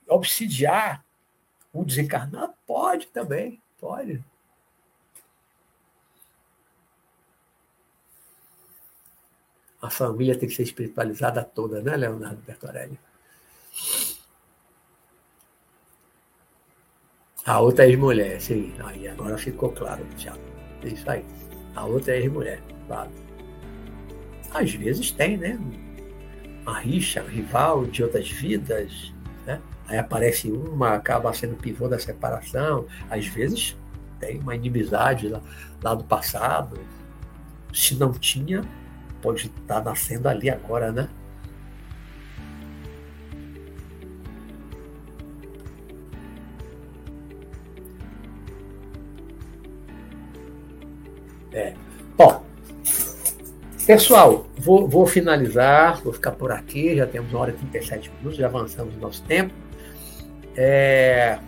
obsidiar. 0.09 1.05
O 1.73 1.85
desencarnado 1.85 2.53
pode 2.67 3.07
também, 3.09 3.61
pode. 3.81 4.23
A 9.81 9.91
família 9.91 10.39
tem 10.39 10.49
que 10.49 10.55
ser 10.55 10.63
espiritualizada 10.63 11.45
toda, 11.45 11.83
né, 11.83 11.97
Leonardo 11.97 12.41
Bertorelli? 12.47 12.99
A 17.47 17.61
outra 17.61 17.85
é 17.85 17.91
ex-mulher, 17.91 18.41
sim. 18.41 18.73
Aí 18.83 19.07
agora 19.07 19.37
ficou 19.37 19.71
claro, 19.71 20.03
Tiago. 20.17 20.39
É 20.83 20.89
isso 20.89 21.11
aí. 21.11 21.25
A 21.77 21.85
outra 21.85 22.15
é 22.15 22.21
ex-mulher, 22.21 22.61
claro. 22.87 23.11
Às 24.51 24.73
vezes 24.73 25.11
tem, 25.11 25.37
né? 25.37 25.59
Uma 26.63 26.79
rixa, 26.79 27.23
um 27.23 27.27
rival 27.27 27.85
de 27.85 28.03
outras 28.03 28.31
vidas, 28.31 29.13
né? 29.47 29.61
Aí 29.87 29.99
aparece 29.99 30.51
uma, 30.51 30.95
acaba 30.95 31.35
sendo 31.35 31.57
pivô 31.57 31.87
da 31.87 31.99
separação. 31.99 32.87
Às 33.11 33.27
vezes 33.27 33.77
tem 34.19 34.41
uma 34.41 34.55
inimizade 34.55 35.29
lá, 35.29 35.43
lá 35.83 35.95
do 35.95 36.05
passado. 36.05 36.81
Se 37.75 37.95
não 37.95 38.13
tinha, 38.13 38.65
pode 39.21 39.47
estar 39.47 39.85
nascendo 39.85 40.29
ali 40.31 40.49
agora, 40.49 40.91
né? 40.91 41.11
É. 51.55 51.73
Bom, 52.19 52.45
pessoal, 53.87 54.45
vou, 54.59 54.89
vou, 54.89 55.07
finalizar, 55.07 56.03
vou 56.03 56.13
ficar 56.13 56.33
por 56.33 56.51
aqui, 56.51 56.97
já 56.97 57.07
temos 57.07 57.33
uma 57.33 57.43
hora 57.43 57.53
e 57.53 57.55
37 57.55 58.11
minutos, 58.19 58.37
já 58.37 58.47
avançamos 58.47 58.97
nosso 58.97 59.23
tempo. 59.23 59.55
É... 60.57 61.39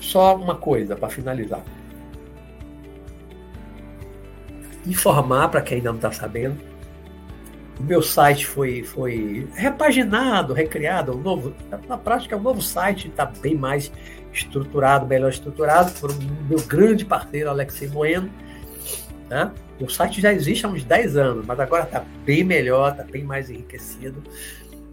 Só 0.00 0.34
uma 0.34 0.56
coisa 0.56 0.96
para 0.96 1.08
finalizar. 1.08 1.62
Informar 4.84 5.48
para 5.50 5.60
quem 5.60 5.78
ainda 5.78 5.90
não 5.90 5.96
está 5.96 6.10
sabendo 6.10 6.68
o 7.78 7.82
meu 7.82 8.02
site 8.02 8.44
foi, 8.44 8.82
foi 8.82 9.46
repaginado, 9.54 10.52
recriado, 10.52 11.16
um 11.16 11.20
novo, 11.20 11.54
na 11.88 11.96
prática, 11.96 12.36
o 12.36 12.40
um 12.40 12.42
novo 12.42 12.60
site 12.60 13.08
está 13.08 13.24
bem 13.24 13.54
mais 13.54 13.92
estruturado, 14.38 15.06
melhor 15.06 15.30
estruturado, 15.30 15.92
por 16.00 16.10
meu 16.48 16.60
grande 16.66 17.04
parceiro, 17.04 17.50
Alexei 17.50 17.88
Bueno. 17.88 18.30
Né? 19.28 19.52
O 19.80 19.88
site 19.88 20.20
já 20.20 20.32
existe 20.32 20.66
há 20.66 20.68
uns 20.68 20.82
10 20.82 21.16
anos, 21.16 21.46
mas 21.46 21.60
agora 21.60 21.84
está 21.84 22.04
bem 22.24 22.42
melhor, 22.42 22.92
está 22.92 23.04
bem 23.04 23.22
mais 23.22 23.50
enriquecido. 23.50 24.22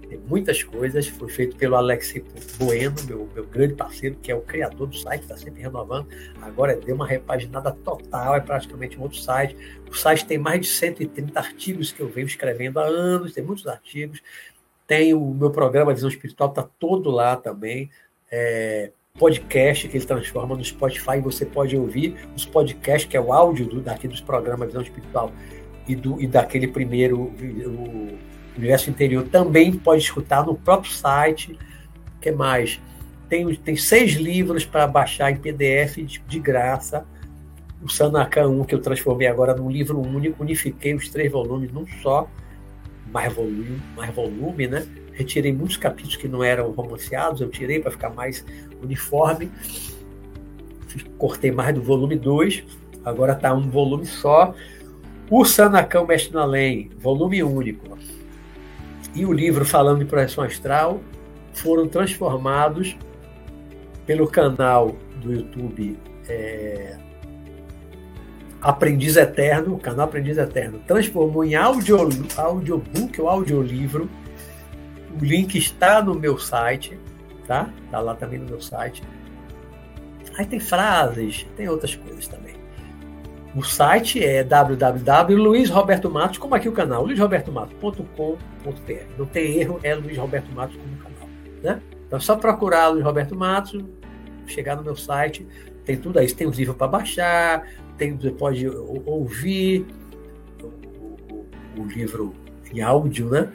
Tem 0.08 0.20
muitas 0.20 0.62
coisas, 0.62 1.08
foi 1.08 1.30
feito 1.30 1.56
pelo 1.56 1.76
Alexei 1.76 2.24
Bueno, 2.60 2.96
meu, 3.08 3.30
meu 3.34 3.46
grande 3.46 3.74
parceiro, 3.74 4.16
que 4.22 4.32
é 4.32 4.36
o 4.36 4.42
criador 4.42 4.88
do 4.88 4.96
site, 4.96 5.24
está 5.24 5.36
sempre 5.36 5.62
renovando. 5.62 6.08
Agora 6.42 6.76
deu 6.76 6.96
uma 6.96 7.08
repaginada 7.08 7.72
total, 7.72 8.36
é 8.36 8.40
praticamente 8.40 9.00
um 9.00 9.02
outro 9.02 9.18
site. 9.18 9.58
O 9.90 9.96
site 9.96 10.26
tem 10.26 10.38
mais 10.38 10.62
de 10.62 10.68
130 10.68 11.40
artigos 11.40 11.92
que 11.92 12.02
eu 12.02 12.08
venho 12.08 12.28
escrevendo 12.28 12.80
há 12.80 12.86
anos, 12.86 13.34
tem 13.34 13.44
muitos 13.44 13.66
artigos. 13.66 14.22
Tem 14.86 15.16
o 15.16 15.34
meu 15.34 15.50
programa 15.50 15.94
Visão 15.94 16.10
Espiritual, 16.10 16.50
está 16.50 16.64
todo 16.78 17.10
lá 17.10 17.36
também. 17.36 17.90
É, 18.32 18.92
podcast 19.18 19.88
que 19.88 19.98
ele 19.98 20.06
transforma 20.06 20.56
no 20.56 20.64
Spotify, 20.64 21.20
você 21.22 21.46
pode 21.46 21.76
ouvir 21.78 22.16
os 22.36 22.46
podcasts, 22.46 23.10
que 23.10 23.16
é 23.16 23.22
o 23.22 23.32
áudio 23.32 23.66
do, 23.66 23.82
daqui 23.82 24.08
dos 24.08 24.20
programas 24.20 24.68
Visão 24.68 24.82
Espiritual 24.82 25.32
e, 25.88 25.96
do, 25.96 26.22
e 26.22 26.28
daquele 26.28 26.68
primeiro, 26.68 27.22
o 27.22 28.18
Universo 28.58 28.90
Interior, 28.90 29.26
também 29.30 29.72
pode 29.72 30.04
escutar 30.04 30.46
no 30.46 30.56
próprio 30.56 30.92
site. 30.92 31.58
Que 32.20 32.32
mais? 32.32 32.80
Tem, 33.30 33.56
tem 33.56 33.76
seis 33.78 34.14
livros 34.14 34.66
para 34.66 34.86
baixar 34.86 35.32
em 35.32 35.38
PDF 35.38 35.96
de, 35.98 36.20
de 36.20 36.40
graça. 36.40 37.06
O 37.82 37.90
Sanakan 37.90 38.50
1, 38.50 38.64
que 38.66 38.76
eu 38.76 38.82
transformei 38.82 39.28
agora 39.28 39.56
num 39.56 39.70
livro 39.70 40.00
único, 40.00 40.44
unifiquei 40.44 40.94
os 40.94 41.08
três 41.10 41.32
volumes 41.32 41.72
num 41.72 41.86
só, 42.02 42.30
mais 43.12 43.32
volume, 43.34 43.80
mais 43.96 44.14
volume 44.14 44.68
né? 44.68 44.86
Retirei 45.16 45.52
muitos 45.52 45.78
capítulos 45.78 46.16
que 46.16 46.28
não 46.28 46.44
eram 46.44 46.72
romanceados, 46.72 47.42
eu 47.42 47.50
tirei 47.50 47.80
para 47.80 47.92
ficar 47.92 48.10
mais 48.10 48.46
uniforme. 48.82 49.50
Cortei 51.18 51.52
mais 51.52 51.74
do 51.74 51.82
volume 51.82 52.16
2, 52.16 52.64
agora 53.04 53.34
está 53.34 53.54
um 53.54 53.70
volume 53.70 54.06
só. 54.06 54.54
O 55.30 55.44
Sanacão 55.44 56.06
Mestre 56.06 56.34
na 56.34 56.42
Além, 56.42 56.92
volume 57.00 57.42
único, 57.42 57.98
e 59.16 59.26
o 59.26 59.34
livro 59.34 59.66
falando 59.66 60.00
de 60.00 60.06
projeção 60.06 60.44
astral 60.44 61.02
foram 61.54 61.88
transformados 61.88 62.96
pelo 64.06 64.28
canal 64.28 64.96
do 65.22 65.34
YouTube 65.34 65.98
é, 66.28 66.98
Aprendiz 68.62 69.16
Eterno, 69.16 69.76
o 69.76 69.80
canal 69.80 70.06
Aprendiz 70.06 70.38
Eterno, 70.38 70.80
transformou 70.86 71.44
em 71.44 71.56
audio, 71.56 71.98
audiobook 72.38 73.22
ou 73.22 73.30
audiolivro 73.30 74.10
o 75.20 75.24
link 75.24 75.58
está 75.58 76.02
no 76.04 76.16
meu 76.16 76.38
site, 76.38 77.00
tá? 77.48 77.70
Tá 77.90 78.00
lá 78.00 78.16
também 78.16 78.40
no 78.40 78.46
meu 78.46 78.62
site. 78.62 79.04
Aí 80.38 80.46
tem 80.46 80.60
frases, 80.60 81.46
tem 81.56 81.70
outras 81.70 81.96
coisas 81.96 82.28
também. 82.28 82.56
O 83.56 83.64
site 83.64 84.22
é 84.22 84.44
www.luizrobertomatos, 84.44 86.38
como 86.38 86.56
aqui 86.56 86.68
o 86.68 86.74
canal, 86.74 87.06
luizrobertomatos.com.br. 87.06 88.94
Não 89.18 89.26
tem 89.26 89.60
erro, 89.62 89.80
é 89.82 89.96
Luiz 89.96 90.18
Roberto 90.18 90.52
Matos 90.52 90.76
como 90.76 90.98
canal. 90.98 91.30
Né? 91.64 91.82
Então 92.06 92.18
é 92.18 92.22
só 92.22 92.36
procurar 92.36 92.90
Luiz 92.90 93.06
Roberto 93.06 93.34
Matos, 93.34 93.82
chegar 94.46 94.76
no 94.76 94.84
meu 94.84 94.98
site, 94.98 95.48
tem 95.86 95.96
tudo 95.96 96.20
aí. 96.20 96.30
Tem 96.34 96.46
os 96.48 96.58
livros 96.58 96.76
para 96.76 96.88
baixar, 96.88 97.66
tem, 97.98 98.18
você 98.18 98.32
pode 98.32 98.68
ouvir 98.68 99.86
o, 100.62 100.66
o, 101.34 101.46
o 101.78 101.86
livro 101.86 102.34
em 102.74 102.82
áudio, 102.82 103.30
né? 103.30 103.54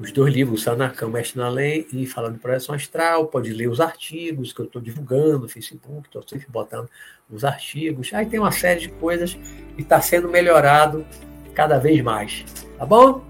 Os 0.00 0.10
dois 0.10 0.34
livros, 0.34 0.62
Sanacão, 0.62 1.08
Mestre 1.08 1.38
na 1.38 1.48
Lei 1.48 1.86
e 1.92 2.06
Falando 2.06 2.34
de 2.34 2.40
Projeção 2.40 2.74
Astral, 2.74 3.26
pode 3.26 3.52
ler 3.52 3.68
os 3.68 3.80
artigos 3.80 4.52
que 4.52 4.60
eu 4.60 4.66
estou 4.66 4.82
divulgando 4.82 5.40
no 5.40 5.48
Facebook, 5.48 6.06
estou 6.06 6.22
sempre 6.26 6.48
botando 6.50 6.88
os 7.30 7.44
artigos. 7.44 8.12
Aí 8.12 8.26
tem 8.26 8.40
uma 8.40 8.50
série 8.50 8.80
de 8.80 8.88
coisas 8.88 9.38
e 9.78 9.82
está 9.82 10.00
sendo 10.00 10.28
melhorado 10.28 11.06
cada 11.54 11.78
vez 11.78 12.02
mais. 12.02 12.44
Tá 12.76 12.84
bom? 12.84 13.22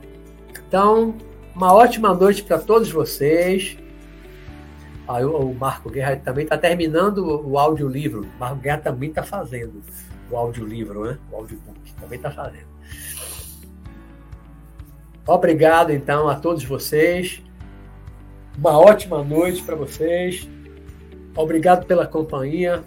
Então, 0.67 1.15
uma 1.55 1.73
ótima 1.73 2.15
noite 2.15 2.43
para 2.43 2.59
todos 2.59 2.91
vocês. 2.91 3.77
Aí 5.07 5.25
o 5.25 5.53
Marco 5.53 5.91
Guerra 5.91 6.17
também 6.17 6.45
está 6.45 6.57
terminando 6.57 7.47
o 7.47 7.59
audiolivro. 7.59 8.23
O 8.23 8.39
Marco 8.41 8.57
Guerra 8.57 8.79
também 8.79 9.11
está 9.11 9.23
fazendo 9.23 9.83
o 10.31 10.37
audiolivro, 10.37 11.05
né? 11.05 11.19
O 11.31 11.37
audiobook 11.37 11.93
também 12.01 12.17
está 12.17 12.31
fazendo. 12.31 12.74
Obrigado, 15.27 15.91
então, 15.91 16.29
a 16.29 16.35
todos 16.35 16.65
vocês. 16.65 17.43
Uma 18.59 18.79
ótima 18.79 19.25
noite 19.25 19.63
para 19.63 19.75
vocês. 19.75 20.47
Obrigado 21.35 21.87
pela 21.87 22.07
companhia. 22.07 22.85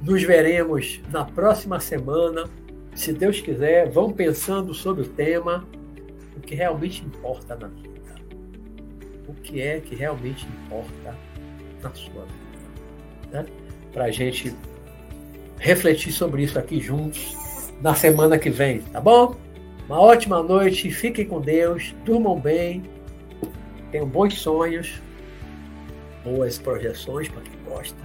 Nos 0.00 0.22
veremos 0.22 1.00
na 1.10 1.24
próxima 1.24 1.80
semana. 1.80 2.44
Se 2.94 3.12
Deus 3.12 3.40
quiser, 3.40 3.90
vão 3.90 4.12
pensando 4.12 4.72
sobre 4.72 5.02
o 5.02 5.08
tema, 5.08 5.66
o 6.36 6.40
que 6.40 6.54
realmente 6.54 7.04
importa 7.04 7.56
na 7.56 7.66
vida. 7.66 8.14
O 9.26 9.34
que 9.34 9.60
é 9.60 9.80
que 9.80 9.96
realmente 9.96 10.46
importa 10.46 11.16
na 11.82 11.90
sua 11.94 12.24
vida. 12.24 13.32
Né? 13.32 13.46
Para 13.92 14.04
a 14.04 14.10
gente 14.12 14.54
refletir 15.58 16.12
sobre 16.12 16.44
isso 16.44 16.58
aqui 16.58 16.78
juntos 16.80 17.36
na 17.82 17.94
semana 17.94 18.38
que 18.38 18.50
vem, 18.50 18.82
tá 18.82 19.00
bom? 19.00 19.47
Uma 19.88 20.00
ótima 20.00 20.42
noite, 20.42 20.90
fiquem 20.90 21.24
com 21.24 21.40
Deus, 21.40 21.94
durmam 22.04 22.38
bem, 22.38 22.82
tenham 23.90 24.06
bons 24.06 24.34
sonhos, 24.34 25.00
boas 26.22 26.58
projeções 26.58 27.28
para 27.28 27.40
quem 27.40 27.58
gosta, 27.66 27.96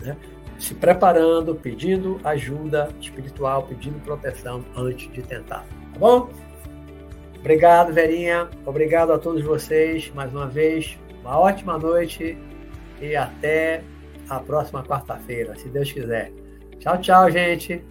né? 0.00 0.16
se 0.58 0.74
preparando, 0.74 1.54
pedindo 1.54 2.20
ajuda 2.22 2.90
espiritual, 3.00 3.64
pedindo 3.64 3.98
proteção 4.00 4.64
antes 4.76 5.10
de 5.12 5.22
tentar, 5.22 5.64
tá 5.92 5.98
bom? 5.98 6.30
Obrigado, 7.38 7.92
Verinha. 7.92 8.48
Obrigado 8.66 9.12
a 9.12 9.18
todos 9.18 9.42
vocês 9.42 10.12
mais 10.14 10.32
uma 10.32 10.46
vez. 10.46 10.98
Uma 11.20 11.38
ótima 11.38 11.78
noite 11.78 12.36
e 13.00 13.14
até 13.14 13.82
a 14.28 14.40
próxima 14.40 14.82
quarta-feira, 14.82 15.56
se 15.56 15.68
Deus 15.68 15.90
quiser. 15.90 16.32
Tchau, 16.78 16.98
tchau, 17.00 17.30
gente. 17.30 17.84